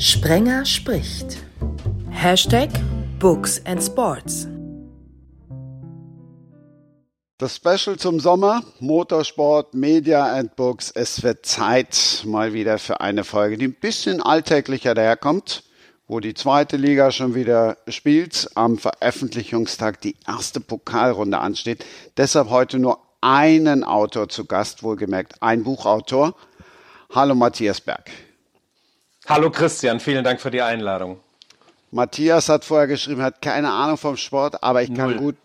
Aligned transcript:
Sprenger 0.00 0.64
spricht. 0.64 1.36
Hashtag 2.08 2.70
Books 3.18 3.60
and 3.66 3.82
Sports. 3.82 4.48
Das 7.36 7.56
Special 7.56 7.98
zum 7.98 8.18
Sommer, 8.18 8.62
Motorsport, 8.78 9.74
Media 9.74 10.24
and 10.24 10.56
Books. 10.56 10.90
Es 10.90 11.22
wird 11.22 11.44
Zeit 11.44 12.22
mal 12.24 12.54
wieder 12.54 12.78
für 12.78 13.02
eine 13.02 13.24
Folge, 13.24 13.58
die 13.58 13.66
ein 13.66 13.74
bisschen 13.74 14.22
alltäglicher 14.22 14.94
daherkommt, 14.94 15.64
wo 16.08 16.18
die 16.18 16.32
zweite 16.32 16.78
Liga 16.78 17.10
schon 17.10 17.34
wieder 17.34 17.76
spielt, 17.86 18.48
am 18.54 18.78
Veröffentlichungstag 18.78 20.00
die 20.00 20.16
erste 20.26 20.60
Pokalrunde 20.60 21.40
ansteht. 21.40 21.84
Deshalb 22.16 22.48
heute 22.48 22.78
nur 22.78 23.00
einen 23.20 23.84
Autor 23.84 24.30
zu 24.30 24.46
Gast, 24.46 24.82
wohlgemerkt 24.82 25.42
ein 25.42 25.62
Buchautor. 25.62 26.34
Hallo 27.10 27.34
Matthias 27.34 27.82
Berg. 27.82 28.10
Hallo 29.26 29.50
Christian, 29.50 30.00
vielen 30.00 30.24
Dank 30.24 30.40
für 30.40 30.50
die 30.50 30.62
Einladung. 30.62 31.20
Matthias 31.90 32.48
hat 32.48 32.64
vorher 32.64 32.86
geschrieben, 32.86 33.22
hat 33.22 33.42
keine 33.42 33.70
Ahnung 33.70 33.96
vom 33.96 34.16
Sport, 34.16 34.62
aber 34.62 34.82
ich 34.82 34.94
kann 34.94 35.10
Null. 35.10 35.18
gut 35.18 35.36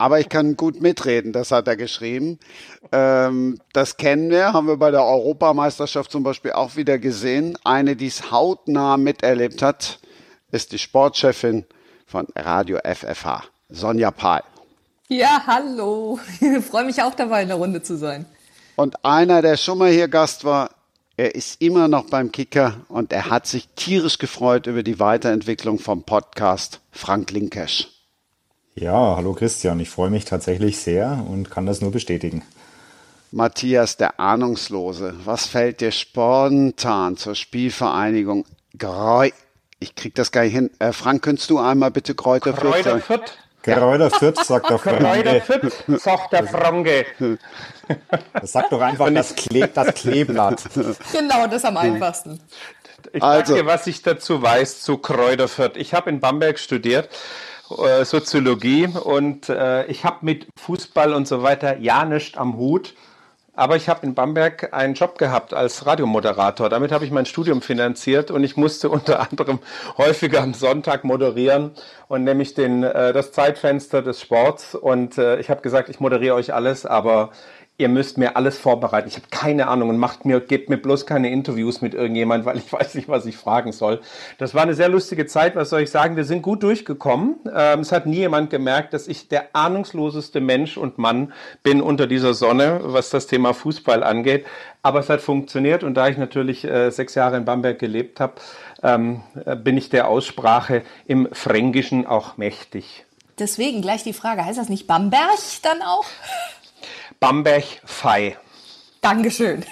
aber 0.00 0.18
ich 0.18 0.30
kann 0.30 0.56
gut 0.56 0.80
mitreden, 0.80 1.34
das 1.34 1.52
hat 1.52 1.68
er 1.68 1.76
geschrieben. 1.76 2.38
Ähm, 2.90 3.60
das 3.74 3.98
kennen 3.98 4.30
wir, 4.30 4.54
haben 4.54 4.66
wir 4.66 4.78
bei 4.78 4.90
der 4.90 5.04
Europameisterschaft 5.04 6.10
zum 6.10 6.22
Beispiel 6.22 6.52
auch 6.52 6.76
wieder 6.76 6.98
gesehen. 6.98 7.58
Eine, 7.64 7.96
die 7.96 8.06
es 8.06 8.30
hautnah 8.30 8.96
miterlebt 8.96 9.60
hat, 9.60 9.98
ist 10.52 10.72
die 10.72 10.78
Sportchefin 10.78 11.66
von 12.06 12.26
Radio 12.34 12.78
FFH, 12.82 13.44
Sonja 13.68 14.10
Pahl. 14.10 14.42
Ja, 15.08 15.42
hallo. 15.46 16.18
Ich 16.40 16.64
freue 16.70 16.86
mich 16.86 17.02
auch 17.02 17.14
dabei, 17.14 17.42
in 17.42 17.48
der 17.48 17.58
Runde 17.58 17.82
zu 17.82 17.98
sein. 17.98 18.24
Und 18.76 19.04
einer, 19.04 19.42
der 19.42 19.58
schon 19.58 19.76
mal 19.76 19.90
hier 19.90 20.08
Gast 20.08 20.46
war, 20.46 20.70
er 21.16 21.34
ist 21.34 21.60
immer 21.60 21.88
noch 21.88 22.06
beim 22.06 22.32
Kicker 22.32 22.80
und 22.88 23.12
er 23.12 23.30
hat 23.30 23.46
sich 23.46 23.68
tierisch 23.76 24.18
gefreut 24.18 24.66
über 24.66 24.82
die 24.82 24.98
Weiterentwicklung 24.98 25.78
vom 25.78 26.02
Podcast 26.02 26.80
Frank 26.90 27.30
Linkesch. 27.30 27.88
Ja, 28.74 29.16
hallo 29.16 29.34
Christian, 29.34 29.80
ich 29.80 29.90
freue 29.90 30.10
mich 30.10 30.24
tatsächlich 30.24 30.78
sehr 30.78 31.24
und 31.28 31.50
kann 31.50 31.66
das 31.66 31.80
nur 31.80 31.90
bestätigen. 31.90 32.42
Matthias, 33.32 33.96
der 33.96 34.18
Ahnungslose, 34.18 35.14
was 35.24 35.46
fällt 35.46 35.80
dir 35.80 35.92
spontan 35.92 37.16
zur 37.16 37.34
Spielvereinigung 37.34 38.44
Greu? 38.76 39.30
Ich 39.78 39.94
krieg 39.94 40.14
das 40.14 40.32
gar 40.32 40.42
nicht 40.44 40.54
hin. 40.54 40.70
Äh, 40.78 40.92
Frank, 40.92 41.22
könntest 41.22 41.50
du 41.50 41.58
einmal 41.58 41.90
bitte 41.90 42.14
Kräuter 42.14 42.52
Kräuter 42.52 43.00
Kräuter 43.62 44.10
Fürth, 44.10 44.44
sagt 44.44 44.70
der 44.70 44.78
Franke. 44.78 45.04
Kräuter 45.04 45.40
Fürth, 45.40 45.84
sagt 46.00 46.32
der 46.32 46.46
Franke. 46.46 47.06
Das 48.32 48.52
sagt 48.52 48.72
doch 48.72 48.80
einfach 48.80 49.12
das, 49.12 49.34
Kle 49.34 49.68
das 49.68 49.94
Kleeblatt. 49.94 50.62
Genau, 51.12 51.46
das 51.46 51.64
am 51.64 51.76
einfachsten. 51.76 52.40
Ich 53.12 53.22
also. 53.22 53.54
sage 53.54 53.62
dir, 53.62 53.66
was 53.66 53.86
ich 53.86 54.02
dazu 54.02 54.42
weiß 54.42 54.80
zu 54.82 54.98
Kräuter 54.98 55.48
Fürth. 55.48 55.76
Ich 55.76 55.94
habe 55.94 56.10
in 56.10 56.20
Bamberg 56.20 56.58
studiert 56.58 57.08
äh, 57.78 58.04
Soziologie 58.04 58.86
und 58.86 59.48
äh, 59.48 59.86
ich 59.86 60.04
habe 60.04 60.18
mit 60.22 60.46
Fußball 60.56 61.14
und 61.14 61.26
so 61.28 61.42
weiter 61.42 61.78
ja 61.78 62.04
nicht 62.04 62.36
am 62.36 62.56
Hut. 62.56 62.94
Aber 63.60 63.76
ich 63.76 63.90
habe 63.90 64.06
in 64.06 64.14
Bamberg 64.14 64.72
einen 64.72 64.94
Job 64.94 65.18
gehabt 65.18 65.52
als 65.52 65.84
Radiomoderator. 65.84 66.70
Damit 66.70 66.92
habe 66.92 67.04
ich 67.04 67.10
mein 67.10 67.26
Studium 67.26 67.60
finanziert 67.60 68.30
und 68.30 68.42
ich 68.42 68.56
musste 68.56 68.88
unter 68.88 69.20
anderem 69.20 69.58
häufiger 69.98 70.40
am 70.40 70.54
Sonntag 70.54 71.04
moderieren 71.04 71.72
und 72.08 72.24
nämlich 72.24 72.54
den, 72.54 72.84
äh, 72.84 73.12
das 73.12 73.32
Zeitfenster 73.32 74.00
des 74.00 74.22
Sports. 74.22 74.74
Und 74.74 75.18
äh, 75.18 75.38
ich 75.40 75.50
habe 75.50 75.60
gesagt, 75.60 75.90
ich 75.90 76.00
moderiere 76.00 76.36
euch 76.36 76.54
alles, 76.54 76.86
aber 76.86 77.32
ihr 77.80 77.88
müsst 77.88 78.18
mir 78.18 78.36
alles 78.36 78.58
vorbereiten. 78.58 79.08
Ich 79.08 79.16
habe 79.16 79.26
keine 79.30 79.68
Ahnung 79.68 79.88
und 79.88 79.96
macht 79.96 80.26
mir, 80.26 80.40
gebt 80.40 80.68
mir 80.68 80.76
bloß 80.76 81.06
keine 81.06 81.30
Interviews 81.30 81.80
mit 81.80 81.94
irgendjemand, 81.94 82.44
weil 82.44 82.58
ich 82.58 82.70
weiß 82.72 82.94
nicht, 82.94 83.08
was 83.08 83.24
ich 83.24 83.36
fragen 83.36 83.72
soll. 83.72 84.00
Das 84.38 84.54
war 84.54 84.62
eine 84.62 84.74
sehr 84.74 84.90
lustige 84.90 85.26
Zeit, 85.26 85.56
was 85.56 85.70
soll 85.70 85.80
ich 85.80 85.90
sagen? 85.90 86.16
Wir 86.16 86.24
sind 86.24 86.42
gut 86.42 86.62
durchgekommen. 86.62 87.36
Ähm, 87.52 87.80
es 87.80 87.90
hat 87.90 88.06
nie 88.06 88.18
jemand 88.18 88.50
gemerkt, 88.50 88.92
dass 88.92 89.08
ich 89.08 89.28
der 89.28 89.56
ahnungsloseste 89.56 90.40
Mensch 90.40 90.76
und 90.76 90.98
Mann 90.98 91.32
bin 91.62 91.80
unter 91.80 92.06
dieser 92.06 92.34
Sonne, 92.34 92.80
was 92.82 93.08
das 93.10 93.26
Thema 93.26 93.54
Fußball 93.54 94.02
angeht. 94.02 94.44
Aber 94.82 95.00
es 95.00 95.08
hat 95.08 95.22
funktioniert 95.22 95.82
und 95.82 95.94
da 95.94 96.08
ich 96.08 96.18
natürlich 96.18 96.64
äh, 96.64 96.90
sechs 96.90 97.14
Jahre 97.14 97.38
in 97.38 97.44
Bamberg 97.46 97.78
gelebt 97.78 98.20
habe, 98.20 98.34
ähm, 98.82 99.22
äh, 99.46 99.56
bin 99.56 99.76
ich 99.76 99.88
der 99.88 100.08
Aussprache 100.08 100.82
im 101.06 101.28
Fränkischen 101.32 102.06
auch 102.06 102.36
mächtig. 102.36 103.06
Deswegen 103.38 103.80
gleich 103.80 104.02
die 104.02 104.12
Frage, 104.12 104.44
heißt 104.44 104.58
das 104.58 104.68
nicht 104.68 104.86
Bamberg 104.86 105.38
dann 105.62 105.80
auch? 105.82 106.04
Bamberg-Fei. 107.20 108.38
Dankeschön. 109.00 109.64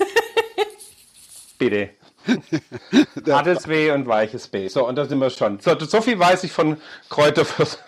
Bitte. 1.59 1.91
Hartes 3.27 3.67
W 3.69 3.91
und 3.91 4.07
weiches 4.07 4.49
B. 4.49 4.69
So, 4.69 4.87
und 4.87 4.97
da 4.97 5.07
sind 5.07 5.19
wir 5.19 5.31
schon. 5.31 5.59
So, 5.61 5.79
so 5.79 6.01
viel 6.03 6.19
weiß 6.19 6.45
ich 6.45 6.53
von 6.53 6.77
Kräuterfürst. 7.09 7.83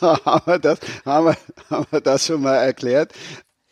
haben, 0.00 0.42
wir 0.46 0.58
das, 0.58 0.78
haben, 1.04 1.26
wir, 1.26 1.36
haben 1.70 1.86
wir 1.90 2.00
das 2.00 2.26
schon 2.26 2.42
mal 2.42 2.56
erklärt. 2.56 3.12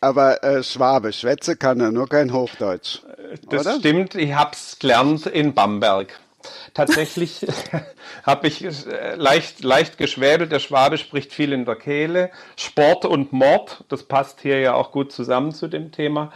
Aber 0.00 0.42
äh, 0.44 0.62
Schwabe, 0.62 1.12
Schwätze 1.12 1.56
kann 1.56 1.80
er, 1.80 1.90
nur 1.90 2.08
kein 2.08 2.32
Hochdeutsch. 2.32 3.00
Das 3.48 3.66
oder? 3.66 3.78
stimmt, 3.78 4.14
ich 4.14 4.32
hab's 4.32 4.78
gelernt 4.78 5.26
in 5.26 5.54
Bamberg. 5.54 6.18
Tatsächlich 6.72 7.46
habe 8.22 8.46
ich 8.46 8.64
äh, 8.64 9.14
leicht, 9.16 9.64
leicht 9.64 9.98
geschwäbelt. 9.98 10.52
Der 10.52 10.60
Schwabe 10.60 10.98
spricht 10.98 11.32
viel 11.32 11.52
in 11.52 11.64
der 11.64 11.76
Kehle. 11.76 12.30
Sport 12.56 13.04
und 13.04 13.32
Mord, 13.32 13.84
das 13.88 14.04
passt 14.04 14.40
hier 14.40 14.60
ja 14.60 14.74
auch 14.74 14.92
gut 14.92 15.12
zusammen 15.12 15.52
zu 15.52 15.66
dem 15.66 15.90
Thema. 15.90 16.32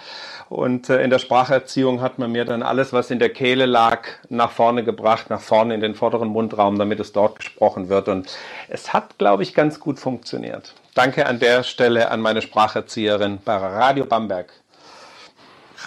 Und 0.49 0.89
äh, 0.89 1.03
in 1.03 1.11
der 1.11 1.19
Spracherziehung 1.19 2.01
hat 2.01 2.19
man 2.19 2.33
mir 2.33 2.45
dann 2.45 2.62
alles, 2.62 2.93
was 2.93 3.11
in 3.11 3.19
der 3.19 3.31
Kehle 3.31 3.67
lag, 3.67 4.07
nach 4.29 4.51
vorne 4.51 4.85
gebracht, 4.85 5.31
nach 5.31 5.41
vorne 5.41 5.75
in 5.75 5.81
den 5.81 5.95
vorderen 5.95 6.29
Mundraum, 6.29 6.79
damit 6.79 7.01
es 7.01 7.12
dort 7.12 7.39
gesprochen 7.39 7.89
wird. 7.89 8.09
Und 8.09 8.37
es 8.69 8.93
hat, 8.93 9.19
glaube 9.19 9.45
ich, 9.45 9.55
ganz 9.55 9.79
gut 9.81 10.01
funktioniert. 10.01 10.75
Danke 10.95 11.27
an 11.27 11.39
der 11.39 11.62
Stelle 11.62 12.11
an 12.11 12.21
meine 12.21 12.43
Spracherzieherin 12.43 13.39
bei 13.45 13.57
Radio 13.57 14.05
Bamberg. 14.05 14.53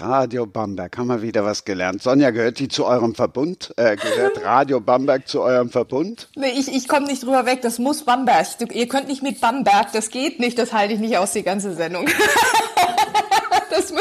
Radio 0.01 0.45
Bamberg, 0.45 0.97
haben 0.97 1.07
wir 1.07 1.21
wieder 1.21 1.45
was 1.45 1.63
gelernt. 1.63 2.03
Sonja, 2.03 2.31
gehört 2.31 2.59
die 2.59 2.67
zu 2.67 2.85
eurem 2.85 3.15
Verbund? 3.15 3.73
Äh, 3.77 3.95
gehört 3.95 4.41
Radio 4.43 4.81
Bamberg 4.81 5.27
zu 5.27 5.41
eurem 5.41 5.69
Verbund? 5.69 6.29
Nee, 6.35 6.49
ich, 6.49 6.67
ich 6.67 6.87
komme 6.87 7.07
nicht 7.07 7.23
drüber 7.23 7.45
weg, 7.45 7.61
das 7.61 7.79
muss 7.79 8.03
Bamberg. 8.03 8.57
Du, 8.59 8.65
ihr 8.65 8.87
könnt 8.87 9.07
nicht 9.07 9.23
mit 9.23 9.39
Bamberg, 9.39 9.91
das 9.93 10.09
geht 10.09 10.39
nicht, 10.39 10.57
das 10.57 10.73
halte 10.73 10.93
ich 10.93 10.99
nicht 10.99 11.17
aus, 11.17 11.31
die 11.31 11.43
ganze 11.43 11.73
Sendung. 11.73 12.07
das, 13.69 13.93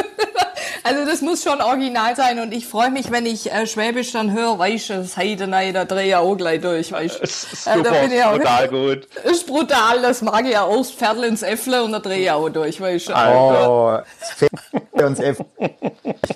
also 0.85 1.07
das 1.07 1.23
muss 1.23 1.43
schon 1.43 1.63
original 1.63 2.15
sein 2.15 2.39
und 2.41 2.53
ich 2.53 2.67
freue 2.67 2.91
mich, 2.91 3.11
wenn 3.11 3.25
ich 3.25 3.51
äh, 3.51 3.67
Schwäbisch 3.67 4.13
dann 4.13 4.33
höre, 4.33 4.59
weißt 4.59 4.91
du, 4.91 4.95
das 4.99 5.17
Heidenei, 5.17 5.73
da 5.73 5.87
drehe 5.87 6.09
ich 6.09 6.15
auch 6.15 6.37
gleich 6.37 6.61
durch, 6.61 6.93
weißt 6.93 7.21
du. 7.21 7.27
Super, 7.27 7.79
äh, 7.79 7.83
da 7.83 7.91
bin 7.91 8.13
ich 8.13 8.23
auch, 8.23 8.37
brutal 8.37 8.69
gut. 8.69 9.09
Ist 9.25 9.47
brutal, 9.47 10.03
das 10.03 10.21
mag 10.21 10.45
ich 10.45 10.53
ja 10.53 10.65
auch, 10.65 10.85
Pferdl 10.85 11.25
ins 11.25 11.43
Äffle 11.43 11.83
und 11.83 11.93
da 11.93 12.01
drehe 12.01 12.19
ich 12.19 12.31
auch 12.31 12.51
durch, 12.51 12.81
weißt 12.81 13.09
du. 13.09 13.15
Oh, 13.15 13.99
uns 15.03 15.21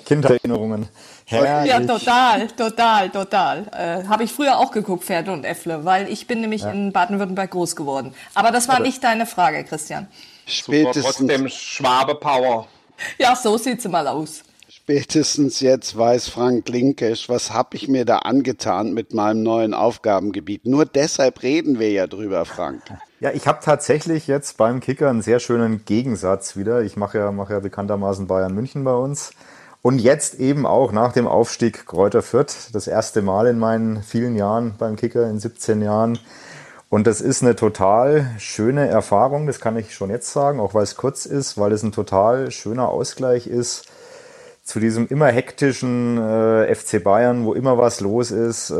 Kindererinnerungen. 0.05 0.89
Herrlich. 1.25 1.71
Ja, 1.71 1.79
total, 1.81 2.47
total, 2.47 3.09
total. 3.11 3.67
Äh, 3.71 4.07
Habe 4.07 4.23
ich 4.23 4.33
früher 4.33 4.57
auch 4.57 4.71
geguckt, 4.71 5.03
Pferde 5.03 5.31
und 5.31 5.45
Äffle, 5.45 5.85
weil 5.85 6.11
ich 6.11 6.25
bin 6.25 6.41
nämlich 6.41 6.63
ja. 6.63 6.71
in 6.71 6.91
Baden-Württemberg 6.91 7.51
groß 7.51 7.75
geworden. 7.75 8.15
Aber 8.33 8.49
das 8.49 8.67
war 8.67 8.79
nicht 8.79 9.03
deine 9.03 9.27
Frage, 9.27 9.63
Christian. 9.63 10.07
Spätestens. 10.47 11.03
Super, 11.03 11.27
trotzdem 11.27 11.49
Schwabe-Power. 11.49 12.67
Ja, 13.17 13.35
so 13.35 13.57
sieht's 13.57 13.87
mal 13.87 14.07
aus. 14.07 14.43
Spätestens 14.67 15.59
jetzt 15.59 15.97
weiß 15.97 16.29
Frank 16.29 16.67
Linkesch, 16.69 17.29
was 17.29 17.53
habe 17.53 17.75
ich 17.75 17.87
mir 17.87 18.05
da 18.05 18.19
angetan 18.19 18.93
mit 18.93 19.13
meinem 19.13 19.43
neuen 19.43 19.73
Aufgabengebiet. 19.73 20.65
Nur 20.65 20.85
deshalb 20.85 21.43
reden 21.43 21.79
wir 21.79 21.91
ja 21.91 22.07
drüber, 22.07 22.45
Frank. 22.45 22.83
Ja, 23.21 23.31
ich 23.31 23.47
habe 23.47 23.59
tatsächlich 23.61 24.27
jetzt 24.27 24.55
beim 24.55 24.79
Kicker 24.79 25.09
einen 25.09 25.21
sehr 25.21 25.41
schönen 25.41 25.83
Gegensatz 25.83 26.55
wieder. 26.55 26.83
Ich 26.83 26.95
mache 26.95 27.17
ja, 27.17 27.33
mache 27.33 27.51
ja 27.51 27.59
bekanntermaßen 27.59 28.27
Bayern 28.27 28.55
München 28.55 28.85
bei 28.85 28.93
uns. 28.93 29.31
Und 29.81 29.99
jetzt 29.99 30.35
eben 30.35 30.65
auch 30.65 30.93
nach 30.93 31.11
dem 31.11 31.27
Aufstieg 31.27 31.85
Kräuter 31.85 32.21
Fürth, 32.21 32.69
das 32.71 32.87
erste 32.87 33.21
Mal 33.21 33.47
in 33.47 33.59
meinen 33.59 34.03
vielen 34.03 34.37
Jahren 34.37 34.75
beim 34.77 34.95
Kicker, 34.95 35.29
in 35.29 35.37
17 35.37 35.81
Jahren. 35.81 36.17
Und 36.89 37.05
das 37.05 37.21
ist 37.21 37.43
eine 37.43 37.55
total 37.55 38.31
schöne 38.39 38.87
Erfahrung, 38.87 39.45
das 39.45 39.59
kann 39.59 39.77
ich 39.77 39.93
schon 39.93 40.09
jetzt 40.09 40.33
sagen, 40.33 40.59
auch 40.59 40.73
weil 40.73 40.83
es 40.83 40.95
kurz 40.95 41.27
ist, 41.27 41.57
weil 41.57 41.71
es 41.71 41.83
ein 41.83 41.91
total 41.91 42.49
schöner 42.49 42.89
Ausgleich 42.89 43.45
ist 43.45 43.85
zu 44.63 44.79
diesem 44.79 45.07
immer 45.07 45.27
hektischen 45.27 46.17
äh, 46.17 46.73
FC 46.73 47.03
Bayern, 47.03 47.43
wo 47.45 47.53
immer 47.53 47.77
was 47.79 48.01
los 48.01 48.29
ist, 48.29 48.69
äh, 48.69 48.73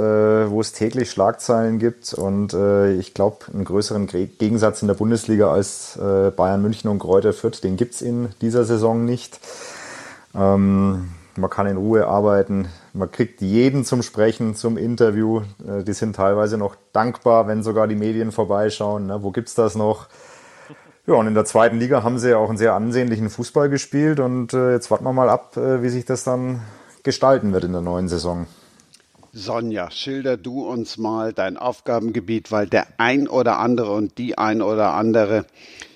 wo 0.49 0.61
es 0.61 0.71
täglich 0.71 1.09
Schlagzeilen 1.09 1.79
gibt. 1.79 2.13
Und 2.13 2.53
äh, 2.53 2.93
ich 2.93 3.15
glaube, 3.15 3.45
einen 3.51 3.65
größeren 3.65 4.07
Gegensatz 4.07 4.83
in 4.83 4.87
der 4.87 4.95
Bundesliga 4.95 5.51
als 5.51 5.97
äh, 5.97 6.29
Bayern 6.29 6.61
München 6.61 6.91
und 6.91 6.99
Kräuter 6.99 7.33
Fürth, 7.33 7.63
den 7.63 7.75
gibt's 7.75 8.01
in 8.01 8.29
dieser 8.39 8.65
Saison 8.65 9.03
nicht. 9.03 9.39
Ähm, 10.35 11.09
man 11.39 11.49
kann 11.49 11.67
in 11.67 11.77
Ruhe 11.77 12.07
arbeiten, 12.07 12.67
man 12.93 13.11
kriegt 13.11 13.41
jeden 13.41 13.85
zum 13.85 14.03
Sprechen, 14.03 14.55
zum 14.55 14.77
Interview. 14.77 15.41
Äh, 15.67 15.83
die 15.83 15.93
sind 15.93 16.15
teilweise 16.15 16.57
noch 16.57 16.75
dankbar, 16.93 17.47
wenn 17.47 17.63
sogar 17.63 17.87
die 17.87 17.95
Medien 17.95 18.31
vorbeischauen. 18.31 19.07
Ne? 19.07 19.23
Wo 19.23 19.31
gibt's 19.31 19.55
das 19.55 19.75
noch? 19.75 20.07
Ja, 21.07 21.15
und 21.15 21.27
in 21.27 21.33
der 21.33 21.45
zweiten 21.45 21.79
Liga 21.79 22.03
haben 22.03 22.19
sie 22.19 22.29
ja 22.29 22.37
auch 22.37 22.49
einen 22.49 22.57
sehr 22.57 22.75
ansehnlichen 22.75 23.29
Fußball 23.29 23.69
gespielt 23.69 24.19
und 24.19 24.53
äh, 24.53 24.73
jetzt 24.73 24.91
warten 24.91 25.05
wir 25.05 25.13
mal 25.13 25.29
ab, 25.29 25.57
äh, 25.57 25.81
wie 25.81 25.89
sich 25.89 26.05
das 26.05 26.23
dann 26.23 26.61
gestalten 27.01 27.51
wird 27.51 27.63
in 27.63 27.71
der 27.71 27.81
neuen 27.81 28.07
Saison. 28.07 28.45
Sonja, 29.33 29.89
schilder 29.89 30.37
du 30.37 30.67
uns 30.67 30.97
mal 30.97 31.33
dein 31.33 31.57
Aufgabengebiet, 31.57 32.51
weil 32.51 32.67
der 32.67 32.87
ein 32.97 33.27
oder 33.27 33.59
andere 33.59 33.91
und 33.91 34.17
die 34.17 34.37
ein 34.37 34.61
oder 34.61 34.93
andere 34.93 35.45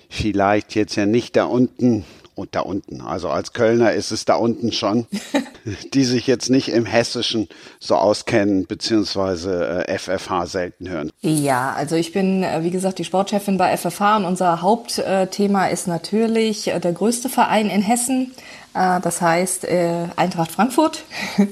vielleicht 0.08 0.74
jetzt 0.74 0.94
ja 0.96 1.06
nicht 1.06 1.36
da 1.36 1.44
unten 1.44 2.04
und 2.34 2.54
da 2.54 2.60
unten, 2.60 3.00
also 3.00 3.28
als 3.28 3.52
Kölner 3.52 3.92
ist 3.92 4.10
es 4.10 4.24
da 4.24 4.34
unten 4.36 4.72
schon, 4.72 5.06
die 5.94 6.04
sich 6.04 6.26
jetzt 6.26 6.50
nicht 6.50 6.68
im 6.68 6.86
Hessischen 6.86 7.48
so 7.80 7.96
auskennen, 7.96 8.66
beziehungsweise 8.66 9.84
äh, 9.86 9.98
FFH 9.98 10.46
selten 10.46 10.88
hören. 10.88 11.10
Ja, 11.20 11.72
also 11.72 11.96
ich 11.96 12.12
bin, 12.12 12.42
äh, 12.42 12.62
wie 12.62 12.70
gesagt, 12.70 12.98
die 12.98 13.04
Sportchefin 13.04 13.58
bei 13.58 13.76
FFH 13.76 14.16
und 14.18 14.24
unser 14.24 14.62
Hauptthema 14.62 15.66
ist 15.66 15.86
natürlich 15.86 16.68
äh, 16.68 16.80
der 16.80 16.92
größte 16.92 17.28
Verein 17.28 17.70
in 17.70 17.82
Hessen. 17.82 18.32
Äh, 18.74 19.00
das 19.00 19.22
heißt 19.22 19.64
äh, 19.64 20.08
Eintracht 20.16 20.50
Frankfurt. 20.50 21.04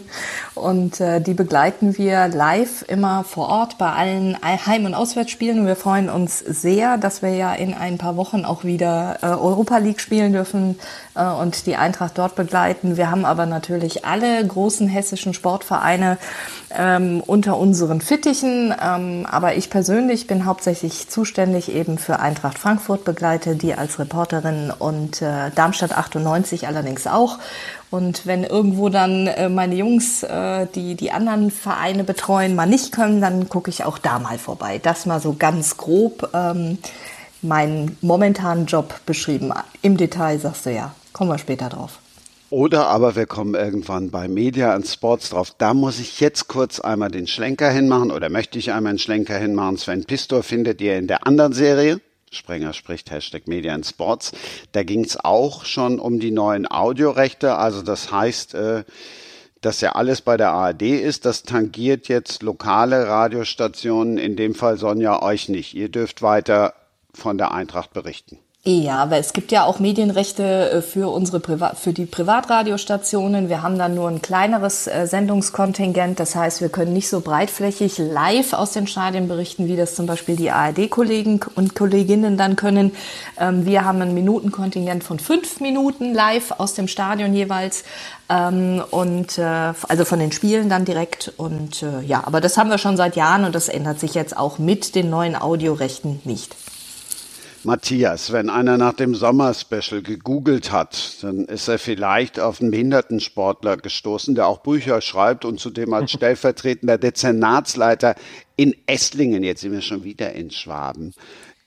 Und 0.54 1.00
äh, 1.00 1.20
die 1.20 1.34
begleiten 1.34 1.96
wir 1.96 2.28
live 2.28 2.84
immer 2.88 3.24
vor 3.24 3.48
Ort 3.48 3.78
bei 3.78 3.90
allen 3.90 4.36
Heim- 4.42 4.84
und 4.84 4.94
Auswärtsspielen. 4.94 5.66
Wir 5.66 5.76
freuen 5.76 6.10
uns 6.10 6.40
sehr, 6.40 6.98
dass 6.98 7.22
wir 7.22 7.30
ja 7.30 7.54
in 7.54 7.72
ein 7.72 7.96
paar 7.96 8.16
Wochen 8.16 8.44
auch 8.44 8.62
wieder 8.62 9.18
Europa 9.22 9.78
League 9.78 10.00
spielen 10.00 10.32
dürfen 10.32 10.78
und 11.14 11.66
die 11.66 11.76
Eintracht 11.76 12.18
dort 12.18 12.34
begleiten. 12.34 12.98
Wir 12.98 13.10
haben 13.10 13.24
aber 13.24 13.46
natürlich 13.46 14.04
alle 14.04 14.46
großen 14.46 14.88
hessischen 14.88 15.32
Sportvereine 15.32 16.18
ähm, 16.76 17.22
unter 17.26 17.56
unseren 17.58 18.00
Fittichen. 18.00 18.74
Ähm, 18.80 19.26
aber 19.30 19.56
ich 19.56 19.70
persönlich 19.70 20.26
bin 20.26 20.44
hauptsächlich 20.44 21.08
zuständig 21.08 21.74
eben 21.74 21.98
für 21.98 22.18
Eintracht 22.18 22.58
Frankfurt, 22.58 23.04
begleite 23.04 23.56
die 23.56 23.74
als 23.74 23.98
Reporterin 23.98 24.72
und 24.76 25.22
äh, 25.22 25.50
Darmstadt 25.54 25.96
98 25.96 26.66
allerdings 26.66 27.06
auch. 27.06 27.38
Und 27.90 28.26
wenn 28.26 28.44
irgendwo 28.44 28.88
dann 28.88 29.26
äh, 29.26 29.48
meine 29.48 29.74
Jungs, 29.74 30.22
äh, 30.22 30.66
die 30.74 30.94
die 30.94 31.12
anderen 31.12 31.50
Vereine 31.50 32.04
betreuen, 32.04 32.54
mal 32.54 32.66
nicht 32.66 32.92
können, 32.92 33.20
dann 33.20 33.48
gucke 33.48 33.70
ich 33.70 33.84
auch 33.84 33.98
da 33.98 34.18
mal 34.18 34.38
vorbei. 34.38 34.80
Das 34.82 35.06
mal 35.06 35.20
so 35.20 35.34
ganz 35.34 35.76
grob 35.76 36.30
ähm, 36.34 36.78
meinen 37.42 37.98
momentanen 38.00 38.66
Job 38.66 38.94
beschrieben. 39.04 39.52
Im 39.82 39.96
Detail 39.96 40.38
sagst 40.38 40.66
du 40.66 40.70
ja. 40.70 40.94
Kommen 41.12 41.30
wir 41.30 41.38
später 41.38 41.68
drauf. 41.68 42.01
Oder 42.52 42.88
aber 42.88 43.16
wir 43.16 43.24
kommen 43.24 43.54
irgendwann 43.54 44.10
bei 44.10 44.28
Media 44.28 44.76
und 44.76 44.86
Sports 44.86 45.30
drauf. 45.30 45.54
Da 45.56 45.72
muss 45.72 45.98
ich 45.98 46.20
jetzt 46.20 46.48
kurz 46.48 46.80
einmal 46.80 47.10
den 47.10 47.26
Schlenker 47.26 47.70
hinmachen 47.70 48.10
oder 48.10 48.28
möchte 48.28 48.58
ich 48.58 48.72
einmal 48.72 48.90
einen 48.90 48.98
Schlenker 48.98 49.38
hinmachen. 49.38 49.78
Sven 49.78 50.04
Pistor 50.04 50.42
findet 50.42 50.82
ihr 50.82 50.98
in 50.98 51.06
der 51.06 51.26
anderen 51.26 51.54
Serie. 51.54 52.02
Sprenger 52.30 52.74
spricht 52.74 53.10
Hashtag 53.10 53.48
Media 53.48 53.72
and 53.72 53.86
Sports. 53.86 54.32
Da 54.72 54.82
ging 54.82 55.02
es 55.02 55.16
auch 55.16 55.64
schon 55.64 55.98
um 55.98 56.20
die 56.20 56.30
neuen 56.30 56.70
Audiorechte. 56.70 57.56
Also 57.56 57.80
das 57.80 58.12
heißt, 58.12 58.52
äh, 58.52 58.84
dass 59.62 59.80
ja 59.80 59.92
alles 59.92 60.20
bei 60.20 60.36
der 60.36 60.50
ARD 60.50 60.82
ist. 60.82 61.24
Das 61.24 61.44
tangiert 61.44 62.08
jetzt 62.08 62.42
lokale 62.42 63.08
Radiostationen, 63.08 64.18
in 64.18 64.36
dem 64.36 64.54
Fall 64.54 64.76
Sonja 64.76 65.22
euch 65.22 65.48
nicht. 65.48 65.72
Ihr 65.72 65.88
dürft 65.88 66.20
weiter 66.20 66.74
von 67.14 67.38
der 67.38 67.52
Eintracht 67.52 67.94
berichten. 67.94 68.38
Ja, 68.64 69.10
weil 69.10 69.20
es 69.20 69.32
gibt 69.32 69.50
ja 69.50 69.64
auch 69.64 69.80
Medienrechte 69.80 70.70
äh, 70.70 70.82
für 70.82 71.12
unsere 71.12 71.40
Priva 71.40 71.74
für 71.74 71.92
die 71.92 72.06
Privatradiostationen. 72.06 73.48
Wir 73.48 73.60
haben 73.60 73.76
dann 73.76 73.96
nur 73.96 74.08
ein 74.08 74.22
kleineres 74.22 74.86
äh, 74.86 75.08
Sendungskontingent. 75.08 76.20
Das 76.20 76.36
heißt, 76.36 76.60
wir 76.60 76.68
können 76.68 76.92
nicht 76.92 77.08
so 77.08 77.22
breitflächig 77.22 77.98
live 77.98 78.52
aus 78.52 78.70
den 78.70 78.86
Stadien 78.86 79.26
berichten, 79.26 79.66
wie 79.66 79.74
das 79.74 79.96
zum 79.96 80.06
Beispiel 80.06 80.36
die 80.36 80.52
ARD-Kollegen 80.52 81.40
und 81.56 81.74
Kolleginnen 81.74 82.36
dann 82.36 82.54
können. 82.54 82.92
Ähm, 83.36 83.66
wir 83.66 83.84
haben 83.84 84.00
ein 84.00 84.14
Minutenkontingent 84.14 85.02
von 85.02 85.18
fünf 85.18 85.58
Minuten 85.58 86.14
live 86.14 86.52
aus 86.52 86.74
dem 86.74 86.86
Stadion 86.86 87.34
jeweils. 87.34 87.82
Ähm, 88.28 88.80
und 88.92 89.38
äh, 89.38 89.72
also 89.88 90.04
von 90.04 90.20
den 90.20 90.30
Spielen 90.30 90.68
dann 90.68 90.84
direkt. 90.84 91.32
Und 91.36 91.84
ja, 92.06 92.22
aber 92.24 92.40
das 92.40 92.56
haben 92.56 92.70
wir 92.70 92.78
schon 92.78 92.96
seit 92.96 93.16
Jahren 93.16 93.44
und 93.44 93.56
das 93.56 93.68
ändert 93.68 93.98
sich 93.98 94.14
jetzt 94.14 94.36
auch 94.36 94.60
mit 94.60 94.94
den 94.94 95.10
neuen 95.10 95.34
Audiorechten 95.34 96.20
nicht. 96.22 96.54
Matthias, 97.64 98.32
wenn 98.32 98.50
einer 98.50 98.76
nach 98.76 98.94
dem 98.94 99.14
Sommerspecial 99.14 100.02
gegoogelt 100.02 100.72
hat, 100.72 101.22
dann 101.22 101.44
ist 101.44 101.68
er 101.68 101.78
vielleicht 101.78 102.40
auf 102.40 102.60
einen 102.60 102.70
Behindertensportler 102.70 103.76
gestoßen, 103.76 104.34
der 104.34 104.46
auch 104.46 104.58
Bücher 104.58 105.00
schreibt 105.00 105.44
und 105.44 105.60
zudem 105.60 105.92
als 105.92 106.10
stellvertretender 106.12 106.98
Dezernatsleiter 106.98 108.14
in 108.56 108.74
Esslingen, 108.86 109.42
jetzt 109.44 109.60
sind 109.60 109.72
wir 109.72 109.80
schon 109.80 110.04
wieder 110.04 110.32
in 110.32 110.50
Schwaben, 110.50 111.14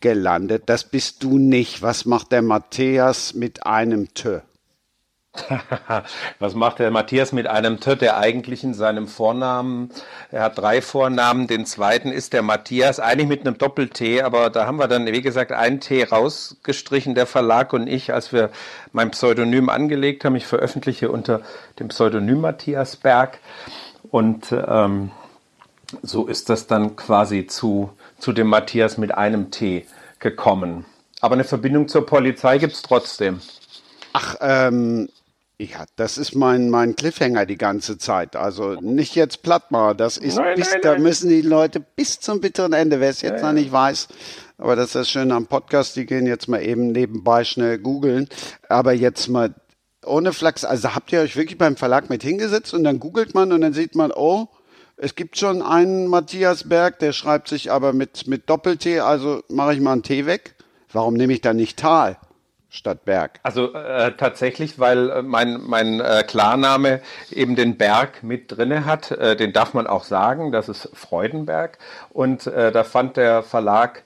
gelandet. 0.02 0.64
Das 0.68 0.84
bist 0.84 1.24
du 1.24 1.38
nicht. 1.38 1.82
Was 1.82 2.06
macht 2.06 2.32
der 2.32 2.42
Matthias 2.42 3.34
mit 3.34 3.66
einem 3.66 4.14
Tö? 4.14 4.40
Was 6.40 6.56
macht 6.56 6.80
der 6.80 6.92
Matthias 6.92 7.32
mit 7.32 7.48
einem 7.48 7.80
T, 7.80 7.96
der 7.96 8.18
eigentlich 8.18 8.64
in 8.64 8.74
seinem 8.74 9.08
Vornamen, 9.08 9.90
er 10.32 10.44
hat 10.44 10.58
drei 10.58 10.82
Vornamen, 10.82 11.48
den 11.48 11.66
zweiten 11.66 12.12
ist 12.12 12.34
der 12.34 12.42
Matthias, 12.42 13.00
eigentlich 13.00 13.28
mit 13.28 13.42
einem 13.42 13.58
Doppel-T, 13.58 14.22
aber 14.22 14.50
da 14.50 14.66
haben 14.66 14.78
wir 14.78 14.88
dann, 14.88 15.06
wie 15.06 15.22
gesagt, 15.22 15.52
ein 15.52 15.80
T 15.80 16.04
rausgestrichen, 16.04 17.16
der 17.16 17.26
Verlag 17.26 17.74
und 17.74 17.88
ich, 17.88 18.14
als 18.14 18.34
wir 18.34 18.50
mein 18.92 19.12
Pseudonym 19.12 19.70
angelegt 19.70 20.26
haben. 20.26 20.36
Ich 20.36 20.48
veröffentliche 20.48 21.12
unter 21.12 21.42
dem 21.80 21.90
Pseudonym 21.90 22.42
Matthias 22.42 22.96
Berg 22.96 23.40
und 24.12 24.52
ähm, 24.52 25.12
so 26.02 26.26
ist 26.26 26.50
das 26.50 26.68
dann 26.68 26.96
quasi 26.96 27.48
zu, 27.48 27.92
zu 28.20 28.34
dem 28.34 28.48
Matthias 28.48 28.98
mit 28.98 29.14
einem 29.14 29.52
T 29.52 29.86
gekommen. 30.20 30.86
Aber 31.22 31.34
eine 31.34 31.44
Verbindung 31.44 31.88
zur 31.88 32.06
Polizei 32.06 32.58
gibt 32.58 32.74
es 32.74 32.82
trotzdem. 32.82 33.42
Ach, 34.14 34.36
ähm, 34.42 35.10
ja, 35.60 35.86
das 35.96 36.18
ist 36.18 36.36
mein, 36.36 36.70
mein 36.70 36.96
Cliffhanger 36.96 37.46
die 37.46 37.58
ganze 37.58 37.98
Zeit. 37.98 38.36
Also 38.36 38.74
nicht 38.82 39.16
jetzt 39.16 39.42
platt 39.42 39.72
machen. 39.72 39.98
Das 39.98 40.18
ist 40.18 40.36
nein, 40.36 40.56
bis, 40.56 40.72
nein, 40.72 40.80
da 40.84 40.92
nein. 40.94 41.04
müssen 41.04 41.30
die 41.30 41.42
Leute 41.42 41.80
bis 41.80 42.20
zum 42.20 42.42
bitteren 42.42 42.74
Ende, 42.74 43.00
wer 43.00 43.10
es 43.10 43.22
jetzt 43.22 43.42
ja, 43.42 43.48
noch 43.48 43.54
nicht 43.54 43.72
weiß. 43.72 44.10
Aber 44.58 44.76
das 44.76 44.88
ist 44.88 44.96
das 44.96 45.10
Schöne 45.10 45.34
am 45.34 45.48
Podcast, 45.48 45.96
die 45.96 46.06
gehen 46.06 46.28
jetzt 46.28 46.48
mal 46.48 46.62
eben 46.62 46.92
nebenbei 46.92 47.44
schnell 47.44 47.78
googeln. 47.78 48.28
Aber 48.68 48.94
jetzt 48.94 49.28
mal 49.28 49.54
ohne 50.06 50.34
Flachs, 50.34 50.66
also 50.66 50.94
habt 50.94 51.12
ihr 51.12 51.22
euch 51.22 51.36
wirklich 51.36 51.58
beim 51.58 51.78
Verlag 51.78 52.10
mit 52.10 52.22
hingesetzt 52.22 52.74
und 52.74 52.84
dann 52.84 53.00
googelt 53.00 53.34
man 53.34 53.52
und 53.52 53.62
dann 53.62 53.74
sieht 53.74 53.96
man, 53.96 54.12
oh, 54.12 54.48
es 54.98 55.16
gibt 55.16 55.38
schon 55.38 55.62
einen 55.62 56.08
Matthias 56.08 56.70
Berg, 56.70 57.00
der 57.00 57.12
schreibt 57.12 57.48
sich 57.48 57.72
aber 57.72 57.92
mit, 57.92 58.28
mit 58.28 58.50
Doppel-T, 58.50 59.00
also 59.00 59.42
mache 59.50 59.74
ich 59.74 59.82
mal 59.82 59.94
einen 59.94 60.04
T 60.04 60.26
weg. 60.26 60.56
Warum 60.92 61.16
nehme 61.16 61.34
ich 61.34 61.42
dann 61.42 61.58
nicht 61.58 61.78
Tal? 61.78 62.18
Statt 62.70 63.06
Berg? 63.06 63.40
Also 63.44 63.74
äh, 63.74 64.14
tatsächlich, 64.18 64.80
weil 64.80 65.10
äh, 65.10 65.22
mein, 65.22 65.62
mein 65.66 66.00
äh, 66.00 66.24
Klarname 66.28 67.02
eben 67.32 67.56
den 67.56 67.78
Berg 67.78 68.24
mit 68.24 68.52
drinne 68.52 68.86
hat. 68.86 69.12
Äh, 69.12 69.36
den 69.36 69.54
darf 69.54 69.74
man 69.74 69.88
auch 69.88 70.04
sagen, 70.04 70.52
das 70.52 70.70
ist 70.70 70.90
Freudenberg. 70.94 71.78
Und 72.10 72.48
äh, 72.48 72.72
da 72.72 72.84
fand 72.84 73.18
der 73.18 73.44
Verlag 73.44 74.04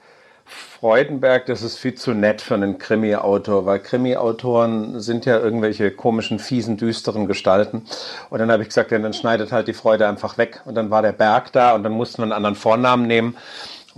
Freudenberg, 0.50 1.46
das 1.46 1.62
ist 1.62 1.78
viel 1.78 1.94
zu 1.94 2.14
nett 2.14 2.42
für 2.42 2.56
einen 2.56 2.80
Krimi-Autor, 2.80 3.66
weil 3.66 3.80
Krimi-Autoren 3.80 5.00
sind 5.00 5.26
ja 5.26 5.38
irgendwelche 5.38 5.92
komischen, 5.92 6.40
fiesen, 6.40 6.78
düsteren 6.78 7.28
Gestalten. 7.28 7.84
Und 8.30 8.40
dann 8.40 8.52
habe 8.52 8.64
ich 8.64 8.70
gesagt, 8.70 8.92
ja, 8.92 8.98
dann 8.98 9.14
schneidet 9.14 9.52
halt 9.52 9.68
die 9.68 9.74
Freude 9.74 10.08
einfach 10.08 10.38
weg. 10.38 10.62
Und 10.66 10.76
dann 10.76 10.90
war 10.90 11.02
der 11.02 11.12
Berg 11.12 11.52
da 11.52 11.76
und 11.76 11.84
dann 11.84 11.92
mussten 11.92 12.20
wir 12.20 12.24
einen 12.24 12.32
anderen 12.32 12.56
Vornamen 12.56 13.06
nehmen. 13.06 13.38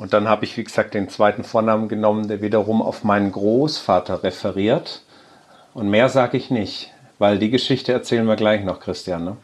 Und 0.01 0.13
dann 0.13 0.27
habe 0.27 0.45
ich, 0.45 0.57
wie 0.57 0.63
gesagt, 0.63 0.95
den 0.95 1.09
zweiten 1.09 1.43
Vornamen 1.43 1.87
genommen, 1.87 2.27
der 2.27 2.41
wiederum 2.41 2.81
auf 2.81 3.03
meinen 3.03 3.31
Großvater 3.31 4.23
referiert. 4.23 5.03
Und 5.75 5.91
mehr 5.91 6.09
sage 6.09 6.37
ich 6.37 6.49
nicht, 6.49 6.91
weil 7.19 7.37
die 7.37 7.51
Geschichte 7.51 7.91
erzählen 7.93 8.25
wir 8.25 8.35
gleich 8.35 8.63
noch, 8.63 8.79
Christian. 8.79 9.23
Ne? 9.23 9.37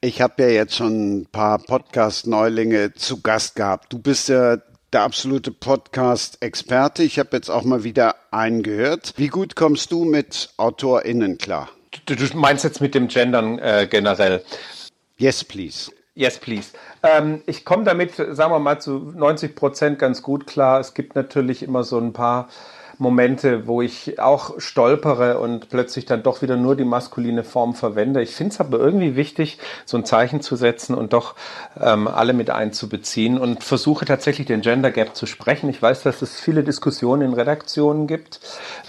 Ich 0.00 0.20
habe 0.20 0.42
ja 0.42 0.48
jetzt 0.48 0.74
schon 0.74 1.20
ein 1.20 1.26
paar 1.26 1.60
Podcast-Neulinge 1.60 2.94
zu 2.94 3.20
Gast 3.22 3.54
gehabt. 3.54 3.92
Du 3.92 4.00
bist 4.00 4.28
ja 4.28 4.56
der 4.92 5.02
absolute 5.02 5.52
Podcast-Experte. 5.52 7.04
Ich 7.04 7.20
habe 7.20 7.36
jetzt 7.36 7.48
auch 7.48 7.62
mal 7.62 7.84
wieder 7.84 8.16
einen 8.32 8.64
gehört. 8.64 9.12
Wie 9.16 9.28
gut 9.28 9.54
kommst 9.54 9.92
du 9.92 10.04
mit 10.04 10.48
AutorInnen 10.56 11.38
klar? 11.38 11.68
Du, 12.06 12.16
du 12.16 12.36
meinst 12.36 12.64
jetzt 12.64 12.80
mit 12.80 12.96
dem 12.96 13.06
Gendern 13.06 13.60
äh, 13.60 13.86
generell? 13.88 14.42
Yes, 15.16 15.44
please. 15.44 15.92
Yes, 16.16 16.38
please. 16.38 16.70
Ähm, 17.02 17.42
ich 17.44 17.66
komme 17.66 17.84
damit, 17.84 18.14
sagen 18.16 18.50
wir 18.50 18.58
mal, 18.58 18.80
zu 18.80 19.12
90 19.14 19.54
Prozent 19.54 19.98
ganz 19.98 20.22
gut 20.22 20.46
klar. 20.46 20.80
Es 20.80 20.94
gibt 20.94 21.14
natürlich 21.14 21.62
immer 21.62 21.84
so 21.84 21.98
ein 21.98 22.14
paar 22.14 22.48
Momente, 22.98 23.66
wo 23.66 23.82
ich 23.82 24.18
auch 24.18 24.58
stolpere 24.58 25.38
und 25.38 25.68
plötzlich 25.68 26.06
dann 26.06 26.22
doch 26.22 26.40
wieder 26.40 26.56
nur 26.56 26.74
die 26.74 26.86
maskuline 26.86 27.44
Form 27.44 27.74
verwende. 27.74 28.22
Ich 28.22 28.34
finde 28.34 28.54
es 28.54 28.60
aber 28.60 28.78
irgendwie 28.78 29.16
wichtig, 29.16 29.58
so 29.84 29.98
ein 29.98 30.06
Zeichen 30.06 30.40
zu 30.40 30.56
setzen 30.56 30.94
und 30.94 31.12
doch 31.12 31.34
ähm, 31.78 32.08
alle 32.08 32.32
mit 32.32 32.48
einzubeziehen 32.48 33.38
und 33.38 33.62
versuche 33.62 34.06
tatsächlich 34.06 34.46
den 34.46 34.62
Gender 34.62 34.90
Gap 34.90 35.14
zu 35.14 35.26
sprechen. 35.26 35.68
Ich 35.68 35.82
weiß, 35.82 36.02
dass 36.04 36.22
es 36.22 36.40
viele 36.40 36.64
Diskussionen 36.64 37.20
in 37.20 37.34
Redaktionen 37.34 38.06
gibt. 38.06 38.40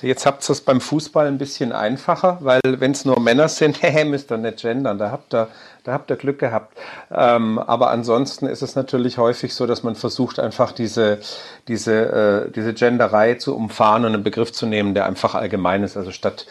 Jetzt 0.01 0.25
habt 0.25 0.47
ihr 0.49 0.53
es 0.53 0.61
beim 0.61 0.79
Fußball 0.79 1.27
ein 1.27 1.37
bisschen 1.37 1.73
einfacher, 1.73 2.37
weil 2.39 2.61
wenn 2.63 2.91
es 2.91 3.03
nur 3.03 3.19
Männer 3.19 3.49
sind, 3.49 3.81
hey, 3.81 4.05
müsst 4.05 4.31
ihr 4.31 4.37
nicht 4.37 4.61
gendern. 4.61 4.97
Da 4.97 5.11
habt 5.11 5.33
ihr 5.33 5.49
da 5.87 5.93
habt 5.93 6.11
ihr 6.11 6.17
Glück 6.17 6.37
gehabt. 6.37 6.77
Ähm, 7.09 7.57
aber 7.59 7.91
ansonsten 7.91 8.45
ist 8.45 8.61
es 8.61 8.75
natürlich 8.75 9.17
häufig 9.17 9.55
so, 9.55 9.65
dass 9.65 9.83
man 9.83 9.95
versucht, 9.95 10.37
einfach 10.37 10.73
diese, 10.73 11.19
diese, 11.69 12.47
äh, 12.47 12.51
diese 12.51 12.73
Genderei 12.73 13.35
zu 13.35 13.55
umfahren 13.55 14.03
und 14.03 14.13
einen 14.13 14.23
Begriff 14.23 14.51
zu 14.51 14.65
nehmen, 14.65 14.93
der 14.93 15.05
einfach 15.05 15.33
allgemein 15.33 15.83
ist. 15.83 15.95
Also 15.95 16.11
statt 16.11 16.45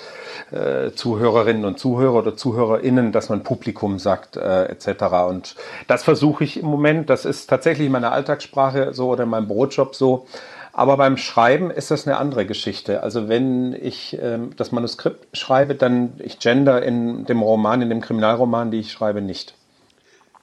äh, 0.53 0.93
Zuhörerinnen 0.93 1.67
und 1.67 1.79
Zuhörer 1.79 2.15
oder 2.15 2.35
ZuhörerInnen, 2.35 3.13
dass 3.13 3.29
man 3.29 3.43
Publikum 3.43 3.99
sagt, 3.99 4.39
äh, 4.39 4.65
etc. 4.69 5.03
Und 5.29 5.55
das 5.87 6.03
versuche 6.03 6.43
ich 6.43 6.59
im 6.59 6.67
Moment. 6.67 7.11
Das 7.11 7.27
ist 7.27 7.51
tatsächlich 7.51 7.89
in 7.89 7.93
meiner 7.93 8.13
Alltagssprache 8.13 8.95
so 8.95 9.11
oder 9.11 9.25
in 9.25 9.29
meinem 9.29 9.49
Brotjob 9.49 9.95
so. 9.95 10.27
Aber 10.79 10.99
beim 10.99 11.17
Schreiben 11.17 11.71
ist 11.71 11.91
das 11.91 12.07
eine 12.07 12.19
andere 12.19 12.45
Geschichte. 12.45 13.03
Also 13.03 13.31
wenn 13.31 13.73
ich 13.73 14.19
ähm, 14.21 14.51
das 14.57 14.73
Manuskript 14.73 15.35
schreibe, 15.35 15.75
dann 15.75 16.13
ich 16.19 16.39
gender 16.39 16.83
in 16.83 17.25
dem 17.25 17.41
Roman, 17.41 17.81
in 17.81 17.89
dem 17.89 18.03
Kriminalroman, 18.03 18.71
die 18.71 18.81
ich 18.81 18.93
schreibe, 18.93 19.23
nicht. 19.23 19.55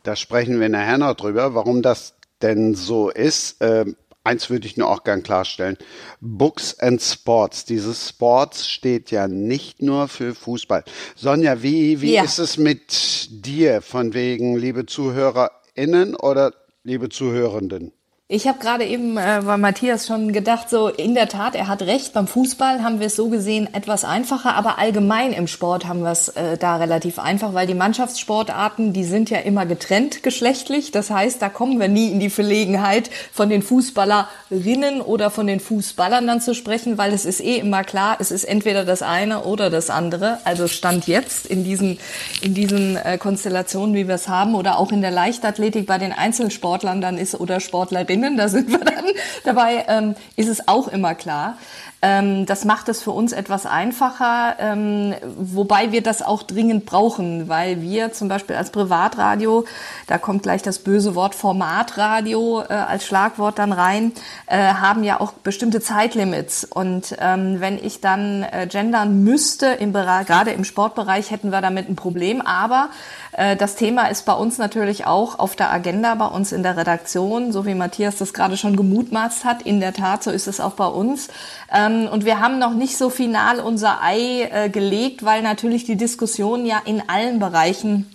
Da 0.02 0.16
sprechen 0.16 0.60
wir 0.60 0.70
nachher 0.70 0.98
noch 0.98 1.14
drüber, 1.14 1.54
warum 1.54 1.84
das 1.84 2.16
denn 2.42 2.74
so 2.74 3.12
ist. 3.12 3.58
Ähm, 3.60 3.96
eins 4.24 4.50
würde 4.50 4.66
ich 4.66 4.76
nur 4.76 4.90
auch 4.90 5.04
gern 5.04 5.22
klarstellen. 5.22 5.78
Books 6.20 6.80
and 6.80 7.00
Sports. 7.00 7.66
Dieses 7.66 8.10
Sports 8.10 8.68
steht 8.68 9.12
ja 9.12 9.28
nicht 9.28 9.84
nur 9.84 10.08
für 10.08 10.34
Fußball. 10.34 10.84
Sonja, 11.16 11.62
wie, 11.62 12.02
wie 12.02 12.16
ja. 12.16 12.24
ist 12.24 12.40
es 12.40 12.58
mit 12.58 13.28
dir 13.30 13.84
von 13.84 14.16
wegen, 14.16 14.58
liebe 14.58 14.88
ZuhörerInnen 14.88 16.16
oder 16.16 16.56
liebe 16.84 17.10
Zuhörenden? 17.10 17.94
Ich 18.36 18.48
habe 18.48 18.58
gerade 18.58 18.84
eben 18.84 19.16
äh, 19.16 19.42
bei 19.46 19.58
Matthias 19.58 20.08
schon 20.08 20.34
gedacht, 20.34 20.68
so 20.68 20.88
in 20.88 21.14
der 21.14 21.28
Tat, 21.28 21.54
er 21.54 21.68
hat 21.68 21.84
recht, 21.84 22.14
beim 22.14 22.26
Fußball 22.26 22.82
haben 22.82 23.00
wir 23.00 23.06
es 23.06 23.16
so 23.16 23.30
gesehen 23.30 23.72
etwas 23.76 24.04
einfacher, 24.04 24.56
aber 24.56 24.80
allgemein 24.80 25.34
im 25.34 25.46
Sport 25.46 25.86
haben 25.86 26.02
wir 26.02 26.10
es 26.10 26.30
äh, 26.30 26.58
da 26.58 26.78
relativ 26.78 27.20
einfach, 27.20 27.54
weil 27.54 27.68
die 27.68 27.76
Mannschaftssportarten, 27.76 28.92
die 28.92 29.04
sind 29.04 29.30
ja 29.30 29.38
immer 29.38 29.68
getrennt 29.68 30.24
geschlechtlich. 30.24 30.90
Das 30.90 31.12
heißt, 31.12 31.44
da 31.44 31.50
kommen 31.50 31.80
wir 31.80 31.90
nie 31.90 32.10
in 32.10 32.20
die 32.20 32.32
Verlegenheit, 32.32 33.12
von 33.32 33.50
den 33.50 33.62
Fußballerinnen 33.62 35.02
oder 35.02 35.30
von 35.30 35.46
den 35.46 35.60
Fußballern 35.60 36.26
dann 36.26 36.42
zu 36.42 36.56
sprechen, 36.56 36.98
weil 36.98 37.14
es 37.14 37.26
ist 37.26 37.40
eh 37.40 37.58
immer 37.58 37.84
klar, 37.84 38.18
es 38.20 38.32
ist 38.32 38.46
entweder 38.46 38.84
das 38.84 39.04
eine 39.04 39.44
oder 39.44 39.70
das 39.70 39.92
andere. 39.92 40.40
Also 40.44 40.68
Stand 40.68 41.06
jetzt 41.06 41.46
in 41.46 41.64
diesen, 41.64 42.00
in 42.42 42.56
diesen 42.56 42.96
äh, 42.96 43.20
Konstellationen, 43.20 43.94
wie 43.94 44.08
wir 44.08 44.16
es 44.16 44.28
haben, 44.28 44.56
oder 44.56 44.80
auch 44.80 44.92
in 44.92 45.02
der 45.02 45.12
Leichtathletik 45.12 45.86
bei 45.86 46.00
den 46.00 46.14
Einzelsportlern 46.14 47.00
dann 47.00 47.20
ist 47.20 47.40
oder 47.40 47.60
Sportlerinnen 47.60 48.23
Spinnen, 48.24 48.38
da 48.38 48.48
sind 48.48 48.72
wir 48.72 48.93
dann 49.04 49.14
dabei, 49.44 49.86
ähm, 49.88 50.16
ist 50.36 50.50
es 50.50 50.68
auch 50.68 50.88
immer 50.88 51.16
klar. 51.16 51.58
Ähm, 52.06 52.46
das 52.46 52.66
macht 52.66 52.90
es 52.90 53.02
für 53.02 53.12
uns 53.12 53.32
etwas 53.32 53.66
einfacher, 53.66 54.58
ähm, 54.60 55.16
wobei 55.38 55.94
wir 55.94 56.04
das 56.04 56.22
auch 56.22 56.44
dringend 56.44 56.86
brauchen, 56.86 57.48
weil 57.48 57.82
wir 57.82 58.12
zum 58.12 58.28
Beispiel 58.28 58.58
als 58.58 58.72
Privatradio, 58.72 59.64
da 60.08 60.18
kommt 60.18 60.44
gleich 60.44 60.62
das 60.62 60.80
böse 60.80 61.16
Wort 61.16 61.34
Formatradio 61.34 62.62
äh, 62.62 62.74
als 62.74 63.06
Schlagwort 63.06 63.58
dann 63.58 63.72
rein, 63.72 64.12
äh, 64.48 64.58
haben 64.58 65.06
ja 65.06 65.22
auch 65.22 65.32
bestimmte 65.32 65.80
Zeitlimits. 65.80 66.66
Und 66.66 67.16
ähm, 67.22 67.62
wenn 67.62 67.78
ich 67.78 68.02
dann 68.02 68.44
äh, 68.44 68.68
gendern 68.70 69.24
müsste, 69.24 69.68
im 69.68 69.94
gerade 69.94 70.52
im 70.52 70.66
Sportbereich 70.66 71.32
hätten 71.32 71.52
wir 71.52 71.62
damit 71.62 71.88
ein 71.88 71.96
Problem. 71.96 72.42
Aber 72.42 72.90
äh, 73.32 73.56
das 73.56 73.76
Thema 73.76 74.08
ist 74.08 74.26
bei 74.26 74.34
uns 74.34 74.58
natürlich 74.58 75.06
auch 75.06 75.40
auf 75.40 75.56
der 75.56 75.72
Agenda, 75.72 76.16
bei 76.16 76.28
uns 76.28 76.52
in 76.52 76.64
der 76.64 76.76
Redaktion, 76.76 77.54
so 77.54 77.66
wie 77.66 77.76
Matthias 77.76 78.18
das 78.18 78.34
gerade 78.34 78.58
schon 78.58 78.76
gemutmaßt 78.94 79.46
hat. 79.46 79.64
In 79.64 79.80
der 79.80 79.94
Tat, 79.94 80.24
so 80.24 80.32
ist 80.32 80.48
es 80.48 80.60
auch 80.60 80.74
bei 80.74 80.88
uns. 80.88 81.30
Ähm, 81.74 82.08
und 82.12 82.26
wir 82.26 82.40
haben 82.40 82.60
noch 82.60 82.74
nicht 82.74 82.98
so 82.98 83.10
final 83.10 83.60
unser 83.60 84.02
Ei 84.02 84.50
äh, 84.52 84.70
gelegt, 84.70 85.26
weil 85.26 85.42
natürlich 85.42 85.86
die 85.86 85.96
Diskussion 85.96 86.66
ja 86.66 86.82
in 86.86 87.02
allen 87.08 87.40
Bereichen 87.40 88.10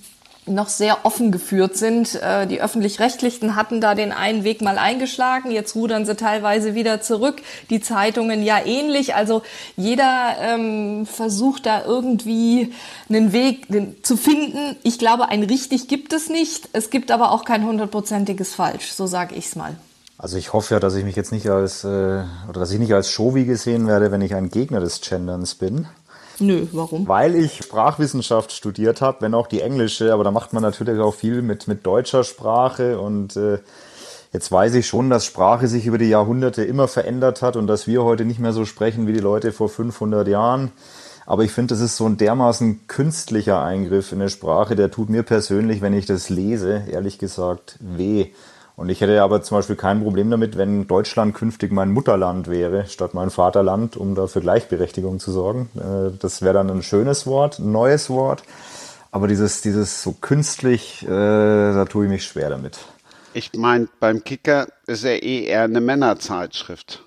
noch 0.47 0.69
sehr 0.69 1.05
offen 1.05 1.31
geführt 1.31 1.77
sind. 1.77 2.15
Äh, 2.15 2.47
die 2.47 2.63
öffentlich-rechtlichen 2.63 3.55
hatten 3.55 3.83
da 3.83 3.95
den 3.95 4.13
einen 4.13 4.45
Weg 4.45 4.63
mal 4.63 4.79
eingeschlagen, 4.79 5.51
jetzt 5.51 5.75
rudern 5.75 6.07
sie 6.07 6.17
teilweise 6.17 6.75
wieder 6.75 7.03
zurück. 7.03 7.43
Die 7.69 7.81
Zeitungen 7.81 8.43
ja 8.43 8.59
ähnlich. 8.65 9.15
Also 9.15 9.43
jeder 9.77 10.37
ähm, 10.41 11.05
versucht 11.05 11.67
da 11.67 11.85
irgendwie 11.85 12.73
einen 13.11 13.33
Weg 13.33 13.67
zu 14.03 14.17
finden. 14.17 14.77
Ich 14.83 14.99
glaube, 14.99 15.29
ein 15.29 15.43
richtig 15.43 15.87
gibt 15.87 16.15
es 16.15 16.31
nicht. 16.31 16.71
Es 16.73 16.89
gibt 16.89 17.11
aber 17.11 17.33
auch 17.33 17.45
kein 17.45 17.65
hundertprozentiges 17.67 18.55
Falsch. 18.55 18.93
So 18.93 19.07
sage 19.07 19.35
ich 19.35 19.47
es 19.47 19.57
mal. 19.57 19.77
Also 20.19 20.37
ich 20.37 20.53
hoffe 20.53 20.75
ja, 20.75 20.81
dass 20.81 20.97
ich 20.97 21.05
mich 21.05 21.15
jetzt 21.15 21.31
nicht 21.31 21.49
als 21.49 21.85
äh, 21.85 22.25
oder 22.49 22.61
dass 22.61 22.73
ich 22.73 22.81
nicht 22.81 22.93
als 22.93 23.09
Showy 23.09 23.45
gesehen 23.45 23.87
werde, 23.87 24.11
wenn 24.11 24.21
ich 24.21 24.35
ein 24.35 24.49
Gegner 24.49 24.81
des 24.81 25.01
Genderns 25.01 25.55
bin. 25.55 25.87
Nö, 26.41 26.67
warum? 26.73 27.07
Weil 27.07 27.37
ich 27.37 27.59
Sprachwissenschaft 27.65 28.51
studiert 28.53 29.01
habe, 29.01 29.23
wenn 29.23 29.35
auch 29.35 29.47
die 29.47 29.61
englische, 29.61 30.13
aber 30.13 30.25
da 30.25 30.33
macht 30.33 30.53
man 30.53 30.63
natürlich 30.63 31.01
auch 31.01 31.15
viel 31.15 31.43
mit, 31.43 31.69
mit 31.69 31.87
deutscher 31.87 32.25
Sprache 32.25 33.01
und 33.01 33.37
äh, 33.37 33.59
jetzt 34.33 34.51
weiß 34.51 34.75
ich 34.75 34.89
schon, 34.89 35.09
dass 35.09 35.25
Sprache 35.25 35.69
sich 35.69 35.87
über 35.87 35.99
die 35.99 36.09
Jahrhunderte 36.09 36.65
immer 36.65 36.89
verändert 36.89 37.41
hat 37.41 37.57
und 37.57 37.69
dass 37.69 37.87
wir 37.87 38.03
heute 38.03 38.25
nicht 38.25 38.41
mehr 38.41 38.53
so 38.53 38.65
sprechen 38.65 39.07
wie 39.07 39.13
die 39.13 39.21
Leute 39.21 39.53
vor 39.53 39.69
500 39.69 40.27
Jahren. 40.27 40.73
Aber 41.27 41.45
ich 41.45 41.53
finde, 41.53 41.75
das 41.75 41.81
ist 41.81 41.97
so 41.97 42.07
ein 42.07 42.17
dermaßen 42.17 42.87
künstlicher 42.89 43.63
Eingriff 43.63 44.13
in 44.13 44.21
eine 44.21 44.31
Sprache, 44.31 44.75
der 44.75 44.91
tut 44.91 45.11
mir 45.11 45.23
persönlich, 45.23 45.81
wenn 45.81 45.93
ich 45.93 46.07
das 46.07 46.29
lese, 46.29 46.85
ehrlich 46.91 47.19
gesagt, 47.19 47.77
weh. 47.81 48.29
Und 48.79 48.91
ich 48.91 49.01
hätte 49.01 49.21
aber 49.25 49.43
zum 49.43 49.59
Beispiel 49.59 49.75
kein 49.75 50.05
Problem 50.05 50.31
damit, 50.31 50.57
wenn 50.57 50.87
Deutschland 50.87 51.35
künftig 51.35 51.73
mein 51.73 51.91
Mutterland 51.91 52.47
wäre, 52.47 52.87
statt 52.87 53.13
mein 53.13 53.29
Vaterland, 53.29 53.97
um 53.97 54.15
da 54.15 54.29
für 54.29 54.41
Gleichberechtigung 54.41 55.19
zu 55.19 55.33
sorgen. 55.33 55.69
Äh, 55.75 56.17
das 56.17 56.43
wäre 56.43 56.55
dann 56.55 56.71
ein 56.71 56.85
schönes 56.85 57.27
Wort, 57.27 57.59
ein 57.59 57.73
neues 57.73 58.09
Wort. 58.09 58.45
Aber 59.11 59.27
dieses, 59.27 59.63
dieses 59.63 60.01
so 60.05 60.13
künstlich, 60.13 61.03
äh, 61.03 61.09
da 61.09 61.87
tue 61.87 62.05
ich 62.05 62.11
mich 62.11 62.25
schwer 62.25 62.51
damit. 62.51 62.79
Ich 63.35 63.53
meine, 63.55 63.89
beim 63.99 64.23
Kicker 64.23 64.69
ist 64.87 65.03
er 65.03 65.25
eh 65.25 65.47
eher 65.47 65.65
eine 65.65 65.81
Männerzeitschrift. 65.81 67.03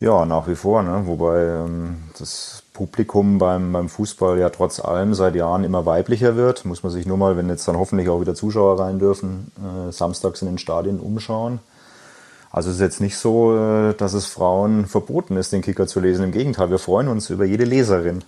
Ja, 0.00 0.26
nach 0.26 0.48
wie 0.48 0.54
vor, 0.54 0.82
ne? 0.82 1.06
wobei 1.06 1.44
ähm, 1.44 1.96
das 2.18 2.62
Publikum 2.78 3.38
beim, 3.38 3.72
beim 3.72 3.88
Fußball 3.88 4.38
ja 4.38 4.50
trotz 4.50 4.78
allem 4.78 5.12
seit 5.12 5.34
Jahren 5.34 5.64
immer 5.64 5.84
weiblicher 5.84 6.36
wird. 6.36 6.64
Muss 6.64 6.84
man 6.84 6.92
sich 6.92 7.06
nur 7.06 7.16
mal, 7.16 7.36
wenn 7.36 7.48
jetzt 7.48 7.66
dann 7.66 7.76
hoffentlich 7.76 8.08
auch 8.08 8.20
wieder 8.20 8.36
Zuschauer 8.36 8.78
rein 8.78 9.00
dürfen, 9.00 9.50
äh, 9.58 9.90
samstags 9.90 10.42
in 10.42 10.46
den 10.46 10.58
Stadien 10.58 11.00
umschauen. 11.00 11.58
Also 12.52 12.70
es 12.70 12.76
ist 12.76 12.80
jetzt 12.80 13.00
nicht 13.00 13.16
so, 13.16 13.56
äh, 13.56 13.94
dass 13.94 14.12
es 14.12 14.26
Frauen 14.26 14.86
verboten 14.86 15.36
ist, 15.36 15.52
den 15.52 15.60
Kicker 15.60 15.88
zu 15.88 15.98
lesen. 15.98 16.22
Im 16.22 16.30
Gegenteil, 16.30 16.70
wir 16.70 16.78
freuen 16.78 17.08
uns 17.08 17.30
über 17.30 17.44
jede 17.44 17.64
Leserin. 17.64 18.22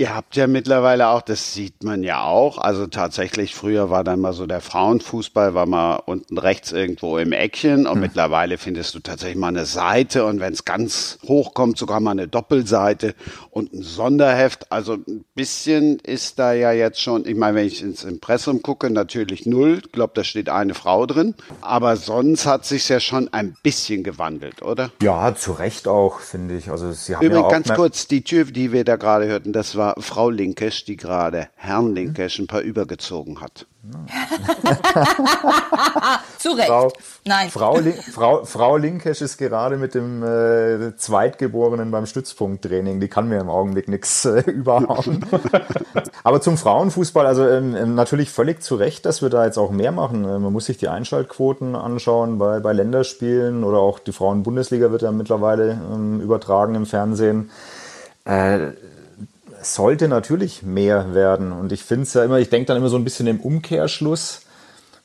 Ihr 0.00 0.14
habt 0.14 0.34
ja 0.34 0.46
mittlerweile 0.46 1.08
auch, 1.08 1.20
das 1.20 1.52
sieht 1.52 1.84
man 1.84 2.02
ja 2.02 2.24
auch, 2.24 2.56
also 2.56 2.86
tatsächlich 2.86 3.54
früher 3.54 3.90
war 3.90 4.02
dann 4.02 4.18
mal 4.18 4.32
so 4.32 4.46
der 4.46 4.62
Frauenfußball, 4.62 5.52
war 5.52 5.66
mal 5.66 5.96
unten 5.96 6.38
rechts 6.38 6.72
irgendwo 6.72 7.18
im 7.18 7.32
Eckchen 7.32 7.86
und 7.86 7.96
hm. 7.96 8.00
mittlerweile 8.00 8.56
findest 8.56 8.94
du 8.94 9.00
tatsächlich 9.00 9.36
mal 9.36 9.48
eine 9.48 9.66
Seite 9.66 10.24
und 10.24 10.40
wenn 10.40 10.54
es 10.54 10.64
ganz 10.64 11.18
hoch 11.28 11.52
kommt, 11.52 11.76
sogar 11.76 12.00
mal 12.00 12.12
eine 12.12 12.28
Doppelseite 12.28 13.14
und 13.50 13.74
ein 13.74 13.82
Sonderheft. 13.82 14.72
Also 14.72 14.94
ein 14.94 15.26
bisschen 15.34 15.98
ist 15.98 16.38
da 16.38 16.54
ja 16.54 16.72
jetzt 16.72 17.02
schon, 17.02 17.26
ich 17.26 17.36
meine, 17.36 17.58
wenn 17.58 17.66
ich 17.66 17.82
ins 17.82 18.04
Impressum 18.04 18.62
gucke, 18.62 18.88
natürlich 18.88 19.44
null. 19.44 19.82
Ich 19.84 19.92
glaube, 19.92 20.12
da 20.14 20.24
steht 20.24 20.48
eine 20.48 20.72
Frau 20.72 21.04
drin. 21.04 21.34
Aber 21.60 21.96
sonst 21.96 22.46
hat 22.46 22.64
sich 22.64 22.88
ja 22.88 23.00
schon 23.00 23.30
ein 23.34 23.54
bisschen 23.62 24.02
gewandelt, 24.02 24.62
oder? 24.62 24.92
Ja, 25.02 25.34
zu 25.34 25.52
Recht 25.52 25.86
auch, 25.88 26.20
finde 26.20 26.56
ich. 26.56 26.70
Also 26.70 26.90
sie 26.92 27.16
haben 27.16 27.22
Übrigens 27.22 27.42
ja 27.42 27.46
auch 27.46 27.52
ganz 27.52 27.68
kurz, 27.74 28.06
die 28.06 28.22
Tür, 28.22 28.46
die 28.46 28.72
wir 28.72 28.84
da 28.84 28.96
gerade 28.96 29.26
hörten, 29.26 29.52
das 29.52 29.76
war 29.76 29.89
Frau 29.98 30.30
Linkesch, 30.30 30.84
die 30.84 30.96
gerade 30.96 31.48
Herrn 31.56 31.94
Linkesch 31.94 32.38
ein 32.38 32.46
paar 32.46 32.60
übergezogen 32.60 33.40
hat. 33.40 33.66
Zu 36.38 36.50
Recht. 36.50 36.68
Frau, 36.68 36.92
Nein. 37.24 37.48
Frau, 37.48 37.78
Frau, 38.12 38.44
Frau 38.44 38.76
Linkesch 38.76 39.22
ist 39.22 39.38
gerade 39.38 39.78
mit 39.78 39.94
dem 39.94 40.22
äh, 40.22 40.94
Zweitgeborenen 40.96 41.90
beim 41.90 42.04
Stützpunkttraining. 42.04 43.00
Die 43.00 43.08
kann 43.08 43.28
mir 43.28 43.40
im 43.40 43.48
Augenblick 43.48 43.88
nichts 43.88 44.26
äh, 44.26 44.40
überhauen. 44.50 45.24
Aber 46.24 46.42
zum 46.42 46.58
Frauenfußball, 46.58 47.26
also 47.26 47.48
ähm, 47.48 47.74
ähm, 47.74 47.94
natürlich 47.94 48.30
völlig 48.30 48.62
zu 48.62 48.74
Recht, 48.74 49.06
dass 49.06 49.22
wir 49.22 49.30
da 49.30 49.46
jetzt 49.46 49.56
auch 49.56 49.70
mehr 49.70 49.92
machen. 49.92 50.24
Äh, 50.24 50.38
man 50.38 50.52
muss 50.52 50.66
sich 50.66 50.76
die 50.76 50.88
Einschaltquoten 50.88 51.74
anschauen 51.74 52.36
bei, 52.38 52.60
bei 52.60 52.74
Länderspielen 52.74 53.64
oder 53.64 53.78
auch 53.78 53.98
die 53.98 54.12
Frauen-Bundesliga 54.12 54.92
wird 54.92 55.00
ja 55.02 55.10
mittlerweile 55.10 55.80
ähm, 55.90 56.20
übertragen 56.20 56.74
im 56.74 56.84
Fernsehen. 56.84 57.50
Äh, 58.26 58.72
sollte 59.62 60.08
natürlich 60.08 60.62
mehr 60.62 61.14
werden. 61.14 61.52
Und 61.52 61.72
ich 61.72 61.84
finde 61.84 62.04
es 62.04 62.14
ja 62.14 62.24
immer, 62.24 62.38
ich 62.38 62.50
denke 62.50 62.66
dann 62.66 62.76
immer 62.76 62.88
so 62.88 62.96
ein 62.96 63.04
bisschen 63.04 63.26
im 63.26 63.40
Umkehrschluss. 63.40 64.42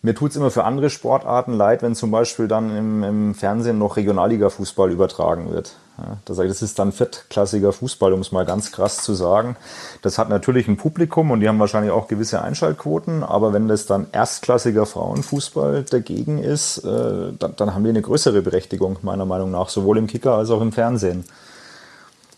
Mir 0.02 0.14
tut 0.14 0.32
es 0.32 0.38
immer 0.38 0.52
für 0.52 0.66
andere 0.66 0.90
Sportarten 0.90 1.54
leid, 1.54 1.82
wenn 1.82 1.96
zum 1.96 2.12
Beispiel 2.12 2.48
dann 2.48 2.78
im, 2.78 3.04
im 3.04 3.36
Fernsehen 3.36 3.80
noch 3.80 3.98
Regionalliga-Fußball 3.98 4.92
übertragen 4.92 5.52
wird. 5.52 5.78
Ja, 5.98 6.18
da 6.26 6.34
sage 6.34 6.50
ich, 6.50 6.54
das 6.54 6.62
ist 6.62 6.78
dann 6.78 6.92
viertklassiger 6.92 7.72
Fußball, 7.72 8.14
um 8.14 8.20
es 8.20 8.32
mal 8.32 8.46
ganz 8.46 8.72
krass 8.72 8.98
zu 8.98 9.14
sagen. 9.14 9.56
Das 10.02 10.18
hat 10.18 10.30
natürlich 10.30 10.68
ein 10.68 10.78
Publikum 10.78 11.32
und 11.32 11.40
die 11.40 11.48
haben 11.48 11.58
wahrscheinlich 11.58 11.92
auch 11.92 12.08
gewisse 12.08 12.42
Einschaltquoten, 12.42 13.24
aber 13.24 13.54
wenn 13.54 13.68
das 13.68 13.86
dann 13.86 14.08
erstklassiger 14.12 14.86
Frauenfußball 14.86 15.84
dagegen 15.84 16.38
ist, 16.38 16.80
äh, 16.80 17.32
dann, 17.40 17.56
dann 17.56 17.74
haben 17.74 17.84
die 17.84 17.90
eine 17.90 18.02
größere 18.02 18.42
Berechtigung, 18.42 18.98
meiner 19.04 19.26
Meinung 19.26 19.52
nach, 19.52 19.70
sowohl 19.70 19.98
im 19.98 20.08
Kicker 20.08 20.36
als 20.36 20.52
auch 20.52 20.62
im 20.62 20.74
Fernsehen. 20.74 21.24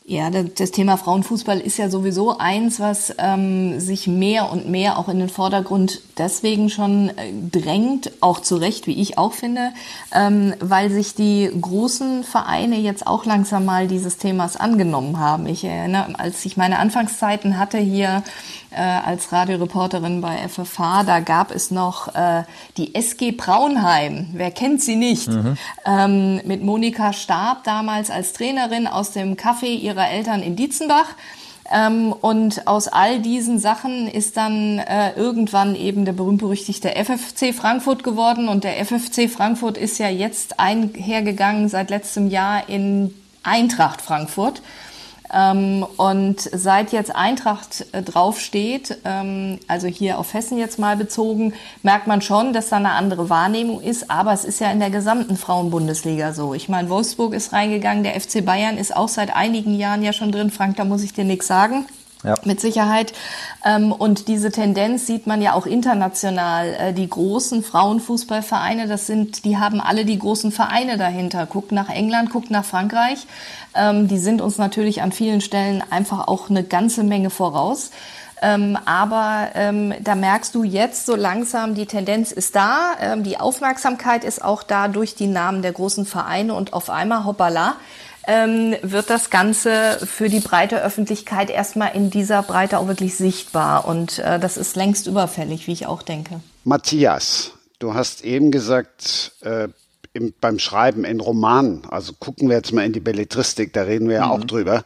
Ja, 0.09 0.29
das 0.29 0.71
Thema 0.71 0.95
Frauenfußball 0.95 1.59
ist 1.59 1.75
ja 1.75 1.89
sowieso 1.89 2.37
eins, 2.37 2.79
was 2.79 3.13
ähm, 3.17 3.81
sich 3.81 4.07
mehr 4.07 4.49
und 4.49 4.69
mehr 4.69 4.99
auch 4.99 5.09
in 5.09 5.19
den 5.19 5.27
Vordergrund 5.27 5.99
deswegen 6.17 6.69
schon 6.69 7.09
äh, 7.09 7.33
drängt, 7.51 8.13
auch 8.21 8.39
zu 8.39 8.55
Recht, 8.55 8.87
wie 8.87 9.01
ich 9.01 9.17
auch 9.17 9.33
finde, 9.33 9.73
ähm, 10.13 10.53
weil 10.61 10.89
sich 10.91 11.13
die 11.13 11.51
großen 11.59 12.23
Vereine 12.23 12.77
jetzt 12.77 13.05
auch 13.05 13.25
langsam 13.25 13.65
mal 13.65 13.89
dieses 13.89 14.15
Themas 14.15 14.55
angenommen 14.55 15.19
haben. 15.19 15.45
Ich 15.45 15.65
erinnere, 15.65 16.17
als 16.17 16.45
ich 16.45 16.55
meine 16.55 16.79
Anfangszeiten 16.79 17.59
hatte 17.59 17.77
hier 17.77 18.23
äh, 18.71 18.81
als 18.81 19.31
Radioreporterin 19.31 20.21
bei 20.21 20.47
FFH, 20.47 21.03
da 21.03 21.19
gab 21.19 21.51
es 21.51 21.71
noch 21.71 22.13
äh, 22.15 22.43
die 22.77 22.95
SG 22.95 23.31
Braunheim. 23.31 24.27
Wer 24.33 24.51
kennt 24.51 24.81
sie 24.81 24.95
nicht? 24.95 25.29
Mhm. 25.29 25.57
Ähm, 25.85 26.41
mit 26.45 26.63
Monika 26.63 27.13
Stab 27.13 27.63
damals 27.63 28.09
als 28.09 28.33
Trainerin 28.33 28.87
aus 28.87 29.11
dem 29.11 29.35
Café 29.35 29.67
ihrer 29.67 30.09
Eltern 30.09 30.41
in 30.41 30.55
Dietzenbach. 30.55 31.15
Ähm, 31.71 32.13
und 32.13 32.67
aus 32.67 32.87
all 32.87 33.19
diesen 33.19 33.59
Sachen 33.59 34.07
ist 34.07 34.37
dann 34.37 34.79
äh, 34.79 35.11
irgendwann 35.13 35.75
eben 35.75 36.05
der 36.05 36.13
berühmt-berüchtigte 36.13 36.89
FFC 36.95 37.53
Frankfurt 37.53 38.03
geworden. 38.03 38.47
Und 38.47 38.63
der 38.63 38.83
FFC 38.85 39.29
Frankfurt 39.29 39.77
ist 39.77 39.97
ja 39.97 40.09
jetzt 40.09 40.59
einhergegangen 40.59 41.67
seit 41.69 41.89
letztem 41.89 42.29
Jahr 42.29 42.69
in 42.69 43.13
Eintracht 43.43 44.01
Frankfurt. 44.01 44.61
Ähm, 45.33 45.85
und 45.97 46.39
seit 46.39 46.91
jetzt 46.91 47.15
Eintracht 47.15 47.85
äh, 47.91 48.01
draufsteht, 48.01 48.97
ähm, 49.03 49.59
also 49.67 49.87
hier 49.87 50.19
auf 50.19 50.33
Hessen 50.33 50.57
jetzt 50.57 50.79
mal 50.79 50.95
bezogen, 50.95 51.53
merkt 51.83 52.07
man 52.07 52.21
schon, 52.21 52.53
dass 52.53 52.69
da 52.69 52.77
eine 52.77 52.91
andere 52.91 53.29
Wahrnehmung 53.29 53.81
ist. 53.81 54.09
Aber 54.09 54.33
es 54.33 54.45
ist 54.45 54.59
ja 54.59 54.71
in 54.71 54.79
der 54.79 54.89
gesamten 54.89 55.37
Frauenbundesliga 55.37 56.33
so. 56.33 56.53
Ich 56.53 56.69
meine, 56.69 56.89
Wolfsburg 56.89 57.33
ist 57.33 57.53
reingegangen, 57.53 58.03
der 58.03 58.19
FC 58.19 58.45
Bayern 58.45 58.77
ist 58.77 58.95
auch 58.95 59.09
seit 59.09 59.35
einigen 59.35 59.75
Jahren 59.75 60.03
ja 60.03 60.13
schon 60.13 60.31
drin. 60.31 60.51
Frank, 60.51 60.77
da 60.77 60.85
muss 60.85 61.03
ich 61.03 61.13
dir 61.13 61.25
nichts 61.25 61.47
sagen. 61.47 61.85
Ja. 62.23 62.33
Mit 62.45 62.59
Sicherheit. 62.59 63.13
Ähm, 63.63 63.91
und 63.91 64.27
diese 64.27 64.51
Tendenz 64.51 65.05
sieht 65.05 65.27
man 65.27 65.41
ja 65.41 65.53
auch 65.53 65.65
international. 65.65 66.73
Äh, 66.73 66.93
die 66.93 67.07
großen 67.07 67.63
Frauenfußballvereine, 67.63 68.87
das 68.87 69.07
sind, 69.07 69.45
die 69.45 69.57
haben 69.57 69.79
alle 69.79 70.03
die 70.03 70.17
großen 70.17 70.51
Vereine 70.51 70.97
dahinter. 70.97 71.45
Guckt 71.45 71.71
nach 71.71 71.89
England, 71.89 72.31
guckt 72.31 72.49
nach 72.49 72.65
Frankreich. 72.65 73.27
Ähm, 73.75 74.07
die 74.07 74.17
sind 74.17 74.41
uns 74.41 74.57
natürlich 74.57 75.01
an 75.01 75.11
vielen 75.11 75.41
Stellen 75.41 75.83
einfach 75.89 76.27
auch 76.27 76.49
eine 76.49 76.63
ganze 76.63 77.03
Menge 77.03 77.29
voraus. 77.29 77.91
Ähm, 78.41 78.77
aber 78.85 79.49
ähm, 79.55 79.93
da 79.99 80.13
merkst 80.13 80.53
du 80.53 80.63
jetzt 80.63 81.07
so 81.07 81.15
langsam, 81.15 81.73
die 81.73 81.87
Tendenz 81.87 82.31
ist 82.31 82.55
da, 82.55 82.91
ähm, 82.99 83.23
die 83.23 83.39
Aufmerksamkeit 83.39 84.23
ist 84.23 84.43
auch 84.43 84.61
da 84.61 84.87
durch 84.87 85.15
die 85.15 85.25
Namen 85.25 85.63
der 85.63 85.71
großen 85.71 86.05
Vereine 86.05 86.53
und 86.53 86.73
auf 86.73 86.91
einmal, 86.91 87.25
hoppala, 87.25 87.77
ähm, 88.27 88.75
wird 88.81 89.09
das 89.09 89.29
Ganze 89.29 89.99
für 90.05 90.29
die 90.29 90.41
breite 90.41 90.83
Öffentlichkeit 90.83 91.49
erstmal 91.49 91.95
in 91.95 92.09
dieser 92.09 92.43
Breite 92.43 92.77
auch 92.77 92.87
wirklich 92.87 93.15
sichtbar. 93.15 93.87
Und 93.87 94.19
äh, 94.19 94.39
das 94.39 94.57
ist 94.57 94.75
längst 94.75 95.07
überfällig, 95.07 95.65
wie 95.67 95.71
ich 95.71 95.87
auch 95.87 96.03
denke. 96.03 96.41
Matthias, 96.65 97.53
du 97.79 97.93
hast 97.93 98.23
eben 98.23 98.51
gesagt, 98.51 99.31
äh, 99.41 99.69
im, 100.13 100.33
beim 100.41 100.59
Schreiben 100.59 101.05
in 101.05 101.19
Romanen, 101.19 101.83
also 101.89 102.13
gucken 102.13 102.49
wir 102.49 102.57
jetzt 102.57 102.73
mal 102.73 102.85
in 102.85 102.93
die 102.93 102.99
Belletristik, 102.99 103.73
da 103.73 103.83
reden 103.83 104.09
wir 104.09 104.17
ja 104.17 104.25
mhm. 104.25 104.31
auch 104.31 104.43
drüber. 104.43 104.83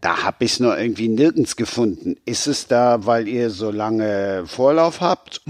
Da 0.00 0.24
habe 0.24 0.44
ich 0.44 0.54
es 0.54 0.60
nur 0.60 0.76
irgendwie 0.76 1.06
nirgends 1.06 1.54
gefunden. 1.54 2.16
Ist 2.24 2.48
es 2.48 2.66
da, 2.66 3.06
weil 3.06 3.28
ihr 3.28 3.50
so 3.50 3.70
lange 3.70 4.42
Vorlauf 4.46 5.00
habt? 5.00 5.42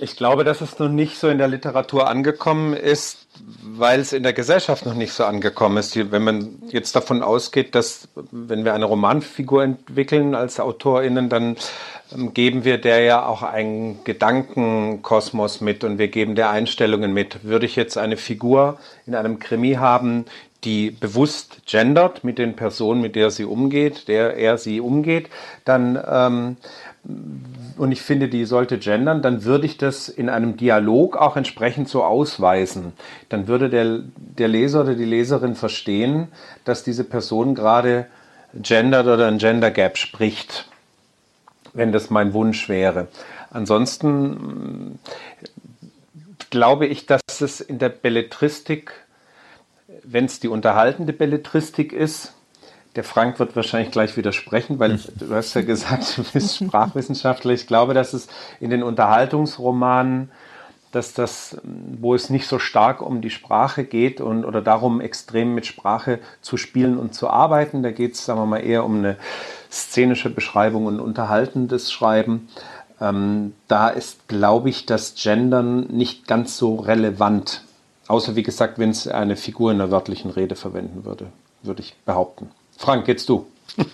Ich 0.00 0.14
glaube, 0.14 0.44
dass 0.44 0.60
es 0.60 0.78
noch 0.78 0.88
nicht 0.88 1.18
so 1.18 1.28
in 1.28 1.38
der 1.38 1.48
Literatur 1.48 2.08
angekommen 2.08 2.74
ist, 2.74 3.26
weil 3.62 4.00
es 4.00 4.12
in 4.12 4.22
der 4.22 4.32
Gesellschaft 4.32 4.86
noch 4.86 4.94
nicht 4.94 5.12
so 5.12 5.24
angekommen 5.24 5.76
ist. 5.76 5.96
Wenn 6.10 6.24
man 6.24 6.62
jetzt 6.68 6.94
davon 6.96 7.22
ausgeht, 7.22 7.74
dass 7.74 8.08
wenn 8.30 8.64
wir 8.64 8.74
eine 8.74 8.84
Romanfigur 8.84 9.62
entwickeln 9.62 10.34
als 10.34 10.60
AutorInnen, 10.60 11.28
dann 11.28 11.56
ähm, 12.12 12.34
geben 12.34 12.64
wir 12.64 12.78
der 12.78 13.00
ja 13.00 13.26
auch 13.26 13.42
einen 13.42 14.02
Gedankenkosmos 14.04 15.60
mit 15.60 15.84
und 15.84 15.98
wir 15.98 16.08
geben 16.08 16.34
der 16.34 16.50
Einstellungen 16.50 17.12
mit. 17.12 17.44
Würde 17.44 17.66
ich 17.66 17.76
jetzt 17.76 17.98
eine 17.98 18.16
Figur 18.16 18.78
in 19.06 19.14
einem 19.14 19.38
Krimi 19.38 19.74
haben, 19.74 20.24
die 20.64 20.90
bewusst 20.90 21.60
gendert 21.66 22.24
mit 22.24 22.38
den 22.38 22.56
Personen, 22.56 23.00
mit 23.00 23.14
der 23.14 23.30
sie 23.30 23.44
umgeht, 23.44 24.08
der 24.08 24.36
er 24.36 24.58
sie 24.58 24.80
umgeht, 24.80 25.28
dann 25.64 26.02
ähm, 26.10 26.56
und 27.76 27.92
ich 27.92 28.02
finde, 28.02 28.28
die 28.28 28.44
sollte 28.44 28.78
gendern, 28.78 29.22
dann 29.22 29.44
würde 29.44 29.66
ich 29.66 29.78
das 29.78 30.08
in 30.08 30.28
einem 30.28 30.56
Dialog 30.56 31.16
auch 31.16 31.36
entsprechend 31.36 31.88
so 31.88 32.04
ausweisen. 32.04 32.92
Dann 33.28 33.48
würde 33.48 33.70
der, 33.70 34.00
der 34.16 34.48
Leser 34.48 34.82
oder 34.82 34.94
die 34.94 35.04
Leserin 35.04 35.54
verstehen, 35.54 36.28
dass 36.64 36.84
diese 36.84 37.04
Person 37.04 37.54
gerade 37.54 38.06
gendert 38.54 39.06
oder 39.06 39.26
ein 39.28 39.38
Gender 39.38 39.70
Gap 39.70 39.96
spricht, 39.96 40.68
wenn 41.72 41.92
das 41.92 42.10
mein 42.10 42.34
Wunsch 42.34 42.68
wäre. 42.68 43.08
Ansonsten 43.50 44.98
glaube 46.50 46.86
ich, 46.86 47.06
dass 47.06 47.22
es 47.40 47.60
in 47.60 47.78
der 47.78 47.88
Belletristik 47.88 48.92
wenn 50.10 50.24
es 50.24 50.40
die 50.40 50.48
unterhaltende 50.48 51.12
Belletristik 51.12 51.92
ist, 51.92 52.32
der 52.96 53.04
Frank 53.04 53.38
wird 53.38 53.54
wahrscheinlich 53.54 53.90
gleich 53.90 54.16
widersprechen, 54.16 54.78
weil 54.78 54.98
du 55.18 55.34
hast 55.34 55.54
ja 55.54 55.62
gesagt, 55.62 56.18
du 56.18 56.24
bist 56.32 56.56
Sprachwissenschaftler. 56.56 57.52
Ich 57.52 57.66
glaube, 57.66 57.94
dass 57.94 58.12
es 58.12 58.28
in 58.60 58.70
den 58.70 58.82
Unterhaltungsromanen, 58.82 60.30
dass 60.90 61.12
das, 61.12 61.58
wo 61.62 62.14
es 62.14 62.30
nicht 62.30 62.46
so 62.46 62.58
stark 62.58 63.02
um 63.02 63.20
die 63.20 63.30
Sprache 63.30 63.84
geht 63.84 64.20
und 64.20 64.44
oder 64.44 64.62
darum, 64.62 65.00
extrem 65.00 65.54
mit 65.54 65.66
Sprache 65.66 66.18
zu 66.40 66.56
spielen 66.56 66.98
und 66.98 67.14
zu 67.14 67.28
arbeiten, 67.28 67.82
da 67.82 67.90
geht 67.90 68.14
es, 68.14 68.24
sagen 68.24 68.40
wir 68.40 68.46
mal, 68.46 68.64
eher 68.64 68.84
um 68.84 68.98
eine 68.98 69.16
szenische 69.70 70.30
Beschreibung 70.30 70.86
und 70.86 70.98
unterhaltendes 70.98 71.92
Schreiben. 71.92 72.48
Ähm, 73.00 73.52
da 73.68 73.88
ist, 73.88 74.28
glaube 74.28 74.70
ich, 74.70 74.86
das 74.86 75.14
Gendern 75.14 75.86
nicht 75.88 76.26
ganz 76.26 76.56
so 76.56 76.76
relevant. 76.76 77.62
Außer 78.08 78.34
wie 78.34 78.42
gesagt, 78.42 78.78
wenn 78.78 78.90
es 78.90 79.06
eine 79.06 79.36
Figur 79.36 79.70
in 79.70 79.78
der 79.78 79.90
wörtlichen 79.90 80.30
Rede 80.30 80.56
verwenden 80.56 81.04
würde, 81.04 81.26
würde 81.62 81.82
ich 81.82 81.94
behaupten. 82.06 82.50
Frank, 82.78 83.06
jetzt 83.08 83.28
du. 83.28 83.46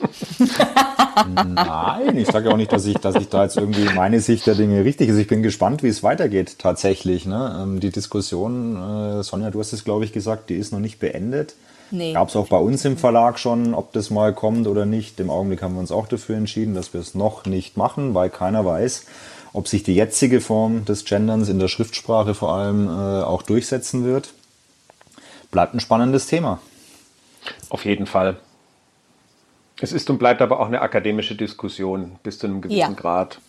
Nein, 1.35 2.17
ich 2.17 2.29
sage 2.29 2.51
auch 2.51 2.57
nicht, 2.57 2.71
dass 2.71 2.87
ich, 2.87 2.97
dass 2.99 3.17
ich 3.17 3.29
da 3.29 3.45
jetzt 3.45 3.57
irgendwie 3.57 3.89
meine 3.95 4.21
Sicht 4.21 4.47
der 4.47 4.55
Dinge 4.55 4.85
richtig 4.85 5.09
ist. 5.09 5.17
Ich 5.17 5.27
bin 5.27 5.43
gespannt, 5.43 5.83
wie 5.83 5.89
es 5.89 6.03
weitergeht 6.03 6.59
tatsächlich. 6.59 7.27
Ne? 7.27 7.61
Ähm, 7.63 7.81
die 7.81 7.91
Diskussion, 7.91 8.77
äh, 8.77 9.23
Sonja, 9.23 9.51
du 9.51 9.59
hast 9.59 9.73
es, 9.73 9.85
glaube 9.85 10.05
ich, 10.05 10.13
gesagt, 10.13 10.51
die 10.51 10.57
ist 10.57 10.73
noch 10.73 10.81
nicht 10.81 11.01
beendet. 11.01 11.55
Nee. 11.91 12.13
Gab 12.13 12.29
es 12.29 12.37
auch 12.37 12.49
bei 12.49 12.59
uns 12.59 12.85
im 12.85 12.97
Verlag 12.97 13.39
schon, 13.39 13.75
ob 13.75 13.93
das 13.93 14.11
mal 14.11 14.35
kommt 14.35 14.67
oder 14.67 14.87
nicht. 14.87 15.19
Im 15.19 15.31
Augenblick 15.31 15.63
haben 15.63 15.75
wir 15.75 15.81
uns 15.81 15.93
auch 15.93 16.07
dafür 16.07 16.37
entschieden, 16.37 16.75
dass 16.75 16.93
wir 16.93 17.01
es 17.01 17.15
noch 17.15 17.47
nicht 17.47 17.77
machen, 17.77 18.15
weil 18.15 18.31
keiner 18.31 18.65
weiß, 18.65 19.07
ob 19.53 19.69
sich 19.69 19.83
die 19.83 19.95
jetzige 19.95 20.41
Form 20.41 20.85
des 20.85 21.05
Genderns 21.05 21.49
in 21.49 21.59
der 21.59 21.69
Schriftsprache 21.69 22.35
vor 22.35 22.53
allem 22.55 22.89
äh, 22.89 23.23
auch 23.23 23.43
durchsetzen 23.43 24.05
wird, 24.05 24.35
bleibt 25.51 25.75
ein 25.75 25.81
spannendes 25.81 26.27
Thema. 26.27 26.61
Auf 27.71 27.85
jeden 27.85 28.07
Fall. 28.07 28.37
Es 29.81 29.93
ist 29.93 30.09
und 30.11 30.19
bleibt 30.19 30.41
aber 30.41 30.61
auch 30.61 30.67
eine 30.67 30.81
akademische 30.81 31.35
Diskussion 31.35 32.13
bis 32.23 32.39
zu 32.39 32.47
einem 32.47 32.61
gewissen 32.61 32.79
ja. 32.79 32.89
Grad. 32.91 33.41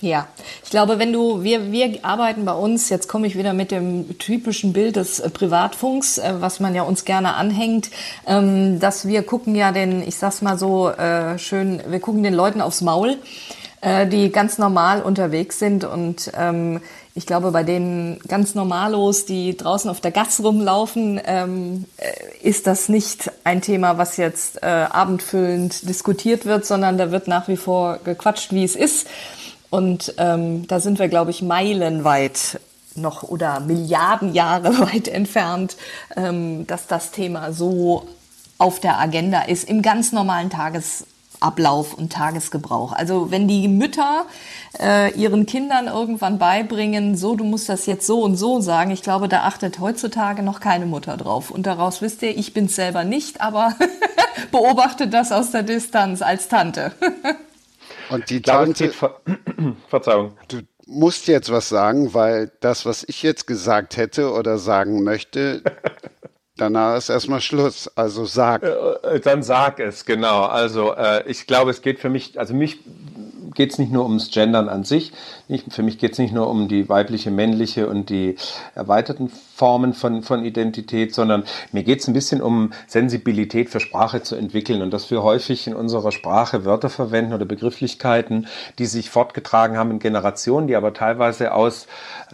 Ja, 0.00 0.28
ich 0.62 0.70
glaube, 0.70 1.00
wenn 1.00 1.12
du, 1.12 1.42
wir, 1.42 1.72
wir 1.72 1.98
arbeiten 2.02 2.44
bei 2.44 2.52
uns, 2.52 2.88
jetzt 2.88 3.08
komme 3.08 3.26
ich 3.26 3.36
wieder 3.36 3.52
mit 3.52 3.72
dem 3.72 4.16
typischen 4.18 4.72
Bild 4.72 4.94
des 4.94 5.18
äh, 5.18 5.28
Privatfunks, 5.28 6.18
äh, 6.18 6.34
was 6.38 6.60
man 6.60 6.74
ja 6.74 6.82
uns 6.82 7.04
gerne 7.04 7.34
anhängt, 7.34 7.90
ähm, 8.26 8.78
dass 8.78 9.08
wir 9.08 9.24
gucken 9.24 9.56
ja 9.56 9.72
den, 9.72 10.06
ich 10.06 10.16
sag's 10.16 10.40
mal 10.40 10.56
so 10.56 10.88
äh, 10.90 11.36
schön, 11.38 11.82
wir 11.88 11.98
gucken 11.98 12.22
den 12.22 12.34
Leuten 12.34 12.60
aufs 12.60 12.80
Maul 12.80 13.18
die 14.10 14.32
ganz 14.32 14.58
normal 14.58 15.02
unterwegs 15.02 15.60
sind. 15.60 15.84
Und 15.84 16.32
ähm, 16.36 16.80
ich 17.18 17.26
glaube, 17.26 17.50
bei 17.50 17.64
den 17.64 18.20
ganz 18.28 18.54
Normalos, 18.54 19.26
die 19.26 19.56
draußen 19.56 19.90
auf 19.90 20.00
der 20.00 20.12
Gas 20.12 20.40
rumlaufen, 20.40 21.20
ähm, 21.24 21.86
äh, 21.96 22.46
ist 22.48 22.68
das 22.68 22.88
nicht 22.88 23.32
ein 23.42 23.60
Thema, 23.60 23.98
was 23.98 24.18
jetzt 24.18 24.62
äh, 24.62 24.66
abendfüllend 24.66 25.88
diskutiert 25.88 26.46
wird, 26.46 26.64
sondern 26.64 26.96
da 26.96 27.10
wird 27.10 27.26
nach 27.26 27.48
wie 27.48 27.56
vor 27.56 27.98
gequatscht, 28.04 28.52
wie 28.52 28.62
es 28.62 28.76
ist. 28.76 29.08
Und 29.68 30.14
ähm, 30.18 30.68
da 30.68 30.78
sind 30.78 31.00
wir, 31.00 31.08
glaube 31.08 31.32
ich, 31.32 31.42
meilenweit 31.42 32.60
noch 32.94 33.24
oder 33.24 33.58
Milliarden 33.58 34.32
Jahre 34.32 34.78
weit 34.92 35.08
entfernt, 35.08 35.76
ähm, 36.16 36.68
dass 36.68 36.86
das 36.86 37.10
Thema 37.10 37.52
so 37.52 38.06
auf 38.58 38.78
der 38.78 39.00
Agenda 39.00 39.42
ist 39.42 39.68
im 39.68 39.82
ganz 39.82 40.12
normalen 40.12 40.50
Tages 40.50 41.04
Ablauf 41.40 41.94
und 41.94 42.12
Tagesgebrauch. 42.12 42.92
Also 42.92 43.30
wenn 43.30 43.48
die 43.48 43.68
Mütter 43.68 44.26
äh, 44.78 45.12
ihren 45.14 45.46
Kindern 45.46 45.86
irgendwann 45.86 46.38
beibringen, 46.38 47.16
so 47.16 47.36
du 47.36 47.44
musst 47.44 47.68
das 47.68 47.86
jetzt 47.86 48.06
so 48.06 48.22
und 48.22 48.36
so 48.36 48.60
sagen, 48.60 48.90
ich 48.90 49.02
glaube, 49.02 49.28
da 49.28 49.42
achtet 49.42 49.78
heutzutage 49.80 50.42
noch 50.42 50.60
keine 50.60 50.86
Mutter 50.86 51.16
drauf. 51.16 51.50
Und 51.50 51.66
daraus 51.66 52.02
wisst 52.02 52.22
ihr, 52.22 52.36
ich 52.36 52.54
bin's 52.54 52.74
selber 52.74 53.04
nicht, 53.04 53.40
aber 53.40 53.74
beobachte 54.52 55.08
das 55.08 55.32
aus 55.32 55.50
der 55.50 55.62
Distanz 55.62 56.22
als 56.22 56.48
Tante. 56.48 56.92
und 58.10 58.28
die 58.30 58.42
Tante, 58.42 58.90
Ver 58.90 59.20
Verzeihung. 59.88 60.32
Du 60.48 60.60
musst 60.86 61.28
jetzt 61.28 61.52
was 61.52 61.68
sagen, 61.68 62.14
weil 62.14 62.50
das, 62.60 62.86
was 62.86 63.04
ich 63.06 63.22
jetzt 63.22 63.46
gesagt 63.46 63.96
hätte 63.96 64.32
oder 64.32 64.58
sagen 64.58 65.04
möchte, 65.04 65.62
Danach 66.58 66.96
ist 66.96 67.08
erstmal 67.08 67.40
Schluss. 67.40 67.90
Also 67.94 68.24
sag. 68.24 68.62
Äh, 68.62 69.16
äh, 69.16 69.20
dann 69.20 69.42
sag 69.42 69.80
es, 69.80 70.04
genau. 70.04 70.42
Also 70.42 70.92
äh, 70.92 71.22
ich 71.26 71.46
glaube, 71.46 71.70
es 71.70 71.80
geht 71.82 72.00
für 72.00 72.10
mich, 72.10 72.38
also 72.38 72.52
mich 72.52 72.78
geht 73.54 73.72
es 73.72 73.78
nicht 73.78 73.92
nur 73.92 74.04
ums 74.04 74.30
Gendern 74.30 74.68
an 74.68 74.84
sich. 74.84 75.12
Nicht, 75.48 75.72
für 75.72 75.82
mich 75.82 75.98
geht 75.98 76.12
es 76.12 76.18
nicht 76.18 76.34
nur 76.34 76.48
um 76.48 76.68
die 76.68 76.90
weibliche, 76.90 77.30
männliche 77.30 77.88
und 77.88 78.10
die 78.10 78.36
erweiterten 78.74 79.30
Formen 79.30 79.94
von, 79.94 80.22
von 80.22 80.44
Identität, 80.44 81.14
sondern 81.14 81.44
mir 81.72 81.84
geht 81.84 82.00
es 82.00 82.06
ein 82.06 82.12
bisschen 82.12 82.42
um 82.42 82.72
Sensibilität 82.86 83.70
für 83.70 83.80
Sprache 83.80 84.22
zu 84.22 84.36
entwickeln 84.36 84.82
und 84.82 84.92
dass 84.92 85.10
wir 85.10 85.22
häufig 85.22 85.66
in 85.66 85.74
unserer 85.74 86.12
Sprache 86.12 86.66
Wörter 86.66 86.90
verwenden 86.90 87.32
oder 87.32 87.46
Begrifflichkeiten, 87.46 88.46
die 88.78 88.84
sich 88.84 89.08
fortgetragen 89.08 89.78
haben 89.78 89.90
in 89.90 89.98
Generationen, 90.00 90.68
die 90.68 90.76
aber 90.76 90.92
teilweise 90.92 91.54
aus 91.54 91.86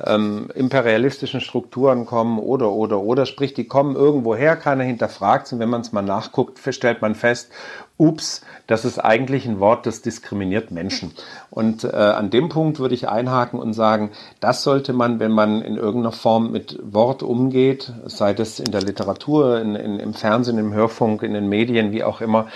ähm, 0.05 0.51
imperialistischen 0.55 1.41
Strukturen 1.41 2.07
kommen 2.07 2.41
oder, 2.41 2.73
oder, 2.73 3.01
oder, 3.01 3.27
sprich, 3.27 3.55
die 3.55 3.65
kommen 3.65 3.95
irgendwo 3.95 4.35
her, 4.35 4.57
keiner 4.57 4.83
hinterfragt 4.83 5.53
und 5.53 5.61
wenn 5.61 5.71
man 5.71 5.83
es 5.83 5.93
mal 5.93 6.03
nachguckt, 6.03 6.59
stellt 6.75 7.01
man 7.01 7.15
fest, 7.15 7.51
ups, 7.97 8.43
das 8.67 8.85
ist 8.85 8.99
eigentlich 8.99 9.47
ein 9.47 9.61
Wort, 9.61 9.87
das 9.87 10.03
diskriminiert 10.03 10.71
Menschen. 10.71 11.13
Und 11.55 11.85
äh, 11.85 11.95
an 11.95 12.31
dem 12.31 12.49
Punkt 12.49 12.81
würde 12.81 12.97
ich 12.97 13.09
einhaken 13.09 13.61
und 13.61 13.75
sagen, 13.75 14.11
das 14.41 14.65
sollte 14.65 14.93
man, 14.93 15.21
wenn 15.21 15.31
man 15.31 15.63
in 15.63 15.77
irgendeiner 15.77 16.11
Form 16.11 16.51
mit 16.51 16.81
Wort 16.83 17.23
umgeht, 17.23 17.93
sei 18.07 18.35
das 18.35 18.59
in 18.59 18.73
der 18.73 18.83
Literatur, 18.83 19.61
in, 19.61 19.77
in, 19.77 20.01
im 20.01 20.15
Fernsehen, 20.15 20.59
im 20.59 20.75
Hörfunk, 20.75 21.23
in 21.23 21.33
den 21.33 21.49
Medien, 21.49 21.93
wie 21.93 22.03
auch 22.03 22.21
immer, 22.21 22.49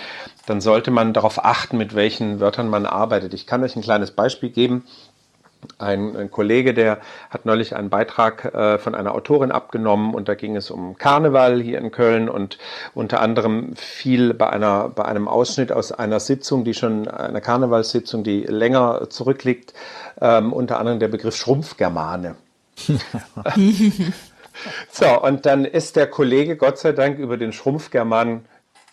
dann 0.47 0.59
sollte 0.59 0.91
man 0.91 1.13
darauf 1.13 1.45
achten, 1.45 1.77
mit 1.77 1.95
welchen 1.95 2.41
Wörtern 2.41 2.67
man 2.67 2.85
arbeitet. 2.85 3.33
Ich 3.33 3.47
kann 3.47 3.63
euch 3.63 3.77
ein 3.77 3.81
kleines 3.81 4.11
Beispiel 4.11 4.49
geben. 4.49 4.83
Ein, 5.77 6.15
ein, 6.15 6.31
Kollege, 6.31 6.73
der 6.73 6.99
hat 7.29 7.45
neulich 7.45 7.75
einen 7.75 7.89
Beitrag 7.89 8.45
äh, 8.45 8.77
von 8.77 8.95
einer 8.95 9.13
Autorin 9.13 9.51
abgenommen 9.51 10.13
und 10.13 10.29
da 10.29 10.35
ging 10.35 10.55
es 10.55 10.71
um 10.71 10.97
Karneval 10.97 11.61
hier 11.61 11.79
in 11.79 11.91
Köln 11.91 12.29
und 12.29 12.57
unter 12.93 13.19
anderem 13.21 13.75
fiel 13.75 14.33
bei 14.33 14.49
einer 14.49 14.87
bei 14.89 15.03
einem 15.03 15.27
Ausschnitt 15.27 15.73
aus 15.73 15.91
einer 15.91 16.21
Sitzung, 16.21 16.63
die 16.63 16.73
schon 16.73 17.09
eine 17.09 17.41
Karnevalssitzung, 17.41 18.23
die 18.23 18.43
länger 18.43 19.09
zurückliegt, 19.09 19.73
ähm, 20.21 20.53
unter 20.53 20.79
anderem 20.79 20.99
der 20.99 21.09
Begriff 21.09 21.35
Schrumpfgermane. 21.35 22.35
so 24.91 25.21
und 25.21 25.45
dann 25.45 25.65
ist 25.65 25.97
der 25.97 26.07
Kollege 26.07 26.55
Gott 26.55 26.77
sei 26.77 26.93
Dank 26.93 27.19
über 27.19 27.35
den 27.35 27.51
Schrumpfgerman 27.51 28.45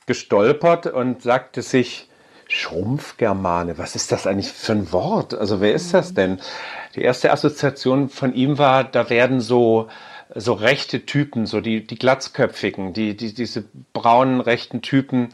gestolpert 0.07 0.87
und 0.87 1.23
sagte 1.23 1.63
sich 1.63 2.09
Schrumpfgermane, 2.49 3.79
was 3.79 3.97
ist 3.97 4.13
das 4.13 4.27
eigentlich 4.27 4.53
für 4.53 4.73
ein 4.73 4.93
Wort? 4.93 5.35
Also 5.35 5.61
wer 5.61 5.75
ist 5.75 5.93
das 5.95 6.15
denn? 6.15 6.41
Die 6.95 7.03
erste 7.03 7.33
Assoziation 7.33 8.09
von 8.09 8.35
ihm 8.35 8.59
war, 8.59 8.85
da 8.85 9.11
werden 9.11 9.41
so 9.41 9.89
so 10.35 10.55
rechte 10.55 11.07
Typen, 11.07 11.47
so 11.47 11.61
die, 11.61 11.87
die 11.87 11.99
glatzköpfigen, 11.99 12.93
die, 12.93 13.17
die, 13.17 13.33
diese 13.33 13.65
braunen 13.93 14.41
rechten 14.41 14.83
Typen, 14.83 15.29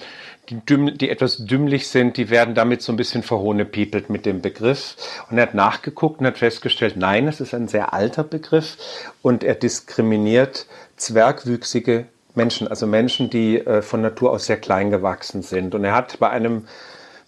die, 0.48 0.64
dümm, 0.64 0.96
die 0.96 1.08
etwas 1.08 1.38
dümmlich 1.38 1.88
sind, 1.88 2.16
die 2.16 2.30
werden 2.30 2.54
damit 2.54 2.82
so 2.82 2.92
ein 2.92 2.96
bisschen 2.96 3.22
verhohnepiepelt 3.22 4.10
mit 4.10 4.26
dem 4.26 4.42
Begriff. 4.42 4.96
Und 5.30 5.38
er 5.38 5.44
hat 5.44 5.54
nachgeguckt 5.54 6.20
und 6.20 6.26
hat 6.26 6.38
festgestellt, 6.38 6.96
nein, 6.96 7.26
es 7.26 7.40
ist 7.40 7.54
ein 7.54 7.68
sehr 7.68 7.94
alter 7.94 8.22
Begriff 8.22 8.76
und 9.22 9.44
er 9.44 9.54
diskriminiert 9.54 10.66
zwergwüchsige 10.96 12.06
Menschen, 12.34 12.68
also 12.68 12.86
Menschen, 12.86 13.30
die 13.30 13.58
äh, 13.58 13.82
von 13.82 14.02
Natur 14.02 14.30
aus 14.30 14.46
sehr 14.46 14.56
klein 14.58 14.90
gewachsen 14.90 15.42
sind. 15.42 15.74
Und 15.74 15.84
er 15.84 15.94
hat 15.94 16.18
bei 16.18 16.30
einem 16.30 16.66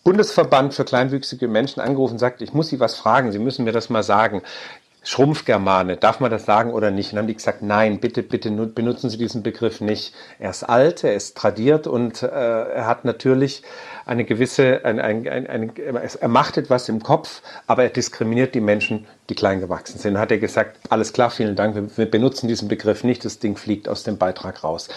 Bundesverband 0.05 0.75
für 0.75 0.85
kleinwüchsige 0.85 1.49
Menschen 1.49 1.81
angerufen 1.81 2.15
und 2.15 2.19
sagt, 2.19 2.43
ich 2.43 2.53
muss 2.53 2.69
Sie 2.69 2.79
was 2.79 2.95
fragen, 2.95 3.33
Sie 3.33 3.39
müssen 3.39 3.65
mir 3.65 3.73
das 3.73 3.89
mal 3.89 4.03
sagen. 4.03 4.43
Schrumpfgermane, 5.07 5.99
darf 5.99 6.21
man 6.21 6.31
das 6.31 6.47
sagen 6.47 6.73
oder 6.73 6.91
nicht? 6.91 7.11
Und 7.11 7.17
dann 7.17 7.25
haben 7.25 7.29
die 7.29 7.35
gesagt, 7.35 7.61
nein, 7.61 8.01
bitte, 8.01 8.23
bitte 8.23 8.51
benutzen 8.51 9.11
Sie 9.11 9.19
diesen 9.19 9.43
Begriff 9.43 9.81
nicht. 9.83 10.15
Er 10.39 10.51
ist 10.51 10.63
alt, 10.63 11.05
er 11.05 11.15
ist 11.15 11.37
tradiert 11.37 11.87
und 11.87 12.23
äh, 12.23 12.27
er 12.27 12.87
hat 12.87 13.05
natürlich 13.05 13.63
eine 14.07 14.25
gewisse, 14.25 14.85
ein, 14.85 15.01
ein, 15.01 15.27
ein, 15.29 15.73
er 15.77 16.29
macht 16.29 16.57
etwas 16.57 16.89
im 16.89 17.03
Kopf, 17.03 17.43
aber 17.67 17.85
er 17.85 17.91
diskriminiert 17.91 18.55
die 18.55 18.61
Menschen, 18.61 19.07
die 19.31 19.35
klein 19.35 19.61
gewachsen 19.61 19.99
sind. 19.99 20.19
Hat 20.19 20.31
er 20.31 20.39
gesagt, 20.39 20.79
alles 20.91 21.13
klar, 21.13 21.31
vielen 21.31 21.57
Dank, 21.57 21.75
wir, 21.75 21.97
wir 21.97 22.11
benutzen 22.11 22.47
diesen 22.47 22.69
Begriff 22.69 23.05
nicht, 23.05 23.25
das 23.25 23.39
Ding 23.39 23.57
fliegt 23.57 23.89
aus 23.89 24.03
dem 24.03 24.19
Beitrag 24.19 24.63
raus. 24.63 24.89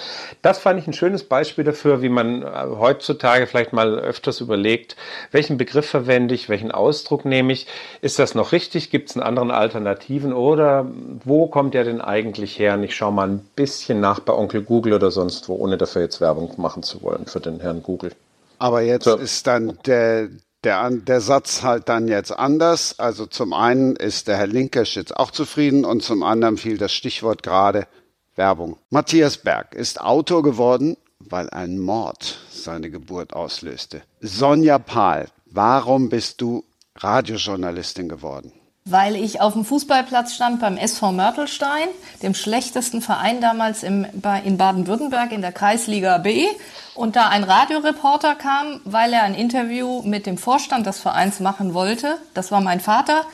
Das 0.41 0.57
fand 0.57 0.79
ich 0.79 0.87
ein 0.87 0.93
schönes 0.93 1.23
Beispiel 1.23 1.63
dafür, 1.63 2.01
wie 2.01 2.09
man 2.09 2.41
äh, 2.41 2.47
heutzutage 2.77 3.47
vielleicht 3.47 3.71
mal 3.71 3.97
öfters 3.97 4.41
überlegt, 4.41 4.97
welchen 5.31 5.57
Begriff 5.57 5.87
verwende 5.87 6.35
ich, 6.35 6.49
welchen 6.49 6.71
Ausdruck 6.71 7.23
nehme 7.23 7.53
ich, 7.53 7.67
ist 8.01 8.19
das 8.19 8.35
noch 8.35 8.51
richtig, 8.51 8.89
gibt 8.89 9.09
es 9.09 9.15
einen 9.15 9.23
anderen 9.23 9.51
Alternativen 9.51 10.33
oder 10.33 10.85
wo 11.23 11.47
kommt 11.47 11.73
der 11.73 11.85
denn 11.85 12.01
eigentlich 12.01 12.59
her? 12.59 12.73
Und 12.73 12.83
ich 12.83 12.95
schaue 12.95 13.13
mal 13.13 13.29
ein 13.29 13.39
bisschen 13.55 14.01
nach 14.01 14.19
bei 14.19 14.33
Onkel 14.33 14.61
Google 14.61 14.93
oder 14.93 15.11
sonst 15.11 15.47
wo, 15.47 15.55
ohne 15.55 15.77
dafür 15.77 16.01
jetzt 16.01 16.19
Werbung 16.19 16.53
machen 16.57 16.83
zu 16.83 17.01
wollen 17.01 17.25
für 17.27 17.39
den 17.39 17.61
Herrn 17.61 17.81
Google. 17.81 18.11
Aber 18.59 18.81
jetzt 18.81 19.05
so. 19.05 19.17
ist 19.17 19.47
dann 19.47 19.77
der, 19.85 20.29
der, 20.63 20.89
der 20.89 21.21
Satz 21.21 21.63
halt 21.63 21.89
dann 21.89 22.07
jetzt 22.07 22.31
anders. 22.31 22.99
Also 22.99 23.25
zum 23.25 23.53
einen 23.53 23.95
ist 23.95 24.27
der 24.27 24.37
Herr 24.37 24.47
Linkesch 24.47 24.95
jetzt 24.95 25.15
auch 25.15 25.31
zufrieden 25.31 25.85
und 25.85 26.03
zum 26.03 26.23
anderen 26.23 26.57
fiel 26.57 26.77
das 26.77 26.93
Stichwort 26.93 27.43
gerade 27.43 27.87
Werbung. 28.35 28.77
Matthias 28.89 29.37
Berg 29.37 29.73
ist 29.73 29.99
Autor 29.99 30.43
geworden, 30.43 30.97
weil 31.19 31.49
ein 31.49 31.79
Mord 31.79 32.39
seine 32.51 32.89
Geburt 32.89 33.33
auslöste. 33.33 34.01
Sonja 34.21 34.79
Pahl, 34.79 35.27
warum 35.45 36.09
bist 36.09 36.41
du 36.41 36.63
Radiojournalistin 36.95 38.09
geworden? 38.09 38.53
Weil 38.89 39.17
ich 39.17 39.41
auf 39.41 39.53
dem 39.53 39.65
Fußballplatz 39.65 40.33
stand 40.33 40.61
beim 40.61 40.77
SV 40.77 41.11
Mörtelstein, 41.11 41.89
dem 42.21 42.33
schlechtesten 42.33 43.01
Verein 43.01 43.41
damals 43.41 43.83
im, 43.83 44.05
in 44.45 44.57
Baden-Württemberg 44.57 45.33
in 45.33 45.41
der 45.41 45.51
Kreisliga 45.51 46.19
B 46.19 46.47
und 46.95 47.17
da 47.17 47.27
ein 47.27 47.43
Radioreporter 47.43 48.35
kam, 48.35 48.79
weil 48.85 49.11
er 49.11 49.23
ein 49.23 49.35
Interview 49.35 50.01
mit 50.03 50.25
dem 50.25 50.37
Vorstand 50.37 50.85
des 50.87 50.99
Vereins 50.99 51.41
machen 51.41 51.73
wollte, 51.73 52.17
das 52.33 52.51
war 52.51 52.61
mein 52.61 52.79
Vater, 52.79 53.25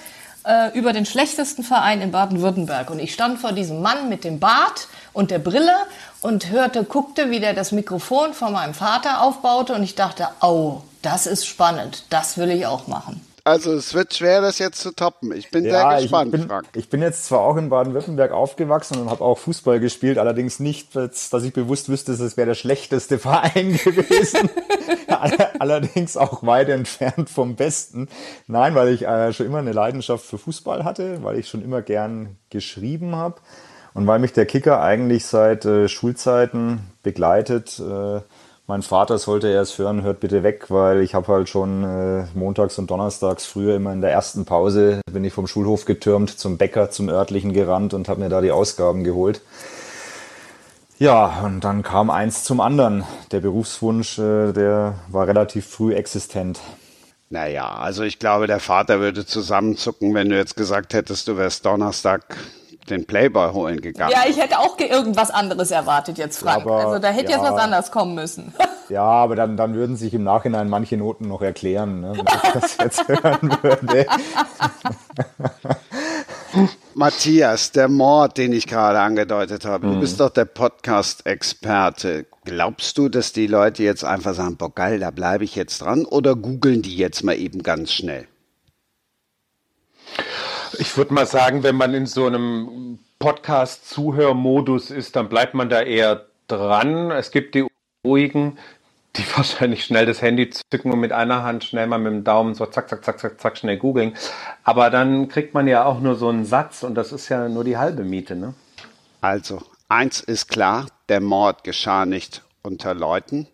äh, 0.46 0.78
über 0.78 0.92
den 0.92 1.06
schlechtesten 1.06 1.64
Verein 1.64 2.02
in 2.02 2.12
Baden-Württemberg. 2.12 2.90
Und 2.90 3.00
ich 3.00 3.14
stand 3.14 3.40
vor 3.40 3.52
diesem 3.52 3.82
Mann 3.82 4.10
mit 4.10 4.24
dem 4.24 4.40
Bart 4.40 4.88
und 5.14 5.32
der 5.32 5.40
Brille 5.40 5.76
und 6.22 6.50
hörte, 6.50 6.84
guckte, 6.84 7.30
wie 7.30 7.40
der 7.40 7.54
das 7.54 7.72
Mikrofon 7.72 8.34
von 8.34 8.54
meinem 8.54 8.74
Vater 8.74 9.22
aufbaute 9.22 9.74
und 9.74 9.84
ich 9.84 9.96
dachte, 9.96 10.30
au, 10.40 10.82
das 11.02 11.28
ist 11.28 11.46
spannend, 11.46 12.06
das 12.10 12.38
will 12.38 12.50
ich 12.50 12.66
auch 12.66 12.88
machen. 12.88 13.22
Also 13.46 13.74
es 13.74 13.94
wird 13.94 14.14
schwer, 14.14 14.40
das 14.40 14.58
jetzt 14.58 14.80
zu 14.80 14.96
toppen. 14.96 15.34
Ich 15.34 15.52
bin 15.52 15.66
ja, 15.66 15.90
sehr 15.90 16.02
gespannt, 16.02 16.34
ich 16.34 16.40
bin, 16.40 16.50
Frank. 16.50 16.68
Ich 16.76 16.90
bin 16.90 17.02
jetzt 17.02 17.26
zwar 17.26 17.42
auch 17.42 17.58
in 17.58 17.70
Baden-Württemberg 17.70 18.32
aufgewachsen 18.32 19.02
und 19.02 19.10
habe 19.10 19.22
auch 19.22 19.38
Fußball 19.38 19.82
gespielt, 19.82 20.18
allerdings 20.18 20.62
nicht, 20.62 20.96
dass 20.96 21.34
ich 21.34 21.52
bewusst 21.52 21.90
wüsste, 21.90 22.14
es 22.14 22.38
wäre 22.38 22.48
der 22.48 22.56
schlechteste 22.56 23.20
Verein 23.20 23.74
gewesen. 23.74 24.50
allerdings 25.60 26.16
auch 26.16 26.44
weit 26.44 26.70
entfernt 26.70 27.30
vom 27.30 27.56
Besten. 27.56 28.08
Nein, 28.48 28.76
weil 28.76 28.90
ich 28.90 29.06
äh, 29.06 29.34
schon 29.34 29.46
immer 29.46 29.60
eine 29.60 29.74
Leidenschaft 29.74 30.26
für 30.26 30.38
Fußball 30.38 30.86
hatte, 30.86 31.22
weil 31.24 31.38
ich 31.38 31.50
schon 31.50 31.64
immer 31.64 31.82
gern 31.82 32.38
geschrieben 32.50 33.16
habe 33.18 33.42
und 33.94 34.08
weil 34.08 34.20
mich 34.20 34.32
der 34.32 34.46
Kicker 34.46 34.82
eigentlich 34.82 35.26
seit 35.26 35.66
äh, 35.66 35.90
Schulzeiten 35.90 36.80
begleitet. 37.04 37.78
Äh, 37.80 38.22
mein 38.68 38.82
Vater 38.82 39.18
sollte 39.18 39.50
erst 39.50 39.78
hören, 39.78 40.04
hört 40.04 40.22
bitte 40.22 40.44
weg, 40.44 40.70
weil 40.70 41.02
ich 41.02 41.16
habe 41.16 41.28
halt 41.28 41.50
schon 41.50 41.84
äh, 41.84 42.26
montags 42.34 42.78
und 42.80 42.90
donnerstags 42.90 43.46
früher 43.46 43.76
immer 43.76 43.92
in 43.92 44.02
der 44.02 44.12
ersten 44.12 44.46
Pause 44.46 45.02
bin 45.12 45.26
ich 45.26 45.34
vom 45.34 45.48
Schulhof 45.48 45.86
getürmt 45.86 46.30
zum 46.30 46.58
Bäcker, 46.58 46.90
zum 46.90 47.10
örtlichen 47.10 47.52
gerannt 47.52 47.94
und 47.94 48.08
habe 48.08 48.22
mir 48.22 48.30
da 48.30 48.42
die 48.42 48.52
Ausgaben 48.52 49.04
geholt. 49.04 49.42
Ja, 50.98 51.42
und 51.44 51.62
dann 51.66 51.84
kam 51.84 52.10
eins 52.10 52.44
zum 52.46 52.62
anderen. 52.62 53.04
Der 53.32 53.42
Berufswunsch, 53.42 54.20
äh, 54.20 54.54
der 54.54 54.96
war 55.10 55.28
relativ 55.28 55.68
früh 55.68 55.94
existent. 55.94 56.62
Naja, 57.30 57.68
also 57.68 58.04
ich 58.04 58.20
glaube, 58.20 58.48
der 58.48 58.60
Vater 58.60 59.00
würde 59.00 59.26
zusammenzucken, 59.26 60.14
wenn 60.14 60.30
du 60.30 60.38
jetzt 60.38 60.56
gesagt 60.56 60.94
hättest, 60.94 61.28
du 61.28 61.36
wärst 61.36 61.66
Donnerstag 61.66 62.38
den 62.90 63.06
Playboy 63.06 63.52
holen 63.54 63.82
gegangen. 63.82 64.12
Ja, 64.12 64.24
ich 64.28 64.40
hätte 64.40 64.60
auch 64.60 64.78
irgendwas 64.80 65.32
anderes 65.32 65.72
erwartet 65.72 66.18
jetzt, 66.18 66.40
Frank. 66.40 66.64
Aber, 66.66 66.86
also 66.86 67.00
da 67.00 67.10
hätte 67.10 67.32
ja, 67.32 67.38
jetzt 67.38 67.52
was 67.52 67.60
anderes 67.60 67.92
kommen 67.92 68.16
müssen. 68.16 68.54
Ja, 68.90 69.04
aber 69.04 69.38
dann, 69.38 69.56
dann 69.56 69.76
würden 69.76 69.96
sich 69.96 70.14
im 70.14 70.24
Nachhinein 70.24 70.68
manche 70.70 70.98
Noten 70.98 71.30
noch 71.30 71.42
erklären, 71.42 72.02
ne, 72.02 72.12
wenn 72.16 72.26
ich 72.26 72.52
das 72.54 72.78
jetzt 72.82 73.08
hören 73.08 73.58
würde. 73.62 74.06
Matthias, 76.94 77.72
der 77.72 77.88
Mord, 77.88 78.38
den 78.38 78.52
ich 78.52 78.68
gerade 78.68 79.00
angedeutet 79.00 79.66
habe, 79.66 79.88
mhm. 79.88 79.94
du 79.94 80.00
bist 80.02 80.20
doch 80.20 80.30
der 80.30 80.46
Podcast-Experte. 80.46 82.26
Glaubst 82.44 82.98
du, 82.98 83.08
dass 83.08 83.32
die 83.32 83.48
Leute 83.48 83.84
jetzt 83.84 84.04
einfach 84.04 84.34
sagen, 84.34 84.58
boah 84.58 84.74
geil, 84.74 85.00
da 85.00 85.12
bleibe 85.12 85.46
ich 85.46 85.56
jetzt 85.56 85.82
dran? 85.82 86.06
Oder 86.06 86.36
googeln 86.36 86.82
die 86.82 86.98
jetzt 86.98 87.24
mal 87.24 87.38
eben 87.38 87.64
ganz 87.64 87.94
schnell? 87.94 88.28
Ich 90.80 90.98
würde 90.98 91.14
mal 91.14 91.26
sagen, 91.26 91.64
wenn 91.64 91.76
man 91.76 91.94
in 91.94 92.06
so 92.06 92.26
einem 92.26 93.00
Podcast-Zuhörmodus 93.20 94.92
ist, 94.92 95.16
dann 95.16 95.30
bleibt 95.30 95.54
man 95.54 95.70
da 95.70 95.82
eher 95.82 96.26
dran. 96.48 97.12
Es 97.12 97.32
gibt 97.32 97.56
die 97.56 97.66
ruhigen, 98.06 98.58
die 99.16 99.24
wahrscheinlich 99.36 99.86
schnell 99.86 100.06
das 100.06 100.22
Handy 100.22 100.50
zücken 100.50 100.92
und 100.92 101.00
mit 101.00 101.12
einer 101.12 101.44
Hand 101.44 101.64
schnell 101.64 101.88
mal 101.88 102.00
mit 102.00 102.12
dem 102.12 102.24
Daumen 102.24 102.56
so 102.56 102.66
zack, 102.66 102.90
zack, 102.90 103.04
zack, 103.06 103.20
zack, 103.20 103.40
zack, 103.40 103.58
schnell 103.58 103.78
googeln. 103.78 104.14
Aber 104.64 104.90
dann 104.90 105.28
kriegt 105.28 105.54
man 105.54 105.68
ja 105.68 105.86
auch 105.86 106.00
nur 106.00 106.16
so 106.16 106.30
einen 106.30 106.46
Satz 106.46 106.84
und 106.84 106.96
das 106.96 107.12
ist 107.12 107.30
ja 107.30 107.48
nur 107.50 107.64
die 107.64 107.78
halbe 107.78 108.04
Miete, 108.04 108.36
ne? 108.36 108.54
Also, 109.22 109.62
Eins 109.96 110.22
ist 110.22 110.48
klar, 110.48 110.88
der 111.08 111.22
Mord 111.22 111.64
geschah 111.64 112.08
nicht 112.08 112.42
unter 112.64 112.96
Leuten. 112.96 113.48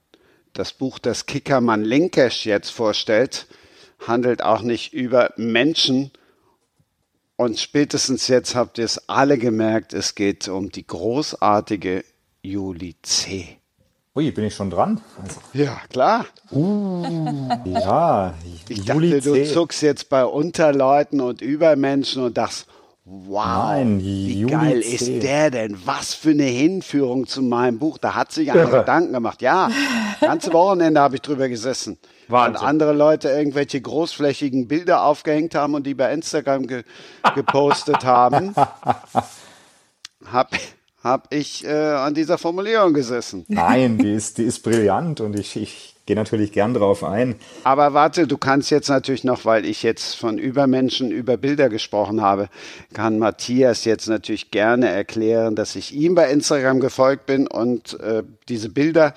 Das 0.53 0.71
Buch, 0.71 0.97
das 0.97 1.25
Kickermann 1.25 1.83
Linkesch 1.83 2.45
jetzt 2.45 2.69
vorstellt, 2.69 3.47
handelt 4.07 4.41
auch 4.41 4.61
nicht 4.61 4.93
über 4.93 5.33
Menschen. 5.35 6.11
Und 7.39 7.57
spätestens 7.57 8.27
jetzt 8.27 8.53
habt 8.53 8.79
ihr 8.79 8.83
es 8.83 9.07
alle 9.07 9.37
gemerkt, 9.37 9.93
es 9.93 10.13
geht 10.13 10.49
um 10.49 10.69
die 10.69 10.85
großartige 10.85 12.03
Juli 12.41 12.97
C. 13.01 13.59
Ui, 14.13 14.29
bin 14.31 14.43
ich 14.43 14.55
schon 14.55 14.69
dran? 14.69 14.99
Also, 15.23 15.39
ja, 15.53 15.79
klar. 15.89 16.25
Uh, 16.51 17.47
ja, 17.63 18.33
ich 18.67 18.79
Juli 18.85 19.11
dachte, 19.11 19.21
C. 19.21 19.45
du 19.45 19.53
zuckst 19.53 19.81
jetzt 19.81 20.09
bei 20.09 20.25
Unterleuten 20.25 21.21
und 21.21 21.39
Übermenschen 21.39 22.23
und 22.23 22.37
dachtest, 22.37 22.67
Wow, 23.05 23.45
Nein, 23.45 24.01
wie 24.01 24.41
Juli 24.41 24.51
geil 24.51 24.83
10. 24.83 24.93
ist 24.93 25.23
der 25.23 25.49
denn? 25.49 25.77
Was 25.85 26.13
für 26.13 26.31
eine 26.31 26.43
Hinführung 26.43 27.25
zu 27.25 27.41
meinem 27.41 27.79
Buch. 27.79 27.99
Da 27.99 28.15
hat 28.15 28.33
sich 28.33 28.51
einer 28.51 28.65
Gedanken 28.79 29.13
gemacht. 29.13 29.41
Ja, 29.41 29.71
ganze 30.19 30.51
Wochenende 30.51 30.99
habe 30.99 31.15
ich 31.15 31.21
drüber 31.21 31.47
gesessen. 31.47 31.99
Wahnsinn. 32.29 32.61
Und 32.61 32.67
andere 32.67 32.93
Leute 32.93 33.29
irgendwelche 33.29 33.81
großflächigen 33.81 34.67
Bilder 34.67 35.03
aufgehängt 35.03 35.55
haben 35.55 35.73
und 35.73 35.85
die 35.85 35.93
bei 35.93 36.13
Instagram 36.13 36.67
ge 36.67 36.83
gepostet 37.35 38.05
haben, 38.05 38.55
habe 40.25 40.57
hab 41.03 41.33
ich 41.33 41.65
äh, 41.65 41.69
an 41.69 42.13
dieser 42.13 42.37
Formulierung 42.37 42.93
gesessen. 42.93 43.45
Nein, 43.47 43.97
die 43.97 44.13
ist, 44.13 44.37
die 44.37 44.43
ist 44.43 44.63
brillant 44.63 45.21
und 45.21 45.39
ich, 45.39 45.55
ich 45.55 45.95
gehe 46.05 46.15
natürlich 46.15 46.51
gern 46.51 46.73
drauf 46.73 47.03
ein. 47.03 47.35
Aber 47.63 47.93
warte, 47.93 48.27
du 48.27 48.37
kannst 48.37 48.71
jetzt 48.71 48.89
natürlich 48.89 49.23
noch, 49.23 49.45
weil 49.45 49.63
ich 49.65 49.83
jetzt 49.83 50.15
von 50.15 50.37
Übermenschen 50.37 51.11
über 51.11 51.37
Bilder 51.37 51.69
gesprochen 51.69 52.21
habe, 52.21 52.49
kann 52.93 53.19
Matthias 53.19 53.85
jetzt 53.85 54.07
natürlich 54.07 54.51
gerne 54.51 54.89
erklären, 54.89 55.55
dass 55.55 55.75
ich 55.75 55.93
ihm 55.93 56.15
bei 56.15 56.31
Instagram 56.31 56.79
gefolgt 56.79 57.27
bin 57.27 57.47
und 57.47 57.99
äh, 57.99 58.23
diese 58.49 58.69
Bilder, 58.69 59.13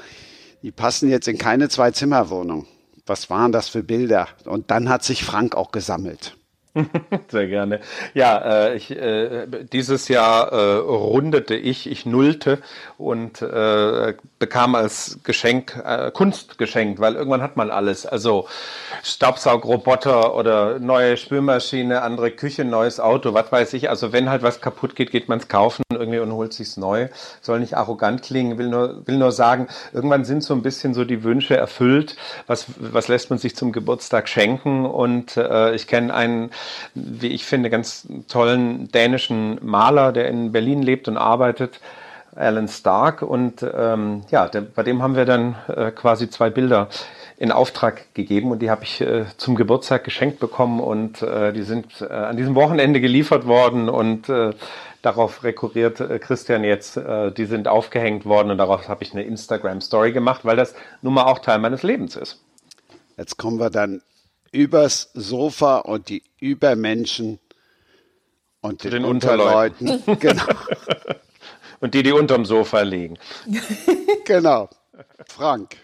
die 0.62 0.70
passen 0.70 1.09
jetzt 1.09 1.29
in 1.29 1.38
keine 1.38 1.68
Zwei-Zimmer-Wohnung. 1.68 2.66
Was 3.06 3.30
waren 3.30 3.52
das 3.52 3.68
für 3.68 3.82
Bilder? 3.82 4.28
Und 4.44 4.70
dann 4.70 4.88
hat 4.88 5.02
sich 5.02 5.24
Frank 5.24 5.54
auch 5.54 5.72
gesammelt. 5.72 6.36
Sehr 7.28 7.48
gerne. 7.48 7.80
Ja, 8.14 8.38
äh, 8.68 8.76
ich, 8.76 8.90
äh, 8.90 9.46
dieses 9.72 10.08
Jahr 10.08 10.50
äh, 10.52 10.76
rundete 10.78 11.54
ich, 11.54 11.90
ich 11.90 12.06
nullte 12.06 12.62
und 12.96 13.42
äh, 13.42 14.14
bekam 14.38 14.74
als 14.74 15.18
Geschenk 15.22 15.76
äh, 15.85 16.11
Kunst 16.12 16.56
geschenkt, 16.56 16.98
weil 16.98 17.14
irgendwann 17.14 17.42
hat 17.42 17.58
man 17.58 17.70
alles. 17.70 18.06
Also 18.06 18.48
Staubsaugroboter 19.02 20.35
oder 20.35 20.78
neue 20.78 21.18
Spülmaschine, 21.18 22.00
andere 22.00 22.30
Küche, 22.30 22.64
neues 22.64 23.00
Auto, 23.00 23.35
was 23.35 23.52
weiß 23.52 23.74
ich. 23.74 23.90
Also 23.90 24.12
wenn 24.12 24.30
halt 24.30 24.42
was 24.42 24.62
kaputt 24.62 24.96
geht, 24.96 25.11
geht 25.11 25.28
man 25.28 25.40
es 25.40 25.48
kaufen 25.48 25.82
irgendwie 25.92 26.20
und 26.20 26.32
holt 26.32 26.54
sich's 26.54 26.78
neu. 26.78 27.08
Soll 27.42 27.61
nicht 27.61 27.76
arrogant 27.76 28.22
klingen, 28.22 28.56
will 28.56 28.68
nur, 28.68 29.06
will 29.06 29.18
nur 29.18 29.32
sagen, 29.32 29.68
irgendwann 29.92 30.24
sind 30.24 30.42
so 30.42 30.54
ein 30.54 30.62
bisschen 30.62 30.94
so 30.94 31.04
die 31.04 31.22
Wünsche 31.22 31.54
erfüllt. 31.54 32.16
Was, 32.46 32.64
was 32.78 33.08
lässt 33.08 33.28
man 33.28 33.38
sich 33.38 33.54
zum 33.56 33.72
Geburtstag 33.72 34.26
schenken? 34.26 34.87
Und 34.87 35.37
äh, 35.37 35.74
ich 35.74 35.87
kenne 35.87 36.14
einen 36.14 36.50
wie 36.94 37.29
ich 37.29 37.44
finde, 37.44 37.70
ganz 37.70 38.07
tollen 38.29 38.88
dänischen 38.88 39.59
Maler, 39.62 40.12
der 40.12 40.29
in 40.29 40.53
Berlin 40.53 40.83
lebt 40.83 41.09
und 41.09 41.16
arbeitet, 41.16 41.81
Alan 42.35 42.68
Stark. 42.68 43.22
Und 43.22 43.64
ähm, 43.75 44.22
ja, 44.31 44.48
der, 44.48 44.62
bei 44.62 44.83
dem 44.83 45.03
haben 45.03 45.16
wir 45.16 45.25
dann 45.25 45.57
äh, 45.68 45.90
quasi 45.90 46.31
zwei 46.31 46.51
Bilder 46.51 46.88
in 47.37 47.51
Auftrag 47.51 48.14
gegeben 48.14 48.53
und 48.53 48.61
die 48.61 48.70
habe 48.70 48.85
ich 48.85 49.01
äh, 49.01 49.25
zum 49.37 49.57
Geburtstag 49.57 50.05
geschenkt 50.05 50.38
bekommen 50.38 50.79
und 50.79 51.22
äh, 51.22 51.53
die 51.53 51.62
sind 51.62 52.01
äh, 52.01 52.05
an 52.05 52.37
diesem 52.37 52.55
Wochenende 52.55 53.01
geliefert 53.01 53.46
worden 53.46 53.88
und 53.88 54.29
äh, 54.29 54.53
darauf 55.03 55.42
rekurriert 55.42 55.98
äh, 55.98 56.20
Christian 56.20 56.62
jetzt, 56.62 56.96
die 56.96 57.44
sind 57.46 57.66
aufgehängt 57.66 58.27
worden 58.27 58.53
und 58.53 58.59
darauf 58.59 58.88
habe 58.88 59.03
ich 59.03 59.12
eine 59.12 59.25
Instagram 59.25 59.81
Story 59.81 60.12
gemacht, 60.12 60.44
weil 60.44 60.55
das 60.57 60.75
nun 61.01 61.14
mal 61.14 61.25
auch 61.25 61.40
Teil 61.40 61.59
meines 61.59 61.83
Lebens 61.83 62.14
ist. 62.14 62.40
Jetzt 63.16 63.38
kommen 63.38 63.59
wir 63.59 63.70
dann 63.70 64.03
übers 64.52 65.10
Sofa 65.14 65.78
und 65.78 66.08
die 66.08 66.22
Übermenschen 66.38 67.40
und 68.60 68.84
den, 68.84 68.92
den 68.92 69.04
Unterleuten. 69.04 70.02
genau. 70.20 70.44
und 71.80 71.94
die, 71.94 72.02
die 72.02 72.12
unterm 72.12 72.44
Sofa 72.44 72.82
liegen. 72.82 73.18
genau. 74.24 74.68
Frank. 75.26 75.76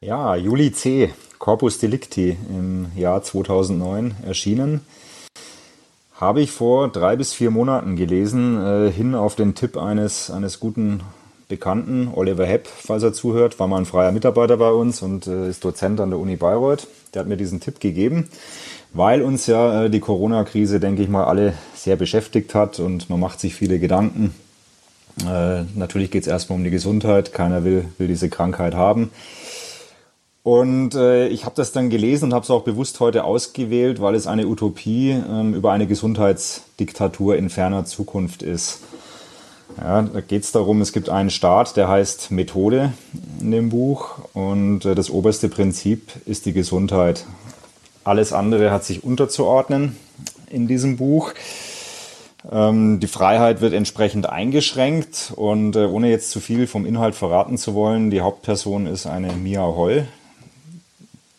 Ja, 0.00 0.36
Juli 0.36 0.70
C. 0.72 1.12
Corpus 1.38 1.78
Delicti 1.78 2.36
im 2.48 2.92
Jahr 2.96 3.22
2009 3.22 4.16
erschienen. 4.26 4.86
Habe 6.14 6.42
ich 6.42 6.52
vor 6.52 6.88
drei 6.88 7.16
bis 7.16 7.32
vier 7.32 7.50
Monaten 7.50 7.96
gelesen, 7.96 8.62
äh, 8.62 8.90
hin 8.90 9.14
auf 9.14 9.34
den 9.34 9.54
Tipp 9.54 9.76
eines, 9.76 10.30
eines 10.30 10.60
guten 10.60 11.00
Bekannten, 11.54 12.10
Oliver 12.12 12.46
Hepp, 12.46 12.66
falls 12.66 13.04
er 13.04 13.12
zuhört, 13.12 13.60
war 13.60 13.68
mal 13.68 13.78
ein 13.78 13.86
freier 13.86 14.10
Mitarbeiter 14.10 14.56
bei 14.56 14.72
uns 14.72 15.02
und 15.02 15.28
äh, 15.28 15.48
ist 15.48 15.64
Dozent 15.64 16.00
an 16.00 16.10
der 16.10 16.18
Uni 16.18 16.34
Bayreuth. 16.34 16.88
Der 17.14 17.20
hat 17.20 17.28
mir 17.28 17.36
diesen 17.36 17.60
Tipp 17.60 17.78
gegeben, 17.78 18.28
weil 18.92 19.22
uns 19.22 19.46
ja 19.46 19.84
äh, 19.84 19.88
die 19.88 20.00
Corona-Krise, 20.00 20.80
denke 20.80 21.02
ich 21.02 21.08
mal, 21.08 21.26
alle 21.26 21.54
sehr 21.76 21.94
beschäftigt 21.94 22.56
hat 22.56 22.80
und 22.80 23.08
man 23.08 23.20
macht 23.20 23.38
sich 23.38 23.54
viele 23.54 23.78
Gedanken. 23.78 24.34
Äh, 25.20 25.62
natürlich 25.76 26.10
geht 26.10 26.22
es 26.22 26.28
erstmal 26.28 26.58
um 26.58 26.64
die 26.64 26.70
Gesundheit, 26.70 27.32
keiner 27.32 27.62
will, 27.62 27.84
will 27.98 28.08
diese 28.08 28.28
Krankheit 28.28 28.74
haben. 28.74 29.10
Und 30.42 30.96
äh, 30.96 31.28
ich 31.28 31.44
habe 31.44 31.54
das 31.54 31.70
dann 31.70 31.88
gelesen 31.88 32.24
und 32.24 32.34
habe 32.34 32.42
es 32.42 32.50
auch 32.50 32.64
bewusst 32.64 32.98
heute 32.98 33.22
ausgewählt, 33.22 34.00
weil 34.00 34.16
es 34.16 34.26
eine 34.26 34.48
Utopie 34.48 35.10
ähm, 35.12 35.54
über 35.54 35.70
eine 35.70 35.86
Gesundheitsdiktatur 35.86 37.36
in 37.36 37.48
ferner 37.48 37.84
Zukunft 37.84 38.42
ist. 38.42 38.80
Ja, 39.76 40.02
da 40.02 40.20
geht 40.20 40.44
es 40.44 40.52
darum, 40.52 40.80
es 40.80 40.92
gibt 40.92 41.08
einen 41.08 41.30
Staat, 41.30 41.76
der 41.76 41.88
heißt 41.88 42.30
Methode 42.30 42.92
in 43.40 43.50
dem 43.50 43.70
Buch 43.70 44.18
und 44.32 44.84
äh, 44.84 44.94
das 44.94 45.10
oberste 45.10 45.48
Prinzip 45.48 46.12
ist 46.26 46.46
die 46.46 46.52
Gesundheit. 46.52 47.24
Alles 48.04 48.32
andere 48.32 48.70
hat 48.70 48.84
sich 48.84 49.02
unterzuordnen 49.02 49.96
in 50.48 50.68
diesem 50.68 50.96
Buch. 50.96 51.32
Ähm, 52.50 53.00
die 53.00 53.08
Freiheit 53.08 53.60
wird 53.60 53.72
entsprechend 53.72 54.28
eingeschränkt 54.28 55.32
und 55.34 55.74
äh, 55.74 55.86
ohne 55.86 56.08
jetzt 56.08 56.30
zu 56.30 56.40
viel 56.40 56.66
vom 56.66 56.86
Inhalt 56.86 57.16
verraten 57.16 57.58
zu 57.58 57.74
wollen, 57.74 58.10
die 58.10 58.20
Hauptperson 58.20 58.86
ist 58.86 59.06
eine 59.06 59.32
Mia 59.32 59.62
Holl, 59.62 60.06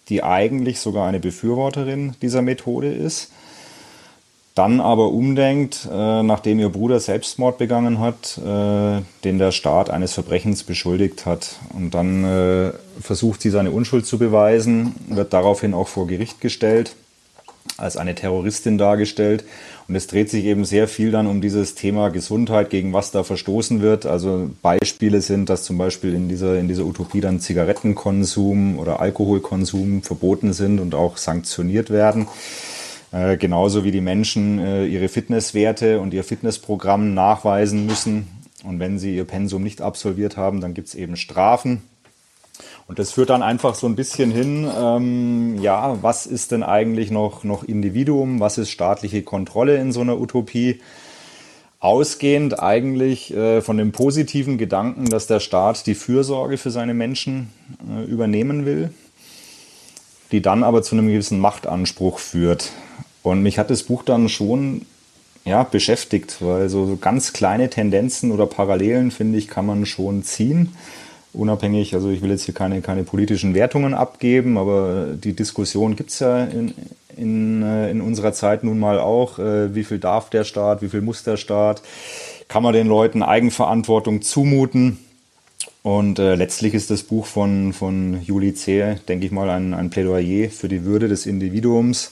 die 0.09 0.23
eigentlich 0.23 0.79
sogar 0.81 1.07
eine 1.07 1.19
Befürworterin 1.19 2.15
dieser 2.21 2.41
Methode 2.41 2.91
ist 2.91 3.31
dann 4.55 4.79
aber 4.79 5.11
umdenkt, 5.11 5.87
äh, 5.91 6.23
nachdem 6.23 6.59
ihr 6.59 6.69
Bruder 6.69 7.01
Selbstmord 7.01 7.57
begangen 7.57 7.99
hat, 7.99 8.37
äh, 8.37 9.01
den 9.25 9.37
der 9.37 9.51
Staat 9.51 9.89
eines 9.89 10.13
Verbrechens 10.13 10.63
beschuldigt 10.63 11.25
hat. 11.25 11.57
Und 11.73 11.93
dann 11.93 12.23
äh, 12.23 12.71
versucht 13.01 13.41
sie 13.41 13.49
seine 13.49 13.71
Unschuld 13.71 14.05
zu 14.05 14.17
beweisen, 14.17 14.95
wird 15.09 15.33
daraufhin 15.33 15.73
auch 15.73 15.89
vor 15.89 16.07
Gericht 16.07 16.39
gestellt, 16.39 16.95
als 17.77 17.97
eine 17.97 18.15
Terroristin 18.15 18.77
dargestellt. 18.77 19.43
Und 19.89 19.95
es 19.95 20.07
dreht 20.07 20.29
sich 20.29 20.45
eben 20.45 20.63
sehr 20.63 20.87
viel 20.87 21.11
dann 21.11 21.27
um 21.27 21.41
dieses 21.41 21.75
Thema 21.75 22.07
Gesundheit, 22.07 22.69
gegen 22.69 22.93
was 22.93 23.11
da 23.11 23.25
verstoßen 23.25 23.81
wird. 23.81 24.05
Also 24.05 24.49
Beispiele 24.61 25.19
sind, 25.19 25.49
dass 25.49 25.65
zum 25.65 25.77
Beispiel 25.77 26.13
in 26.13 26.29
dieser, 26.29 26.57
in 26.57 26.69
dieser 26.69 26.85
Utopie 26.85 27.19
dann 27.19 27.41
Zigarettenkonsum 27.41 28.79
oder 28.79 29.01
Alkoholkonsum 29.01 30.01
verboten 30.01 30.53
sind 30.53 30.79
und 30.79 30.95
auch 30.95 31.17
sanktioniert 31.17 31.89
werden. 31.89 32.27
Äh, 33.15 33.37
genauso 33.37 33.85
wie 33.85 33.91
die 33.91 34.01
Menschen 34.01 34.59
äh, 34.59 34.85
ihre 34.85 35.07
Fitnesswerte 35.07 36.01
und 36.01 36.13
ihr 36.13 36.25
Fitnessprogramm 36.25 37.13
nachweisen 37.13 37.85
müssen. 37.85 38.27
Und 38.65 38.79
wenn 38.81 38.99
sie 38.99 39.15
ihr 39.15 39.23
Pensum 39.23 39.63
nicht 39.63 39.81
absolviert 39.81 40.35
haben, 40.35 40.59
dann 40.59 40.73
gibt 40.73 40.89
es 40.89 40.95
eben 40.95 41.15
Strafen. 41.15 41.81
Und 42.87 42.99
das 42.99 43.13
führt 43.13 43.29
dann 43.29 43.41
einfach 43.41 43.75
so 43.75 43.87
ein 43.87 43.95
bisschen 43.95 44.31
hin, 44.31 44.69
ähm, 44.77 45.61
ja, 45.61 45.97
was 46.03 46.25
ist 46.25 46.51
denn 46.51 46.61
eigentlich 46.61 47.09
noch, 47.09 47.45
noch 47.45 47.63
Individuum, 47.63 48.41
was 48.41 48.57
ist 48.57 48.69
staatliche 48.69 49.23
Kontrolle 49.23 49.77
in 49.77 49.93
so 49.93 50.01
einer 50.01 50.19
Utopie? 50.19 50.81
Ausgehend 51.79 52.61
eigentlich 52.61 53.33
äh, 53.33 53.61
von 53.61 53.77
dem 53.77 53.93
positiven 53.93 54.57
Gedanken, 54.57 55.05
dass 55.05 55.25
der 55.25 55.39
Staat 55.39 55.87
die 55.87 55.95
Fürsorge 55.95 56.57
für 56.57 56.69
seine 56.69 56.93
Menschen 56.93 57.49
äh, 57.89 58.03
übernehmen 58.03 58.65
will, 58.65 58.89
die 60.33 60.41
dann 60.41 60.63
aber 60.63 60.83
zu 60.83 60.95
einem 60.95 61.07
gewissen 61.07 61.39
Machtanspruch 61.39 62.19
führt. 62.19 62.73
Und 63.25 63.41
mich 63.41 63.57
hat 63.57 63.71
das 63.71 63.81
Buch 63.81 64.03
dann 64.03 64.29
schon 64.29 64.83
ja, 65.45 65.63
beschäftigt, 65.63 66.37
weil 66.41 66.69
so 66.69 66.95
ganz 67.01 67.33
kleine 67.33 67.71
Tendenzen 67.71 68.31
oder 68.31 68.45
Parallelen, 68.45 69.09
finde 69.09 69.39
ich, 69.39 69.47
kann 69.47 69.65
man 69.65 69.87
schon 69.87 70.21
ziehen. 70.21 70.75
Unabhängig, 71.33 71.95
also 71.95 72.11
ich 72.11 72.21
will 72.21 72.29
jetzt 72.29 72.43
hier 72.43 72.53
keine, 72.53 72.81
keine 72.81 73.03
politischen 73.03 73.55
Wertungen 73.55 73.95
abgeben, 73.95 74.59
aber 74.59 75.07
die 75.15 75.33
Diskussion 75.33 75.95
gibt 75.95 76.11
es 76.11 76.19
ja 76.19 76.43
in, 76.43 76.75
in, 77.17 77.63
äh, 77.63 77.89
in 77.89 78.01
unserer 78.01 78.31
Zeit 78.31 78.63
nun 78.63 78.77
mal 78.77 78.99
auch. 78.99 79.39
Äh, 79.39 79.73
wie 79.73 79.83
viel 79.83 79.97
darf 79.97 80.29
der 80.29 80.43
Staat, 80.43 80.83
wie 80.83 80.89
viel 80.89 81.01
muss 81.01 81.23
der 81.23 81.37
Staat? 81.37 81.81
Kann 82.47 82.61
man 82.61 82.73
den 82.73 82.85
Leuten 82.85 83.23
Eigenverantwortung 83.23 84.21
zumuten? 84.21 84.99
Und 85.81 86.19
äh, 86.19 86.35
letztlich 86.35 86.75
ist 86.75 86.91
das 86.91 87.01
Buch 87.01 87.25
von, 87.25 87.73
von 87.73 88.21
Juli 88.21 88.53
Zehe, 88.53 88.99
denke 89.07 89.25
ich 89.25 89.31
mal, 89.31 89.49
ein, 89.49 89.73
ein 89.73 89.89
Plädoyer 89.89 90.51
für 90.51 90.67
die 90.67 90.85
Würde 90.85 91.07
des 91.07 91.25
Individuums 91.25 92.11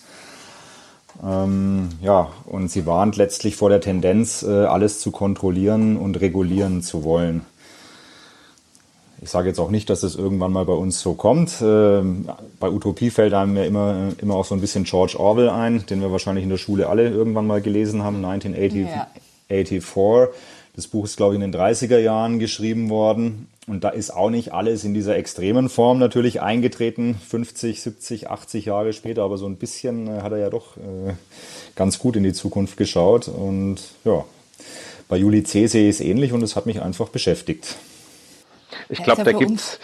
Ähm, 1.21 1.89
ja, 2.01 2.31
und 2.45 2.71
sie 2.71 2.85
warnt 2.85 3.17
letztlich 3.17 3.55
vor 3.55 3.69
der 3.69 3.81
Tendenz, 3.81 4.43
äh, 4.43 4.65
alles 4.65 4.99
zu 4.99 5.11
kontrollieren 5.11 5.97
und 5.97 6.19
regulieren 6.21 6.81
zu 6.81 7.03
wollen. 7.03 7.41
Ich 9.21 9.29
sage 9.29 9.47
jetzt 9.47 9.59
auch 9.59 9.69
nicht, 9.69 9.89
dass 9.89 10.03
es 10.03 10.15
irgendwann 10.15 10.51
mal 10.51 10.65
bei 10.65 10.73
uns 10.73 10.99
so 10.99 11.13
kommt. 11.13 11.61
Ähm, 11.61 12.27
bei 12.59 12.69
Utopie 12.69 13.09
fällt 13.09 13.33
einem 13.33 13.55
ja 13.55 13.63
immer, 13.63 14.09
immer 14.17 14.35
auch 14.35 14.43
so 14.43 14.53
ein 14.53 14.59
bisschen 14.59 14.83
George 14.83 15.15
Orwell 15.17 15.49
ein, 15.49 15.85
den 15.85 16.01
wir 16.01 16.11
wahrscheinlich 16.11 16.43
in 16.43 16.49
der 16.49 16.57
Schule 16.57 16.89
alle 16.89 17.09
irgendwann 17.09 17.47
mal 17.47 17.61
gelesen 17.61 18.03
haben, 18.03 18.17
1984. 18.17 18.93
Ja. 19.49 20.27
Das 20.75 20.87
Buch 20.87 21.05
ist, 21.05 21.15
glaube 21.15 21.35
ich, 21.35 21.41
in 21.41 21.51
den 21.51 21.57
30er 21.57 21.99
Jahren 21.99 22.39
geschrieben 22.39 22.89
worden. 22.89 23.47
Und 23.65 23.83
da 23.83 23.89
ist 23.89 24.11
auch 24.11 24.29
nicht 24.29 24.53
alles 24.53 24.83
in 24.83 24.93
dieser 24.93 25.15
extremen 25.15 25.69
Form 25.69 25.97
natürlich 25.97 26.41
eingetreten, 26.41 27.15
50, 27.15 27.81
70, 27.81 28.29
80 28.29 28.65
Jahre 28.65 28.91
später, 28.91 29.23
aber 29.23 29.37
so 29.37 29.45
ein 29.45 29.55
bisschen 29.55 30.07
äh, 30.07 30.21
hat 30.21 30.33
er 30.33 30.39
ja 30.39 30.49
doch 30.49 30.75
äh, 30.77 31.13
ganz 31.75 31.97
gut 31.97 32.17
in 32.17 32.23
die 32.23 32.33
Zukunft 32.33 32.75
geschaut. 32.75 33.29
Und 33.29 33.77
ja, 34.03 34.25
bei 35.07 35.15
Juli 35.17 35.43
C. 35.43 35.67
sehe 35.67 35.89
ich 35.89 35.95
es 35.95 36.01
ähnlich 36.01 36.33
und 36.33 36.43
es 36.43 36.55
hat 36.55 36.65
mich 36.65 36.81
einfach 36.81 37.07
beschäftigt. 37.09 37.77
Ich 38.89 39.01
glaube, 39.01 39.23
da 39.23 39.31
gibt 39.31 39.51
es. 39.51 39.79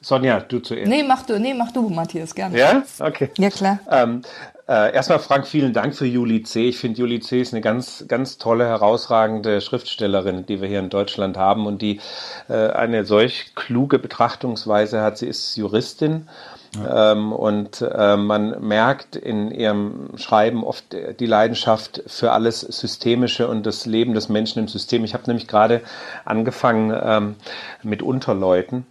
Sonja, 0.00 0.40
du 0.40 0.58
zuerst. 0.58 0.88
Nee, 0.88 1.04
mach 1.04 1.22
du, 1.24 1.38
nee, 1.38 1.54
mach 1.54 1.70
du, 1.70 1.88
Matthias, 1.88 2.34
gerne. 2.34 2.58
Ja? 2.58 2.82
Okay. 2.98 3.30
Ja, 3.38 3.50
klar. 3.50 3.78
Ähm, 3.88 4.22
äh, 4.68 4.94
erstmal, 4.94 5.18
Frank, 5.18 5.46
vielen 5.46 5.72
Dank 5.72 5.94
für 5.94 6.06
Juli 6.06 6.42
C. 6.44 6.68
Ich 6.68 6.78
finde, 6.78 7.00
Juli 7.00 7.20
C. 7.20 7.40
ist 7.40 7.52
eine 7.52 7.60
ganz, 7.60 8.04
ganz 8.06 8.38
tolle, 8.38 8.64
herausragende 8.66 9.60
Schriftstellerin, 9.60 10.46
die 10.46 10.60
wir 10.60 10.68
hier 10.68 10.78
in 10.78 10.88
Deutschland 10.88 11.36
haben 11.36 11.66
und 11.66 11.82
die 11.82 12.00
äh, 12.48 12.68
eine 12.68 13.04
solch 13.04 13.54
kluge 13.56 13.98
Betrachtungsweise 13.98 15.02
hat. 15.02 15.18
Sie 15.18 15.26
ist 15.26 15.56
Juristin. 15.56 16.28
Ja. 16.76 17.12
Ähm, 17.12 17.32
und 17.32 17.82
äh, 17.82 18.16
man 18.16 18.66
merkt 18.66 19.16
in 19.16 19.50
ihrem 19.50 20.16
Schreiben 20.16 20.64
oft 20.64 20.96
die 21.20 21.26
Leidenschaft 21.26 22.02
für 22.06 22.32
alles 22.32 22.60
Systemische 22.60 23.48
und 23.48 23.66
das 23.66 23.84
Leben 23.84 24.14
des 24.14 24.30
Menschen 24.30 24.60
im 24.60 24.68
System. 24.68 25.04
Ich 25.04 25.12
habe 25.12 25.24
nämlich 25.26 25.48
gerade 25.48 25.82
angefangen 26.24 26.98
ähm, 27.04 27.34
mit 27.82 28.02
Unterleuten 28.02 28.86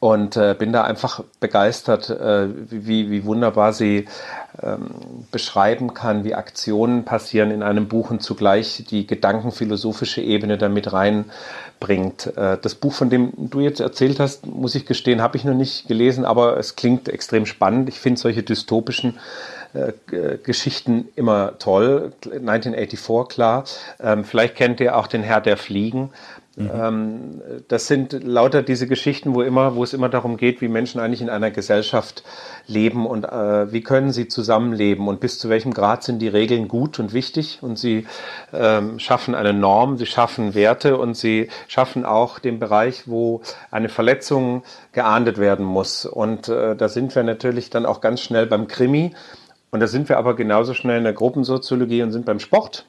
und 0.00 0.36
äh, 0.36 0.54
bin 0.58 0.72
da 0.72 0.84
einfach 0.84 1.22
begeistert, 1.40 2.10
äh, 2.10 2.48
wie, 2.70 3.10
wie 3.10 3.24
wunderbar 3.24 3.72
sie 3.72 4.06
ähm, 4.62 4.90
beschreiben 5.30 5.94
kann, 5.94 6.24
wie 6.24 6.34
Aktionen 6.34 7.04
passieren 7.04 7.50
in 7.50 7.62
einem 7.62 7.88
Buch 7.88 8.10
und 8.10 8.22
zugleich 8.22 8.84
die 8.90 9.06
gedankenphilosophische 9.06 10.20
Ebene 10.20 10.58
damit 10.58 10.92
reinbringt. 10.92 12.26
Äh, 12.36 12.58
das 12.60 12.74
Buch, 12.74 12.92
von 12.92 13.10
dem 13.10 13.32
du 13.36 13.60
jetzt 13.60 13.80
erzählt 13.80 14.20
hast, 14.20 14.46
muss 14.46 14.74
ich 14.74 14.86
gestehen, 14.86 15.22
habe 15.22 15.36
ich 15.36 15.44
noch 15.44 15.54
nicht 15.54 15.88
gelesen, 15.88 16.24
aber 16.24 16.56
es 16.58 16.76
klingt 16.76 17.08
extrem 17.08 17.46
spannend. 17.46 17.88
Ich 17.88 17.98
finde 17.98 18.20
solche 18.20 18.42
dystopischen 18.42 19.14
äh, 19.14 19.57
Geschichten 20.42 21.08
immer 21.14 21.58
toll. 21.58 22.12
1984, 22.24 23.28
klar. 23.28 23.64
Ähm, 24.00 24.24
vielleicht 24.24 24.54
kennt 24.54 24.80
ihr 24.80 24.96
auch 24.96 25.06
den 25.06 25.22
Herr 25.22 25.40
der 25.40 25.56
Fliegen. 25.56 26.10
Mhm. 26.58 26.70
Ähm, 26.74 27.42
das 27.68 27.86
sind 27.86 28.24
lauter 28.24 28.62
diese 28.62 28.88
Geschichten, 28.88 29.34
wo 29.34 29.42
immer, 29.42 29.76
wo 29.76 29.84
es 29.84 29.94
immer 29.94 30.08
darum 30.08 30.36
geht, 30.36 30.60
wie 30.60 30.66
Menschen 30.66 31.00
eigentlich 31.00 31.20
in 31.20 31.30
einer 31.30 31.52
Gesellschaft 31.52 32.24
leben 32.66 33.06
und 33.06 33.24
äh, 33.24 33.72
wie 33.72 33.80
können 33.80 34.10
sie 34.10 34.26
zusammenleben 34.26 35.06
und 35.06 35.20
bis 35.20 35.38
zu 35.38 35.48
welchem 35.48 35.72
Grad 35.72 36.02
sind 36.02 36.18
die 36.18 36.26
Regeln 36.26 36.66
gut 36.66 36.98
und 36.98 37.12
wichtig 37.12 37.60
und 37.62 37.78
sie 37.78 38.08
ähm, 38.52 38.98
schaffen 38.98 39.36
eine 39.36 39.52
Norm, 39.52 39.98
sie 39.98 40.06
schaffen 40.06 40.54
Werte 40.56 40.98
und 40.98 41.16
sie 41.16 41.48
schaffen 41.68 42.04
auch 42.04 42.40
den 42.40 42.58
Bereich, 42.58 43.04
wo 43.06 43.40
eine 43.70 43.88
Verletzung 43.88 44.64
geahndet 44.92 45.38
werden 45.38 45.64
muss. 45.64 46.06
Und 46.06 46.48
äh, 46.48 46.74
da 46.74 46.88
sind 46.88 47.14
wir 47.14 47.22
natürlich 47.22 47.70
dann 47.70 47.86
auch 47.86 48.00
ganz 48.00 48.20
schnell 48.20 48.46
beim 48.46 48.66
Krimi. 48.66 49.12
Und 49.70 49.80
da 49.80 49.86
sind 49.86 50.08
wir 50.08 50.18
aber 50.18 50.34
genauso 50.34 50.74
schnell 50.74 50.98
in 50.98 51.04
der 51.04 51.12
Gruppensoziologie 51.12 52.02
und 52.02 52.12
sind 52.12 52.24
beim 52.24 52.40
Sport 52.40 52.86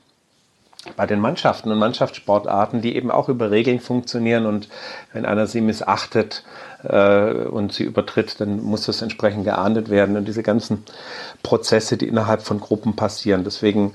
bei 0.96 1.06
den 1.06 1.20
Mannschaften 1.20 1.72
und 1.72 1.78
Mannschaftssportarten, 1.78 2.82
die 2.82 2.96
eben 2.96 3.12
auch 3.12 3.28
über 3.28 3.52
Regeln 3.52 3.80
funktionieren 3.80 4.46
und 4.46 4.70
wenn 5.12 5.26
einer 5.26 5.46
sie 5.46 5.62
missachtet 5.62 6.44
äh, 6.84 7.32
und 7.34 7.74
sie 7.74 7.84
übertritt, 7.84 8.40
dann 8.40 8.64
muss 8.64 8.86
das 8.86 9.02
entsprechend 9.02 9.44
geahndet 9.44 9.90
werden 9.90 10.16
und 10.16 10.26
diese 10.26 10.44
ganzen 10.44 10.86
Prozesse, 11.44 11.98
die 11.98 12.08
innerhalb 12.08 12.42
von 12.42 12.60
Gruppen 12.60 12.96
passieren. 12.96 13.44
Deswegen 13.44 13.92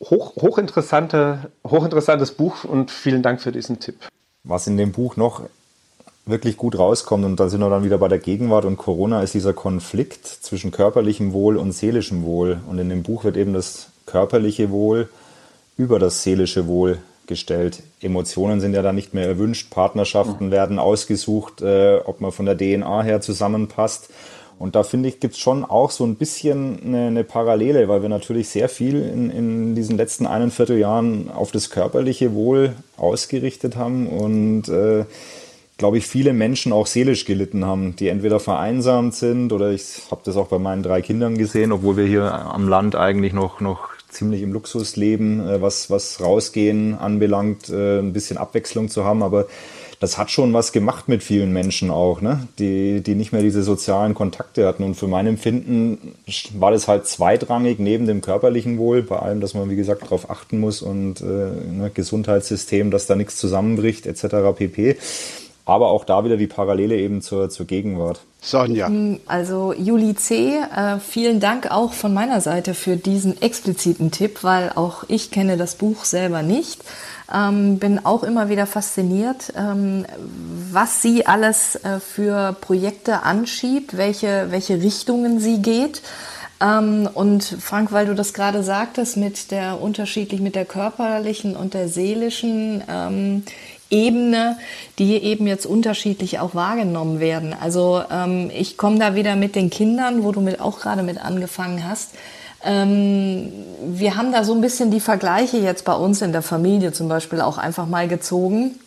hoch, 0.00 0.36
hochinteressante, 0.36 1.50
hochinteressantes 1.66 2.32
Buch 2.32 2.64
und 2.64 2.90
vielen 2.90 3.22
Dank 3.22 3.42
für 3.42 3.52
diesen 3.52 3.78
Tipp. 3.78 4.06
Was 4.44 4.66
in 4.66 4.78
dem 4.78 4.92
Buch 4.92 5.16
noch 5.16 5.42
wirklich 6.28 6.56
gut 6.56 6.78
rauskommt, 6.78 7.24
und 7.24 7.40
da 7.40 7.48
sind 7.48 7.60
wir 7.60 7.70
dann 7.70 7.84
wieder 7.84 7.98
bei 7.98 8.08
der 8.08 8.18
Gegenwart 8.18 8.64
und 8.64 8.76
Corona, 8.76 9.22
ist 9.22 9.34
dieser 9.34 9.52
Konflikt 9.52 10.26
zwischen 10.26 10.70
körperlichem 10.70 11.32
Wohl 11.32 11.56
und 11.56 11.72
seelischem 11.72 12.24
Wohl. 12.24 12.60
Und 12.68 12.78
in 12.78 12.88
dem 12.88 13.02
Buch 13.02 13.24
wird 13.24 13.36
eben 13.36 13.52
das 13.52 13.88
körperliche 14.06 14.70
Wohl 14.70 15.08
über 15.76 15.98
das 15.98 16.22
seelische 16.22 16.66
Wohl 16.66 16.98
gestellt. 17.26 17.82
Emotionen 18.00 18.60
sind 18.60 18.74
ja 18.74 18.82
da 18.82 18.92
nicht 18.92 19.14
mehr 19.14 19.26
erwünscht, 19.26 19.70
Partnerschaften 19.70 20.46
mhm. 20.46 20.50
werden 20.50 20.78
ausgesucht, 20.78 21.62
äh, 21.62 21.98
ob 22.04 22.20
man 22.20 22.32
von 22.32 22.46
der 22.46 22.56
DNA 22.56 23.02
her 23.02 23.20
zusammenpasst. 23.20 24.08
Und 24.58 24.74
da 24.74 24.82
finde 24.82 25.08
ich, 25.08 25.20
gibt 25.20 25.34
es 25.34 25.40
schon 25.40 25.64
auch 25.64 25.92
so 25.92 26.04
ein 26.04 26.16
bisschen 26.16 26.80
eine, 26.84 27.06
eine, 27.06 27.24
Parallele, 27.24 27.86
weil 27.88 28.02
wir 28.02 28.08
natürlich 28.08 28.48
sehr 28.48 28.68
viel 28.68 29.00
in, 29.02 29.30
in 29.30 29.74
diesen 29.76 29.96
letzten 29.96 30.26
einen 30.26 30.50
Vierteljahren 30.50 31.30
auf 31.30 31.52
das 31.52 31.70
körperliche 31.70 32.34
Wohl 32.34 32.74
ausgerichtet 32.96 33.76
haben 33.76 34.08
und 34.08 34.68
äh, 34.68 35.04
glaube 35.78 35.96
ich, 35.98 36.06
viele 36.06 36.32
Menschen 36.32 36.72
auch 36.72 36.86
seelisch 36.86 37.24
gelitten 37.24 37.64
haben, 37.64 37.94
die 37.96 38.08
entweder 38.08 38.40
vereinsamt 38.40 39.14
sind 39.14 39.52
oder 39.52 39.70
ich 39.70 40.02
habe 40.10 40.20
das 40.24 40.36
auch 40.36 40.48
bei 40.48 40.58
meinen 40.58 40.82
drei 40.82 41.00
Kindern 41.00 41.38
gesehen, 41.38 41.72
obwohl 41.72 41.96
wir 41.96 42.04
hier 42.04 42.32
am 42.32 42.68
Land 42.68 42.96
eigentlich 42.96 43.32
noch, 43.32 43.60
noch 43.60 43.90
ziemlich 44.08 44.42
im 44.42 44.52
Luxus 44.52 44.96
leben, 44.96 45.40
äh, 45.48 45.62
was, 45.62 45.88
was 45.88 46.20
Rausgehen 46.20 46.98
anbelangt, 46.98 47.68
äh, 47.68 48.00
ein 48.00 48.12
bisschen 48.12 48.38
Abwechslung 48.38 48.88
zu 48.88 49.04
haben. 49.04 49.22
Aber 49.22 49.46
das 50.00 50.18
hat 50.18 50.30
schon 50.30 50.52
was 50.52 50.72
gemacht 50.72 51.08
mit 51.08 51.22
vielen 51.22 51.52
Menschen 51.52 51.90
auch, 51.90 52.20
ne? 52.20 52.48
die, 52.58 53.00
die 53.00 53.14
nicht 53.14 53.32
mehr 53.32 53.42
diese 53.42 53.62
sozialen 53.62 54.14
Kontakte 54.14 54.66
hatten. 54.66 54.82
Und 54.82 54.94
für 54.94 55.08
mein 55.08 55.26
Empfinden 55.26 56.14
war 56.54 56.70
das 56.70 56.88
halt 56.88 57.06
zweitrangig 57.06 57.78
neben 57.78 58.06
dem 58.06 58.20
körperlichen 58.20 58.78
Wohl, 58.78 59.02
bei 59.02 59.18
allem, 59.18 59.40
dass 59.40 59.54
man, 59.54 59.70
wie 59.70 59.76
gesagt, 59.76 60.02
darauf 60.02 60.30
achten 60.30 60.58
muss 60.58 60.82
und 60.82 61.20
äh, 61.20 61.24
ne, 61.24 61.90
Gesundheitssystem, 61.92 62.90
dass 62.90 63.06
da 63.06 63.16
nichts 63.16 63.36
zusammenbricht, 63.36 64.06
etc. 64.06 64.56
pp 64.56 64.96
aber 65.68 65.90
auch 65.90 66.04
da 66.04 66.24
wieder 66.24 66.36
die 66.36 66.46
Parallele 66.46 66.96
eben 66.96 67.20
zur, 67.20 67.50
zur 67.50 67.66
Gegenwart. 67.66 68.20
Sonja. 68.40 68.88
Mm, 68.88 69.20
also 69.26 69.74
Juli 69.74 70.14
C., 70.14 70.56
äh, 70.56 70.98
vielen 70.98 71.40
Dank 71.40 71.70
auch 71.70 71.92
von 71.92 72.14
meiner 72.14 72.40
Seite 72.40 72.74
für 72.74 72.96
diesen 72.96 73.40
expliziten 73.42 74.10
Tipp, 74.10 74.42
weil 74.42 74.72
auch 74.74 75.04
ich 75.08 75.30
kenne 75.30 75.56
das 75.56 75.74
Buch 75.74 76.04
selber 76.04 76.42
nicht. 76.42 76.82
Ähm, 77.32 77.78
bin 77.78 78.04
auch 78.06 78.22
immer 78.22 78.48
wieder 78.48 78.66
fasziniert, 78.66 79.52
ähm, 79.54 80.06
was 80.72 81.02
sie 81.02 81.26
alles 81.26 81.76
äh, 81.76 82.00
für 82.00 82.56
Projekte 82.58 83.22
anschiebt, 83.24 83.98
welche, 83.98 84.46
welche 84.50 84.80
Richtungen 84.80 85.38
sie 85.38 85.60
geht. 85.60 86.00
Ähm, 86.60 87.08
und 87.12 87.44
Frank, 87.44 87.92
weil 87.92 88.06
du 88.06 88.14
das 88.14 88.32
gerade 88.32 88.62
sagtest, 88.62 89.18
mit 89.18 89.50
der 89.50 89.80
unterschiedlich, 89.80 90.40
mit 90.40 90.54
der 90.54 90.64
körperlichen 90.64 91.54
und 91.54 91.74
der 91.74 91.88
seelischen 91.88 92.82
ähm, 92.88 93.44
Ebene, 93.90 94.58
die 94.98 95.14
eben 95.14 95.46
jetzt 95.46 95.66
unterschiedlich 95.66 96.38
auch 96.40 96.54
wahrgenommen 96.54 97.20
werden. 97.20 97.54
Also 97.58 98.02
ähm, 98.10 98.50
ich 98.54 98.76
komme 98.76 98.98
da 98.98 99.14
wieder 99.14 99.36
mit 99.36 99.54
den 99.54 99.70
Kindern, 99.70 100.22
wo 100.24 100.32
du 100.32 100.40
mit, 100.40 100.60
auch 100.60 100.80
gerade 100.80 101.02
mit 101.02 101.18
angefangen 101.18 101.88
hast. 101.88 102.10
Ähm, 102.64 103.52
wir 103.86 104.16
haben 104.16 104.32
da 104.32 104.44
so 104.44 104.52
ein 104.52 104.60
bisschen 104.60 104.90
die 104.90 105.00
Vergleiche 105.00 105.58
jetzt 105.58 105.84
bei 105.84 105.94
uns 105.94 106.22
in 106.22 106.32
der 106.32 106.42
Familie 106.42 106.92
zum 106.92 107.08
Beispiel 107.08 107.40
auch 107.40 107.56
einfach 107.56 107.86
mal 107.86 108.08
gezogen. 108.08 108.78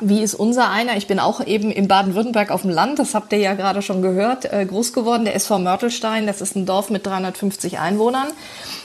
Wie 0.00 0.22
ist 0.22 0.34
unser 0.34 0.70
einer? 0.70 0.96
Ich 0.96 1.06
bin 1.06 1.18
auch 1.18 1.46
eben 1.46 1.70
in 1.70 1.86
Baden-Württemberg 1.86 2.50
auf 2.50 2.62
dem 2.62 2.70
Land, 2.70 2.98
das 2.98 3.14
habt 3.14 3.32
ihr 3.32 3.38
ja 3.38 3.52
gerade 3.54 3.82
schon 3.82 4.00
gehört, 4.00 4.50
äh, 4.50 4.64
groß 4.64 4.94
geworden, 4.94 5.26
der 5.26 5.34
SV 5.34 5.58
Mörtelstein, 5.58 6.26
das 6.26 6.40
ist 6.40 6.56
ein 6.56 6.64
Dorf 6.64 6.88
mit 6.88 7.06
350 7.06 7.78
Einwohnern. 7.78 8.28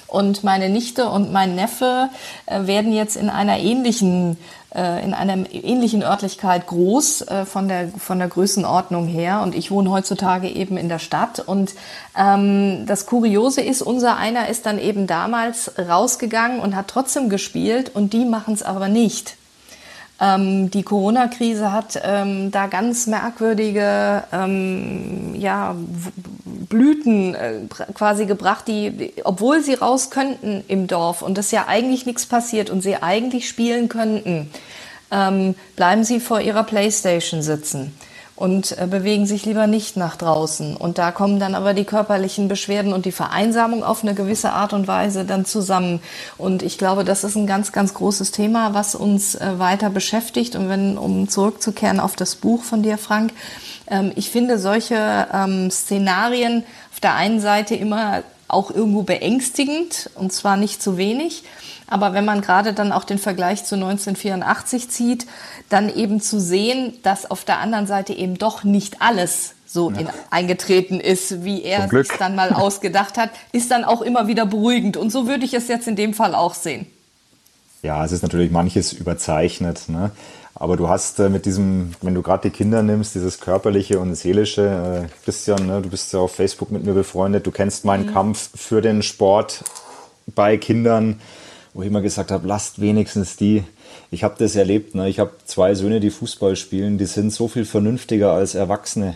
Und 0.08 0.44
meine 0.44 0.70
Nichte 0.70 1.10
und 1.10 1.32
mein 1.32 1.56
Neffe 1.56 2.10
äh, 2.46 2.68
werden 2.68 2.94
jetzt 2.94 3.16
in 3.16 3.30
einer 3.30 3.58
ähnlichen 3.58 4.38
äh, 4.78 5.04
in 5.04 5.14
einer 5.14 5.52
ähnlichen 5.52 6.04
Örtlichkeit 6.04 6.68
groß 6.68 7.22
äh, 7.22 7.46
von 7.46 7.68
der 7.68 7.90
von 7.98 8.20
der 8.20 8.28
Größenordnung 8.28 9.08
her. 9.08 9.42
Und 9.42 9.56
ich 9.56 9.72
wohne 9.72 9.90
heutzutage 9.90 10.48
eben 10.50 10.78
in 10.78 10.90
der 10.90 11.00
Stadt. 11.00 11.40
Und 11.40 11.74
ähm, 12.18 12.86
das 12.86 13.06
Kuriose 13.06 13.62
ist 13.62 13.82
unser 13.82 14.18
einer 14.18 14.48
ist 14.48 14.66
dann 14.66 14.80
eben 14.80 15.08
damals 15.08 15.72
rausgegangen 15.80 16.60
und 16.60 16.76
hat 16.76 16.88
trotzdem 16.90 17.30
gespielt. 17.30 17.94
Und 17.94 18.14
die 18.14 18.26
machen 18.26 18.54
es 18.54 18.64
aber 18.64 18.88
nicht 18.88 19.37
ähm, 20.20 20.72
die 20.72 20.84
Corona-Krise 20.84 21.72
hat 21.72 22.00
ähm, 22.04 22.50
da 22.52 22.68
ganz 22.68 23.06
merkwürdige 23.08 24.24
ähm, 24.34 25.36
ja, 25.36 25.76
Blüten 26.70 27.36
äh, 27.36 27.60
quasi 27.94 28.26
gebracht, 28.26 28.68
die, 28.68 29.14
obwohl 29.24 29.62
sie 29.62 29.76
raus 29.76 30.10
könnten 30.10 30.64
im 30.68 30.88
Dorf 30.88 31.22
und 31.22 31.38
das 31.38 31.52
ja 31.52 31.66
eigentlich 31.68 32.06
nichts 32.06 32.26
passiert 32.26 32.70
und 32.70 32.82
sie 32.82 32.96
eigentlich 32.96 33.48
spielen 33.48 33.90
könnten, 33.90 34.50
ähm, 35.12 35.56
bleiben 35.76 36.04
sie 36.04 36.20
vor 36.20 36.42
ihrer 36.42 36.64
Playstation 36.64 37.42
sitzen. 37.42 37.94
Und 38.38 38.78
äh, 38.78 38.88
bewegen 38.88 39.26
sich 39.26 39.46
lieber 39.46 39.68
nicht 39.68 39.98
nach 39.98 40.16
draußen. 40.16 40.78
Und 40.78 41.00
da 41.00 41.12
kommen 41.12 41.40
dann 41.40 41.56
aber 41.56 41.74
die 41.74 41.84
körperlichen 41.84 42.48
Beschwerden 42.48 42.94
und 42.94 43.06
die 43.06 43.12
Vereinsamung 43.12 43.84
auf 43.84 44.04
eine 44.04 44.14
gewisse 44.14 44.54
Art 44.54 44.74
und 44.74 44.88
Weise 44.88 45.26
dann 45.26 45.44
zusammen. 45.44 46.02
Und 46.38 46.62
ich 46.62 46.78
glaube, 46.78 47.04
das 47.04 47.24
ist 47.24 47.36
ein 47.36 47.48
ganz, 47.48 47.72
ganz 47.72 47.96
großes 47.96 48.32
Thema, 48.32 48.76
was 48.76 48.94
uns 48.94 49.34
äh, 49.36 49.58
weiter 49.58 49.90
beschäftigt. 49.90 50.56
Und 50.56 50.70
wenn, 50.70 51.00
um 51.00 51.28
zurückzukehren 51.28 52.00
auf 52.00 52.16
das 52.16 52.36
Buch 52.36 52.64
von 52.64 52.84
dir, 52.84 53.00
Frank, 53.00 53.34
ähm, 53.90 54.12
ich 54.16 54.30
finde 54.30 54.60
solche 54.60 55.28
ähm, 55.34 55.72
Szenarien 55.72 56.64
auf 56.94 57.00
der 57.00 57.16
einen 57.16 57.40
Seite 57.40 57.74
immer 57.74 58.22
auch 58.48 58.72
irgendwo 58.72 59.02
beängstigend 59.02 60.10
und 60.16 60.32
zwar 60.32 60.58
nicht 60.58 60.82
zu 60.82 60.96
wenig. 60.98 61.44
Aber 61.88 62.14
wenn 62.14 62.26
man 62.26 62.42
gerade 62.42 62.74
dann 62.74 62.92
auch 62.92 63.04
den 63.04 63.18
Vergleich 63.18 63.64
zu 63.64 63.76
1984 63.76 64.90
zieht, 64.90 65.28
dann 65.70 65.94
eben 65.94 66.22
zu 66.22 66.40
sehen, 66.40 66.94
dass 67.04 67.30
auf 67.30 67.46
der 67.46 67.60
anderen 67.60 67.88
Seite 67.88 68.14
eben 68.14 68.38
doch 68.38 68.64
nicht 68.64 69.02
alles 69.02 69.54
so 69.66 69.92
ja. 69.92 70.00
in, 70.00 70.08
eingetreten 70.30 71.00
ist, 71.00 71.44
wie 71.44 71.64
er 71.64 71.92
es 71.92 72.08
dann 72.20 72.36
mal 72.36 72.54
ausgedacht 72.54 73.18
hat, 73.18 73.32
ist 73.52 73.72
dann 73.72 73.84
auch 73.84 74.02
immer 74.02 74.28
wieder 74.28 74.46
beruhigend. 74.46 74.98
Und 74.98 75.12
so 75.12 75.28
würde 75.28 75.46
ich 75.46 75.54
es 75.54 75.68
jetzt 75.68 75.88
in 75.88 75.96
dem 75.96 76.14
Fall 76.14 76.36
auch 76.36 76.54
sehen. 76.54 76.88
Ja, 77.84 78.04
es 78.04 78.12
ist 78.12 78.22
natürlich 78.22 78.52
manches 78.52 78.92
überzeichnet. 78.94 79.88
Ne? 79.88 80.12
Aber 80.56 80.76
du 80.76 80.90
hast 80.90 81.20
äh, 81.20 81.30
mit 81.30 81.46
diesem, 81.46 81.94
wenn 82.02 82.16
du 82.16 82.22
gerade 82.22 82.50
die 82.50 82.56
Kinder 82.56 82.82
nimmst, 82.82 83.14
dieses 83.14 83.40
körperliche 83.40 84.00
und 84.00 84.16
seelische, 84.16 85.08
äh, 85.08 85.24
Christian, 85.24 85.68
ne, 85.68 85.82
du 85.82 85.90
bist 85.90 86.12
ja 86.14 86.20
auf 86.20 86.34
Facebook 86.34 86.72
mit 86.72 86.84
mir 86.84 86.94
befreundet, 86.94 87.46
du 87.46 87.52
kennst 87.52 87.86
meinen 87.86 88.08
mhm. 88.08 88.14
Kampf 88.14 88.50
für 88.56 88.82
den 88.82 89.04
Sport 89.04 89.64
bei 90.26 90.58
Kindern, 90.58 91.22
wo 91.78 91.84
ich 91.84 91.90
immer 91.90 92.02
gesagt 92.02 92.32
habe, 92.32 92.48
lasst 92.48 92.82
wenigstens 92.82 93.36
die. 93.36 93.64
Ich 94.10 94.24
habe 94.24 94.34
das 94.40 94.56
erlebt, 94.56 94.96
ne? 94.96 95.08
ich 95.10 95.20
habe 95.20 95.30
zwei 95.46 95.76
Söhne, 95.76 96.00
die 96.00 96.10
Fußball 96.10 96.56
spielen, 96.56 96.98
die 96.98 97.06
sind 97.06 97.32
so 97.32 97.48
viel 97.48 97.66
vernünftiger 97.66 98.32
als 98.32 98.56
Erwachsene, 98.56 99.14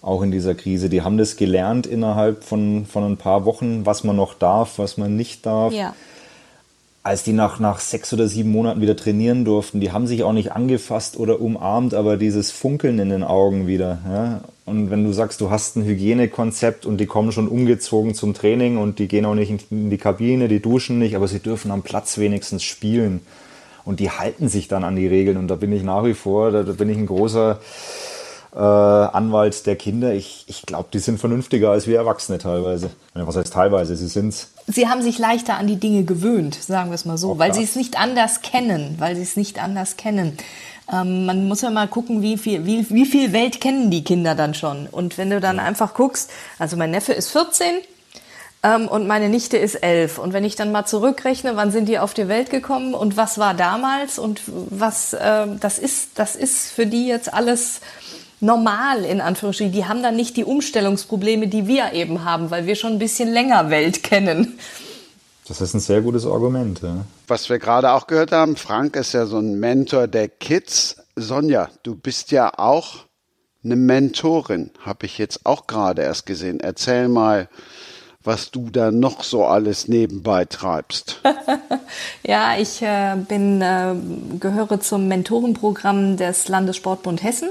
auch 0.00 0.22
in 0.22 0.30
dieser 0.30 0.54
Krise. 0.54 0.88
Die 0.88 1.02
haben 1.02 1.18
das 1.18 1.36
gelernt 1.36 1.86
innerhalb 1.86 2.44
von, 2.44 2.86
von 2.86 3.04
ein 3.04 3.18
paar 3.18 3.44
Wochen, 3.44 3.84
was 3.84 4.04
man 4.04 4.16
noch 4.16 4.32
darf, 4.32 4.78
was 4.78 4.96
man 4.96 5.16
nicht 5.16 5.44
darf. 5.44 5.74
Ja 5.74 5.94
als 7.08 7.22
die 7.22 7.32
nach, 7.32 7.58
nach 7.58 7.80
sechs 7.80 8.12
oder 8.12 8.28
sieben 8.28 8.50
Monaten 8.50 8.82
wieder 8.82 8.94
trainieren 8.94 9.46
durften, 9.46 9.80
die 9.80 9.92
haben 9.92 10.06
sich 10.06 10.24
auch 10.24 10.34
nicht 10.34 10.52
angefasst 10.52 11.16
oder 11.16 11.40
umarmt, 11.40 11.94
aber 11.94 12.18
dieses 12.18 12.50
Funkeln 12.50 12.98
in 12.98 13.08
den 13.08 13.24
Augen 13.24 13.66
wieder. 13.66 13.98
Ja? 14.06 14.40
Und 14.68 14.90
wenn 14.90 15.04
du 15.04 15.12
sagst, 15.12 15.40
du 15.40 15.50
hast 15.50 15.76
ein 15.76 15.84
Hygienekonzept 15.84 16.84
und 16.84 16.98
die 16.98 17.06
kommen 17.06 17.32
schon 17.32 17.48
umgezogen 17.48 18.14
zum 18.14 18.34
Training 18.34 18.76
und 18.76 18.98
die 18.98 19.08
gehen 19.08 19.24
auch 19.24 19.34
nicht 19.34 19.70
in 19.70 19.90
die 19.90 19.98
Kabine, 19.98 20.48
die 20.48 20.60
duschen 20.60 20.98
nicht, 20.98 21.16
aber 21.16 21.26
sie 21.26 21.40
dürfen 21.40 21.70
am 21.70 21.82
Platz 21.82 22.18
wenigstens 22.18 22.62
spielen. 22.62 23.20
Und 23.84 24.00
die 24.00 24.10
halten 24.10 24.48
sich 24.48 24.68
dann 24.68 24.84
an 24.84 24.96
die 24.96 25.06
Regeln. 25.06 25.38
Und 25.38 25.48
da 25.48 25.54
bin 25.54 25.72
ich 25.72 25.82
nach 25.82 26.04
wie 26.04 26.12
vor, 26.12 26.50
da, 26.50 26.62
bin 26.62 26.90
ich 26.90 26.98
ein 26.98 27.06
großer 27.06 27.58
äh, 28.54 28.58
Anwalt 28.58 29.66
der 29.66 29.76
Kinder. 29.76 30.12
Ich, 30.12 30.44
ich 30.46 30.62
glaube, 30.62 30.88
die 30.92 30.98
sind 30.98 31.18
vernünftiger 31.18 31.70
als 31.70 31.86
wir 31.86 31.96
Erwachsene 31.96 32.36
teilweise. 32.36 32.90
Was 33.14 33.36
heißt 33.36 33.52
teilweise? 33.52 33.96
Sie 33.96 34.08
sind's. 34.08 34.52
Sie 34.66 34.88
haben 34.88 35.00
sich 35.00 35.18
leichter 35.18 35.56
an 35.56 35.66
die 35.66 35.76
Dinge 35.76 36.04
gewöhnt, 36.04 36.54
sagen 36.54 36.90
wir 36.90 36.94
es 36.94 37.06
mal 37.06 37.16
so, 37.16 37.32
Auch 37.32 37.38
weil 37.38 37.48
das. 37.48 37.56
sie 37.56 37.64
es 37.64 37.76
nicht 37.76 37.98
anders 37.98 38.42
kennen, 38.42 38.96
weil 38.98 39.16
sie 39.16 39.22
es 39.22 39.36
nicht 39.36 39.62
anders 39.62 39.96
kennen. 39.96 40.36
Ähm, 40.92 41.26
man 41.26 41.46
muss 41.48 41.60
ja 41.60 41.70
mal 41.70 41.88
gucken, 41.88 42.22
wie 42.22 42.38
viel, 42.38 42.64
wie, 42.64 42.88
wie 42.90 43.06
viel 43.06 43.32
Welt 43.32 43.60
kennen 43.60 43.90
die 43.90 44.04
Kinder 44.04 44.34
dann 44.34 44.54
schon. 44.54 44.86
Und 44.86 45.18
wenn 45.18 45.30
du 45.30 45.40
dann 45.40 45.58
einfach 45.58 45.94
guckst, 45.94 46.30
also 46.58 46.76
mein 46.76 46.90
Neffe 46.90 47.12
ist 47.12 47.30
14, 47.30 47.66
ähm, 48.62 48.88
und 48.88 49.06
meine 49.06 49.28
Nichte 49.28 49.56
ist 49.56 49.76
elf. 49.76 50.18
Und 50.18 50.32
wenn 50.32 50.44
ich 50.44 50.56
dann 50.56 50.72
mal 50.72 50.84
zurückrechne, 50.84 51.56
wann 51.56 51.70
sind 51.70 51.88
die 51.88 51.98
auf 51.98 52.14
die 52.14 52.28
Welt 52.28 52.50
gekommen 52.50 52.94
und 52.94 53.16
was 53.16 53.38
war 53.38 53.54
damals 53.54 54.18
und 54.18 54.40
was 54.46 55.12
äh, 55.12 55.46
das 55.60 55.78
ist, 55.78 56.18
das 56.18 56.34
ist 56.34 56.70
für 56.72 56.86
die 56.86 57.06
jetzt 57.06 57.32
alles 57.32 57.80
normal 58.40 59.04
in 59.04 59.20
Anführungsstrichen. 59.20 59.72
Die 59.72 59.86
haben 59.86 60.02
dann 60.02 60.16
nicht 60.16 60.36
die 60.36 60.44
Umstellungsprobleme, 60.44 61.48
die 61.48 61.66
wir 61.66 61.92
eben 61.92 62.24
haben, 62.24 62.50
weil 62.50 62.66
wir 62.66 62.74
schon 62.74 62.92
ein 62.92 62.98
bisschen 62.98 63.28
länger 63.28 63.70
Welt 63.70 64.02
kennen. 64.02 64.58
Das 65.48 65.62
ist 65.62 65.74
ein 65.74 65.80
sehr 65.80 66.02
gutes 66.02 66.26
Argument. 66.26 66.82
Ja. 66.82 67.04
Was 67.26 67.48
wir 67.48 67.58
gerade 67.58 67.92
auch 67.92 68.06
gehört 68.06 68.32
haben, 68.32 68.56
Frank 68.56 68.96
ist 68.96 69.14
ja 69.14 69.24
so 69.24 69.38
ein 69.38 69.58
Mentor 69.58 70.06
der 70.06 70.28
Kids. 70.28 70.96
Sonja, 71.16 71.70
du 71.82 71.94
bist 71.94 72.30
ja 72.30 72.52
auch 72.58 73.06
eine 73.64 73.76
Mentorin, 73.76 74.70
habe 74.84 75.06
ich 75.06 75.18
jetzt 75.18 75.44
auch 75.46 75.66
gerade 75.66 76.02
erst 76.02 76.26
gesehen. 76.26 76.60
Erzähl 76.60 77.08
mal, 77.08 77.48
was 78.22 78.50
du 78.50 78.68
da 78.70 78.90
noch 78.90 79.22
so 79.22 79.44
alles 79.46 79.88
nebenbei 79.88 80.44
treibst. 80.44 81.22
ja, 82.22 82.58
ich 82.58 82.82
äh, 82.82 83.16
bin, 83.16 83.62
äh, 83.62 83.94
gehöre 84.38 84.80
zum 84.80 85.08
Mentorenprogramm 85.08 86.16
des 86.18 86.48
Landessportbund 86.48 87.22
Hessen. 87.22 87.48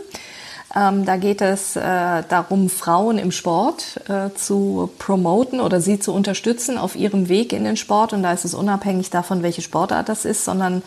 Ähm, 0.77 1.05
da 1.05 1.17
geht 1.17 1.41
es 1.41 1.75
äh, 1.75 1.81
darum, 1.81 2.69
Frauen 2.69 3.17
im 3.17 3.31
Sport 3.31 3.99
äh, 4.09 4.35
zu 4.35 4.91
promoten 4.99 5.59
oder 5.59 5.81
sie 5.81 5.97
zu 5.97 6.13
unterstützen 6.13 6.77
auf 6.77 6.95
ihrem 6.95 7.29
Weg 7.29 7.51
in 7.51 7.63
den 7.63 7.77
Sport. 7.77 8.13
Und 8.13 8.21
da 8.21 8.31
ist 8.31 8.45
es 8.45 8.53
unabhängig 8.53 9.09
davon, 9.09 9.41
welche 9.41 9.63
Sportart 9.63 10.07
das 10.07 10.23
ist, 10.23 10.45
sondern 10.45 10.83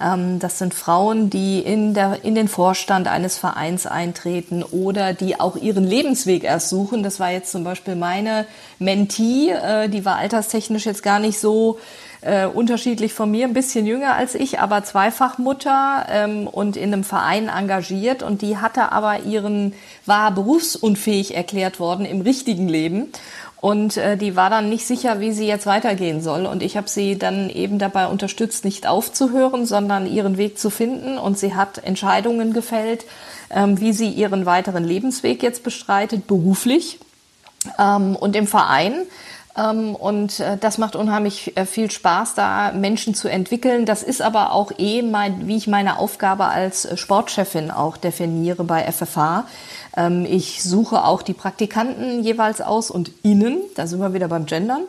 ähm, 0.00 0.38
das 0.38 0.58
sind 0.58 0.72
Frauen, 0.72 1.28
die 1.28 1.58
in, 1.58 1.92
der, 1.92 2.24
in 2.24 2.34
den 2.34 2.48
Vorstand 2.48 3.06
eines 3.06 3.36
Vereins 3.36 3.86
eintreten 3.86 4.62
oder 4.62 5.12
die 5.12 5.38
auch 5.38 5.56
ihren 5.56 5.84
Lebensweg 5.84 6.44
erst 6.44 6.70
suchen. 6.70 7.02
Das 7.02 7.20
war 7.20 7.30
jetzt 7.30 7.52
zum 7.52 7.64
Beispiel 7.64 7.96
meine 7.96 8.46
Mentee, 8.78 9.50
äh, 9.50 9.90
die 9.90 10.06
war 10.06 10.16
alterstechnisch 10.16 10.86
jetzt 10.86 11.02
gar 11.02 11.18
nicht 11.18 11.38
so 11.38 11.78
äh, 12.24 12.46
unterschiedlich 12.46 13.12
von 13.12 13.30
mir, 13.30 13.46
ein 13.46 13.52
bisschen 13.52 13.86
jünger 13.86 14.14
als 14.14 14.34
ich, 14.34 14.58
aber 14.58 14.82
Zweifachmutter 14.82 16.06
ähm, 16.08 16.46
und 16.46 16.76
in 16.76 16.92
einem 16.92 17.04
Verein 17.04 17.48
engagiert 17.48 18.22
und 18.22 18.40
die 18.40 18.56
hatte 18.56 18.92
aber 18.92 19.20
ihren, 19.20 19.74
war 20.06 20.30
berufsunfähig 20.30 21.36
erklärt 21.36 21.78
worden 21.80 22.06
im 22.06 22.22
richtigen 22.22 22.68
Leben. 22.68 23.12
Und 23.60 23.96
äh, 23.96 24.18
die 24.18 24.36
war 24.36 24.50
dann 24.50 24.68
nicht 24.68 24.86
sicher, 24.86 25.20
wie 25.20 25.32
sie 25.32 25.46
jetzt 25.46 25.64
weitergehen 25.64 26.20
soll. 26.20 26.44
Und 26.44 26.62
ich 26.62 26.76
habe 26.76 26.88
sie 26.88 27.18
dann 27.18 27.48
eben 27.48 27.78
dabei 27.78 28.08
unterstützt, 28.08 28.62
nicht 28.64 28.86
aufzuhören, 28.86 29.64
sondern 29.64 30.06
ihren 30.06 30.36
Weg 30.36 30.58
zu 30.58 30.68
finden. 30.68 31.16
Und 31.16 31.38
sie 31.38 31.54
hat 31.54 31.78
Entscheidungen 31.78 32.52
gefällt, 32.52 33.06
ähm, 33.48 33.80
wie 33.80 33.94
sie 33.94 34.10
ihren 34.10 34.44
weiteren 34.44 34.84
Lebensweg 34.84 35.42
jetzt 35.42 35.62
bestreitet, 35.62 36.26
beruflich. 36.26 36.98
Ähm, 37.78 38.16
und 38.16 38.36
im 38.36 38.46
Verein 38.46 38.94
und 39.94 40.40
äh, 40.40 40.56
das 40.58 40.78
macht 40.78 40.96
unheimlich 40.96 41.56
äh, 41.56 41.64
viel 41.64 41.90
Spaß, 41.90 42.34
da 42.34 42.72
Menschen 42.72 43.14
zu 43.14 43.28
entwickeln. 43.28 43.86
Das 43.86 44.02
ist 44.02 44.20
aber 44.20 44.52
auch 44.52 44.72
eh, 44.78 45.02
mein, 45.02 45.46
wie 45.46 45.56
ich 45.56 45.68
meine 45.68 45.98
Aufgabe 45.98 46.46
als 46.46 46.84
äh, 46.84 46.96
Sportchefin 46.96 47.70
auch 47.70 47.96
definiere 47.96 48.64
bei 48.64 48.90
FFH. 48.90 49.46
Ähm, 49.96 50.26
ich 50.28 50.64
suche 50.64 51.04
auch 51.04 51.22
die 51.22 51.34
Praktikanten 51.34 52.24
jeweils 52.24 52.60
aus 52.60 52.90
und 52.90 53.12
innen, 53.22 53.58
da 53.76 53.86
sind 53.86 54.00
wir 54.00 54.12
wieder 54.12 54.26
beim 54.26 54.46
Gendern. 54.46 54.82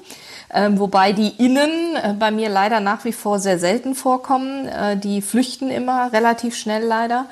Ähm, 0.53 0.79
wobei 0.79 1.11
die 1.11 1.29
Innen 1.37 1.95
äh, 1.95 2.13
bei 2.17 2.31
mir 2.31 2.49
leider 2.49 2.79
nach 2.79 3.03
wie 3.03 3.11
vor 3.11 3.39
sehr 3.39 3.59
selten 3.59 3.95
vorkommen. 3.95 4.67
Äh, 4.67 4.97
die 4.97 5.21
flüchten 5.21 5.69
immer 5.69 6.13
relativ 6.13 6.55
schnell 6.55 6.83
leider. 6.83 7.25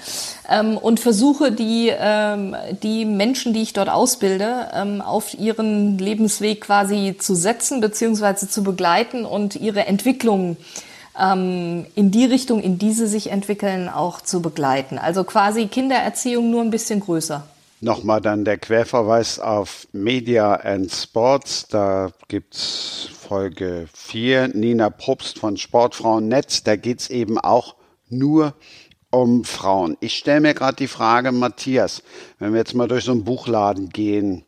Ähm, 0.49 0.77
und 0.77 0.99
versuche 0.99 1.51
die, 1.51 1.91
ähm, 1.95 2.55
die 2.81 3.05
Menschen, 3.05 3.53
die 3.53 3.61
ich 3.61 3.73
dort 3.73 3.89
ausbilde, 3.89 4.67
ähm, 4.73 5.01
auf 5.01 5.37
ihren 5.37 5.97
Lebensweg 5.97 6.61
quasi 6.61 7.15
zu 7.19 7.35
setzen 7.35 7.81
beziehungsweise 7.81 8.49
zu 8.49 8.63
begleiten 8.63 9.25
und 9.25 9.55
ihre 9.55 9.85
Entwicklung 9.85 10.57
ähm, 11.19 11.85
in 11.95 12.11
die 12.11 12.25
Richtung, 12.25 12.61
in 12.61 12.77
die 12.77 12.91
sie 12.91 13.07
sich 13.07 13.31
entwickeln, 13.31 13.89
auch 13.89 14.21
zu 14.21 14.41
begleiten. 14.41 14.97
Also 14.97 15.23
quasi 15.23 15.67
Kindererziehung 15.67 16.49
nur 16.49 16.61
ein 16.61 16.71
bisschen 16.71 16.99
größer. 16.99 17.43
Nochmal 17.83 18.21
dann 18.21 18.45
der 18.45 18.57
Querverweis 18.57 19.39
auf 19.39 19.89
Media 19.91 20.53
and 20.55 20.89
Sports. 20.89 21.67
Da 21.67 22.13
gibt's 22.29 23.09
Folge 23.27 23.89
4, 23.93 24.47
Nina 24.53 24.89
Probst 24.89 25.37
von 25.39 25.57
Sportfrauennetz. 25.57 26.63
Da 26.63 26.77
geht's 26.77 27.09
eben 27.09 27.37
auch 27.37 27.75
nur 28.07 28.53
um 29.09 29.43
Frauen. 29.43 29.97
Ich 29.99 30.15
stelle 30.15 30.39
mir 30.39 30.53
gerade 30.53 30.77
die 30.77 30.87
Frage, 30.87 31.33
Matthias, 31.33 32.03
wenn 32.39 32.53
wir 32.53 32.59
jetzt 32.59 32.73
mal 32.73 32.87
durch 32.87 33.03
so 33.03 33.11
einen 33.11 33.25
Buchladen 33.25 33.89
gehen, 33.89 34.45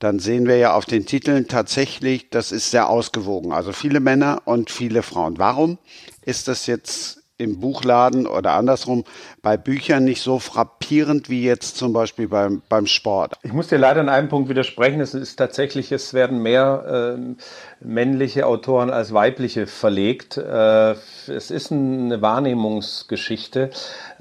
dann 0.00 0.18
sehen 0.18 0.48
wir 0.48 0.56
ja 0.56 0.74
auf 0.74 0.84
den 0.84 1.06
Titeln 1.06 1.46
tatsächlich, 1.46 2.28
das 2.30 2.50
ist 2.50 2.72
sehr 2.72 2.88
ausgewogen. 2.90 3.52
Also 3.52 3.70
viele 3.70 4.00
Männer 4.00 4.42
und 4.46 4.68
viele 4.68 5.04
Frauen. 5.04 5.38
Warum 5.38 5.78
ist 6.22 6.48
das 6.48 6.66
jetzt 6.66 7.23
im 7.36 7.58
Buchladen 7.58 8.28
oder 8.28 8.52
andersrum 8.52 9.02
bei 9.42 9.56
Büchern 9.56 10.04
nicht 10.04 10.22
so 10.22 10.38
frappierend 10.38 11.28
wie 11.28 11.42
jetzt 11.42 11.76
zum 11.76 11.92
Beispiel 11.92 12.28
beim, 12.28 12.62
beim 12.68 12.86
Sport. 12.86 13.34
Ich 13.42 13.52
muss 13.52 13.66
dir 13.66 13.78
leider 13.78 14.00
in 14.00 14.08
einem 14.08 14.28
Punkt 14.28 14.48
widersprechen. 14.48 15.00
Es 15.00 15.14
ist 15.14 15.34
tatsächlich, 15.34 15.90
es 15.90 16.14
werden 16.14 16.42
mehr 16.42 17.16
äh, 17.18 17.34
männliche 17.80 18.46
Autoren 18.46 18.90
als 18.90 19.12
weibliche 19.12 19.66
verlegt. 19.66 20.36
Äh, 20.36 20.92
es 21.26 21.50
ist 21.50 21.72
eine 21.72 22.22
Wahrnehmungsgeschichte, 22.22 23.70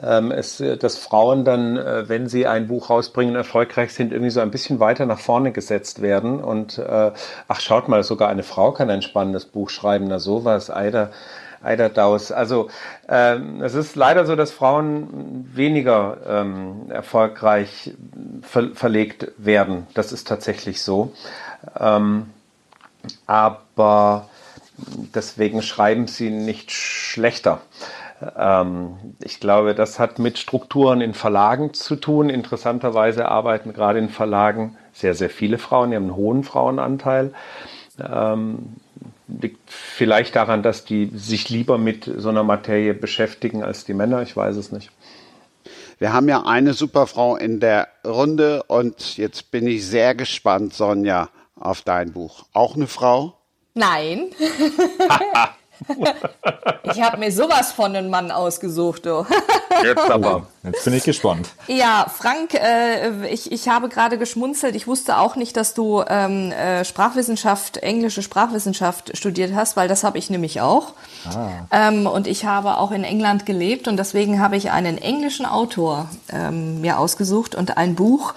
ähm, 0.02 0.32
es, 0.32 0.64
dass 0.80 0.98
Frauen 0.98 1.46
dann, 1.46 1.78
äh, 1.78 2.10
wenn 2.10 2.28
sie 2.28 2.48
ein 2.48 2.66
Buch 2.66 2.90
rausbringen, 2.90 3.36
erfolgreich 3.36 3.94
sind, 3.94 4.12
irgendwie 4.12 4.32
so 4.32 4.40
ein 4.40 4.50
bisschen 4.50 4.80
weiter 4.80 5.06
nach 5.06 5.20
vorne 5.20 5.52
gesetzt 5.52 6.02
werden. 6.02 6.44
Und 6.44 6.80
äh, 6.80 7.12
ach, 7.48 7.60
schaut 7.60 7.90
mal, 7.90 8.02
sogar 8.02 8.30
eine 8.30 8.44
Frau 8.44 8.72
kann 8.72 8.90
ein 8.90 9.04
spannendes 9.04 9.46
Buch 9.46 9.70
schreiben. 9.70 10.06
Na 10.08 10.18
sowas, 10.18 10.72
Eider 10.72 11.12
Eider 11.64 11.90
Daus. 11.90 12.32
Also 12.32 12.70
ähm, 13.08 13.62
es 13.62 13.74
ist 13.74 13.96
leider 13.96 14.26
so, 14.26 14.36
dass 14.36 14.52
Frauen 14.52 15.50
weniger 15.54 16.18
ähm, 16.28 16.90
erfolgreich 16.90 17.94
ver 18.42 18.72
verlegt 18.74 19.32
werden. 19.38 19.88
Das 19.94 20.12
ist 20.12 20.28
tatsächlich 20.28 20.82
so. 20.82 21.14
Ähm, 21.80 22.30
aber 23.28 24.30
deswegen 25.16 25.62
schreiben 25.62 26.08
sie 26.08 26.30
nicht 26.30 26.72
schlechter. 26.72 27.62
Ähm, 28.38 29.16
ich 29.24 29.40
glaube, 29.40 29.76
das 29.76 30.00
hat 30.00 30.20
mit 30.20 30.38
Strukturen 30.38 31.02
in 31.02 31.14
Verlagen 31.14 31.74
zu 31.74 31.96
tun. 31.96 32.30
Interessanterweise 32.30 33.28
arbeiten 33.28 33.74
gerade 33.74 34.00
in 34.00 34.10
Verlagen 34.10 34.78
sehr, 34.94 35.16
sehr 35.16 35.30
viele 35.30 35.58
Frauen, 35.58 35.90
die 35.90 35.96
haben 35.96 36.04
einen 36.04 36.16
hohen 36.16 36.44
Frauenanteil. 36.44 37.34
Ähm, 38.00 38.76
liegt 39.28 39.70
vielleicht 39.70 40.36
daran, 40.36 40.64
dass 40.64 40.86
die 40.86 41.12
sich 41.14 41.50
lieber 41.50 41.78
mit 41.78 42.12
so 42.18 42.30
einer 42.30 42.44
Materie 42.44 42.94
beschäftigen 42.94 43.64
als 43.64 43.86
die 43.86 43.94
Männer. 43.94 44.22
Ich 44.22 44.36
weiß 44.36 44.56
es 44.56 44.72
nicht. 44.72 44.92
Wir 46.00 46.12
haben 46.12 46.28
ja 46.28 46.44
eine 46.46 46.74
Superfrau 46.74 47.38
in 47.38 47.60
der 47.60 47.88
Runde 48.06 48.64
und 48.64 49.18
jetzt 49.18 49.52
bin 49.52 49.68
ich 49.68 49.86
sehr 49.86 50.16
gespannt, 50.16 50.74
Sonja, 50.74 51.30
auf 51.56 51.82
dein 51.82 52.12
Buch. 52.12 52.46
Auch 52.52 52.76
eine 52.76 52.88
Frau? 52.88 53.38
Nein. 53.74 54.32
ich 56.84 57.02
habe 57.02 57.18
mir 57.18 57.32
sowas 57.32 57.72
von 57.72 57.96
einem 57.96 58.10
Mann 58.10 58.32
ausgesucht. 58.32 59.06
Du. 59.06 59.26
Jetzt 59.84 60.10
aber. 60.10 60.48
Jetzt 60.64 60.86
bin 60.86 60.94
ich 60.94 61.04
gespannt. 61.04 61.50
Ja, 61.68 62.06
Frank, 62.16 62.54
äh, 62.54 63.28
ich, 63.28 63.52
ich 63.52 63.68
habe 63.68 63.90
gerade 63.90 64.18
geschmunzelt. 64.18 64.76
Ich 64.76 64.88
wusste 64.88 65.18
auch 65.18 65.36
nicht, 65.36 65.58
dass 65.58 65.74
du 65.74 66.04
ähm, 66.08 66.52
äh, 66.52 66.86
Sprachwissenschaft, 66.86 67.78
englische 67.78 68.22
Sprachwissenschaft 68.22 69.18
studiert 69.18 69.54
hast, 69.54 69.76
weil 69.76 69.88
das 69.88 70.04
habe 70.04 70.18
ich 70.18 70.30
nämlich 70.30 70.62
auch. 70.62 70.94
Ah. 71.26 71.50
Ähm, 71.72 72.08
und 72.08 72.28
ich 72.28 72.46
habe 72.46 72.78
auch 72.78 72.92
in 72.92 73.04
England 73.04 73.46
gelebt 73.46 73.88
und 73.88 73.98
deswegen 73.98 74.40
habe 74.40 74.56
ich 74.56 74.72
einen 74.72 74.98
englischen 74.98 75.46
Autor 75.46 76.10
ähm, 76.32 76.82
mir 76.82 77.00
ausgesucht 77.00 77.56
und 77.56 77.78
ein 77.78 77.96
Buch, 77.96 78.34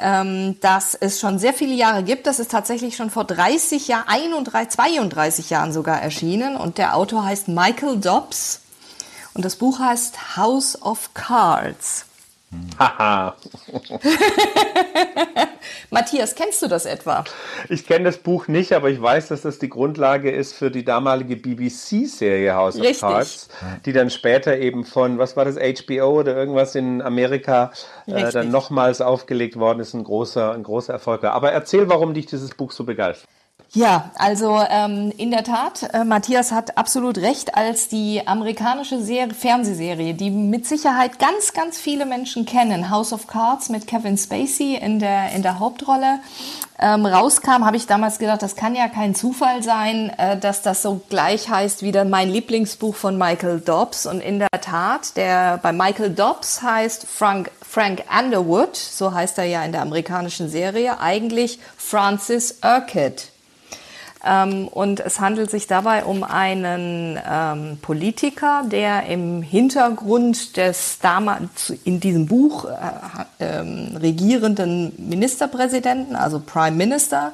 ähm, 0.00 0.58
dass 0.60 0.94
es 0.94 1.20
schon 1.20 1.38
sehr 1.38 1.54
viele 1.54 1.74
Jahre 1.74 2.02
gibt. 2.02 2.26
Das 2.26 2.38
ist 2.38 2.50
tatsächlich 2.50 2.96
schon 2.96 3.10
vor 3.10 3.24
30 3.24 3.88
Jahren, 3.88 4.08
31, 4.08 4.70
32 4.70 5.50
Jahren 5.50 5.72
sogar 5.72 6.00
erschienen. 6.00 6.56
Und 6.56 6.78
der 6.78 6.96
Autor 6.96 7.24
heißt 7.24 7.48
Michael 7.48 7.98
Dobbs. 7.98 8.60
Und 9.34 9.44
das 9.44 9.56
Buch 9.56 9.78
heißt 9.78 10.36
House 10.36 10.80
of 10.82 11.14
Cards. 11.14 12.06
Haha. 12.78 13.36
Matthias, 15.90 16.34
kennst 16.34 16.62
du 16.62 16.66
das 16.66 16.86
etwa? 16.86 17.24
Ich 17.68 17.86
kenne 17.86 18.04
das 18.04 18.18
Buch 18.18 18.48
nicht, 18.48 18.72
aber 18.72 18.90
ich 18.90 19.00
weiß, 19.00 19.28
dass 19.28 19.42
das 19.42 19.58
die 19.58 19.68
Grundlage 19.68 20.30
ist 20.30 20.54
für 20.54 20.70
die 20.70 20.84
damalige 20.84 21.36
BBC-Serie 21.36 22.54
House 22.54 22.76
Richtig. 22.76 22.94
of 22.94 23.00
Cards, 23.00 23.48
die 23.84 23.92
dann 23.92 24.10
später 24.10 24.56
eben 24.58 24.84
von, 24.84 25.18
was 25.18 25.36
war 25.36 25.44
das, 25.44 25.56
HBO 25.56 26.20
oder 26.20 26.34
irgendwas 26.36 26.74
in 26.74 27.02
Amerika 27.02 27.72
äh, 28.06 28.32
dann 28.32 28.50
nochmals 28.50 29.00
aufgelegt 29.00 29.56
worden 29.56 29.80
ist. 29.80 29.94
Ein 29.94 30.04
großer, 30.04 30.52
ein 30.52 30.62
großer 30.62 30.92
Erfolg. 30.92 31.24
Aber 31.24 31.52
erzähl, 31.52 31.88
warum 31.88 32.14
dich 32.14 32.26
dieses 32.26 32.54
Buch 32.54 32.72
so 32.72 32.84
begeistert. 32.84 33.28
Ja, 33.72 34.10
also 34.16 34.60
ähm, 34.68 35.12
in 35.16 35.30
der 35.30 35.44
Tat, 35.44 35.88
äh, 35.92 36.04
Matthias 36.04 36.52
hat 36.52 36.76
absolut 36.76 37.18
recht, 37.18 37.54
als 37.54 37.88
die 37.88 38.26
amerikanische 38.26 39.00
Serie, 39.00 39.34
Fernsehserie, 39.34 40.14
die 40.14 40.30
mit 40.30 40.66
Sicherheit 40.66 41.18
ganz, 41.18 41.52
ganz 41.52 41.78
viele 41.78 42.06
Menschen 42.06 42.46
kennen, 42.46 42.90
House 42.90 43.12
of 43.12 43.26
Cards 43.26 43.68
mit 43.68 43.86
Kevin 43.86 44.18
Spacey 44.18 44.74
in 44.74 44.98
der, 44.98 45.32
in 45.32 45.42
der 45.42 45.58
Hauptrolle, 45.60 46.20
ähm, 46.82 47.04
rauskam, 47.04 47.64
habe 47.64 47.76
ich 47.76 47.86
damals 47.86 48.18
gedacht, 48.18 48.42
das 48.42 48.56
kann 48.56 48.74
ja 48.74 48.88
kein 48.88 49.14
Zufall 49.14 49.62
sein, 49.62 50.10
äh, 50.16 50.38
dass 50.38 50.62
das 50.62 50.82
so 50.82 51.00
gleich 51.10 51.48
heißt 51.48 51.82
wie 51.82 51.92
mein 52.04 52.30
Lieblingsbuch 52.30 52.94
von 52.94 53.18
Michael 53.18 53.60
Dobbs. 53.60 54.06
Und 54.06 54.20
in 54.20 54.38
der 54.38 54.48
Tat, 54.62 55.16
der 55.16 55.58
bei 55.58 55.72
Michael 55.72 56.10
Dobbs 56.10 56.62
heißt 56.62 57.06
Frank, 57.06 57.50
Frank 57.60 58.04
Underwood, 58.18 58.76
so 58.76 59.12
heißt 59.12 59.38
er 59.38 59.44
ja 59.44 59.62
in 59.62 59.72
der 59.72 59.82
amerikanischen 59.82 60.48
Serie, 60.48 60.98
eigentlich 61.00 61.58
Francis 61.76 62.60
Urquhart. 62.64 63.28
Ähm, 64.24 64.68
und 64.68 65.00
es 65.00 65.20
handelt 65.20 65.50
sich 65.50 65.66
dabei 65.66 66.04
um 66.04 66.24
einen 66.24 67.18
ähm, 67.26 67.78
Politiker, 67.80 68.64
der 68.66 69.06
im 69.06 69.42
Hintergrund 69.42 70.56
des 70.56 70.98
damals 71.00 71.70
in 71.84 72.00
diesem 72.00 72.26
Buch 72.26 72.66
äh, 72.66 72.70
ähm, 73.38 73.96
regierenden 73.96 74.92
Ministerpräsidenten, 74.98 76.16
also 76.16 76.40
Prime 76.40 76.76
Minister, 76.76 77.32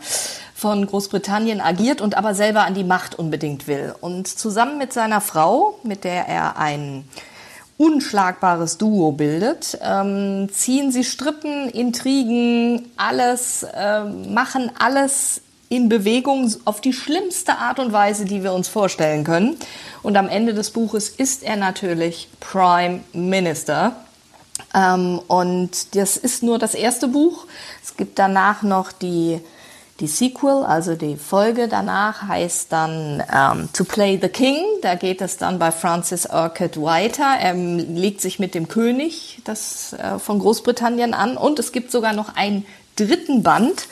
von 0.55 0.87
Großbritannien 0.87 1.61
agiert 1.61 2.01
und 2.01 2.17
aber 2.17 2.35
selber 2.35 2.63
an 2.63 2.75
die 2.75 2.85
Macht 2.85 3.19
unbedingt 3.19 3.67
will. 3.67 3.95
Und 4.01 4.27
zusammen 4.27 4.79
mit 4.79 4.93
seiner 4.93 5.21
Frau, 5.21 5.79
mit 5.83 6.05
der 6.05 6.29
er 6.29 6.57
ein 6.57 7.05
unschlagbares 7.79 8.79
Duo 8.79 9.13
bildet, 9.13 9.79
ähm, 9.83 10.49
ziehen 10.51 10.93
sie 10.93 11.05
Strippen, 11.05 11.69
Intrigen, 11.69 12.91
alles, 12.97 13.65
äh, 13.65 14.05
machen 14.05 14.71
alles 14.79 15.43
in 15.69 15.89
Bewegung 15.89 16.53
auf 16.65 16.81
die 16.81 16.93
schlimmste 16.93 17.59
Art 17.59 17.79
und 17.79 17.93
Weise, 17.93 18.25
die 18.25 18.43
wir 18.43 18.53
uns 18.53 18.69
vorstellen 18.69 19.25
können. 19.25 19.57
Und 20.03 20.17
am 20.17 20.29
Ende 20.29 20.55
des 20.55 20.71
Buches 20.71 21.09
ist 21.09 21.43
er 21.43 21.57
natürlich 21.57 22.29
Prime 22.41 23.01
Minister. 23.13 23.97
Ähm, 24.75 25.21
und 25.27 25.95
das 25.97 26.17
ist 26.17 26.43
nur 26.43 26.59
das 26.59 26.75
erste 26.75 27.09
Buch. 27.09 27.47
Es 27.83 27.97
gibt 27.97 28.19
danach 28.19 28.63
noch 28.63 28.93
die, 28.93 29.41
die 29.99 30.07
Sequel, 30.07 30.65
also 30.65 30.95
die 30.95 31.17
Folge 31.17 31.67
danach 31.69 32.29
heißt 32.29 32.71
dann 32.71 33.23
ähm, 33.33 33.69
To 33.73 33.85
Play 33.85 34.19
the 34.21 34.29
King. 34.29 34.63
Da 34.83 34.95
geht 34.95 35.21
es 35.21 35.37
dann 35.37 35.59
bei 35.59 35.73
Francis 35.73 36.27
Urquhart 36.27 36.81
weiter. 36.81 37.37
Er 37.41 37.55
legt 37.55 38.21
sich 38.21 38.39
mit 38.39 38.55
dem 38.55 38.69
König 38.69 39.41
das, 39.45 39.95
äh, 39.95 40.19
von 40.21 40.39
Großbritannien 40.39 41.13
an. 41.13 41.37
Und 41.37 41.59
es 41.59 41.73
gibt 41.73 41.91
sogar 41.91 42.13
noch 42.13 42.37
einen 42.37 42.65
dritten 42.97 43.43
Band 43.43 43.89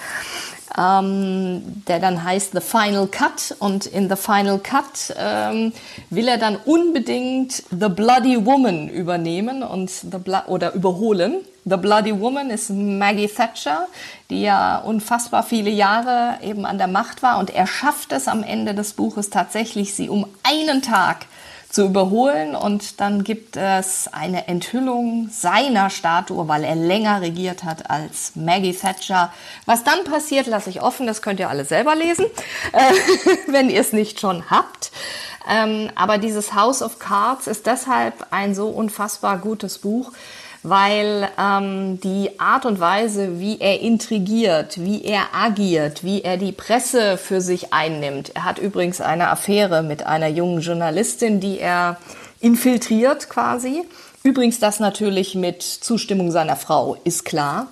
ähm, 0.78 1.62
der 1.86 2.00
dann 2.00 2.22
heißt 2.24 2.52
The 2.52 2.60
Final 2.60 3.06
Cut. 3.06 3.54
Und 3.58 3.86
in 3.86 4.08
The 4.08 4.16
Final 4.16 4.58
Cut 4.58 5.14
ähm, 5.16 5.72
will 6.10 6.28
er 6.28 6.38
dann 6.38 6.56
unbedingt 6.56 7.62
The 7.70 7.88
Bloody 7.88 8.44
Woman 8.44 8.88
übernehmen 8.88 9.62
und 9.62 9.90
the 9.90 10.18
oder 10.46 10.74
überholen. 10.74 11.36
The 11.64 11.76
Bloody 11.76 12.18
Woman 12.20 12.50
ist 12.50 12.70
Maggie 12.70 13.28
Thatcher, 13.28 13.86
die 14.28 14.42
ja 14.42 14.78
unfassbar 14.78 15.42
viele 15.42 15.70
Jahre 15.70 16.38
eben 16.42 16.66
an 16.66 16.76
der 16.76 16.88
Macht 16.88 17.22
war. 17.22 17.38
Und 17.38 17.50
er 17.50 17.66
schafft 17.66 18.12
es 18.12 18.28
am 18.28 18.42
Ende 18.42 18.74
des 18.74 18.92
Buches 18.92 19.30
tatsächlich, 19.30 19.94
sie 19.94 20.08
um 20.08 20.26
einen 20.42 20.82
Tag 20.82 21.26
zu 21.74 21.84
überholen. 21.84 22.54
Und 22.54 23.00
dann 23.00 23.24
gibt 23.24 23.56
es 23.56 24.08
eine 24.12 24.46
Enthüllung 24.48 25.28
seiner 25.30 25.90
Statue, 25.90 26.46
weil 26.48 26.64
er 26.64 26.76
länger 26.76 27.20
regiert 27.20 27.64
hat 27.64 27.90
als 27.90 28.32
Maggie 28.36 28.74
Thatcher. 28.74 29.32
Was 29.66 29.82
dann 29.84 30.04
passiert, 30.04 30.46
lasse 30.46 30.70
ich 30.70 30.80
offen, 30.80 31.06
das 31.06 31.20
könnt 31.20 31.40
ihr 31.40 31.50
alle 31.50 31.64
selber 31.64 31.94
lesen, 31.96 32.26
äh, 32.72 32.92
wenn 33.48 33.68
ihr 33.68 33.80
es 33.80 33.92
nicht 33.92 34.20
schon 34.20 34.50
habt. 34.50 34.92
Ähm, 35.50 35.90
aber 35.94 36.18
dieses 36.18 36.54
House 36.54 36.80
of 36.80 36.98
Cards 36.98 37.48
ist 37.48 37.66
deshalb 37.66 38.26
ein 38.30 38.54
so 38.54 38.68
unfassbar 38.68 39.38
gutes 39.38 39.78
Buch, 39.78 40.12
weil 40.64 41.28
ähm, 41.38 42.00
die 42.00 42.40
Art 42.40 42.64
und 42.64 42.80
Weise, 42.80 43.38
wie 43.38 43.60
er 43.60 43.80
intrigiert, 43.80 44.82
wie 44.82 45.04
er 45.04 45.34
agiert, 45.34 46.02
wie 46.02 46.22
er 46.22 46.38
die 46.38 46.52
Presse 46.52 47.18
für 47.18 47.42
sich 47.42 47.74
einnimmt. 47.74 48.32
Er 48.34 48.44
hat 48.44 48.58
übrigens 48.58 49.02
eine 49.02 49.28
Affäre 49.28 49.82
mit 49.82 50.06
einer 50.06 50.28
jungen 50.28 50.62
Journalistin, 50.62 51.38
die 51.38 51.60
er 51.60 51.98
infiltriert 52.40 53.28
quasi. 53.28 53.84
Übrigens 54.22 54.58
das 54.58 54.80
natürlich 54.80 55.34
mit 55.34 55.62
Zustimmung 55.62 56.30
seiner 56.30 56.56
Frau, 56.56 56.96
ist 57.04 57.26
klar. 57.26 57.66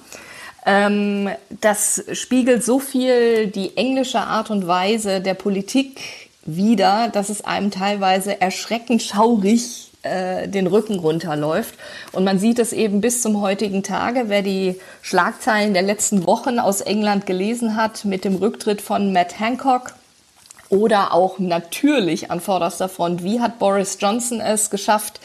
Ähm, 0.66 1.30
das 1.62 2.04
spiegelt 2.12 2.62
so 2.62 2.78
viel 2.78 3.46
die 3.46 3.74
englische 3.78 4.20
Art 4.20 4.50
und 4.50 4.66
Weise 4.66 5.22
der 5.22 5.34
Politik 5.34 6.28
wider, 6.44 7.08
dass 7.08 7.30
es 7.30 7.42
einem 7.42 7.70
teilweise 7.70 8.38
erschreckend 8.38 9.02
schaurig 9.02 9.91
äh, 10.02 10.48
den 10.48 10.66
Rücken 10.66 10.98
runterläuft. 10.98 11.74
Und 12.12 12.24
man 12.24 12.38
sieht 12.38 12.58
es 12.58 12.72
eben 12.72 13.00
bis 13.00 13.22
zum 13.22 13.40
heutigen 13.40 13.82
Tage. 13.82 14.24
Wer 14.26 14.42
die 14.42 14.78
Schlagzeilen 15.00 15.74
der 15.74 15.82
letzten 15.82 16.26
Wochen 16.26 16.58
aus 16.58 16.80
England 16.80 17.26
gelesen 17.26 17.76
hat 17.76 18.04
mit 18.04 18.24
dem 18.24 18.36
Rücktritt 18.36 18.80
von 18.80 19.12
Matt 19.12 19.38
Hancock, 19.38 19.94
oder 20.72 21.12
auch 21.12 21.38
natürlich 21.38 22.30
an 22.30 22.40
vorderster 22.40 22.88
Front, 22.88 23.22
wie 23.22 23.40
hat 23.40 23.58
Boris 23.58 23.98
Johnson 24.00 24.40
es 24.40 24.70
geschafft, 24.70 25.20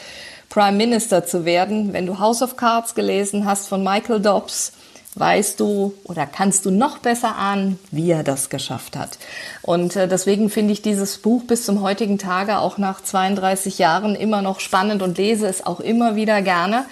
Prime 0.50 0.76
Minister 0.76 1.24
zu 1.24 1.46
werden? 1.46 1.94
Wenn 1.94 2.04
du 2.04 2.18
House 2.18 2.42
of 2.42 2.56
Cards 2.56 2.94
gelesen 2.94 3.46
hast 3.46 3.66
von 3.66 3.82
Michael 3.82 4.20
Dobbs, 4.20 4.72
weißt 5.18 5.58
du 5.60 5.94
oder 6.04 6.26
kannst 6.26 6.66
du 6.66 6.70
noch 6.70 6.98
besser 6.98 7.36
ahnen, 7.36 7.78
wie 7.90 8.10
er 8.10 8.22
das 8.22 8.50
geschafft 8.50 8.96
hat. 8.96 9.18
Und 9.62 9.96
äh, 9.96 10.08
deswegen 10.08 10.50
finde 10.50 10.72
ich 10.72 10.82
dieses 10.82 11.18
Buch 11.18 11.44
bis 11.44 11.64
zum 11.64 11.82
heutigen 11.82 12.18
Tage 12.18 12.58
auch 12.58 12.78
nach 12.78 13.02
32 13.02 13.78
Jahren 13.78 14.14
immer 14.14 14.42
noch 14.42 14.60
spannend 14.60 15.02
und 15.02 15.18
lese 15.18 15.46
es 15.46 15.64
auch 15.64 15.80
immer 15.80 16.16
wieder 16.16 16.42
gerne. 16.42 16.86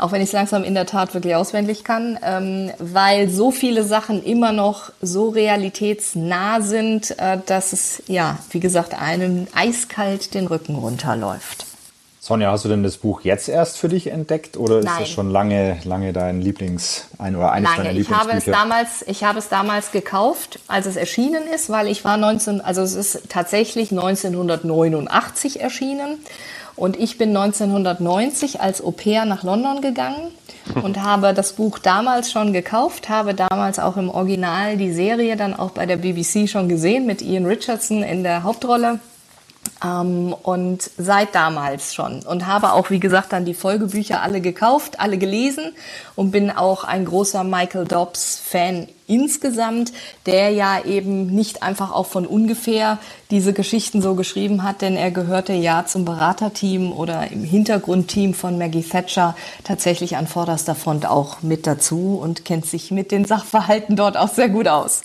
auch 0.00 0.12
wenn 0.12 0.22
ich 0.22 0.28
es 0.28 0.32
langsam 0.32 0.64
in 0.64 0.74
der 0.74 0.86
Tat 0.86 1.12
wirklich 1.14 1.34
auswendig 1.34 1.84
kann, 1.84 2.18
ähm, 2.22 2.70
weil 2.78 3.28
so 3.28 3.50
viele 3.50 3.84
Sachen 3.84 4.22
immer 4.24 4.50
noch 4.50 4.90
so 5.02 5.28
realitätsnah 5.28 6.62
sind, 6.62 7.18
äh, 7.18 7.38
dass 7.44 7.72
es, 7.72 8.02
ja, 8.06 8.38
wie 8.50 8.60
gesagt, 8.60 8.94
einem 8.94 9.46
eiskalt 9.54 10.32
den 10.34 10.46
Rücken 10.46 10.74
runterläuft. 10.76 11.66
Sonja, 12.30 12.52
hast 12.52 12.64
du 12.64 12.68
denn 12.68 12.84
das 12.84 12.96
Buch 12.96 13.22
jetzt 13.22 13.48
erst 13.48 13.76
für 13.76 13.88
dich 13.88 14.06
entdeckt 14.06 14.56
oder 14.56 14.78
ist 14.78 14.84
Nein. 14.84 14.94
das 15.00 15.08
schon 15.08 15.30
lange, 15.30 15.78
lange 15.82 16.12
dein 16.12 16.40
Lieblings, 16.40 17.08
ein 17.18 17.34
oder 17.34 17.50
eines 17.50 17.70
Lange. 17.70 17.88
deiner 17.88 17.98
Ich 17.98 18.08
habe, 18.08 18.18
es 18.20 18.46
Lieblingsbücher? 18.46 18.56
damals, 18.56 19.04
ich 19.08 19.24
habe 19.24 19.40
es 19.40 19.48
damals 19.48 19.90
gekauft, 19.90 20.60
als 20.68 20.86
es 20.86 20.94
erschienen 20.94 21.42
ist, 21.52 21.70
weil 21.70 21.88
ich 21.88 22.04
war 22.04 22.16
19, 22.16 22.60
also 22.60 22.82
es 22.82 22.94
ist 22.94 23.30
tatsächlich 23.30 23.90
1989 23.90 25.60
erschienen 25.60 26.18
und 26.76 27.00
ich 27.00 27.18
bin 27.18 27.36
1990 27.36 28.60
als 28.60 28.80
Au 28.80 28.92
pair 28.92 29.24
nach 29.24 29.42
London 29.42 29.80
gegangen 29.80 30.30
und 30.84 31.02
habe 31.02 31.34
das 31.34 31.54
Buch 31.54 31.80
damals 31.80 32.30
schon 32.30 32.52
gekauft, 32.52 33.08
habe 33.08 33.34
damals 33.34 33.80
auch 33.80 33.96
im 33.96 34.08
Original 34.08 34.76
die 34.76 34.92
Serie 34.92 35.34
dann 35.34 35.52
auch 35.52 35.70
bei 35.70 35.84
der 35.84 35.96
BBC 35.96 36.48
schon 36.48 36.68
gesehen 36.68 37.06
mit 37.06 37.22
Ian 37.22 37.44
Richardson 37.44 38.04
in 38.04 38.22
der 38.22 38.44
Hauptrolle. 38.44 39.00
Ähm, 39.84 40.34
und 40.42 40.90
seit 40.98 41.34
damals 41.34 41.94
schon. 41.94 42.22
Und 42.22 42.46
habe 42.46 42.72
auch, 42.72 42.90
wie 42.90 43.00
gesagt, 43.00 43.32
dann 43.32 43.44
die 43.44 43.54
Folgebücher 43.54 44.22
alle 44.22 44.40
gekauft, 44.40 45.00
alle 45.00 45.18
gelesen 45.18 45.72
und 46.16 46.30
bin 46.30 46.50
auch 46.50 46.84
ein 46.84 47.04
großer 47.04 47.44
Michael 47.44 47.86
Dobbs-Fan 47.86 48.88
insgesamt, 49.06 49.92
der 50.26 50.50
ja 50.50 50.84
eben 50.84 51.26
nicht 51.26 51.62
einfach 51.62 51.92
auch 51.92 52.06
von 52.06 52.26
ungefähr 52.26 52.98
diese 53.30 53.52
Geschichten 53.52 54.02
so 54.02 54.14
geschrieben 54.14 54.62
hat, 54.62 54.82
denn 54.82 54.96
er 54.96 55.10
gehörte 55.10 55.52
ja 55.52 55.84
zum 55.84 56.04
Beraterteam 56.04 56.92
oder 56.92 57.30
im 57.30 57.42
Hintergrundteam 57.42 58.34
von 58.34 58.56
Maggie 58.56 58.84
Thatcher 58.84 59.34
tatsächlich 59.64 60.16
an 60.16 60.28
vorderster 60.28 60.76
Front 60.76 61.06
auch 61.06 61.42
mit 61.42 61.66
dazu 61.66 62.20
und 62.22 62.44
kennt 62.44 62.66
sich 62.66 62.92
mit 62.92 63.10
den 63.10 63.24
Sachverhalten 63.24 63.96
dort 63.96 64.16
auch 64.16 64.28
sehr 64.28 64.48
gut 64.48 64.68
aus. 64.68 65.02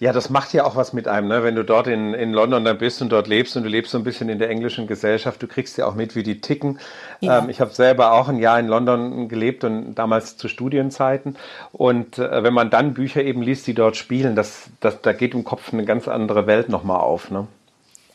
Ja, 0.00 0.12
das 0.12 0.30
macht 0.30 0.52
ja 0.52 0.64
auch 0.64 0.76
was 0.76 0.92
mit 0.92 1.08
einem, 1.08 1.28
ne? 1.28 1.42
wenn 1.42 1.54
du 1.54 1.64
dort 1.64 1.86
in, 1.86 2.14
in 2.14 2.32
London 2.32 2.64
dann 2.64 2.78
bist 2.78 3.00
und 3.00 3.10
dort 3.10 3.28
lebst 3.28 3.56
und 3.56 3.62
du 3.62 3.68
lebst 3.68 3.92
so 3.92 3.98
ein 3.98 4.04
bisschen 4.04 4.28
in 4.28 4.38
der 4.38 4.50
englischen 4.50 4.86
Gesellschaft, 4.86 5.42
du 5.42 5.46
kriegst 5.46 5.78
ja 5.78 5.86
auch 5.86 5.94
mit, 5.94 6.16
wie 6.16 6.22
die 6.22 6.40
ticken. 6.40 6.78
Ja. 7.20 7.38
Ähm, 7.38 7.48
ich 7.48 7.60
habe 7.60 7.72
selber 7.72 8.12
auch 8.12 8.28
ein 8.28 8.38
Jahr 8.38 8.58
in 8.58 8.66
London 8.66 9.28
gelebt 9.28 9.64
und 9.64 9.94
damals 9.94 10.36
zu 10.36 10.48
Studienzeiten. 10.48 11.36
Und 11.72 12.18
äh, 12.18 12.42
wenn 12.42 12.54
man 12.54 12.70
dann 12.70 12.94
Bücher 12.94 13.22
eben 13.22 13.42
liest, 13.42 13.66
die 13.66 13.74
dort 13.74 13.96
spielen, 13.96 14.34
das, 14.34 14.68
das, 14.80 15.00
da 15.00 15.12
geht 15.12 15.34
im 15.34 15.44
Kopf 15.44 15.72
eine 15.72 15.84
ganz 15.84 16.08
andere 16.08 16.46
Welt 16.46 16.68
nochmal 16.68 17.00
auf. 17.00 17.30
Ne? 17.30 17.46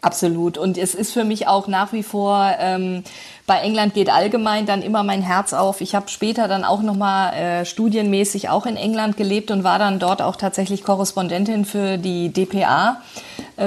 Absolut. 0.02 0.58
Und 0.58 0.78
es 0.78 0.96
ist 0.96 1.12
für 1.12 1.26
mich 1.26 1.48
auch 1.48 1.68
nach 1.68 1.92
wie 1.92 2.04
vor, 2.04 2.56
ähm, 2.58 3.04
bei 3.46 3.60
England 3.60 3.94
geht 3.94 4.10
allgemein 4.10 4.66
dann 4.66 4.82
immer 4.82 5.04
mein 5.04 5.22
Herz 5.22 5.52
auf. 5.52 5.82
Ich 5.82 5.94
habe 5.94 6.08
später 6.08 6.48
dann 6.48 6.64
auch 6.64 6.82
nochmal 6.82 7.34
äh, 7.34 7.66
studienmäßig 7.66 8.48
auch 8.48 8.66
in 8.66 8.78
England 8.78 9.18
gelebt 9.18 9.52
und 9.52 9.66
war 9.66 9.78
dann 9.78 10.00
dort 10.00 10.22
auch 10.22 10.38
tatsächlich 10.38 10.86
Korrespondentin 10.86 11.66
für 11.66 11.98
die 11.98 12.32
DPA, 12.32 13.02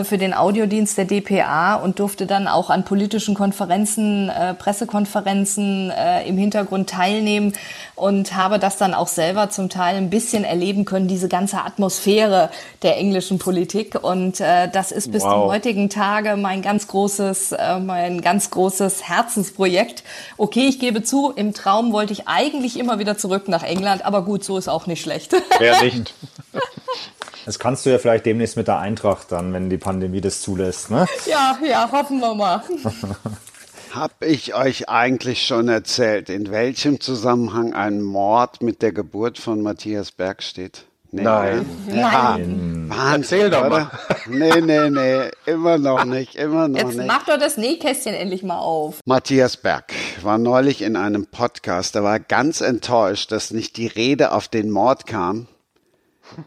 für 0.05 0.19
den 0.19 0.35
Audiodienst 0.35 0.97
der 0.97 1.05
DPA 1.05 1.75
und 1.75 1.99
durfte 1.99 2.27
dann 2.27 2.49
auch 2.49 2.71
an 2.71 2.85
politischen 2.85 3.35
Konferenzen, 3.35 4.29
äh, 4.29 4.55
Pressekonferenzen 4.55 5.91
äh, 5.91 6.27
im 6.27 6.37
Hintergrund 6.39 6.89
teilnehmen 6.91 7.53
und 7.95 8.35
habe 8.35 8.59
das 8.59 8.77
dann 8.79 8.95
auch 8.95 9.09
selber 9.09 9.51
zum 9.51 9.69
Teil 9.69 9.97
ein 9.97 10.11
bisschen 10.11 10.45
erleben 10.45 10.85
können, 10.85 11.09
diese 11.09 11.29
ganze 11.29 11.59
Atmosphäre 11.59 12.51
der 12.83 12.97
englischen 12.97 13.39
Politik. 13.39 14.03
Und 14.03 14.41
äh, 14.41 14.69
das 14.71 14.93
ist 14.93 15.13
bis 15.13 15.23
Wow. 15.23 15.33
zum 15.33 15.43
heutigen 15.53 15.91
Tage 15.91 16.37
mein 16.37 16.63
ganz 16.63 16.89
großes, 16.89 17.53
äh, 17.53 17.79
mein 17.79 18.21
ganz 18.23 18.51
großes 18.51 19.09
Herzensprojekt. 19.09 20.03
Okay, 20.37 20.67
ich 20.69 20.79
gebe 20.81 21.03
zu, 21.03 21.31
im 21.37 21.55
Traum 21.55 21.93
wollte 21.93 22.13
ich 22.13 22.27
eigentlich 22.29 22.79
immer 22.79 22.99
wieder 22.99 23.17
zurück 23.19 23.49
nach 23.49 23.63
England, 23.63 24.05
aber 24.05 24.23
gut, 24.23 24.43
so 24.45 24.57
ist 24.59 24.69
auch 24.69 24.87
nicht 24.87 25.03
schlecht. 25.03 25.35
Wer 25.59 25.83
nicht? 25.83 26.15
Das 27.45 27.59
kannst 27.59 27.85
du 27.87 27.91
ja 27.91 27.99
vielleicht 27.99 28.27
demnächst 28.27 28.57
mit 28.57 28.69
der 28.69 28.79
Eintracht 28.79 29.33
dann, 29.33 29.53
wenn 29.53 29.69
die 29.71 29.79
Pandemie 29.79 30.21
das 30.21 30.41
zulässt. 30.41 30.91
Ne? 30.91 31.07
ja, 31.27 31.59
ja, 31.67 31.91
hoffen 31.91 32.21
wir 32.21 32.35
mal. 32.35 32.63
Hab 33.95 34.25
ich 34.25 34.55
euch 34.55 34.89
eigentlich 34.89 35.47
schon 35.47 35.69
erzählt, 35.69 36.31
in 36.31 36.51
welchem 36.51 37.01
Zusammenhang 37.01 37.75
ein 37.75 38.01
Mord 38.01 38.63
mit 38.63 38.81
der 38.81 38.93
Geburt 38.93 39.39
von 39.39 39.61
Matthias 39.61 40.13
Berg 40.13 40.43
steht? 40.43 40.85
Nee, 41.15 41.25
Nein. 41.25 41.67
ne? 41.89 42.01
Ja, 42.01 42.39
Wahnsinn, 42.39 42.91
Erzähl 42.91 43.51
doch 43.51 43.67
oder? 43.67 43.91
Nee, 44.29 44.63
nee, 44.63 44.89
nee, 44.89 45.31
immer 45.45 45.77
noch 45.77 46.07
nicht, 46.07 46.37
immer 46.37 46.69
noch 46.69 46.79
Jetzt 46.79 46.97
nicht. 46.97 47.07
mach 47.07 47.27
doch 47.27 47.39
das 47.39 47.59
Nähkästchen 47.59 48.15
endlich 48.15 48.43
mal 48.43 48.59
auf. 48.59 49.01
Matthias 49.05 49.59
Berg 49.59 49.93
war 50.23 50.39
neulich 50.39 50.81
in 50.81 50.97
einem 50.97 51.27
Podcast, 51.27 51.95
da 51.97 52.03
war 52.03 52.15
er 52.15 52.21
ganz 52.21 52.63
enttäuscht, 52.63 53.31
dass 53.31 53.51
nicht 53.51 53.77
die 53.77 53.89
Rede 53.89 54.33
auf 54.33 54.49
den 54.49 54.71
Mord 54.71 55.07
kam, 55.07 55.49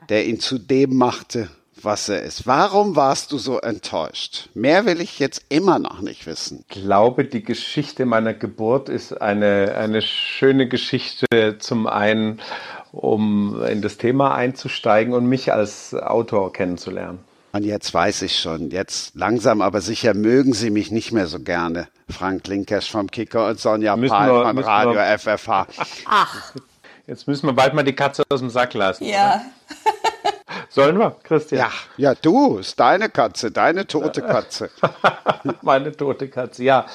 der 0.10 0.26
ihn 0.26 0.40
zu 0.40 0.58
dem 0.58 0.96
machte, 0.98 1.50
was 1.82 2.10
er 2.10 2.24
ist. 2.24 2.48
Warum 2.48 2.96
warst 2.96 3.32
du 3.32 3.38
so 3.38 3.60
enttäuscht? 3.60 4.50
Mehr 4.54 4.86
will 4.86 5.02
ich 5.02 5.20
jetzt 5.20 5.44
immer 5.50 5.78
noch 5.80 6.02
nicht 6.02 6.26
wissen. 6.26 6.64
Ich 6.70 6.82
glaube, 6.82 7.26
die 7.26 7.44
Geschichte 7.44 8.06
meiner 8.06 8.34
Geburt 8.34 8.90
ist 8.90 9.22
eine, 9.22 9.76
eine 9.78 10.02
schöne 10.02 10.68
Geschichte 10.68 11.58
zum 11.60 11.86
einen, 11.86 12.42
um 12.92 13.62
in 13.66 13.82
das 13.82 13.98
Thema 13.98 14.34
einzusteigen 14.36 15.14
und 15.14 15.26
mich 15.28 15.52
als 15.54 15.94
Autor 15.94 16.54
kennenzulernen. 16.54 17.20
Und 17.52 17.64
jetzt 17.64 17.94
weiß 17.94 18.24
ich 18.24 18.38
schon, 18.40 18.70
jetzt 18.72 19.16
langsam 19.16 19.62
aber 19.62 19.80
sicher 19.80 20.14
mögen 20.14 20.52
Sie 20.54 20.70
mich 20.70 20.92
nicht 20.92 21.14
mehr 21.14 21.28
so 21.28 21.40
gerne. 21.40 21.88
Frank 22.10 22.48
Linkesch 22.48 22.92
vom 22.92 23.10
Kicker 23.10 23.48
und 23.48 23.60
Sonja 23.60 23.96
wir- 23.96 24.10
von 24.10 24.18
Radio 24.60 24.94
wir- 24.94 25.06
FFH. 25.18 25.68
Ach, 26.06 26.54
Jetzt 27.08 27.28
müssen 27.28 27.48
wir 27.48 27.54
bald 27.54 27.74
mal 27.74 27.84
die 27.84 27.94
Katze 27.94 28.24
aus 28.30 28.40
dem 28.40 28.50
Sack 28.50 28.74
lassen. 28.74 29.06
ja. 29.06 29.42
Sollen 30.76 31.00
wir, 31.00 31.16
Christian? 31.24 31.62
Ja, 31.62 31.72
ja, 31.96 32.16
du, 32.16 32.58
ist 32.58 32.78
deine 32.78 33.08
Katze, 33.10 33.50
deine 33.50 33.88
tote 33.88 34.22
Katze. 34.22 34.70
Meine 35.62 35.96
tote 35.96 36.28
Katze. 36.28 36.66
Ja, 36.66 36.86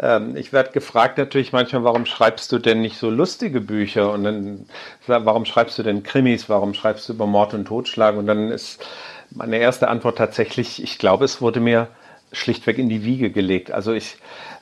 ähm, 0.00 0.38
ich 0.38 0.54
werde 0.54 0.72
gefragt 0.72 1.18
natürlich 1.18 1.52
manchmal, 1.52 1.84
warum 1.84 2.06
schreibst 2.06 2.50
du 2.52 2.58
denn 2.58 2.80
nicht 2.80 2.96
so 2.96 3.10
lustige 3.10 3.60
Bücher? 3.60 4.10
Und 4.10 4.24
dann, 4.24 4.66
warum 5.06 5.44
schreibst 5.44 5.78
du 5.78 5.82
denn 5.82 6.02
Krimis? 6.02 6.48
Warum 6.48 6.72
schreibst 6.72 7.10
du 7.10 7.12
über 7.12 7.26
Mord 7.26 7.52
und 7.52 7.66
Totschlag? 7.66 8.16
Und 8.16 8.26
dann 8.26 8.50
ist 8.50 8.82
meine 9.30 9.58
erste 9.58 9.88
Antwort 9.88 10.16
tatsächlich, 10.16 10.82
ich 10.82 10.98
glaube, 10.98 11.26
es 11.26 11.42
wurde 11.42 11.60
mir 11.60 11.88
schlichtweg 12.32 12.78
in 12.78 12.88
die 12.88 13.04
Wiege 13.04 13.30
gelegt. 13.30 13.70
Also 13.70 13.92
ich, 13.92 14.16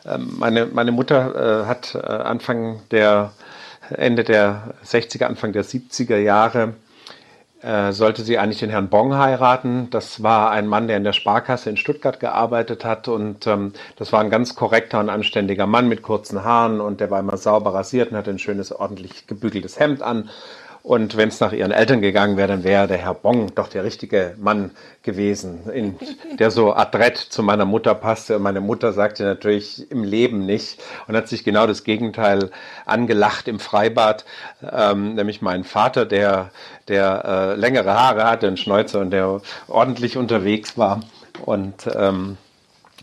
ähm, 0.04 0.34
meine, 0.36 0.66
meine 0.66 0.90
Mutter 0.90 1.62
äh, 1.62 1.66
hat 1.66 1.94
äh, 1.94 1.98
Anfang 1.98 2.80
der, 2.90 3.32
Ende 3.90 4.24
der 4.24 4.74
60er, 4.84 5.24
Anfang 5.24 5.52
der 5.52 5.64
70er 5.64 6.16
Jahre 6.16 6.74
äh, 7.64 7.92
sollte 7.92 8.22
sie 8.22 8.38
eigentlich 8.38 8.60
den 8.60 8.70
Herrn 8.70 8.88
Bong 8.88 9.16
heiraten. 9.16 9.88
Das 9.90 10.22
war 10.22 10.50
ein 10.50 10.66
Mann, 10.66 10.86
der 10.86 10.98
in 10.98 11.04
der 11.04 11.14
Sparkasse 11.14 11.70
in 11.70 11.76
Stuttgart 11.76 12.20
gearbeitet 12.20 12.84
hat 12.84 13.08
und 13.08 13.46
ähm, 13.46 13.72
das 13.96 14.12
war 14.12 14.20
ein 14.20 14.28
ganz 14.30 14.54
korrekter 14.54 15.00
und 15.00 15.08
anständiger 15.08 15.66
Mann 15.66 15.88
mit 15.88 16.02
kurzen 16.02 16.44
Haaren 16.44 16.80
und 16.80 17.00
der 17.00 17.10
war 17.10 17.20
immer 17.20 17.38
sauber 17.38 17.72
rasiert 17.72 18.10
und 18.10 18.18
hatte 18.18 18.30
ein 18.30 18.38
schönes, 18.38 18.70
ordentlich 18.70 19.26
gebügeltes 19.26 19.80
Hemd 19.80 20.02
an. 20.02 20.28
Und 20.84 21.16
wenn 21.16 21.30
es 21.30 21.40
nach 21.40 21.54
ihren 21.54 21.72
Eltern 21.72 22.02
gegangen 22.02 22.36
wäre, 22.36 22.48
dann 22.48 22.62
wäre 22.62 22.86
der 22.86 22.98
Herr 22.98 23.14
Bong 23.14 23.54
doch 23.54 23.68
der 23.68 23.84
richtige 23.84 24.34
Mann 24.36 24.70
gewesen, 25.02 25.70
in, 25.72 25.96
der 26.38 26.50
so 26.50 26.74
adrett 26.74 27.16
zu 27.16 27.42
meiner 27.42 27.64
Mutter 27.64 27.94
passte. 27.94 28.36
Und 28.36 28.42
meine 28.42 28.60
Mutter 28.60 28.92
sagte 28.92 29.24
natürlich 29.24 29.90
im 29.90 30.04
Leben 30.04 30.44
nicht 30.44 30.82
und 31.08 31.16
hat 31.16 31.26
sich 31.26 31.42
genau 31.42 31.66
das 31.66 31.84
Gegenteil 31.84 32.50
angelacht 32.84 33.48
im 33.48 33.60
Freibad, 33.60 34.26
ähm, 34.70 35.14
nämlich 35.14 35.40
mein 35.40 35.64
Vater, 35.64 36.04
der, 36.04 36.50
der 36.88 37.24
äh, 37.24 37.54
längere 37.54 37.94
Haare 37.94 38.24
hatte, 38.24 38.46
einen 38.46 38.58
Schnäuzer 38.58 39.00
und 39.00 39.10
der 39.10 39.40
ordentlich 39.68 40.18
unterwegs 40.18 40.76
war. 40.76 41.00
Und 41.46 41.88
ähm, 41.96 42.36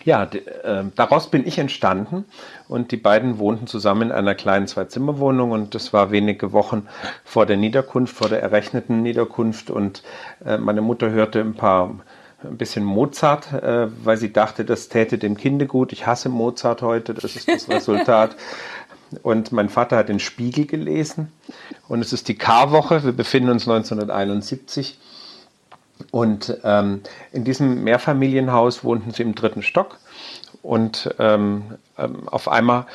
ja, 0.04 0.24
äh, 0.24 0.84
daraus 0.96 1.30
bin 1.30 1.48
ich 1.48 1.58
entstanden 1.58 2.26
und 2.68 2.92
die 2.92 2.98
beiden 2.98 3.38
wohnten 3.38 3.68
zusammen 3.68 4.04
in 4.04 4.12
einer 4.12 4.36
kleinen 4.36 4.68
Zwei-Zimmer-Wohnung 4.68 5.52
und 5.52 5.76
das 5.76 5.94
war 5.94 6.12
wenige 6.12 6.52
Wochen 6.52 6.88
vor 7.24 7.46
der 7.46 7.58
Niederkunft, 7.58 8.16
vor 8.16 8.30
der 8.30 8.42
errechneten 8.42 9.02
Niederkunft 9.02 9.70
und 9.70 10.04
äh, 10.46 10.58
meine 10.58 10.82
Mutter 10.82 11.10
hörte 11.10 11.40
ein 11.40 11.56
paar 11.56 11.96
ein 12.44 12.58
bisschen 12.58 12.84
Mozart, 12.84 13.54
äh, 13.54 13.88
weil 14.04 14.18
sie 14.18 14.34
dachte, 14.34 14.66
das 14.66 14.90
täte 14.90 15.18
dem 15.18 15.38
Kinde 15.38 15.68
gut. 15.68 15.94
Ich 15.94 16.08
hasse 16.08 16.30
Mozart 16.30 16.82
heute, 16.82 17.14
das 17.14 17.36
ist 17.36 17.48
das 17.48 17.70
Resultat. 17.70 18.36
Und 19.24 19.52
mein 19.52 19.68
Vater 19.68 19.98
hat 19.98 20.08
den 20.08 20.20
Spiegel 20.20 20.66
gelesen 20.66 21.34
und 21.90 22.00
es 22.00 22.14
ist 22.14 22.30
die 22.30 22.38
Karwoche, 22.38 23.04
wir 23.04 23.12
befinden 23.12 23.50
uns 23.50 23.68
1971 23.68 24.98
und 26.12 26.58
ähm, 26.64 27.02
in 27.32 27.44
diesem 27.44 27.84
Mehrfamilienhaus 27.84 28.84
wohnten 28.84 29.12
sie 29.12 29.24
im 29.24 29.36
dritten 29.36 29.62
Stock 29.62 30.00
und 30.62 31.14
ähm, 31.20 31.76
ähm, 31.98 32.28
auf 32.28 32.48
einmal 32.48 32.86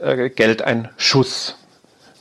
äh, 0.00 0.30
gellt 0.30 0.62
ein 0.62 0.88
Schuss 0.96 1.56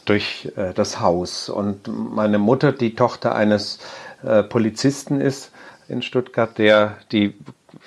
durch 0.06 0.52
äh, 0.56 0.74
das 0.74 1.00
Haus. 1.00 1.50
Und 1.50 1.88
meine 1.88 2.38
Mutter, 2.38 2.72
die 2.72 2.96
Tochter 2.96 3.36
eines 3.36 3.80
äh, 4.24 4.44
Polizisten 4.44 5.22
ist 5.22 5.52
in 5.88 6.02
Stuttgart, 6.02 6.58
der, 6.58 6.98
die 7.12 7.34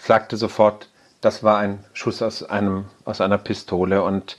sagte 0.00 0.36
sofort, 0.36 0.88
das 1.20 1.42
war 1.42 1.58
ein 1.58 1.78
Schuss 1.92 2.22
aus, 2.22 2.42
einem, 2.42 2.84
aus 3.04 3.20
einer 3.20 3.38
Pistole. 3.38 4.02
Und 4.02 4.36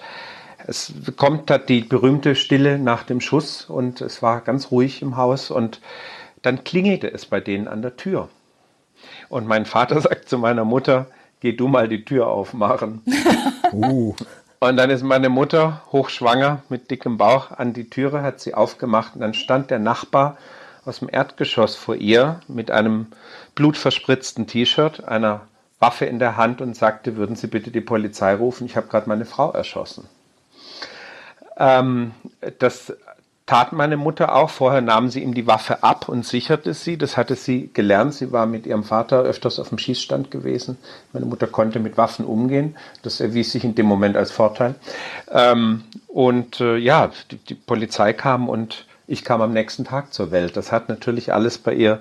es 0.68 0.94
kommt 1.16 1.50
da 1.50 1.58
die 1.58 1.82
berühmte 1.82 2.36
Stille 2.36 2.78
nach 2.78 3.04
dem 3.04 3.22
Schuss 3.22 3.66
und 3.66 4.02
es 4.02 4.22
war 4.22 4.42
ganz 4.42 4.72
ruhig 4.72 5.02
im 5.02 5.18
Haus 5.18 5.52
und 5.52 5.80
dann 6.46 6.64
klingelte 6.64 7.12
es 7.12 7.26
bei 7.26 7.40
denen 7.40 7.68
an 7.68 7.82
der 7.82 7.98
Tür. 7.98 8.30
Und 9.30 9.48
mein 9.48 9.66
Vater 9.66 10.00
sagt 10.02 10.30
zu 10.30 10.38
meiner 10.38 10.66
Mutter, 10.66 11.08
geh 11.40 11.54
du 11.54 11.68
mal 11.68 11.88
die 11.88 12.06
Tür 12.06 12.28
aufmachen. 12.28 13.02
uh. 13.74 14.16
Und 14.60 14.78
dann 14.78 14.90
ist 14.90 15.04
meine 15.04 15.30
Mutter 15.30 15.82
hochschwanger 15.92 16.64
mit 16.70 16.90
dickem 16.90 17.18
Bauch 17.18 17.52
an 17.52 17.74
die 17.74 17.90
Türe, 17.90 18.22
hat 18.22 18.40
sie 18.40 18.54
aufgemacht 18.54 19.16
und 19.16 19.22
dann 19.22 19.34
stand 19.34 19.70
der 19.70 19.80
Nachbar 19.80 20.38
aus 20.86 21.00
dem 21.00 21.10
Erdgeschoss 21.12 21.76
vor 21.76 21.96
ihr 21.96 22.40
mit 22.48 22.72
einem 22.72 23.08
blutverspritzten 23.56 24.48
T-Shirt, 24.48 25.04
einer 25.04 25.42
Waffe 25.80 26.06
in 26.06 26.20
der 26.20 26.38
Hand 26.38 26.62
und 26.62 26.76
sagte, 26.76 27.18
würden 27.18 27.36
Sie 27.36 27.48
bitte 27.48 27.70
die 27.70 27.82
Polizei 27.82 28.34
rufen, 28.34 28.66
ich 28.66 28.78
habe 28.78 28.88
gerade 28.88 29.10
meine 29.10 29.26
Frau 29.26 29.52
erschossen. 29.52 30.08
Ähm, 31.58 32.12
das 32.60 32.96
tat 33.46 33.74
meine 33.74 33.98
Mutter 33.98 34.36
auch. 34.36 34.50
Vorher 34.50 34.82
nahm 34.82 35.10
sie 35.10 35.22
ihm 35.22 35.34
die 35.34 35.48
Waffe 35.48 35.84
ab 35.84 36.10
und 36.10 36.26
sicherte 36.26 36.74
sie. 36.74 36.98
Das 36.98 37.18
hatte 37.18 37.36
sie 37.36 37.70
gelernt. 37.74 38.14
Sie 38.14 38.32
war 38.32 38.46
mit 38.46 38.66
ihrem 38.66 38.84
Vater 38.84 39.22
öfters 39.22 39.60
auf 39.60 39.70
dem 39.70 39.78
Schießstand 39.78 40.32
gewesen. 40.32 40.78
Meine 41.14 41.26
Mutter 41.26 41.48
konnte 41.48 41.80
mit 41.80 41.98
Waffen 41.98 42.26
umgehen. 42.26 42.76
Das 43.04 43.20
erwies 43.20 43.52
sich 43.52 43.64
in 43.64 43.76
dem 43.76 43.86
Moment 43.86 44.18
als 44.18 44.32
Vorteil. 44.32 44.76
Ähm, 45.32 45.84
und 46.08 46.60
äh, 46.60 46.78
ja, 46.78 47.12
die, 47.32 47.38
die, 47.38 47.56
Polizei 47.56 48.14
kam 48.14 48.50
und 48.50 48.86
ich 49.08 49.24
kam 49.24 49.42
am 49.42 49.54
nächsten 49.54 49.86
Tag 49.86 50.12
zur 50.12 50.32
Welt. 50.32 50.58
Das 50.58 50.72
hat 50.72 50.90
natürlich 50.90 51.32
alles 51.32 51.60
bei 51.60 51.74
ihr 51.74 52.00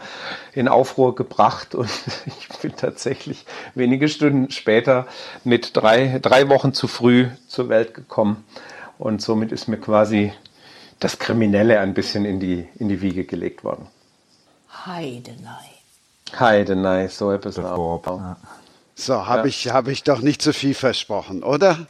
in 0.54 0.68
Aufruhr 0.68 1.14
gebracht 1.14 1.74
und 1.74 1.90
ich 2.26 2.48
bin 2.60 2.74
tatsächlich 2.74 3.44
wenige 3.74 4.08
Stunden 4.08 4.50
später 4.50 5.06
mit 5.42 5.76
drei, 5.76 6.18
drei 6.22 6.48
Wochen 6.48 6.72
zu 6.72 6.88
früh 6.88 7.28
zur 7.46 7.68
Welt 7.68 7.92
gekommen. 7.92 8.44
Und 8.96 9.20
somit 9.20 9.52
ist 9.52 9.68
mir 9.68 9.76
quasi 9.76 10.32
das 11.00 11.18
Kriminelle 11.18 11.80
ein 11.80 11.94
bisschen 11.94 12.24
in 12.24 12.40
die, 12.40 12.68
in 12.78 12.88
die 12.88 13.00
Wiege 13.00 13.24
gelegt 13.24 13.64
worden. 13.64 13.86
Heidenei. 14.86 15.70
Heidenei, 16.38 17.08
so 17.08 17.30
etwas 17.30 17.58
auch. 17.58 18.02
Ja. 18.06 18.36
So, 18.94 19.26
habe 19.26 19.40
ja. 19.40 19.44
ich, 19.46 19.68
hab 19.70 19.88
ich 19.88 20.02
doch 20.02 20.20
nicht 20.20 20.40
zu 20.40 20.52
viel 20.52 20.74
versprochen, 20.74 21.42
oder? 21.42 21.86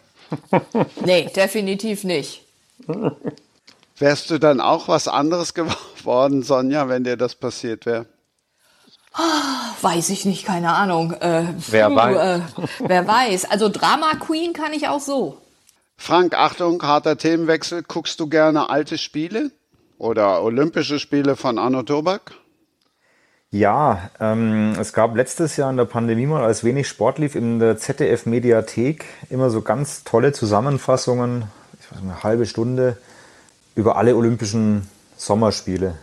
nee, 1.05 1.30
definitiv 1.34 2.05
nicht. 2.05 2.42
Wärst 3.98 4.30
du 4.30 4.38
dann 4.38 4.61
auch 4.61 4.88
was 4.88 5.07
anderes 5.09 5.55
geworden, 5.55 6.42
Sonja, 6.42 6.88
wenn 6.88 7.05
dir 7.05 7.16
das 7.16 7.34
passiert 7.34 7.86
wäre? 7.86 8.07
Weiß 9.80 10.09
ich 10.09 10.24
nicht, 10.24 10.44
keine 10.44 10.72
Ahnung. 10.72 11.12
Äh, 11.12 11.44
wer 11.70 11.88
puh, 11.88 11.96
weiß. 11.96 12.16
Äh, 12.16 12.40
wer 12.80 13.07
weiß. 13.07 13.44
Also 13.44 13.68
Drama 13.68 14.14
Queen 14.14 14.52
kann 14.52 14.72
ich 14.72 14.88
auch 14.88 14.98
so. 14.98 15.40
Frank, 15.97 16.34
Achtung, 16.34 16.82
harter 16.82 17.16
Themenwechsel. 17.16 17.82
Guckst 17.82 18.20
du 18.20 18.28
gerne 18.28 18.68
alte 18.68 18.99
Spiele 18.99 19.51
oder 19.99 20.42
Olympische 20.42 20.99
Spiele 20.99 21.36
von 21.36 21.59
Arno 21.59 21.82
Tobak? 21.82 22.32
Ja, 23.51 24.11
ähm, 24.18 24.74
es 24.80 24.92
gab 24.92 25.14
letztes 25.14 25.57
Jahr 25.57 25.70
in 25.70 25.76
der 25.76 25.84
Pandemie 25.84 26.26
mal, 26.26 26.42
als 26.42 26.64
wenig 26.64 26.88
Sport 26.88 27.20
lief, 27.20 27.36
in 27.36 27.61
der 27.61 27.78
ZDF-Mediathek 27.78 29.05
immer 29.30 29.49
so 29.49 29.62
ganz 29.62 30.03
tolle 30.03 30.32
Zusammenfassungen, 30.32 31.45
ich 31.78 31.92
weiß 31.92 32.03
nicht, 32.03 32.12
eine 32.12 32.22
halbe 32.24 32.47
Stunde, 32.47 32.99
über 33.76 33.97
alle 33.97 34.16
Olympischen 34.16 34.88
Sommerspiele, 35.16 35.95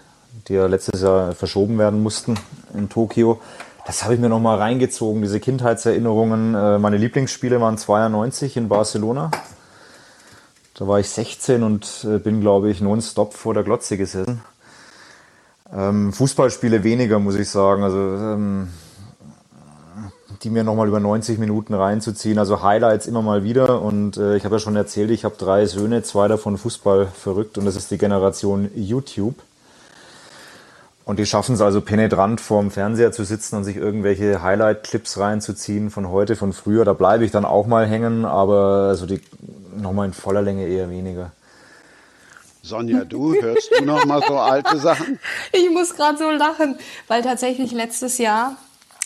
die 0.47 0.53
ja 0.53 0.67
letztes 0.67 1.01
Jahr 1.01 1.33
verschoben 1.33 1.77
werden 1.77 2.01
mussten 2.01 2.35
in 2.73 2.87
Tokio. 2.87 3.41
Das 3.85 4.03
habe 4.05 4.13
ich 4.13 4.21
mir 4.21 4.29
nochmal 4.29 4.57
reingezogen, 4.57 5.21
diese 5.21 5.41
Kindheitserinnerungen. 5.41 6.55
Äh, 6.55 6.79
meine 6.79 6.95
Lieblingsspiele 6.95 7.59
waren 7.59 7.77
92 7.77 8.55
in 8.55 8.69
Barcelona, 8.69 9.29
da 10.81 10.87
war 10.87 10.99
ich 10.99 11.09
16 11.09 11.61
und 11.61 12.07
äh, 12.09 12.17
bin, 12.17 12.41
glaube 12.41 12.71
ich, 12.71 12.81
nonstop 12.81 13.35
vor 13.35 13.53
der 13.53 13.61
Glotze 13.61 13.97
gesessen. 13.97 14.41
Ähm, 15.71 16.11
Fußballspiele 16.11 16.83
weniger, 16.83 17.19
muss 17.19 17.35
ich 17.35 17.51
sagen. 17.51 17.83
Also 17.83 17.99
ähm, 17.99 18.69
die 20.41 20.49
mir 20.49 20.63
nochmal 20.63 20.87
über 20.87 20.99
90 20.99 21.37
Minuten 21.37 21.75
reinzuziehen. 21.75 22.39
Also 22.39 22.63
Highlights 22.63 23.05
immer 23.05 23.21
mal 23.21 23.43
wieder. 23.43 23.79
Und 23.79 24.17
äh, 24.17 24.35
ich 24.35 24.43
habe 24.43 24.55
ja 24.55 24.59
schon 24.59 24.75
erzählt, 24.75 25.11
ich 25.11 25.23
habe 25.23 25.35
drei 25.37 25.67
Söhne, 25.67 26.01
zwei 26.01 26.27
davon 26.27 26.57
Fußball 26.57 27.05
verrückt 27.05 27.59
und 27.59 27.65
das 27.65 27.75
ist 27.75 27.91
die 27.91 27.99
Generation 27.99 28.71
YouTube. 28.73 29.35
Und 31.11 31.19
die 31.19 31.25
schaffen 31.25 31.55
es 31.55 31.59
also 31.59 31.81
penetrant 31.81 32.39
vorm 32.39 32.71
Fernseher 32.71 33.11
zu 33.11 33.25
sitzen 33.25 33.57
und 33.57 33.65
sich 33.65 33.75
irgendwelche 33.75 34.41
Highlight-Clips 34.41 35.17
reinzuziehen 35.17 35.89
von 35.89 36.07
heute, 36.07 36.37
von 36.37 36.53
früher. 36.53 36.85
Da 36.85 36.93
bleibe 36.93 37.25
ich 37.25 37.31
dann 37.31 37.43
auch 37.43 37.67
mal 37.67 37.85
hängen, 37.85 38.23
aber 38.23 38.87
also 38.87 39.05
die 39.05 39.19
nochmal 39.75 40.07
in 40.07 40.13
voller 40.13 40.41
Länge 40.41 40.65
eher 40.67 40.89
weniger. 40.89 41.33
Sonja, 42.61 43.03
du 43.03 43.33
hörst 43.33 43.71
du 43.77 43.83
noch 43.83 44.05
mal 44.05 44.23
so 44.25 44.39
alte 44.39 44.77
Sachen? 44.77 45.19
Ich 45.51 45.69
muss 45.69 45.97
gerade 45.97 46.17
so 46.17 46.31
lachen, 46.31 46.77
weil 47.09 47.21
tatsächlich 47.23 47.73
letztes 47.73 48.17
Jahr 48.17 48.55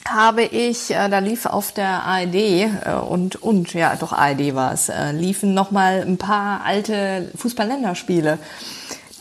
habe 0.07 0.43
ich, 0.43 0.91
äh, 0.91 1.09
da 1.09 1.17
lief 1.17 1.47
auf 1.47 1.71
der 1.71 2.03
ARD 2.03 2.35
äh, 2.35 2.69
und 3.09 3.41
und 3.41 3.73
ja, 3.73 3.95
doch 3.95 4.13
ARD 4.13 4.53
war 4.53 4.73
es, 4.73 4.89
äh, 4.89 5.11
liefen 5.11 5.55
noch 5.55 5.71
mal 5.71 6.03
ein 6.05 6.19
paar 6.19 6.63
alte 6.63 7.31
Fußballländerspiele 7.35 8.37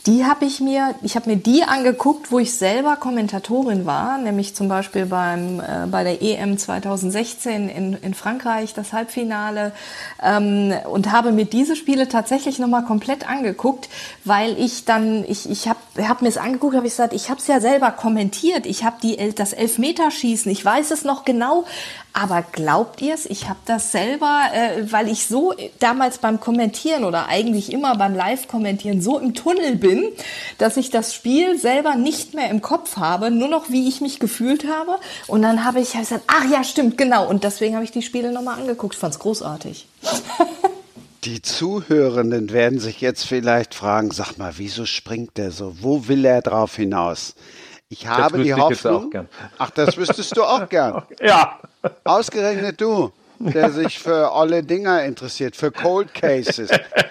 die 0.05 0.23
habe 0.23 0.45
ich 0.45 0.59
mir, 0.59 0.93
ich 1.01 1.15
habe 1.15 1.31
mir 1.31 1.37
die 1.37 1.63
angeguckt, 1.63 2.31
wo 2.31 2.37
ich 2.37 2.53
selber 2.53 2.95
Kommentatorin 2.95 3.87
war, 3.87 4.19
nämlich 4.19 4.55
zum 4.55 4.67
Beispiel 4.67 5.07
beim 5.07 5.59
äh, 5.59 5.87
bei 5.89 6.03
der 6.03 6.21
EM 6.21 6.59
2016 6.59 7.69
in, 7.69 7.93
in 7.93 8.13
Frankreich 8.13 8.75
das 8.75 8.93
Halbfinale. 8.93 9.71
Ähm, 10.21 10.73
und 10.89 11.11
habe 11.11 11.31
mir 11.31 11.45
diese 11.45 11.75
Spiele 11.75 12.07
tatsächlich 12.07 12.59
noch 12.59 12.67
mal 12.67 12.83
komplett 12.83 13.27
angeguckt, 13.27 13.89
weil 14.23 14.59
ich 14.59 14.85
dann 14.85 15.25
ich 15.27 15.49
ich 15.49 15.67
habe 15.67 15.79
hab 16.07 16.21
mir 16.21 16.29
es 16.29 16.37
angeguckt, 16.37 16.75
habe 16.75 16.85
ich 16.85 16.93
gesagt, 16.93 17.13
ich 17.13 17.31
habe 17.31 17.39
es 17.39 17.47
ja 17.47 17.59
selber 17.59 17.89
kommentiert, 17.89 18.67
ich 18.67 18.83
habe 18.83 18.97
die 19.01 19.33
das 19.33 19.53
Elfmeterschießen, 19.53 20.51
ich 20.51 20.63
weiß 20.63 20.91
es 20.91 21.03
noch 21.03 21.25
genau, 21.25 21.65
aber 22.17 22.43
glaubt 22.43 23.01
ihr 23.01 23.13
es? 23.13 23.25
Ich 23.25 23.49
habe 23.49 23.59
das 23.65 23.91
selber, 23.91 24.43
äh, 24.53 24.89
weil 24.89 25.09
ich 25.09 25.27
so 25.27 25.53
damals 25.79 26.17
beim 26.19 26.39
Kommentieren 26.39 27.03
oder 27.03 27.27
eigentlich 27.27 27.73
immer 27.73 27.97
beim 27.97 28.15
Live-Kommentieren 28.15 29.01
so 29.01 29.19
im 29.19 29.33
Tunnel 29.33 29.75
bin, 29.75 30.05
dass 30.57 30.77
ich 30.77 30.89
das 30.89 31.13
Spiel 31.13 31.59
selber 31.59 31.95
nicht 31.95 32.33
mehr 32.33 32.49
im 32.49 32.61
Kopf 32.61 32.95
habe, 32.95 33.31
nur 33.31 33.49
noch 33.49 33.69
wie 33.69 33.89
ich 33.89 33.99
mich 33.99 34.19
gefühlt 34.19 34.65
habe. 34.65 34.97
Und 35.27 35.41
dann 35.41 35.65
habe 35.65 35.81
ich 35.81 35.91
gesagt, 35.91 36.23
ach 36.27 36.49
ja, 36.49 36.63
stimmt, 36.63 36.97
genau. 36.97 37.27
Und 37.27 37.43
deswegen 37.43 37.75
habe 37.75 37.83
ich 37.83 37.91
die 37.91 38.01
Spiele 38.01 38.31
nochmal 38.31 38.59
angeguckt. 38.61 38.95
Fand's 38.95 39.19
großartig. 39.19 39.85
Die 41.25 41.41
Zuhörenden 41.41 42.51
werden 42.51 42.77
sich 42.79 43.01
jetzt 43.01 43.25
vielleicht 43.25 43.73
fragen, 43.73 44.11
sag 44.11 44.37
mal, 44.37 44.53
wieso 44.57 44.85
springt 44.85 45.37
der 45.37 45.49
so? 45.49 45.75
Wo 45.81 46.07
will 46.07 46.23
er 46.23 46.43
drauf 46.43 46.75
hinaus? 46.75 47.33
Ich 47.97 48.07
habe 48.07 48.43
die 48.43 48.53
Hoffnung. 48.53 49.09
Ach, 49.57 49.69
das 49.69 49.95
wüsstest 49.95 50.35
du 50.35 50.43
auch 50.43 50.67
gern. 50.69 51.03
ja. 51.21 51.59
Ausgerechnet 52.03 52.81
du, 52.81 53.11
der 53.39 53.71
sich 53.71 53.99
für 53.99 54.33
alle 54.33 54.63
Dinger 54.63 55.03
interessiert, 55.05 55.55
für 55.55 55.71
Cold 55.71 56.13
Cases. 56.13 56.69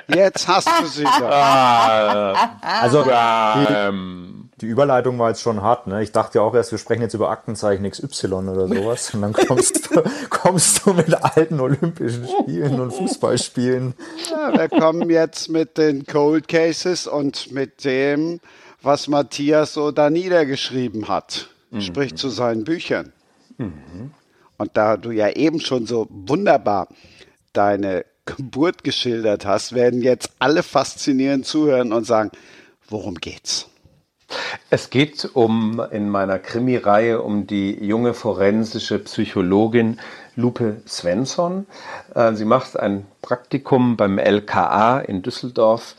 Jetzt 0.08 0.46
hast 0.46 0.68
du 0.80 0.86
sie 0.86 1.04
doch. 1.04 1.22
Ah, 1.22 2.58
also 2.82 3.02
die, 3.02 4.46
die, 4.60 4.66
Überleitung 4.66 5.18
war 5.18 5.30
jetzt 5.30 5.40
schon 5.40 5.62
hart. 5.62 5.86
Ne? 5.86 6.02
Ich 6.02 6.12
dachte 6.12 6.38
ja 6.38 6.44
auch 6.44 6.54
erst, 6.54 6.70
wir 6.72 6.78
sprechen 6.78 7.02
jetzt 7.02 7.14
über 7.14 7.30
Aktenzeichen 7.30 7.88
XY 7.88 8.26
oder 8.26 8.68
sowas. 8.68 9.14
Und 9.14 9.22
dann 9.22 9.32
kommst 9.32 9.90
du, 9.90 10.02
kommst 10.28 10.84
du 10.84 10.92
mit 10.92 11.14
alten 11.14 11.60
Olympischen 11.60 12.28
Spielen 12.28 12.78
und 12.80 12.92
Fußballspielen. 12.92 13.94
Ja, 14.30 14.58
wir 14.58 14.68
kommen 14.68 15.08
jetzt 15.08 15.48
mit 15.48 15.78
den 15.78 16.04
Cold 16.04 16.46
Cases 16.48 17.06
und 17.06 17.52
mit 17.52 17.84
dem, 17.84 18.40
was 18.84 19.08
Matthias 19.08 19.74
so 19.74 19.90
da 19.90 20.10
niedergeschrieben 20.10 21.08
hat, 21.08 21.48
mhm. 21.70 21.80
sprich 21.80 22.14
zu 22.16 22.28
seinen 22.28 22.64
Büchern. 22.64 23.12
Mhm. 23.58 24.12
Und 24.56 24.76
da 24.76 24.96
du 24.96 25.10
ja 25.10 25.30
eben 25.30 25.60
schon 25.60 25.86
so 25.86 26.06
wunderbar 26.10 26.88
deine 27.52 28.04
Geburt 28.24 28.84
geschildert 28.84 29.44
hast, 29.44 29.74
werden 29.74 30.02
jetzt 30.02 30.30
alle 30.38 30.62
faszinierend 30.62 31.46
zuhören 31.46 31.92
und 31.92 32.04
sagen, 32.04 32.30
worum 32.88 33.16
geht's? 33.16 33.68
Es 34.70 34.90
geht 34.90 35.28
um 35.34 35.80
in 35.90 36.08
meiner 36.08 36.38
Krimireihe 36.38 37.20
um 37.20 37.46
die 37.46 37.72
junge 37.84 38.14
forensische 38.14 38.98
Psychologin 38.98 40.00
Lupe 40.36 40.80
Svensson. 40.88 41.66
Äh, 42.14 42.32
sie 42.34 42.44
macht 42.44 42.78
ein 42.78 43.06
Praktikum 43.22 43.96
beim 43.96 44.18
LKA 44.18 45.00
in 45.00 45.22
Düsseldorf 45.22 45.94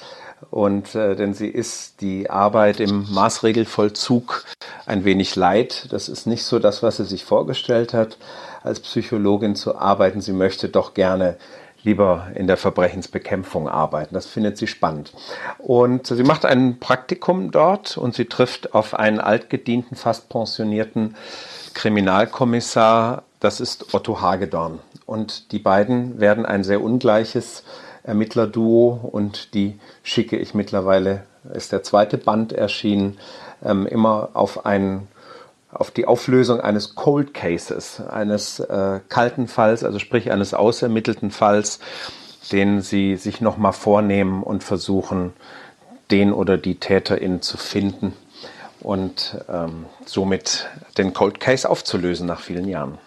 und 0.52 0.96
äh, 0.96 1.16
denn 1.16 1.34
sie 1.34 1.48
ist 1.48 2.02
die 2.02 2.30
Arbeit 2.30 2.80
im 2.80 3.12
Maßregelvollzug 3.12 4.46
ein 4.86 5.06
wenig 5.06 5.36
leid. 5.36 5.88
Das 5.92 6.10
ist 6.10 6.28
nicht 6.28 6.44
so 6.44 6.60
das, 6.60 6.84
was 6.84 6.98
sie 6.98 7.06
sich 7.06 7.24
vorgestellt 7.24 7.94
hat, 7.94 8.18
als 8.64 8.80
Psychologin 8.80 9.56
zu 9.56 9.78
arbeiten. 9.78 10.22
Sie 10.22 10.34
möchte 10.34 10.70
doch 10.70 10.94
gerne 10.94 11.38
lieber 11.84 12.28
in 12.34 12.48
der 12.48 12.58
Verbrechensbekämpfung 12.58 13.70
arbeiten. 13.70 14.14
Das 14.14 14.26
findet 14.26 14.58
sie 14.58 14.68
spannend. 14.68 15.14
Und 15.60 16.08
sie 16.08 16.24
macht 16.24 16.44
ein 16.44 16.80
Praktikum 16.80 17.52
dort 17.52 17.98
und 17.98 18.16
sie 18.16 18.26
trifft 18.26 18.74
auf 18.74 18.96
einen 18.96 19.20
altgedienten, 19.20 19.96
fast 19.96 20.28
pensionierten 20.30 21.16
Kriminalkommissar. 21.76 23.24
Das 23.40 23.60
ist 23.60 23.94
Otto 23.94 24.20
Hagedorn. 24.20 24.80
Und 25.06 25.52
die 25.52 25.60
beiden 25.60 26.20
werden 26.20 26.46
ein 26.46 26.64
sehr 26.64 26.82
ungleiches 26.82 27.64
Ermittlerduo 28.06 29.10
und 29.12 29.54
die 29.54 29.80
schicke 30.04 30.38
ich 30.38 30.54
mittlerweile, 30.54 31.24
ist 31.54 31.72
der 31.72 31.84
zweite 31.84 32.18
Band 32.18 32.54
erschienen, 32.54 33.18
ähm, 33.64 33.86
immer 33.88 34.30
auf 34.34 34.66
einen 34.66 35.08
auf 35.72 35.92
die 35.92 36.08
Auflösung 36.08 36.62
eines 36.62 36.96
Cold 36.96 37.34
Cases, 37.34 38.00
eines 38.00 38.62
äh, 38.62 39.02
kalten 39.10 39.50
Falls, 39.50 39.84
also 39.84 40.00
sprich 40.00 40.32
eines 40.32 40.54
ausermittelten 40.54 41.32
Falls, 41.32 41.80
den 42.52 42.82
sie 42.82 43.18
sich 43.18 43.42
nochmal 43.42 43.74
vornehmen 43.74 44.42
und 44.42 44.64
versuchen, 44.64 45.34
den 46.12 46.32
oder 46.32 46.58
die 46.58 46.76
Täterin 46.76 47.42
zu 47.42 47.58
finden 47.58 48.14
und 48.80 49.38
ähm, 49.50 49.86
somit 50.06 50.68
den 50.98 51.14
Cold 51.14 51.40
Case 51.40 51.70
aufzulösen 51.70 52.28
nach 52.28 52.40
vielen 52.40 52.70
Jahren. 52.70 52.98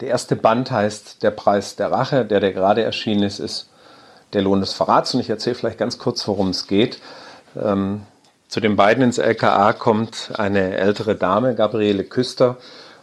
Der 0.00 0.08
erste 0.08 0.36
Band 0.36 0.70
heißt 0.70 1.22
Der 1.22 1.30
Preis 1.30 1.76
der 1.76 1.90
Rache, 1.90 2.24
der, 2.24 2.40
der 2.40 2.52
gerade 2.52 2.82
erschienen 2.82 3.22
ist, 3.22 3.38
ist 3.38 3.68
Der 4.32 4.42
Lohn 4.42 4.60
des 4.60 4.72
Verrats 4.72 5.14
und 5.14 5.20
ich 5.20 5.30
erzähle 5.30 5.54
vielleicht 5.54 5.78
ganz 5.78 5.98
kurz, 5.98 6.26
worum 6.26 6.50
es 6.50 6.66
geht. 6.66 7.00
Ähm, 7.60 8.02
zu 8.48 8.60
den 8.60 8.76
beiden 8.76 9.02
ins 9.02 9.18
LKA 9.18 9.72
kommt 9.72 10.32
eine 10.36 10.76
ältere 10.76 11.14
Dame, 11.14 11.54
Gabriele 11.54 12.04
Küster, 12.04 12.58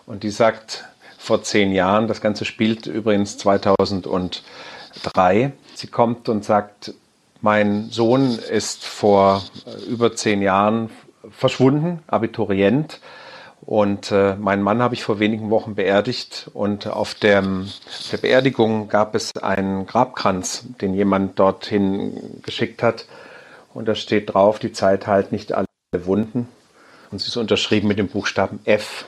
und 0.05 0.23
die 0.23 0.29
sagt 0.29 0.85
vor 1.17 1.43
zehn 1.43 1.71
Jahren, 1.71 2.07
das 2.07 2.21
Ganze 2.21 2.45
spielt 2.45 2.85
übrigens 2.85 3.37
2003, 3.37 5.51
sie 5.75 5.87
kommt 5.87 6.29
und 6.29 6.45
sagt, 6.45 6.93
mein 7.41 7.89
Sohn 7.89 8.37
ist 8.37 8.85
vor 8.85 9.43
über 9.87 10.15
zehn 10.15 10.41
Jahren 10.41 10.89
verschwunden, 11.31 12.03
Abiturient. 12.07 12.99
Und 13.61 14.11
äh, 14.11 14.35
meinen 14.35 14.63
Mann 14.63 14.81
habe 14.81 14.95
ich 14.95 15.03
vor 15.03 15.19
wenigen 15.19 15.49
Wochen 15.49 15.75
beerdigt 15.75 16.49
und 16.53 16.87
auf 16.87 17.13
dem, 17.13 17.69
der 18.11 18.17
Beerdigung 18.17 18.87
gab 18.87 19.15
es 19.15 19.35
einen 19.35 19.85
Grabkranz, 19.85 20.65
den 20.81 20.93
jemand 20.93 21.37
dorthin 21.37 22.41
geschickt 22.41 22.81
hat. 22.81 23.05
Und 23.73 23.87
da 23.87 23.95
steht 23.95 24.33
drauf, 24.33 24.59
die 24.59 24.71
Zeit 24.71 25.07
heilt 25.07 25.31
nicht 25.31 25.53
alle 25.53 25.67
Wunden. 25.91 26.47
Und 27.11 27.19
sie 27.19 27.27
ist 27.27 27.37
unterschrieben 27.37 27.87
mit 27.87 27.99
dem 27.99 28.07
Buchstaben 28.07 28.59
F. 28.65 29.05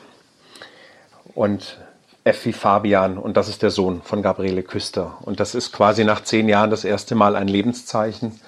Und 1.34 1.78
F 2.24 2.46
wie 2.46 2.54
Fabian 2.54 3.18
und 3.18 3.36
das 3.36 3.50
ist 3.50 3.64
der 3.64 3.72
Sohn 3.72 4.02
von 4.04 4.22
Gabriele 4.22 4.62
Küster. 4.62 5.18
Und 5.22 5.40
das 5.40 5.56
ist 5.56 5.72
quasi 5.72 6.04
nach 6.04 6.24
zehn 6.24 6.48
Jahren 6.48 6.70
das 6.70 6.84
erste 6.84 7.16
Mal 7.16 7.36
ein 7.36 7.48
Lebenszeichen 7.48 8.40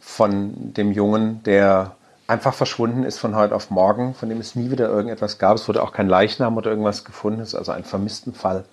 von 0.00 0.72
dem 0.74 0.90
Jungen, 0.90 1.42
der 1.44 1.96
einfach 2.30 2.54
verschwunden 2.54 3.02
ist 3.02 3.18
von 3.18 3.34
heute 3.34 3.54
auf 3.54 3.70
morgen, 3.70 4.14
von 4.14 4.28
dem 4.28 4.38
es 4.38 4.54
nie 4.54 4.70
wieder 4.70 4.88
irgendetwas 4.88 5.38
gab. 5.38 5.56
Es 5.56 5.68
wurde 5.68 5.82
auch 5.82 5.92
kein 5.92 6.08
Leichnam 6.08 6.56
oder 6.56 6.70
irgendwas 6.70 7.04
gefunden, 7.04 7.40
es 7.40 7.48
ist 7.48 7.54
also 7.56 7.72
ein 7.72 7.84
vermissten 7.84 8.32
Fall. 8.32 8.64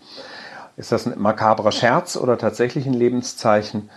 Ist 0.77 0.91
das 0.91 1.07
ein 1.07 1.19
makabrer 1.19 1.71
Scherz 1.71 2.15
oder 2.15 2.37
tatsächlich 2.37 2.85
ein 2.85 2.93
Lebenszeichen? 2.93 3.89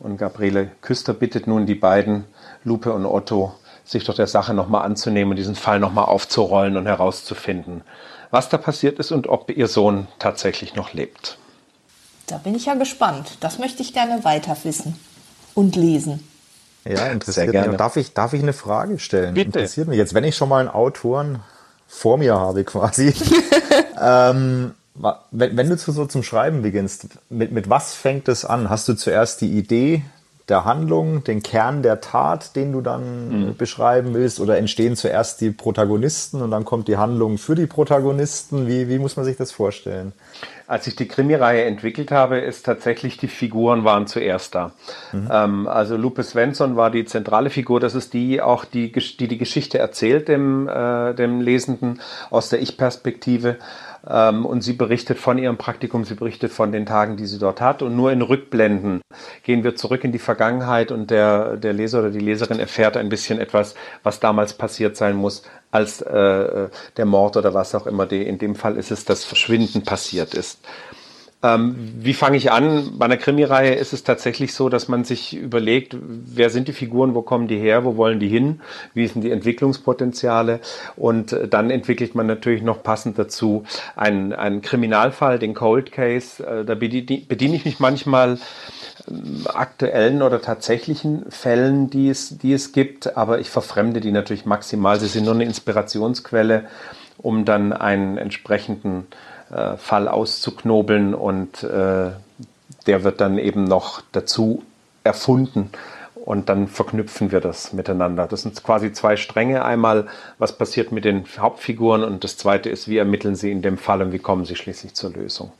Und 0.00 0.16
Gabriele 0.16 0.70
Küster 0.80 1.12
bittet 1.12 1.46
nun 1.46 1.66
die 1.66 1.74
beiden, 1.74 2.24
Lupe 2.64 2.92
und 2.92 3.04
Otto, 3.04 3.54
sich 3.84 4.04
doch 4.04 4.14
der 4.14 4.26
Sache 4.26 4.54
nochmal 4.54 4.84
anzunehmen 4.84 5.32
und 5.32 5.36
diesen 5.36 5.56
Fall 5.56 5.78
nochmal 5.78 6.06
aufzurollen 6.06 6.76
und 6.76 6.86
herauszufinden, 6.86 7.82
was 8.30 8.48
da 8.48 8.56
passiert 8.56 8.98
ist 8.98 9.12
und 9.12 9.28
ob 9.28 9.50
ihr 9.50 9.68
Sohn 9.68 10.08
tatsächlich 10.18 10.74
noch 10.74 10.94
lebt. 10.94 11.36
Da 12.26 12.38
bin 12.38 12.54
ich 12.54 12.66
ja 12.66 12.74
gespannt. 12.74 13.36
Das 13.40 13.58
möchte 13.58 13.82
ich 13.82 13.92
gerne 13.92 14.24
weiter 14.24 14.56
wissen 14.62 14.98
und 15.54 15.76
lesen. 15.76 16.26
Ja, 16.84 17.06
interessiert 17.06 17.52
mich. 17.52 17.76
Darf 17.76 17.96
ich, 17.96 18.12
darf 18.12 18.32
ich 18.32 18.42
eine 18.42 18.52
Frage 18.52 18.98
stellen? 18.98 19.34
Bitte. 19.34 19.46
Interessiert 19.46 19.88
mich 19.88 19.98
jetzt, 19.98 20.14
wenn 20.14 20.24
ich 20.24 20.36
schon 20.36 20.48
mal 20.48 20.60
einen 20.60 20.68
Autoren 20.68 21.40
vor 21.86 22.18
mir 22.18 22.34
habe 22.34 22.64
quasi. 22.64 23.14
ähm, 24.00 24.74
wenn, 25.30 25.56
wenn, 25.56 25.68
du 25.68 25.76
zu, 25.76 25.92
so 25.92 26.06
zum 26.06 26.22
Schreiben 26.22 26.62
beginnst, 26.62 27.06
mit, 27.30 27.52
mit 27.52 27.70
was 27.70 27.94
fängt 27.94 28.28
es 28.28 28.44
an? 28.44 28.68
Hast 28.68 28.88
du 28.88 28.94
zuerst 28.94 29.40
die 29.40 29.56
Idee 29.56 30.02
der 30.48 30.64
Handlung, 30.64 31.24
den 31.24 31.42
Kern 31.42 31.82
der 31.82 32.00
Tat, 32.00 32.56
den 32.56 32.72
du 32.72 32.80
dann 32.80 33.48
mhm. 33.48 33.56
beschreiben 33.56 34.14
willst? 34.14 34.40
Oder 34.40 34.58
entstehen 34.58 34.96
zuerst 34.96 35.40
die 35.40 35.50
Protagonisten 35.50 36.42
und 36.42 36.50
dann 36.50 36.64
kommt 36.64 36.88
die 36.88 36.96
Handlung 36.96 37.38
für 37.38 37.54
die 37.54 37.66
Protagonisten? 37.66 38.66
Wie, 38.66 38.88
wie 38.88 38.98
muss 38.98 39.16
man 39.16 39.24
sich 39.24 39.36
das 39.36 39.52
vorstellen? 39.52 40.12
Als 40.66 40.86
ich 40.86 40.96
die 40.96 41.06
Krimireihe 41.06 41.64
entwickelt 41.64 42.10
habe, 42.10 42.38
ist 42.38 42.64
tatsächlich 42.64 43.18
die 43.18 43.28
Figuren 43.28 43.84
waren 43.84 44.06
zuerst 44.06 44.54
da. 44.54 44.72
Mhm. 45.12 45.28
Ähm, 45.30 45.68
also 45.68 45.96
Lupe 45.96 46.22
Svensson 46.22 46.76
war 46.76 46.90
die 46.90 47.04
zentrale 47.04 47.50
Figur. 47.50 47.78
Das 47.78 47.94
ist 47.94 48.12
die 48.14 48.40
auch 48.40 48.64
die 48.64 48.90
die, 48.90 49.28
die 49.28 49.38
Geschichte 49.38 49.78
erzählt 49.78 50.28
dem 50.28 50.68
äh, 50.68 51.14
dem 51.14 51.40
Lesenden 51.40 52.00
aus 52.30 52.48
der 52.48 52.62
Ich-Perspektive. 52.62 53.58
Ähm, 54.08 54.44
und 54.44 54.62
sie 54.62 54.72
berichtet 54.72 55.18
von 55.18 55.38
ihrem 55.38 55.58
Praktikum, 55.58 56.04
sie 56.04 56.14
berichtet 56.14 56.52
von 56.52 56.72
den 56.72 56.86
Tagen, 56.86 57.16
die 57.16 57.26
sie 57.26 57.38
dort 57.38 57.60
hat. 57.60 57.82
Und 57.82 57.96
nur 57.96 58.12
in 58.12 58.22
Rückblenden 58.22 59.00
gehen 59.44 59.64
wir 59.64 59.76
zurück 59.76 60.04
in 60.04 60.12
die 60.12 60.18
Vergangenheit 60.18 60.90
und 60.90 61.10
der, 61.10 61.56
der 61.56 61.72
Leser 61.72 62.00
oder 62.00 62.10
die 62.10 62.18
Leserin 62.18 62.58
erfährt 62.58 62.96
ein 62.96 63.08
bisschen 63.08 63.38
etwas, 63.38 63.74
was 64.02 64.20
damals 64.20 64.54
passiert 64.54 64.96
sein 64.96 65.16
muss, 65.16 65.42
als 65.70 66.00
äh, 66.02 66.68
der 66.96 67.04
Mord 67.04 67.36
oder 67.36 67.54
was 67.54 67.74
auch 67.74 67.86
immer. 67.86 68.10
In 68.10 68.38
dem 68.38 68.54
Fall 68.54 68.76
ist 68.76 68.90
es 68.90 69.04
das 69.04 69.24
Verschwinden 69.24 69.82
passiert 69.82 70.34
ist. 70.34 70.60
Ähm, 71.44 71.74
wie 71.98 72.14
fange 72.14 72.36
ich 72.36 72.52
an? 72.52 72.92
Bei 72.98 73.06
einer 73.06 73.16
Krimireihe 73.16 73.74
ist 73.74 73.92
es 73.92 74.04
tatsächlich 74.04 74.54
so, 74.54 74.68
dass 74.68 74.86
man 74.86 75.02
sich 75.02 75.36
überlegt, 75.36 75.96
wer 76.00 76.50
sind 76.50 76.68
die 76.68 76.72
Figuren, 76.72 77.16
wo 77.16 77.22
kommen 77.22 77.48
die 77.48 77.58
her, 77.58 77.84
wo 77.84 77.96
wollen 77.96 78.20
die 78.20 78.28
hin, 78.28 78.60
wie 78.94 79.08
sind 79.08 79.22
die 79.22 79.32
Entwicklungspotenziale 79.32 80.60
und 80.94 81.32
äh, 81.32 81.48
dann 81.48 81.70
entwickelt 81.70 82.14
man 82.14 82.28
natürlich 82.28 82.62
noch 82.62 82.84
passend 82.84 83.18
dazu 83.18 83.64
einen, 83.96 84.32
einen 84.32 84.62
Kriminalfall, 84.62 85.40
den 85.40 85.54
Cold 85.54 85.90
Case. 85.90 86.46
Äh, 86.46 86.64
da 86.64 86.76
bediene 86.76 87.56
ich 87.56 87.64
mich 87.64 87.80
manchmal 87.80 88.38
ähm, 89.10 89.44
aktuellen 89.52 90.22
oder 90.22 90.40
tatsächlichen 90.40 91.28
Fällen, 91.28 91.90
die 91.90 92.08
es, 92.08 92.38
die 92.38 92.52
es 92.52 92.70
gibt, 92.70 93.16
aber 93.16 93.40
ich 93.40 93.50
verfremde 93.50 94.00
die 94.00 94.12
natürlich 94.12 94.46
maximal. 94.46 95.00
Sie 95.00 95.08
sind 95.08 95.24
nur 95.24 95.34
eine 95.34 95.44
Inspirationsquelle, 95.44 96.66
um 97.18 97.44
dann 97.44 97.72
einen 97.72 98.16
entsprechenden 98.16 99.08
äh, 99.52 99.76
Fall 99.76 100.08
auszuknobeln 100.08 101.14
und 101.14 101.62
äh, 101.62 102.10
der 102.86 103.04
wird 103.04 103.20
dann 103.20 103.38
eben 103.38 103.64
noch 103.64 104.02
dazu 104.12 104.62
erfunden 105.04 105.70
und 106.24 106.48
dann 106.48 106.68
verknüpfen 106.68 107.32
wir 107.32 107.40
das 107.40 107.72
miteinander. 107.72 108.26
Das 108.26 108.42
sind 108.42 108.62
quasi 108.62 108.92
zwei 108.92 109.16
Stränge. 109.16 109.64
Einmal, 109.64 110.06
was 110.38 110.56
passiert 110.56 110.92
mit 110.92 111.04
den 111.04 111.24
Hauptfiguren 111.38 112.04
und 112.04 112.24
das 112.24 112.36
zweite 112.36 112.70
ist, 112.70 112.88
wie 112.88 112.98
ermitteln 112.98 113.34
sie 113.34 113.50
in 113.50 113.62
dem 113.62 113.78
Fall 113.78 114.02
und 114.02 114.12
wie 114.12 114.18
kommen 114.18 114.44
sie 114.44 114.56
schließlich 114.56 114.94
zur 114.94 115.10
Lösung. 115.10 115.52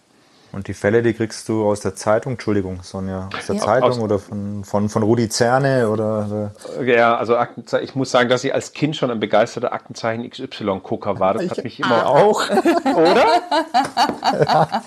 Und 0.53 0.69
die 0.69 0.75
Fälle, 0.75 1.03
die 1.03 1.15
kriegst 1.15 1.49
du 1.49 1.65
aus 1.65 1.81
der 1.81 1.95
Zeitung, 1.95 2.33
Entschuldigung, 2.33 2.83
Sonja, 2.83 3.31
aus 3.35 3.47
der 3.47 3.57
ja, 3.57 3.63
Zeitung 3.63 3.91
aus 3.91 3.99
oder 3.99 4.19
von, 4.19 4.65
von, 4.65 4.91
von 4.91 5.03
Rudi 5.03 5.31
Zerne 5.31 5.89
oder? 5.89 6.53
Ja, 6.85 7.17
also 7.17 7.37
ich 7.81 7.95
muss 7.95 8.11
sagen, 8.11 8.29
dass 8.29 8.45
ich 8.45 8.53
als 8.53 8.75
Kind 8.75 8.95
schon 8.95 9.11
ein 9.11 9.19
begeisterter 9.19 9.73
Aktenzeichen 9.73 10.29
XY-Gucker 10.29 11.19
war. 11.19 11.35
Das 11.35 11.45
ich 11.45 11.51
hat 11.51 11.65
mich 11.65 11.81
immer 11.81 12.07
auch. 12.07 12.51
Oder? 12.51 13.25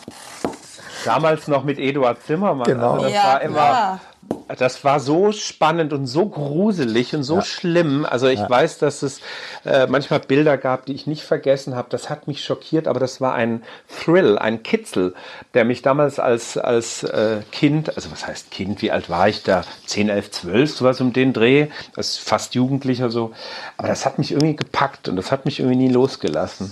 Damals 1.06 1.48
noch 1.48 1.64
mit 1.64 1.80
Eduard 1.80 2.22
Zimmermann. 2.24 2.68
Genau. 2.68 2.92
Also 2.94 3.04
das 3.06 3.14
ja, 3.14 3.24
war 3.24 3.42
immer. 3.42 3.58
Ja. 3.58 4.00
Das 4.48 4.84
war 4.84 5.00
so 5.00 5.32
spannend 5.32 5.92
und 5.92 6.06
so 6.06 6.28
gruselig 6.28 7.16
und 7.16 7.24
so 7.24 7.38
ja. 7.38 7.42
schlimm. 7.42 8.06
Also 8.06 8.28
ich 8.28 8.40
ja. 8.40 8.50
weiß, 8.50 8.78
dass 8.78 9.02
es 9.02 9.20
äh, 9.66 9.88
manchmal 9.88 10.20
Bilder 10.20 10.58
gab, 10.58 10.86
die 10.86 10.94
ich 10.94 11.08
nicht 11.08 11.24
vergessen 11.24 11.76
habe. 11.76 11.88
Das 11.90 12.10
hat 12.10 12.28
mich 12.28 12.44
schockiert, 12.44 12.88
aber 12.88 13.00
das 13.00 13.20
war 13.22 13.34
ein 13.34 13.64
Thrill, 13.88 14.38
ein 14.38 14.62
Kitzel, 14.62 15.16
der 15.56 15.66
mich 15.66 15.82
damals 15.82 16.20
als, 16.20 16.58
als 16.58 17.04
äh, 17.04 17.42
Kind, 17.52 17.96
also 17.96 18.12
was 18.12 18.28
heißt 18.28 18.52
Kind, 18.52 18.82
wie 18.84 18.92
alt 18.92 19.10
war 19.10 19.28
ich 19.28 19.44
da? 19.44 19.64
10, 19.88 20.10
11, 20.10 20.32
12, 20.32 20.72
sowas 20.76 21.02
um 21.02 21.12
den 21.12 21.34
Dreh. 21.34 21.68
Das 21.96 22.10
ist 22.10 22.20
fast 22.20 22.54
Jugendlicher 22.54 23.10
so. 23.10 23.32
Aber 23.78 23.88
das 23.88 24.06
hat 24.06 24.20
mich 24.20 24.32
irgendwie 24.32 24.56
gepackt 24.56 25.10
und 25.10 25.16
das 25.16 25.32
hat 25.32 25.46
mich 25.46 25.60
irgendwie 25.60 25.78
nie 25.78 25.92
losgelassen. 25.92 26.72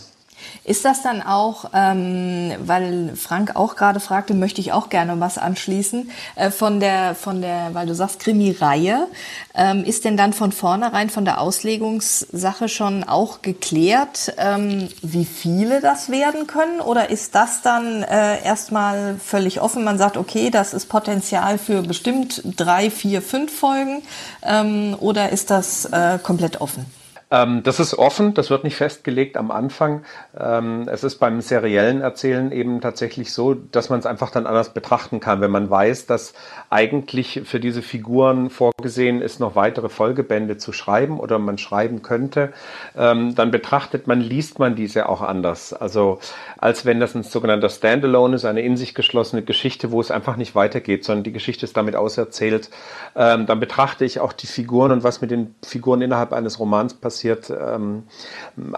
Ist 0.63 0.85
das 0.85 1.01
dann 1.01 1.21
auch, 1.21 1.71
ähm, 1.73 2.51
weil 2.59 3.15
Frank 3.15 3.55
auch 3.55 3.75
gerade 3.75 3.99
fragte, 3.99 4.33
möchte 4.33 4.61
ich 4.61 4.71
auch 4.71 4.89
gerne 4.89 5.19
was 5.19 5.37
anschließen, 5.37 6.09
äh, 6.35 6.51
von 6.51 6.79
der, 6.79 7.15
von 7.15 7.41
der, 7.41 7.73
weil 7.73 7.85
du 7.85 7.95
sagst 7.95 8.19
Krimi-Reihe, 8.19 9.07
ähm, 9.55 9.83
ist 9.83 10.05
denn 10.05 10.17
dann 10.17 10.33
von 10.33 10.51
vornherein 10.51 11.09
von 11.09 11.25
der 11.25 11.41
Auslegungssache 11.41 12.69
schon 12.69 13.03
auch 13.03 13.41
geklärt, 13.41 14.33
ähm, 14.37 14.89
wie 15.01 15.25
viele 15.25 15.81
das 15.81 16.09
werden 16.09 16.47
können? 16.47 16.79
Oder 16.79 17.09
ist 17.09 17.35
das 17.35 17.61
dann 17.61 18.03
äh, 18.03 18.43
erstmal 18.43 19.17
völlig 19.17 19.61
offen? 19.61 19.83
Man 19.83 19.97
sagt, 19.97 20.17
okay, 20.17 20.49
das 20.49 20.73
ist 20.73 20.87
Potenzial 20.87 21.57
für 21.57 21.81
bestimmt 21.81 22.41
drei, 22.55 22.89
vier, 22.89 23.21
fünf 23.21 23.57
Folgen, 23.57 24.01
ähm, 24.43 24.95
oder 24.99 25.29
ist 25.29 25.49
das 25.49 25.85
äh, 25.85 26.19
komplett 26.21 26.61
offen? 26.61 26.85
Ähm, 27.33 27.63
das 27.63 27.79
ist 27.79 27.97
offen, 27.97 28.35
das 28.35 28.51
wird 28.51 28.63
nicht 28.63 28.75
festgelegt 28.75 29.37
am 29.37 29.49
Anfang. 29.49 30.03
Ähm, 30.39 30.87
es 30.87 31.03
ist 31.03 31.17
beim 31.17 31.41
seriellen 31.41 32.01
Erzählen 32.01 32.51
eben 32.51 32.79
tatsächlich 32.79 33.33
so, 33.33 33.55
dass 33.55 33.89
man 33.89 33.99
es 33.99 34.05
einfach 34.05 34.29
dann 34.29 34.45
anders 34.45 34.71
betrachten 34.71 35.19
kann, 35.19 35.41
wenn 35.41 35.49
man 35.49 35.67
weiß, 35.67 36.05
dass 36.05 36.35
eigentlich 36.69 37.41
für 37.45 37.59
diese 37.59 37.81
Figuren 37.81 38.51
vorgesehen 38.51 39.19
ist, 39.21 39.39
noch 39.39 39.55
weitere 39.55 39.89
Folgebände 39.89 40.57
zu 40.57 40.73
schreiben 40.73 41.19
oder 41.19 41.39
man 41.39 41.57
schreiben 41.57 42.03
könnte. 42.03 42.53
Ähm, 42.95 43.33
dann 43.33 43.49
betrachtet 43.49 44.05
man, 44.05 44.21
liest 44.21 44.59
man 44.59 44.75
diese 44.75 45.09
auch 45.09 45.21
anders. 45.21 45.73
Also 45.73 46.19
als 46.59 46.85
wenn 46.85 46.99
das 46.99 47.15
ein 47.15 47.23
sogenannter 47.23 47.69
Standalone 47.69 48.35
ist, 48.35 48.45
eine 48.45 48.61
in 48.61 48.77
sich 48.77 48.93
geschlossene 48.93 49.41
Geschichte, 49.41 49.89
wo 49.89 49.99
es 49.99 50.11
einfach 50.11 50.37
nicht 50.37 50.53
weitergeht, 50.53 51.03
sondern 51.03 51.23
die 51.23 51.31
Geschichte 51.31 51.65
ist 51.65 51.75
damit 51.75 51.95
auserzählt. 51.95 52.69
Dann 53.15 53.59
betrachte 53.59 54.05
ich 54.05 54.19
auch 54.19 54.33
die 54.33 54.47
Figuren 54.47 54.91
und 54.91 55.03
was 55.03 55.21
mit 55.21 55.31
den 55.31 55.55
Figuren 55.65 56.01
innerhalb 56.01 56.31
eines 56.31 56.59
Romans 56.59 56.93
passiert 56.93 57.22
passiert, 57.23 57.49
ähm, 57.49 58.03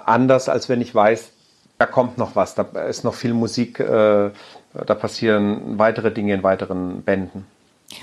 anders, 0.05 0.49
als 0.49 0.69
wenn 0.69 0.81
ich 0.81 0.93
weiß, 0.93 1.31
da 1.77 1.85
kommt 1.85 2.17
noch 2.17 2.35
was, 2.35 2.55
da 2.55 2.63
ist 2.87 3.03
noch 3.03 3.15
viel 3.15 3.33
Musik, 3.33 3.79
äh, 3.79 4.31
da 4.73 4.95
passieren 4.95 5.77
weitere 5.77 6.11
Dinge 6.11 6.33
in 6.33 6.43
weiteren 6.43 7.01
Bänden. 7.01 7.45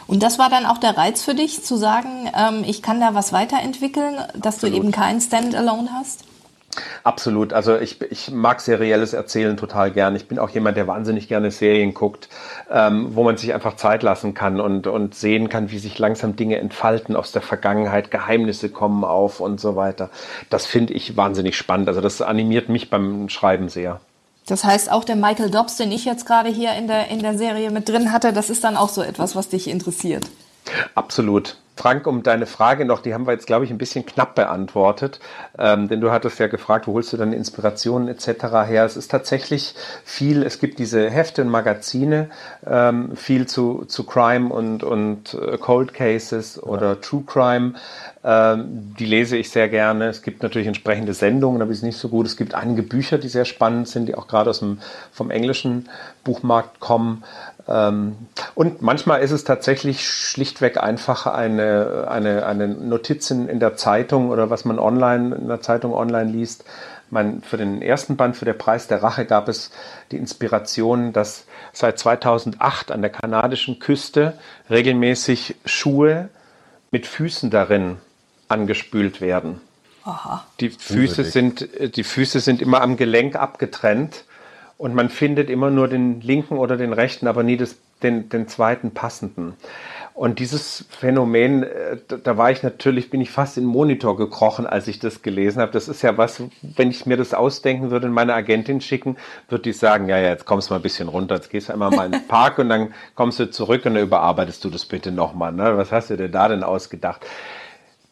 Und 0.06 0.22
das 0.22 0.38
war 0.38 0.48
dann 0.48 0.66
auch 0.66 0.78
der 0.78 0.96
Reiz 0.96 1.22
für 1.22 1.34
dich, 1.34 1.64
zu 1.64 1.76
sagen, 1.76 2.30
ähm, 2.36 2.64
ich 2.66 2.82
kann 2.82 3.00
da 3.00 3.14
was 3.14 3.32
weiterentwickeln, 3.32 4.16
dass 4.34 4.56
Absolut. 4.56 4.74
du 4.74 4.80
eben 4.80 4.90
kein 4.90 5.20
Standalone 5.20 5.88
hast? 5.92 6.24
Absolut. 7.04 7.52
Also 7.52 7.76
ich, 7.76 8.00
ich 8.00 8.30
mag 8.30 8.60
serielles 8.60 9.12
Erzählen 9.12 9.56
total 9.56 9.90
gern. 9.90 10.16
Ich 10.16 10.26
bin 10.26 10.38
auch 10.38 10.48
jemand, 10.50 10.76
der 10.76 10.86
wahnsinnig 10.86 11.28
gerne 11.28 11.50
Serien 11.50 11.92
guckt, 11.92 12.28
ähm, 12.70 13.14
wo 13.14 13.24
man 13.24 13.36
sich 13.36 13.52
einfach 13.52 13.76
Zeit 13.76 14.02
lassen 14.02 14.32
kann 14.32 14.60
und, 14.60 14.86
und 14.86 15.14
sehen 15.14 15.48
kann, 15.50 15.70
wie 15.70 15.78
sich 15.78 15.98
langsam 15.98 16.34
Dinge 16.34 16.58
entfalten 16.58 17.14
aus 17.14 17.30
der 17.32 17.42
Vergangenheit, 17.42 18.10
Geheimnisse 18.10 18.70
kommen 18.70 19.04
auf 19.04 19.40
und 19.40 19.60
so 19.60 19.76
weiter. 19.76 20.08
Das 20.48 20.64
finde 20.64 20.94
ich 20.94 21.16
wahnsinnig 21.16 21.56
spannend. 21.56 21.88
Also 21.88 22.00
das 22.00 22.22
animiert 22.22 22.68
mich 22.70 22.88
beim 22.88 23.28
Schreiben 23.28 23.68
sehr. 23.68 24.00
Das 24.46 24.64
heißt, 24.64 24.90
auch 24.90 25.04
der 25.04 25.16
Michael 25.16 25.50
Dobbs, 25.50 25.76
den 25.76 25.92
ich 25.92 26.04
jetzt 26.04 26.26
gerade 26.26 26.48
hier 26.48 26.72
in 26.74 26.88
der, 26.88 27.08
in 27.08 27.20
der 27.20 27.36
Serie 27.36 27.70
mit 27.70 27.88
drin 27.88 28.12
hatte, 28.12 28.32
das 28.32 28.50
ist 28.50 28.64
dann 28.64 28.76
auch 28.76 28.88
so 28.88 29.02
etwas, 29.02 29.36
was 29.36 29.48
dich 29.50 29.68
interessiert. 29.68 30.24
Absolut. 30.94 31.56
Frank, 31.74 32.06
um 32.06 32.22
deine 32.22 32.46
Frage 32.46 32.84
noch, 32.84 33.00
die 33.00 33.14
haben 33.14 33.26
wir 33.26 33.32
jetzt, 33.32 33.46
glaube 33.46 33.64
ich, 33.64 33.70
ein 33.70 33.78
bisschen 33.78 34.04
knapp 34.04 34.34
beantwortet, 34.34 35.20
ähm, 35.58 35.88
denn 35.88 36.00
du 36.00 36.10
hattest 36.10 36.38
ja 36.38 36.46
gefragt, 36.46 36.86
wo 36.86 36.92
holst 36.92 37.12
du 37.12 37.16
deine 37.16 37.34
Inspirationen 37.34 38.08
etc. 38.08 38.44
her? 38.66 38.84
Es 38.84 38.96
ist 38.96 39.10
tatsächlich 39.10 39.74
viel, 40.04 40.42
es 40.42 40.58
gibt 40.58 40.78
diese 40.78 41.10
Hefte 41.10 41.42
und 41.42 41.48
Magazine, 41.48 42.30
ähm, 42.66 43.16
viel 43.16 43.46
zu, 43.46 43.84
zu 43.86 44.04
Crime 44.04 44.52
und, 44.52 44.84
und 44.84 45.34
äh, 45.34 45.56
Cold 45.58 45.94
Cases 45.94 46.62
oder 46.62 47.00
True 47.00 47.24
Crime. 47.26 47.74
Ähm, 48.24 48.94
die 48.98 49.06
lese 49.06 49.36
ich 49.36 49.50
sehr 49.50 49.68
gerne. 49.68 50.06
Es 50.06 50.22
gibt 50.22 50.42
natürlich 50.42 50.68
entsprechende 50.68 51.14
Sendungen, 51.14 51.60
aber 51.60 51.70
die 51.70 51.78
sind 51.78 51.88
nicht 51.88 51.98
so 51.98 52.08
gut. 52.08 52.26
Es 52.26 52.36
gibt 52.36 52.54
einige 52.54 52.82
Bücher, 52.82 53.18
die 53.18 53.28
sehr 53.28 53.44
spannend 53.44 53.88
sind, 53.88 54.06
die 54.06 54.14
auch 54.14 54.28
gerade 54.28 54.50
aus 54.50 54.60
dem, 54.60 54.78
vom 55.10 55.30
englischen 55.30 55.88
Buchmarkt 56.22 56.78
kommen. 56.78 57.24
Ähm, 57.68 58.16
und 58.54 58.82
manchmal 58.82 59.22
ist 59.22 59.30
es 59.30 59.44
tatsächlich 59.44 60.08
schlichtweg 60.08 60.82
einfach 60.82 61.26
eine, 61.26 61.71
eine, 62.08 62.46
eine 62.46 62.68
Notiz 62.68 63.30
in, 63.30 63.48
in 63.48 63.60
der 63.60 63.76
Zeitung 63.76 64.30
oder 64.30 64.50
was 64.50 64.64
man 64.64 64.78
online 64.78 65.34
in 65.34 65.48
der 65.48 65.60
Zeitung 65.60 65.92
online 65.94 66.30
liest. 66.30 66.64
Man, 67.10 67.42
für 67.42 67.58
den 67.58 67.82
ersten 67.82 68.16
Band, 68.16 68.36
für 68.36 68.46
den 68.46 68.56
Preis 68.56 68.88
der 68.88 69.02
Rache, 69.02 69.26
gab 69.26 69.48
es 69.48 69.70
die 70.10 70.16
Inspiration, 70.16 71.12
dass 71.12 71.44
seit 71.72 71.98
2008 71.98 72.90
an 72.90 73.02
der 73.02 73.10
kanadischen 73.10 73.78
Küste 73.78 74.34
regelmäßig 74.70 75.56
Schuhe 75.66 76.30
mit 76.90 77.06
Füßen 77.06 77.50
darin 77.50 77.98
angespült 78.48 79.20
werden. 79.20 79.60
Aha. 80.04 80.44
Die 80.60 80.70
Füße 80.70 81.24
sind, 81.24 81.68
die 81.96 82.04
Füße 82.04 82.40
sind 82.40 82.60
immer 82.60 82.80
am 82.80 82.96
Gelenk 82.96 83.36
abgetrennt 83.36 84.24
und 84.78 84.94
man 84.94 85.10
findet 85.10 85.48
immer 85.48 85.70
nur 85.70 85.88
den 85.88 86.20
linken 86.20 86.58
oder 86.58 86.76
den 86.76 86.92
rechten, 86.92 87.28
aber 87.28 87.42
nie 87.42 87.56
das, 87.56 87.76
den, 88.02 88.28
den 88.28 88.48
zweiten 88.48 88.90
passenden. 88.92 89.54
Und 90.14 90.38
dieses 90.38 90.84
Phänomen, 90.90 91.62
äh, 91.62 91.96
da 92.22 92.36
war 92.36 92.50
ich 92.50 92.62
natürlich, 92.62 93.10
bin 93.10 93.20
ich 93.20 93.30
fast 93.30 93.56
in 93.56 93.64
den 93.64 93.70
Monitor 93.70 94.16
gekrochen, 94.16 94.66
als 94.66 94.86
ich 94.88 94.98
das 94.98 95.22
gelesen 95.22 95.62
habe. 95.62 95.72
Das 95.72 95.88
ist 95.88 96.02
ja 96.02 96.18
was, 96.18 96.42
wenn 96.60 96.90
ich 96.90 97.06
mir 97.06 97.16
das 97.16 97.32
ausdenken 97.32 97.90
würde 97.90 98.08
und 98.08 98.12
meine 98.12 98.34
Agentin 98.34 98.80
schicken, 98.80 99.16
würde 99.48 99.70
ich 99.70 99.78
sagen, 99.78 100.08
ja, 100.08 100.18
ja, 100.18 100.28
jetzt 100.28 100.44
kommst 100.44 100.68
du 100.68 100.74
mal 100.74 100.80
ein 100.80 100.82
bisschen 100.82 101.08
runter, 101.08 101.36
jetzt 101.36 101.50
gehst 101.50 101.68
du 101.68 101.72
einmal 101.72 101.90
mal 101.90 102.06
in 102.06 102.12
den 102.12 102.28
Park 102.28 102.58
und 102.58 102.68
dann 102.68 102.92
kommst 103.14 103.40
du 103.40 103.50
zurück 103.50 103.86
und 103.86 103.94
dann 103.94 104.02
überarbeitest 104.02 104.62
du 104.64 104.70
das 104.70 104.84
bitte 104.84 105.12
nochmal. 105.12 105.52
Ne? 105.52 105.76
Was 105.76 105.92
hast 105.92 106.10
du 106.10 106.16
dir 106.16 106.28
da 106.28 106.48
denn 106.48 106.62
ausgedacht? 106.62 107.26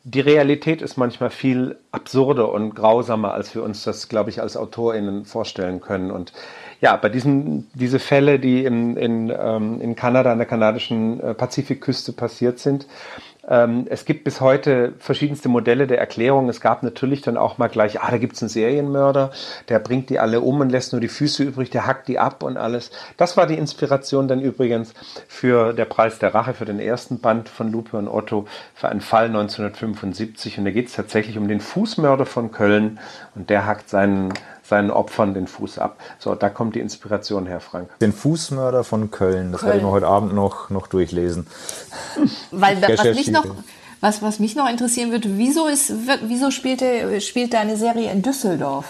die 0.04 0.20
Realität 0.20 0.80
ist 0.80 0.96
manchmal 0.96 1.30
viel 1.30 1.76
absurder 1.92 2.50
und 2.50 2.74
grausamer, 2.74 3.34
als 3.34 3.54
wir 3.54 3.62
uns 3.62 3.84
das, 3.84 4.08
glaube 4.08 4.30
ich, 4.30 4.40
als 4.40 4.56
AutorInnen 4.56 5.26
vorstellen 5.26 5.80
können. 5.80 6.10
Und 6.10 6.32
ja, 6.80 6.96
bei 6.96 7.08
diesen 7.08 7.70
diese 7.74 7.98
Fälle, 7.98 8.38
die 8.38 8.64
in, 8.64 8.96
in, 8.96 9.30
ähm, 9.30 9.80
in 9.80 9.96
Kanada, 9.96 10.32
an 10.32 10.38
der 10.38 10.46
kanadischen 10.46 11.20
äh, 11.20 11.34
Pazifikküste 11.34 12.12
passiert 12.12 12.58
sind, 12.58 12.86
ähm, 13.50 13.86
es 13.90 14.04
gibt 14.04 14.24
bis 14.24 14.40
heute 14.40 14.94
verschiedenste 14.98 15.48
Modelle 15.48 15.86
der 15.86 15.98
Erklärung. 15.98 16.48
Es 16.48 16.60
gab 16.60 16.82
natürlich 16.82 17.20
dann 17.20 17.36
auch 17.36 17.58
mal 17.58 17.68
gleich, 17.68 18.00
ah, 18.00 18.10
da 18.10 18.18
gibt 18.18 18.36
es 18.36 18.42
einen 18.42 18.48
Serienmörder, 18.48 19.32
der 19.68 19.80
bringt 19.80 20.08
die 20.08 20.18
alle 20.18 20.40
um 20.40 20.60
und 20.60 20.70
lässt 20.70 20.92
nur 20.92 21.00
die 21.00 21.08
Füße 21.08 21.42
übrig, 21.42 21.68
der 21.70 21.86
hackt 21.86 22.08
die 22.08 22.18
ab 22.18 22.42
und 22.42 22.56
alles. 22.56 22.90
Das 23.16 23.36
war 23.36 23.46
die 23.46 23.56
Inspiration 23.56 24.28
dann 24.28 24.40
übrigens 24.40 24.94
für 25.26 25.72
der 25.72 25.86
Preis 25.86 26.18
der 26.18 26.34
Rache, 26.34 26.54
für 26.54 26.64
den 26.64 26.78
ersten 26.78 27.20
Band 27.20 27.48
von 27.48 27.72
Lupe 27.72 27.96
und 27.96 28.08
Otto, 28.08 28.46
für 28.74 28.88
einen 28.88 29.00
Fall 29.00 29.26
1975. 29.26 30.58
Und 30.58 30.64
da 30.66 30.70
geht 30.70 30.86
es 30.86 30.92
tatsächlich 30.92 31.36
um 31.36 31.48
den 31.48 31.60
Fußmörder 31.60 32.26
von 32.26 32.52
Köln 32.52 33.00
und 33.34 33.50
der 33.50 33.66
hackt 33.66 33.88
seinen 33.88 34.32
seinen 34.70 34.90
Opfern 34.90 35.34
den 35.34 35.46
Fuß 35.46 35.78
ab. 35.78 35.98
So, 36.18 36.34
da 36.34 36.48
kommt 36.48 36.74
die 36.74 36.80
Inspiration 36.80 37.44
her, 37.46 37.60
Frank. 37.60 37.90
Den 38.00 38.12
Fußmörder 38.12 38.84
von 38.84 39.10
Köln, 39.10 39.52
das 39.52 39.60
Köln. 39.60 39.68
werde 39.68 39.78
ich 39.80 39.84
mir 39.84 39.90
heute 39.90 40.06
Abend 40.06 40.32
noch, 40.32 40.70
noch 40.70 40.86
durchlesen. 40.86 41.46
Weil 42.50 42.80
was 42.80 43.04
mich 43.04 43.30
noch, 43.30 43.44
was, 44.00 44.22
was 44.22 44.38
mich 44.38 44.56
noch 44.56 44.68
interessieren 44.68 45.10
würde, 45.10 45.36
wieso, 45.36 45.66
ist, 45.66 45.92
wieso 46.22 46.50
spielte, 46.50 47.20
spielt 47.20 47.52
deine 47.52 47.76
Serie 47.76 48.10
in 48.10 48.22
Düsseldorf? 48.22 48.86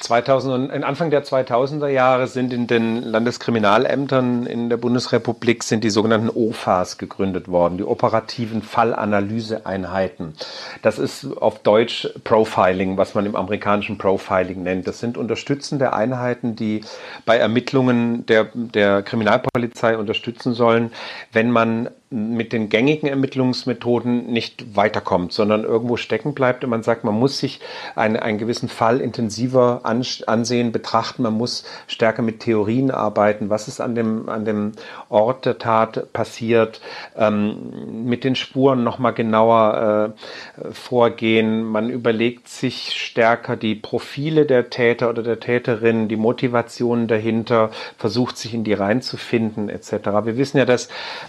2000, 0.00 0.72
Anfang 0.84 1.10
der 1.10 1.24
2000er 1.24 1.88
Jahre 1.88 2.26
sind 2.26 2.52
in 2.52 2.66
den 2.66 3.02
Landeskriminalämtern 3.02 4.46
in 4.46 4.68
der 4.68 4.76
Bundesrepublik 4.76 5.62
sind 5.62 5.84
die 5.84 5.90
sogenannten 5.90 6.28
OFAs 6.28 6.98
gegründet 6.98 7.48
worden, 7.48 7.78
die 7.78 7.84
operativen 7.84 8.62
Fallanalyseeinheiten. 8.62 10.34
Das 10.82 10.98
ist 10.98 11.26
auf 11.36 11.60
Deutsch 11.60 12.08
Profiling, 12.24 12.96
was 12.96 13.14
man 13.14 13.26
im 13.26 13.36
amerikanischen 13.36 13.98
Profiling 13.98 14.62
nennt. 14.62 14.86
Das 14.86 14.98
sind 14.98 15.16
unterstützende 15.16 15.92
Einheiten, 15.92 16.56
die 16.56 16.82
bei 17.24 17.36
Ermittlungen 17.36 18.26
der, 18.26 18.48
der 18.54 19.02
Kriminalpolizei 19.02 19.96
unterstützen 19.96 20.54
sollen, 20.54 20.92
wenn 21.32 21.50
man 21.50 21.88
mit 22.12 22.52
den 22.52 22.68
gängigen 22.68 23.08
Ermittlungsmethoden 23.08 24.26
nicht 24.26 24.76
weiterkommt, 24.76 25.32
sondern 25.32 25.64
irgendwo 25.64 25.96
stecken 25.96 26.34
bleibt 26.34 26.62
und 26.62 26.70
man 26.70 26.82
sagt, 26.82 27.04
man 27.04 27.18
muss 27.18 27.38
sich 27.38 27.60
einen, 27.96 28.16
einen 28.16 28.38
gewissen 28.38 28.68
Fall 28.68 29.00
intensiver 29.00 29.80
ansehen, 29.84 30.72
betrachten, 30.72 31.22
man 31.22 31.34
muss 31.34 31.64
stärker 31.86 32.22
mit 32.22 32.40
Theorien 32.40 32.90
arbeiten, 32.90 33.50
was 33.50 33.68
ist 33.68 33.80
an 33.80 33.94
dem, 33.94 34.28
an 34.28 34.44
dem 34.44 34.72
Ort 35.08 35.46
der 35.46 35.58
Tat 35.58 36.12
passiert, 36.12 36.80
ähm, 37.16 38.04
mit 38.04 38.24
den 38.24 38.36
Spuren 38.36 38.84
nochmal 38.84 39.14
genauer 39.14 40.14
äh, 40.58 40.72
vorgehen, 40.72 41.64
man 41.64 41.88
überlegt 41.90 42.48
sich 42.48 42.92
stärker 42.94 43.56
die 43.56 43.74
Profile 43.74 44.44
der 44.44 44.70
Täter 44.70 45.08
oder 45.08 45.22
der 45.22 45.40
Täterin, 45.40 46.08
die 46.08 46.16
Motivationen 46.16 47.08
dahinter, 47.08 47.70
versucht 47.96 48.36
sich 48.36 48.52
in 48.54 48.64
die 48.64 48.74
reinzufinden 48.74 49.68
etc. 49.68 49.92
Wir 50.24 50.36
wissen 50.36 50.58
ja, 50.58 50.64
dass 50.64 50.88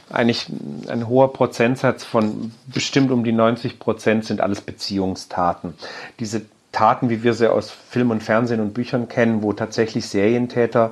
eigentlich 0.09 0.47
ein 0.87 1.07
hoher 1.07 1.33
Prozentsatz 1.33 2.03
von 2.03 2.51
bestimmt 2.67 3.11
um 3.11 3.23
die 3.23 3.31
90 3.31 3.79
Prozent 3.79 4.25
sind 4.25 4.41
alles 4.41 4.61
Beziehungstaten. 4.61 5.73
Diese 6.19 6.43
Taten, 6.73 7.11
wie 7.11 7.21
wir 7.21 7.35
sie 7.35 7.51
aus 7.51 7.69
Film 7.69 8.09
und 8.09 8.23
Fernsehen 8.23 8.59
und 8.59 8.73
Büchern 8.73 9.07
kennen, 9.07 9.43
wo 9.43 9.53
tatsächlich 9.53 10.07
Serientäter 10.07 10.91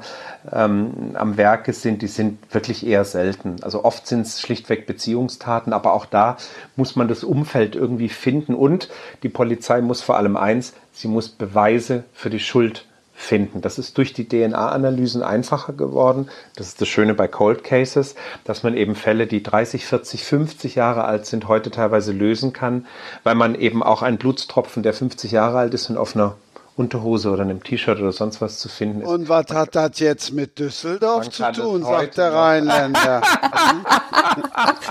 ähm, 0.52 1.16
am 1.16 1.38
Werke 1.38 1.74
sind, 1.74 2.04
die 2.04 2.08
sind 2.08 2.38
wirklich 2.54 2.86
eher 2.86 3.04
selten. 3.04 3.56
Also 3.64 3.84
oft 3.84 4.06
sind 4.06 4.22
es 4.22 4.40
schlichtweg 4.40 4.86
Beziehungstaten, 4.86 5.74
aber 5.74 5.94
auch 5.94 6.06
da 6.06 6.38
muss 6.76 6.96
man 6.96 7.08
das 7.08 7.24
Umfeld 7.24 7.76
irgendwie 7.76 8.10
finden 8.10 8.54
und 8.54 8.90
die 9.24 9.30
Polizei 9.30 9.82
muss 9.82 10.02
vor 10.02 10.18
allem 10.18 10.38
eins, 10.38 10.74
sie 10.92 11.08
muss 11.08 11.30
Beweise 11.30 12.04
für 12.14 12.30
die 12.30 12.40
Schuld 12.40 12.86
finden. 13.22 13.62
Das 13.62 13.78
ist 13.78 13.98
durch 13.98 14.14
die 14.14 14.28
DNA-Analysen 14.28 15.24
einfacher 15.24 15.74
geworden. 15.74 16.30
Das 16.56 16.68
ist 16.68 16.82
das 16.82 16.88
Schöne 16.88 17.14
bei 17.14 17.28
Cold 17.28 17.64
Cases, 17.64 18.16
dass 18.44 18.64
man 18.64 18.76
eben 18.76 18.96
Fälle, 18.96 19.28
die 19.28 19.44
30, 19.44 19.86
40, 19.86 20.24
50 20.24 20.76
Jahre 20.76 21.06
alt 21.06 21.26
sind, 21.26 21.48
heute 21.48 21.72
teilweise 21.72 22.12
lösen 22.12 22.52
kann, 22.52 22.88
weil 23.24 23.36
man 23.36 23.56
eben 23.56 23.84
auch 23.84 24.02
einen 24.02 24.18
Blutstropfen, 24.18 24.84
der 24.84 24.94
50 24.94 25.32
Jahre 25.32 25.60
alt 25.60 25.74
ist 25.74 25.90
und 25.90 25.98
auf 25.98 26.16
einer 26.16 26.36
Unterhose 26.78 27.30
oder 27.30 27.44
einem 27.44 27.64
T-Shirt 27.64 28.00
oder 28.00 28.12
sonst 28.12 28.42
was 28.42 28.60
zu 28.60 28.70
finden 28.70 29.02
ist. 29.02 29.08
Und 29.08 29.30
was 29.30 29.48
hat 29.50 29.76
das 29.76 30.00
jetzt 30.00 30.32
mit 30.32 30.58
Düsseldorf 30.58 31.30
zu 31.30 31.52
tun, 31.52 31.84
sagt 31.84 32.18
der 32.18 32.34
Rheinländer. 32.34 33.22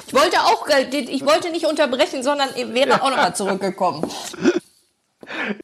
ich 0.06 0.14
wollte 0.14 0.36
auch, 0.40 0.66
ich 0.92 1.26
wollte 1.26 1.50
nicht 1.50 1.66
unterbrechen, 1.66 2.22
sondern 2.22 2.48
wäre 2.54 3.02
auch 3.02 3.10
nochmal 3.10 3.34
zurückgekommen. 3.34 4.08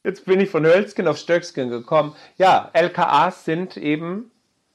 Jetzt 0.05 0.25
bin 0.25 0.41
ich 0.41 0.51
von 0.51 0.65
Hölzgen 0.65 1.09
auf 1.09 1.19
Stöcksken 1.19 1.71
gekommen. 1.71 2.15
Ja, 2.39 2.71
LKAs 2.73 3.45
sind 3.45 3.77
eben 3.77 4.31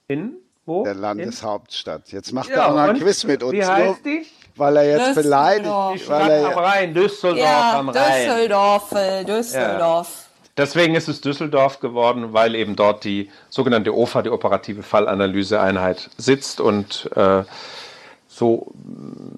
in 0.07 0.35
wo? 0.65 0.83
Der 0.83 0.93
Landeshauptstadt. 0.93 2.11
Jetzt 2.11 2.31
macht 2.33 2.49
ja, 2.49 2.55
er 2.55 2.67
auch 2.67 2.75
noch 2.75 2.93
ein 2.93 2.99
Quiz 2.99 3.23
mit 3.23 3.41
uns. 3.43 3.53
Wie 3.53 3.65
heißt 3.65 4.05
die? 4.05 4.25
Weil 4.55 4.77
er 4.77 4.85
jetzt 4.85 5.15
beleidigt. 5.15 5.71
Die 5.95 5.99
Stadt 5.99 6.29
er, 6.29 6.45
am 6.45 6.63
Rhein, 6.63 6.93
Düsseldorf 6.93 7.39
ja, 7.39 7.79
am 7.79 7.89
Rhein. 7.89 8.27
Düsseldorf, 8.27 8.91
äh, 8.91 9.23
Düsseldorf. 9.23 10.07
Ja. 10.09 10.31
Deswegen 10.57 10.95
ist 10.95 11.07
es 11.07 11.21
Düsseldorf 11.21 11.79
geworden, 11.79 12.33
weil 12.33 12.55
eben 12.55 12.75
dort 12.75 13.03
die 13.03 13.31
sogenannte 13.49 13.95
OFA, 13.95 14.21
die 14.21 14.29
operative 14.29 14.83
Fallanalyseeinheit, 14.83 16.09
sitzt 16.17 16.59
und 16.59 17.09
äh, 17.15 17.43
so, 18.27 18.71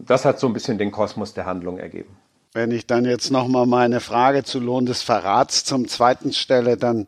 das 0.05 0.25
hat 0.25 0.39
so 0.39 0.47
ein 0.47 0.53
bisschen 0.53 0.77
den 0.77 0.91
Kosmos 0.91 1.33
der 1.33 1.45
Handlung 1.45 1.77
ergeben. 1.77 2.15
Wenn 2.55 2.69
ich 2.69 2.85
dann 2.85 3.05
jetzt 3.05 3.31
nochmal 3.31 3.65
meine 3.65 3.99
Frage 3.99 4.43
zu 4.43 4.59
Lohn 4.59 4.85
des 4.85 5.01
Verrats 5.01 5.65
zum 5.65 5.87
zweiten 5.87 6.33
stelle, 6.33 6.77
dann 6.77 7.07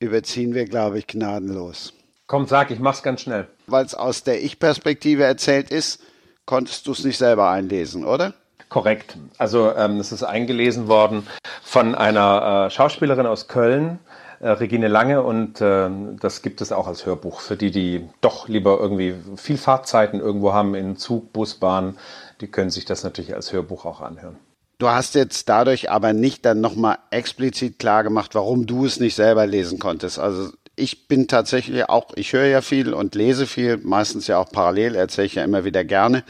überziehen 0.00 0.52
wir, 0.52 0.64
glaube 0.64 0.98
ich, 0.98 1.06
gnadenlos. 1.06 1.92
Komm, 2.26 2.48
sag, 2.48 2.72
ich 2.72 2.80
mach's 2.80 3.04
ganz 3.04 3.20
schnell. 3.20 3.46
Weil 3.68 3.84
es 3.84 3.94
aus 3.94 4.24
der 4.24 4.42
Ich-Perspektive 4.42 5.22
erzählt 5.22 5.70
ist, 5.70 6.02
konntest 6.44 6.88
du 6.88 6.92
es 6.92 7.04
nicht 7.04 7.18
selber 7.18 7.50
einlesen, 7.50 8.04
oder? 8.04 8.34
Korrekt. 8.68 9.16
Also 9.38 9.72
ähm, 9.76 10.00
es 10.00 10.10
ist 10.10 10.24
eingelesen 10.24 10.88
worden 10.88 11.24
von 11.62 11.94
einer 11.94 12.66
äh, 12.66 12.70
Schauspielerin 12.70 13.26
aus 13.26 13.46
Köln, 13.46 14.00
äh, 14.40 14.48
Regine 14.48 14.88
Lange, 14.88 15.22
und 15.22 15.60
äh, 15.60 15.88
das 16.18 16.42
gibt 16.42 16.60
es 16.60 16.72
auch 16.72 16.88
als 16.88 17.06
Hörbuch 17.06 17.40
für 17.40 17.56
die, 17.56 17.70
die 17.70 18.08
doch 18.20 18.48
lieber 18.48 18.80
irgendwie 18.80 19.14
viel 19.36 19.56
Fahrtzeiten 19.56 20.18
irgendwo 20.18 20.52
haben 20.52 20.74
in 20.74 20.96
Zug, 20.96 21.32
Bus, 21.32 21.54
Bahn. 21.54 21.96
Die 22.40 22.48
können 22.48 22.70
sich 22.70 22.86
das 22.86 23.04
natürlich 23.04 23.36
als 23.36 23.52
Hörbuch 23.52 23.84
auch 23.84 24.00
anhören. 24.00 24.36
Du 24.80 24.88
hast 24.88 25.14
jetzt 25.14 25.48
dadurch 25.50 25.90
aber 25.90 26.14
nicht 26.14 26.44
dann 26.46 26.60
nochmal 26.62 26.98
explizit 27.10 27.78
klar 27.78 28.02
gemacht, 28.02 28.34
warum 28.34 28.66
du 28.66 28.86
es 28.86 28.98
nicht 28.98 29.14
selber 29.14 29.46
lesen 29.46 29.78
konntest. 29.78 30.18
Also 30.18 30.50
ich 30.74 31.06
bin 31.06 31.28
tatsächlich 31.28 31.86
auch, 31.88 32.12
ich 32.16 32.32
höre 32.32 32.46
ja 32.46 32.62
viel 32.62 32.94
und 32.94 33.14
lese 33.14 33.46
viel, 33.46 33.76
meistens 33.76 34.26
ja 34.26 34.38
auch 34.38 34.50
parallel, 34.50 34.94
erzähle 34.94 35.26
ich 35.26 35.34
ja 35.34 35.44
immer 35.44 35.66
wieder 35.66 35.84
gerne. 35.84 36.24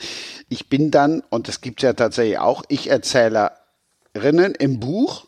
Ich 0.49 0.69
bin 0.69 0.91
dann, 0.91 1.23
und 1.31 1.49
es 1.49 1.61
gibt 1.61 1.81
ja 1.83 1.93
tatsächlich 1.93 2.41
auch 2.41 2.65
Ich-Erzählerinnen 2.69 4.57
im 4.59 4.81
Buch, 4.81 5.27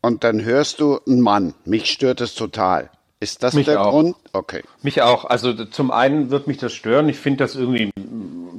und 0.00 0.24
dann 0.24 0.42
hörst 0.42 0.80
du 0.80 0.98
einen 1.06 1.20
Mann. 1.20 1.54
Mich 1.64 1.88
stört 1.88 2.20
es 2.20 2.34
total. 2.34 2.90
Ist 3.20 3.44
das 3.44 3.54
mich 3.54 3.66
der 3.66 3.80
auch. 3.80 3.90
Grund? 3.92 4.16
Okay. 4.32 4.64
Mich 4.82 5.00
auch. 5.00 5.24
Also 5.26 5.52
zum 5.66 5.92
einen 5.92 6.30
wird 6.30 6.48
mich 6.48 6.58
das 6.58 6.72
stören. 6.72 7.08
Ich 7.08 7.18
finde 7.18 7.44
das 7.44 7.54
irgendwie, 7.54 7.92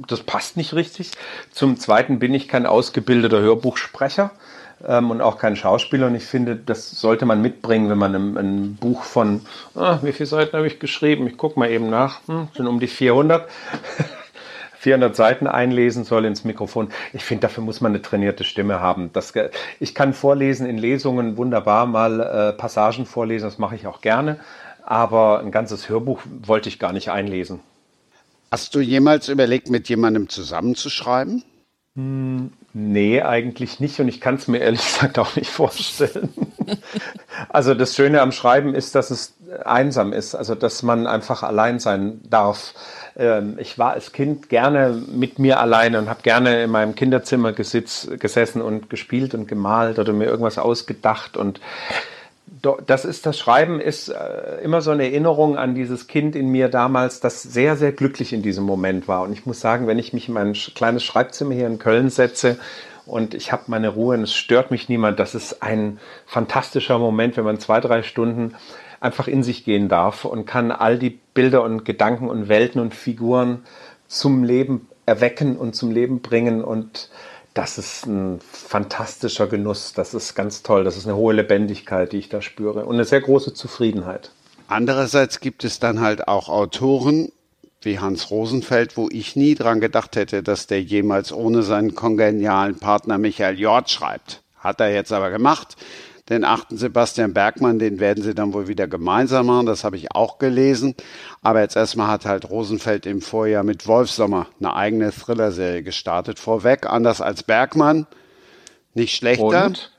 das 0.06 0.22
passt 0.22 0.56
nicht 0.56 0.74
richtig. 0.74 1.12
Zum 1.50 1.78
zweiten 1.78 2.18
bin 2.18 2.34
ich 2.34 2.48
kein 2.48 2.66
ausgebildeter 2.66 3.40
Hörbuchsprecher 3.40 4.30
ähm, 4.86 5.10
und 5.10 5.20
auch 5.20 5.38
kein 5.38 5.56
Schauspieler. 5.56 6.06
Und 6.06 6.14
ich 6.14 6.24
finde, 6.24 6.56
das 6.56 6.90
sollte 6.90 7.26
man 7.26 7.42
mitbringen, 7.42 7.90
wenn 7.90 7.98
man 7.98 8.14
ein, 8.14 8.36
ein 8.36 8.76
Buch 8.76 9.04
von, 9.04 9.42
ah, 9.74 9.98
wie 10.02 10.12
viele 10.12 10.26
Seiten 10.26 10.56
habe 10.56 10.66
ich 10.66 10.78
geschrieben? 10.80 11.26
Ich 11.26 11.36
gucke 11.36 11.58
mal 11.58 11.70
eben 11.70 11.90
nach, 11.90 12.26
hm, 12.26 12.48
sind 12.54 12.66
um 12.66 12.80
die 12.80 12.86
400. 12.86 13.48
400 14.78 15.16
Seiten 15.16 15.46
einlesen 15.46 16.04
soll 16.04 16.24
ins 16.24 16.44
Mikrofon. 16.44 16.88
Ich 17.12 17.24
finde, 17.24 17.42
dafür 17.42 17.64
muss 17.64 17.80
man 17.80 17.92
eine 17.92 18.02
trainierte 18.02 18.44
Stimme 18.44 18.80
haben. 18.80 19.10
Das, 19.12 19.32
ich 19.80 19.94
kann 19.94 20.12
vorlesen 20.12 20.66
in 20.66 20.78
Lesungen 20.78 21.36
wunderbar 21.36 21.86
mal 21.86 22.20
äh, 22.20 22.52
Passagen 22.52 23.06
vorlesen, 23.06 23.46
das 23.46 23.58
mache 23.58 23.76
ich 23.76 23.86
auch 23.86 24.00
gerne. 24.00 24.38
Aber 24.86 25.40
ein 25.40 25.50
ganzes 25.50 25.88
Hörbuch 25.88 26.20
wollte 26.42 26.68
ich 26.68 26.78
gar 26.78 26.92
nicht 26.92 27.10
einlesen. 27.10 27.60
Hast 28.54 28.76
du 28.76 28.78
jemals 28.78 29.28
überlegt, 29.28 29.68
mit 29.68 29.88
jemandem 29.88 30.28
zusammenzuschreiben? 30.28 31.42
Hm, 31.96 32.52
nee, 32.72 33.20
eigentlich 33.20 33.80
nicht. 33.80 33.98
Und 33.98 34.06
ich 34.06 34.20
kann 34.20 34.36
es 34.36 34.46
mir 34.46 34.58
ehrlich 34.58 34.80
gesagt 34.92 35.18
auch 35.18 35.34
nicht 35.34 35.50
vorstellen. 35.50 36.32
also 37.48 37.74
das 37.74 37.96
Schöne 37.96 38.20
am 38.20 38.30
Schreiben 38.30 38.76
ist, 38.76 38.94
dass 38.94 39.10
es 39.10 39.34
einsam 39.64 40.12
ist. 40.12 40.36
Also 40.36 40.54
dass 40.54 40.84
man 40.84 41.08
einfach 41.08 41.42
allein 41.42 41.80
sein 41.80 42.20
darf. 42.30 42.74
Ähm, 43.16 43.56
ich 43.58 43.76
war 43.76 43.94
als 43.94 44.12
Kind 44.12 44.48
gerne 44.48 45.02
mit 45.12 45.40
mir 45.40 45.58
alleine 45.58 45.98
und 45.98 46.08
habe 46.08 46.22
gerne 46.22 46.62
in 46.62 46.70
meinem 46.70 46.94
Kinderzimmer 46.94 47.52
gesitz, 47.54 48.08
gesessen 48.20 48.62
und 48.62 48.88
gespielt 48.88 49.34
und 49.34 49.48
gemalt 49.48 49.98
oder 49.98 50.12
mir 50.12 50.26
irgendwas 50.26 50.58
ausgedacht 50.58 51.36
und 51.36 51.60
das 52.86 53.04
ist 53.04 53.26
das 53.26 53.38
Schreiben 53.38 53.80
ist 53.80 54.08
äh, 54.08 54.60
immer 54.62 54.80
so 54.80 54.90
eine 54.90 55.04
Erinnerung 55.04 55.56
an 55.56 55.74
dieses 55.74 56.06
Kind 56.06 56.36
in 56.36 56.48
mir 56.48 56.68
damals, 56.68 57.20
das 57.20 57.42
sehr 57.42 57.76
sehr 57.76 57.92
glücklich 57.92 58.32
in 58.32 58.42
diesem 58.42 58.64
Moment 58.64 59.08
war. 59.08 59.22
Und 59.22 59.32
ich 59.32 59.46
muss 59.46 59.60
sagen, 59.60 59.86
wenn 59.86 59.98
ich 59.98 60.12
mich 60.12 60.28
in 60.28 60.34
mein 60.34 60.52
kleines 60.52 61.04
Schreibzimmer 61.04 61.54
hier 61.54 61.66
in 61.66 61.78
Köln 61.78 62.10
setze 62.10 62.58
und 63.06 63.34
ich 63.34 63.52
habe 63.52 63.64
meine 63.68 63.88
Ruhe 63.88 64.16
und 64.16 64.22
es 64.22 64.34
stört 64.34 64.70
mich 64.70 64.88
niemand, 64.88 65.18
das 65.18 65.34
ist 65.34 65.62
ein 65.62 65.98
fantastischer 66.26 66.98
Moment, 66.98 67.36
wenn 67.36 67.44
man 67.44 67.58
zwei 67.58 67.80
drei 67.80 68.02
Stunden 68.02 68.54
einfach 69.00 69.28
in 69.28 69.42
sich 69.42 69.64
gehen 69.64 69.88
darf 69.88 70.24
und 70.24 70.46
kann 70.46 70.72
all 70.72 70.98
die 70.98 71.18
Bilder 71.34 71.62
und 71.62 71.84
Gedanken 71.84 72.28
und 72.28 72.48
Welten 72.48 72.80
und 72.80 72.94
Figuren 72.94 73.64
zum 74.06 74.44
Leben 74.44 74.88
erwecken 75.06 75.56
und 75.56 75.74
zum 75.74 75.90
Leben 75.90 76.20
bringen 76.20 76.64
und 76.64 77.10
das 77.54 77.78
ist 77.78 78.06
ein 78.06 78.40
fantastischer 78.40 79.46
Genuss. 79.46 79.92
Das 79.92 80.12
ist 80.12 80.34
ganz 80.34 80.62
toll. 80.62 80.82
Das 80.82 80.96
ist 80.96 81.06
eine 81.06 81.16
hohe 81.16 81.34
Lebendigkeit, 81.34 82.12
die 82.12 82.18
ich 82.18 82.28
da 82.28 82.42
spüre 82.42 82.84
und 82.84 82.96
eine 82.96 83.04
sehr 83.04 83.20
große 83.20 83.54
Zufriedenheit. 83.54 84.32
Andererseits 84.66 85.40
gibt 85.40 85.62
es 85.62 85.78
dann 85.78 86.00
halt 86.00 86.26
auch 86.26 86.48
Autoren 86.48 87.30
wie 87.82 87.98
Hans 88.00 88.30
Rosenfeld, 88.30 88.96
wo 88.96 89.08
ich 89.10 89.36
nie 89.36 89.54
dran 89.54 89.80
gedacht 89.80 90.16
hätte, 90.16 90.42
dass 90.42 90.66
der 90.66 90.82
jemals 90.82 91.32
ohne 91.32 91.62
seinen 91.62 91.94
kongenialen 91.94 92.78
Partner 92.78 93.18
Michael 93.18 93.58
Jort 93.58 93.90
schreibt. 93.90 94.42
Hat 94.58 94.80
er 94.80 94.92
jetzt 94.92 95.12
aber 95.12 95.30
gemacht. 95.30 95.76
Den 96.30 96.44
achten 96.44 96.78
Sebastian 96.78 97.34
Bergmann, 97.34 97.78
den 97.78 98.00
werden 98.00 98.24
sie 98.24 98.34
dann 98.34 98.54
wohl 98.54 98.66
wieder 98.66 98.88
gemeinsam 98.88 99.46
machen. 99.46 99.66
Das 99.66 99.84
habe 99.84 99.96
ich 99.96 100.12
auch 100.12 100.38
gelesen. 100.38 100.94
Aber 101.42 101.60
jetzt 101.60 101.76
erstmal 101.76 102.08
hat 102.08 102.24
halt 102.24 102.48
Rosenfeld 102.48 103.04
im 103.04 103.20
Vorjahr 103.20 103.62
mit 103.62 103.86
Wolfsommer 103.86 104.46
eine 104.58 104.74
eigene 104.74 105.12
Thriller-Serie 105.12 105.82
gestartet. 105.82 106.38
Vorweg, 106.38 106.86
anders 106.86 107.20
als 107.20 107.42
Bergmann. 107.42 108.06
Nicht 108.94 109.14
schlechter. 109.14 109.66
Und? 109.66 109.93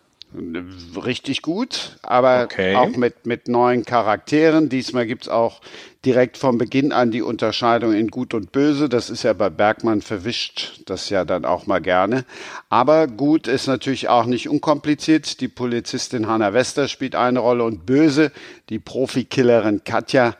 Richtig 0.95 1.41
gut, 1.41 1.97
aber 2.01 2.43
okay. 2.45 2.75
auch 2.75 2.95
mit, 2.95 3.25
mit 3.25 3.47
neuen 3.47 3.86
Charakteren. 3.86 4.69
Diesmal 4.69 5.05
gibt 5.05 5.23
es 5.23 5.29
auch 5.29 5.61
direkt 6.05 6.38
von 6.38 6.57
Beginn 6.57 6.91
an 6.91 7.11
die 7.11 7.21
Unterscheidung 7.21 7.93
in 7.93 8.09
Gut 8.09 8.33
und 8.33 8.51
Böse. 8.51 8.89
Das 8.89 9.09
ist 9.09 9.23
ja 9.23 9.33
bei 9.33 9.49
Bergmann 9.49 10.01
verwischt, 10.01 10.81
das 10.86 11.09
ja 11.09 11.25
dann 11.25 11.45
auch 11.45 11.65
mal 11.65 11.79
gerne. 11.79 12.25
Aber 12.69 13.07
Gut 13.07 13.47
ist 13.47 13.67
natürlich 13.67 14.07
auch 14.07 14.25
nicht 14.25 14.47
unkompliziert. 14.47 15.41
Die 15.41 15.47
Polizistin 15.47 16.27
Hannah 16.27 16.53
Wester 16.53 16.88
spielt 16.88 17.15
eine 17.15 17.39
Rolle 17.39 17.63
und 17.63 17.86
Böse, 17.86 18.31
die 18.69 18.79
Profikillerin 18.79 19.83
Katja, 19.83 20.36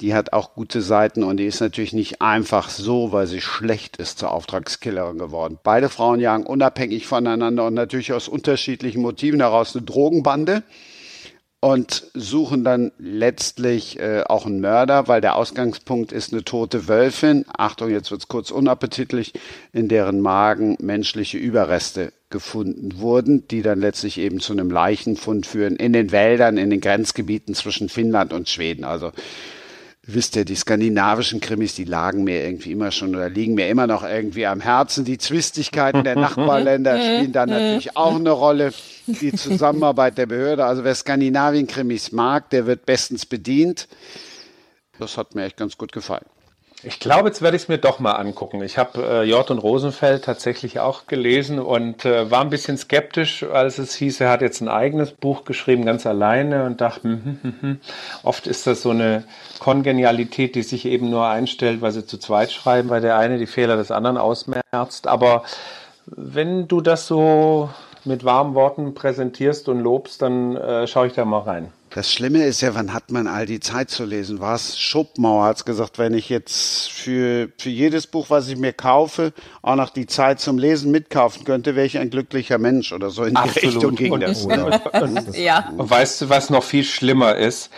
die 0.00 0.14
hat 0.14 0.32
auch 0.32 0.54
gute 0.54 0.82
Seiten 0.82 1.22
und 1.22 1.38
die 1.38 1.46
ist 1.46 1.60
natürlich 1.60 1.92
nicht 1.92 2.20
einfach 2.20 2.68
so, 2.68 3.12
weil 3.12 3.26
sie 3.26 3.40
schlecht 3.40 3.96
ist 3.96 4.18
zur 4.18 4.32
Auftragskillerin 4.32 5.18
geworden. 5.18 5.58
Beide 5.62 5.88
Frauen 5.88 6.20
jagen 6.20 6.44
unabhängig 6.44 7.06
voneinander 7.06 7.66
und 7.66 7.74
natürlich 7.74 8.12
aus 8.12 8.28
unterschiedlichen 8.28 9.00
Motiven 9.00 9.40
heraus 9.40 9.74
eine 9.74 9.86
Drogenbande 9.86 10.62
und 11.60 12.10
suchen 12.12 12.62
dann 12.62 12.92
letztlich 12.98 13.98
äh, 13.98 14.22
auch 14.28 14.44
einen 14.44 14.60
Mörder, 14.60 15.08
weil 15.08 15.22
der 15.22 15.36
Ausgangspunkt 15.36 16.12
ist 16.12 16.32
eine 16.32 16.44
tote 16.44 16.86
Wölfin. 16.86 17.46
Achtung, 17.48 17.90
jetzt 17.90 18.10
wird's 18.10 18.28
kurz 18.28 18.50
unappetitlich, 18.50 19.32
in 19.72 19.88
deren 19.88 20.20
Magen 20.20 20.76
menschliche 20.80 21.38
Überreste 21.38 22.12
gefunden 22.28 22.98
wurden, 22.98 23.48
die 23.48 23.62
dann 23.62 23.80
letztlich 23.80 24.18
eben 24.18 24.40
zu 24.40 24.52
einem 24.52 24.70
Leichenfund 24.70 25.46
führen 25.46 25.76
in 25.76 25.94
den 25.94 26.12
Wäldern, 26.12 26.58
in 26.58 26.68
den 26.68 26.80
Grenzgebieten 26.80 27.54
zwischen 27.54 27.88
Finnland 27.88 28.34
und 28.34 28.48
Schweden. 28.48 28.84
Also 28.84 29.12
wisst 30.06 30.36
ihr, 30.36 30.44
die 30.44 30.54
skandinavischen 30.54 31.40
Krimis, 31.40 31.74
die 31.74 31.84
lagen 31.84 32.24
mir 32.24 32.44
irgendwie 32.44 32.72
immer 32.72 32.92
schon 32.92 33.14
oder 33.14 33.28
liegen 33.28 33.54
mir 33.54 33.68
immer 33.68 33.86
noch 33.86 34.04
irgendwie 34.04 34.46
am 34.46 34.60
Herzen. 34.60 35.04
Die 35.04 35.18
Zwistigkeiten 35.18 36.04
der 36.04 36.16
Nachbarländer 36.16 36.96
spielen 36.98 37.32
da 37.32 37.46
natürlich 37.46 37.96
auch 37.96 38.14
eine 38.14 38.30
Rolle. 38.30 38.72
Die 39.06 39.32
Zusammenarbeit 39.32 40.16
der 40.18 40.26
Behörde. 40.26 40.64
Also 40.64 40.84
wer 40.84 40.94
Skandinavien-Krimis 40.94 42.12
mag, 42.12 42.50
der 42.50 42.66
wird 42.66 42.86
bestens 42.86 43.26
bedient. 43.26 43.88
Das 44.98 45.16
hat 45.16 45.34
mir 45.34 45.44
echt 45.44 45.56
ganz 45.56 45.76
gut 45.76 45.92
gefallen. 45.92 46.24
Ich 46.86 47.00
glaube, 47.00 47.26
jetzt 47.26 47.42
werde 47.42 47.56
ich 47.56 47.64
es 47.64 47.68
mir 47.68 47.78
doch 47.78 47.98
mal 47.98 48.12
angucken. 48.12 48.62
Ich 48.62 48.78
habe 48.78 49.02
äh, 49.02 49.22
Jort 49.24 49.50
und 49.50 49.58
Rosenfeld 49.58 50.24
tatsächlich 50.24 50.78
auch 50.78 51.08
gelesen 51.08 51.58
und 51.58 52.04
äh, 52.04 52.30
war 52.30 52.42
ein 52.42 52.48
bisschen 52.48 52.78
skeptisch, 52.78 53.42
als 53.42 53.78
es 53.78 53.96
hieß, 53.96 54.20
er 54.20 54.30
hat 54.30 54.40
jetzt 54.40 54.60
ein 54.60 54.68
eigenes 54.68 55.10
Buch 55.10 55.44
geschrieben, 55.44 55.84
ganz 55.84 56.06
alleine 56.06 56.64
und 56.64 56.80
dachte, 56.80 57.02
hm, 57.02 57.22
hm, 57.24 57.38
hm, 57.42 57.54
hm. 57.60 57.80
oft 58.22 58.46
ist 58.46 58.68
das 58.68 58.82
so 58.82 58.90
eine 58.90 59.24
Kongenialität, 59.58 60.54
die 60.54 60.62
sich 60.62 60.86
eben 60.86 61.10
nur 61.10 61.26
einstellt, 61.26 61.80
weil 61.80 61.90
sie 61.90 62.06
zu 62.06 62.18
zweit 62.18 62.52
schreiben, 62.52 62.88
weil 62.88 63.00
der 63.00 63.18
eine 63.18 63.38
die 63.38 63.48
Fehler 63.48 63.76
des 63.76 63.90
anderen 63.90 64.16
ausmerzt. 64.16 65.08
Aber 65.08 65.42
wenn 66.06 66.68
du 66.68 66.80
das 66.80 67.08
so 67.08 67.68
mit 68.04 68.24
warmen 68.24 68.54
Worten 68.54 68.94
präsentierst 68.94 69.68
und 69.68 69.80
lobst, 69.80 70.22
dann 70.22 70.54
äh, 70.54 70.86
schaue 70.86 71.08
ich 71.08 71.14
da 71.14 71.24
mal 71.24 71.40
rein. 71.40 71.72
Das 71.96 72.12
Schlimme 72.12 72.44
ist 72.44 72.60
ja, 72.60 72.74
wann 72.74 72.92
hat 72.92 73.10
man 73.10 73.26
all 73.26 73.46
die 73.46 73.58
Zeit 73.58 73.88
zu 73.88 74.04
lesen? 74.04 74.38
Was? 74.38 74.78
Schopenhauer 74.78 75.46
hat 75.46 75.64
gesagt, 75.64 75.98
wenn 75.98 76.12
ich 76.12 76.28
jetzt 76.28 76.90
für, 76.90 77.48
für 77.56 77.70
jedes 77.70 78.06
Buch, 78.06 78.26
was 78.28 78.48
ich 78.48 78.58
mir 78.58 78.74
kaufe, 78.74 79.32
auch 79.62 79.76
noch 79.76 79.88
die 79.88 80.06
Zeit 80.06 80.38
zum 80.38 80.58
Lesen 80.58 80.90
mitkaufen 80.90 81.46
könnte, 81.46 81.74
wäre 81.74 81.86
ich 81.86 81.96
ein 81.96 82.10
glücklicher 82.10 82.58
Mensch 82.58 82.92
oder 82.92 83.08
so 83.08 83.24
in 83.24 83.30
die 83.30 83.36
Absolut. 83.36 83.76
Richtung 83.76 83.94
ging 83.94 84.20
das. 84.20 84.44
Und, 84.44 84.58
und, 84.58 85.38
ja. 85.38 85.72
Und 85.74 85.88
weißt 85.88 86.20
du, 86.20 86.28
was 86.28 86.50
noch 86.50 86.64
viel 86.64 86.84
schlimmer 86.84 87.34
ist? 87.34 87.70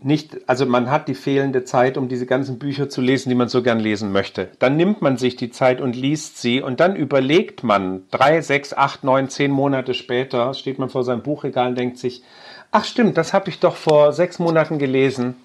nicht, 0.00 0.48
also 0.48 0.64
man 0.64 0.90
hat 0.90 1.08
die 1.08 1.14
fehlende 1.14 1.64
Zeit, 1.64 1.98
um 1.98 2.08
diese 2.08 2.24
ganzen 2.24 2.58
Bücher 2.58 2.88
zu 2.88 3.00
lesen, 3.00 3.30
die 3.30 3.34
man 3.34 3.48
so 3.48 3.62
gern 3.62 3.80
lesen 3.80 4.12
möchte. 4.12 4.48
Dann 4.60 4.76
nimmt 4.76 5.02
man 5.02 5.16
sich 5.16 5.34
die 5.34 5.50
Zeit 5.50 5.80
und 5.80 5.96
liest 5.96 6.40
sie 6.40 6.62
und 6.62 6.78
dann 6.78 6.94
überlegt 6.94 7.64
man 7.64 8.04
drei, 8.10 8.40
sechs, 8.40 8.72
acht, 8.72 9.02
neun, 9.02 9.28
zehn 9.28 9.50
Monate 9.50 9.94
später, 9.94 10.54
steht 10.54 10.78
man 10.78 10.88
vor 10.88 11.02
seinem 11.02 11.22
Buchregal 11.22 11.70
und 11.70 11.78
denkt 11.78 11.98
sich, 11.98 12.22
ach 12.70 12.84
stimmt, 12.84 13.16
das 13.16 13.32
habe 13.32 13.50
ich 13.50 13.60
doch 13.60 13.76
vor 13.76 14.12
sechs 14.12 14.38
Monaten 14.38 14.78
gelesen. 14.78 15.36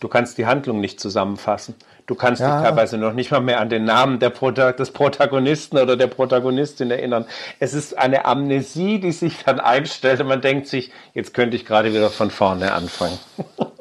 Du 0.00 0.08
kannst 0.08 0.38
die 0.38 0.46
Handlung 0.46 0.80
nicht 0.80 1.00
zusammenfassen. 1.00 1.74
Du 2.06 2.14
kannst 2.14 2.40
ja. 2.40 2.60
dich 2.60 2.68
teilweise 2.68 2.96
noch 2.98 3.12
nicht 3.12 3.32
mal 3.32 3.40
mehr 3.40 3.60
an 3.60 3.68
den 3.68 3.84
Namen 3.84 4.20
der 4.20 4.30
Prota 4.30 4.72
des 4.72 4.92
Protagonisten 4.92 5.76
oder 5.76 5.96
der 5.96 6.06
Protagonistin 6.06 6.90
erinnern. 6.90 7.26
Es 7.58 7.74
ist 7.74 7.98
eine 7.98 8.24
Amnesie, 8.24 9.00
die 9.00 9.12
sich 9.12 9.44
dann 9.44 9.60
einstellt 9.60 10.20
und 10.20 10.28
man 10.28 10.40
denkt 10.40 10.68
sich, 10.68 10.92
jetzt 11.14 11.34
könnte 11.34 11.56
ich 11.56 11.66
gerade 11.66 11.92
wieder 11.92 12.10
von 12.10 12.30
vorne 12.30 12.72
anfangen. 12.72 13.18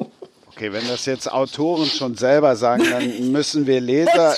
Okay, 0.58 0.74
wenn 0.74 0.88
das 0.88 1.06
jetzt 1.06 1.32
Autoren 1.32 1.86
schon 1.86 2.16
selber 2.16 2.56
sagen, 2.56 2.84
dann 2.90 3.32
müssen 3.32 3.68
wir 3.68 3.80
Leser 3.80 4.36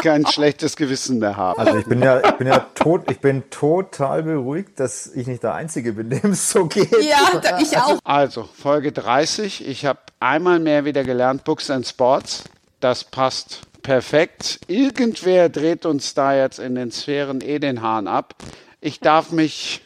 kein 0.00 0.26
schlechtes 0.26 0.74
Gewissen 0.74 1.18
mehr 1.18 1.36
haben. 1.36 1.60
Also 1.60 1.76
ich 1.76 1.84
bin 1.84 2.02
ja, 2.02 2.26
ich 2.26 2.32
bin 2.36 2.46
ja 2.46 2.60
tot, 2.74 3.10
ich 3.10 3.20
bin 3.20 3.42
total 3.50 4.22
beruhigt, 4.22 4.80
dass 4.80 5.14
ich 5.14 5.26
nicht 5.26 5.42
der 5.42 5.52
Einzige 5.52 5.92
bin, 5.92 6.08
dem 6.08 6.30
es 6.30 6.50
so 6.50 6.64
geht. 6.64 6.90
Ja, 7.02 7.42
ich 7.60 7.76
auch. 7.76 7.98
Also 8.04 8.48
Folge 8.54 8.90
30. 8.90 9.68
Ich 9.68 9.84
habe 9.84 9.98
einmal 10.18 10.60
mehr 10.60 10.86
wieder 10.86 11.04
gelernt, 11.04 11.44
Books 11.44 11.68
and 11.68 11.86
Sports. 11.86 12.44
Das 12.80 13.04
passt 13.04 13.60
perfekt. 13.82 14.60
Irgendwer 14.66 15.50
dreht 15.50 15.84
uns 15.84 16.14
da 16.14 16.34
jetzt 16.34 16.58
in 16.58 16.74
den 16.74 16.90
Sphären 16.90 17.42
eh 17.42 17.58
den 17.58 17.82
Hahn 17.82 18.08
ab. 18.08 18.34
Ich 18.80 19.00
darf 19.00 19.30
mich 19.30 19.82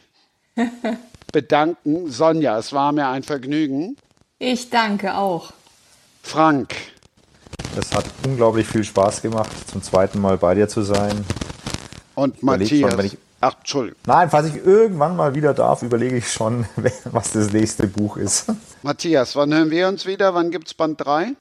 bedanken. 1.33 2.09
Sonja, 2.09 2.57
es 2.57 2.71
war 2.71 2.93
mir 2.93 3.09
ein 3.09 3.23
Vergnügen. 3.23 3.97
Ich 4.41 4.69
danke 4.69 5.15
auch. 5.15 5.51
Frank. 6.23 6.73
Es 7.77 7.93
hat 7.93 8.05
unglaublich 8.25 8.65
viel 8.65 8.85
Spaß 8.85 9.21
gemacht, 9.21 9.51
zum 9.69 9.83
zweiten 9.83 10.21
Mal 10.21 10.37
bei 10.37 10.55
dir 10.55 10.69
zu 10.69 10.81
sein. 10.81 11.25
Und 12.15 12.41
Matthias. 12.41 12.93
Schon, 12.93 13.05
ich, 13.05 13.17
Ach, 13.41 13.55
Entschuldigung. 13.57 13.99
Nein, 14.05 14.29
falls 14.29 14.47
ich 14.47 14.65
irgendwann 14.65 15.17
mal 15.17 15.35
wieder 15.35 15.53
darf, 15.53 15.83
überlege 15.83 16.15
ich 16.15 16.31
schon, 16.31 16.65
was 17.03 17.33
das 17.33 17.51
nächste 17.51 17.87
Buch 17.87 18.15
ist. 18.15 18.49
Matthias, 18.81 19.35
wann 19.35 19.53
hören 19.53 19.71
wir 19.71 19.89
uns 19.89 20.05
wieder? 20.05 20.33
Wann 20.33 20.51
gibt 20.51 20.67
es 20.67 20.73
Band 20.73 21.05
3? 21.05 21.33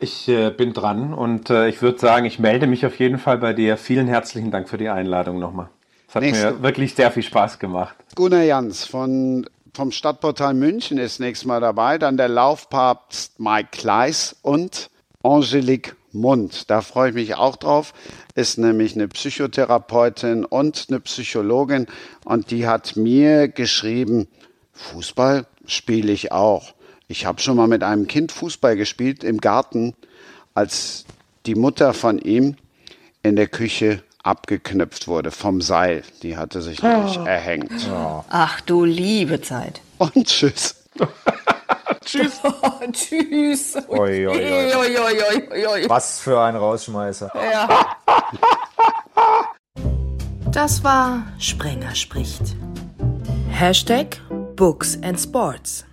Ich 0.00 0.26
äh, 0.28 0.50
bin 0.50 0.72
dran 0.72 1.14
und 1.14 1.50
äh, 1.50 1.68
ich 1.68 1.82
würde 1.82 2.00
sagen, 2.00 2.26
ich 2.26 2.40
melde 2.40 2.66
mich 2.66 2.84
auf 2.84 2.98
jeden 2.98 3.18
Fall 3.18 3.38
bei 3.38 3.52
dir. 3.52 3.76
Vielen 3.76 4.08
herzlichen 4.08 4.50
Dank 4.50 4.68
für 4.68 4.78
die 4.78 4.88
Einladung 4.88 5.38
nochmal. 5.38 5.68
Es 6.08 6.16
hat 6.16 6.22
Nächste. 6.22 6.50
mir 6.50 6.62
wirklich 6.64 6.96
sehr 6.96 7.12
viel 7.12 7.22
Spaß 7.22 7.60
gemacht. 7.60 7.94
Gunnar 8.16 8.42
Jans 8.42 8.84
von 8.86 9.46
vom 9.80 9.92
Stadtportal 9.92 10.52
München 10.52 10.98
ist 10.98 11.20
nächstes 11.20 11.46
Mal 11.46 11.62
dabei, 11.62 11.96
dann 11.96 12.18
der 12.18 12.28
Laufpapst 12.28 13.40
Mike 13.40 13.70
Kleiss 13.72 14.36
und 14.42 14.90
Angelique 15.22 15.96
Mund. 16.12 16.68
Da 16.68 16.82
freue 16.82 17.08
ich 17.08 17.14
mich 17.14 17.34
auch 17.36 17.56
drauf. 17.56 17.94
Ist 18.34 18.58
nämlich 18.58 18.94
eine 18.94 19.08
Psychotherapeutin 19.08 20.44
und 20.44 20.84
eine 20.90 21.00
Psychologin 21.00 21.86
und 22.26 22.50
die 22.50 22.66
hat 22.66 22.96
mir 22.96 23.48
geschrieben, 23.48 24.28
Fußball 24.74 25.46
spiele 25.64 26.12
ich 26.12 26.30
auch. 26.30 26.74
Ich 27.08 27.24
habe 27.24 27.40
schon 27.40 27.56
mal 27.56 27.66
mit 27.66 27.82
einem 27.82 28.06
Kind 28.06 28.32
Fußball 28.32 28.76
gespielt 28.76 29.24
im 29.24 29.38
Garten, 29.38 29.94
als 30.52 31.06
die 31.46 31.54
Mutter 31.54 31.94
von 31.94 32.18
ihm 32.18 32.56
in 33.22 33.34
der 33.34 33.48
Küche 33.48 34.02
abgeknüpft 34.22 35.08
wurde 35.08 35.30
vom 35.30 35.60
Seil. 35.60 36.02
Die 36.22 36.36
hatte 36.36 36.62
sich 36.62 36.82
nämlich 36.82 37.18
oh. 37.18 37.24
erhängt. 37.24 37.72
Oh. 37.90 38.24
Ach 38.28 38.60
du 38.62 38.84
liebe 38.84 39.40
Zeit. 39.40 39.80
Und 39.98 40.26
tschüss. 40.26 40.76
tschüss. 42.04 42.40
tschüss. 42.92 43.76
Oi, 43.88 44.26
oi, 44.26 45.66
oi. 45.66 45.88
Was 45.88 46.20
für 46.20 46.40
ein 46.40 46.56
Rausschmeißer. 46.56 47.30
Ja. 47.34 47.96
Das 50.52 50.82
war 50.82 51.22
Sprenger 51.38 51.94
spricht. 51.94 52.56
Hashtag 53.50 54.20
Books 54.56 54.98
and 55.02 55.18
Sports. 55.18 55.84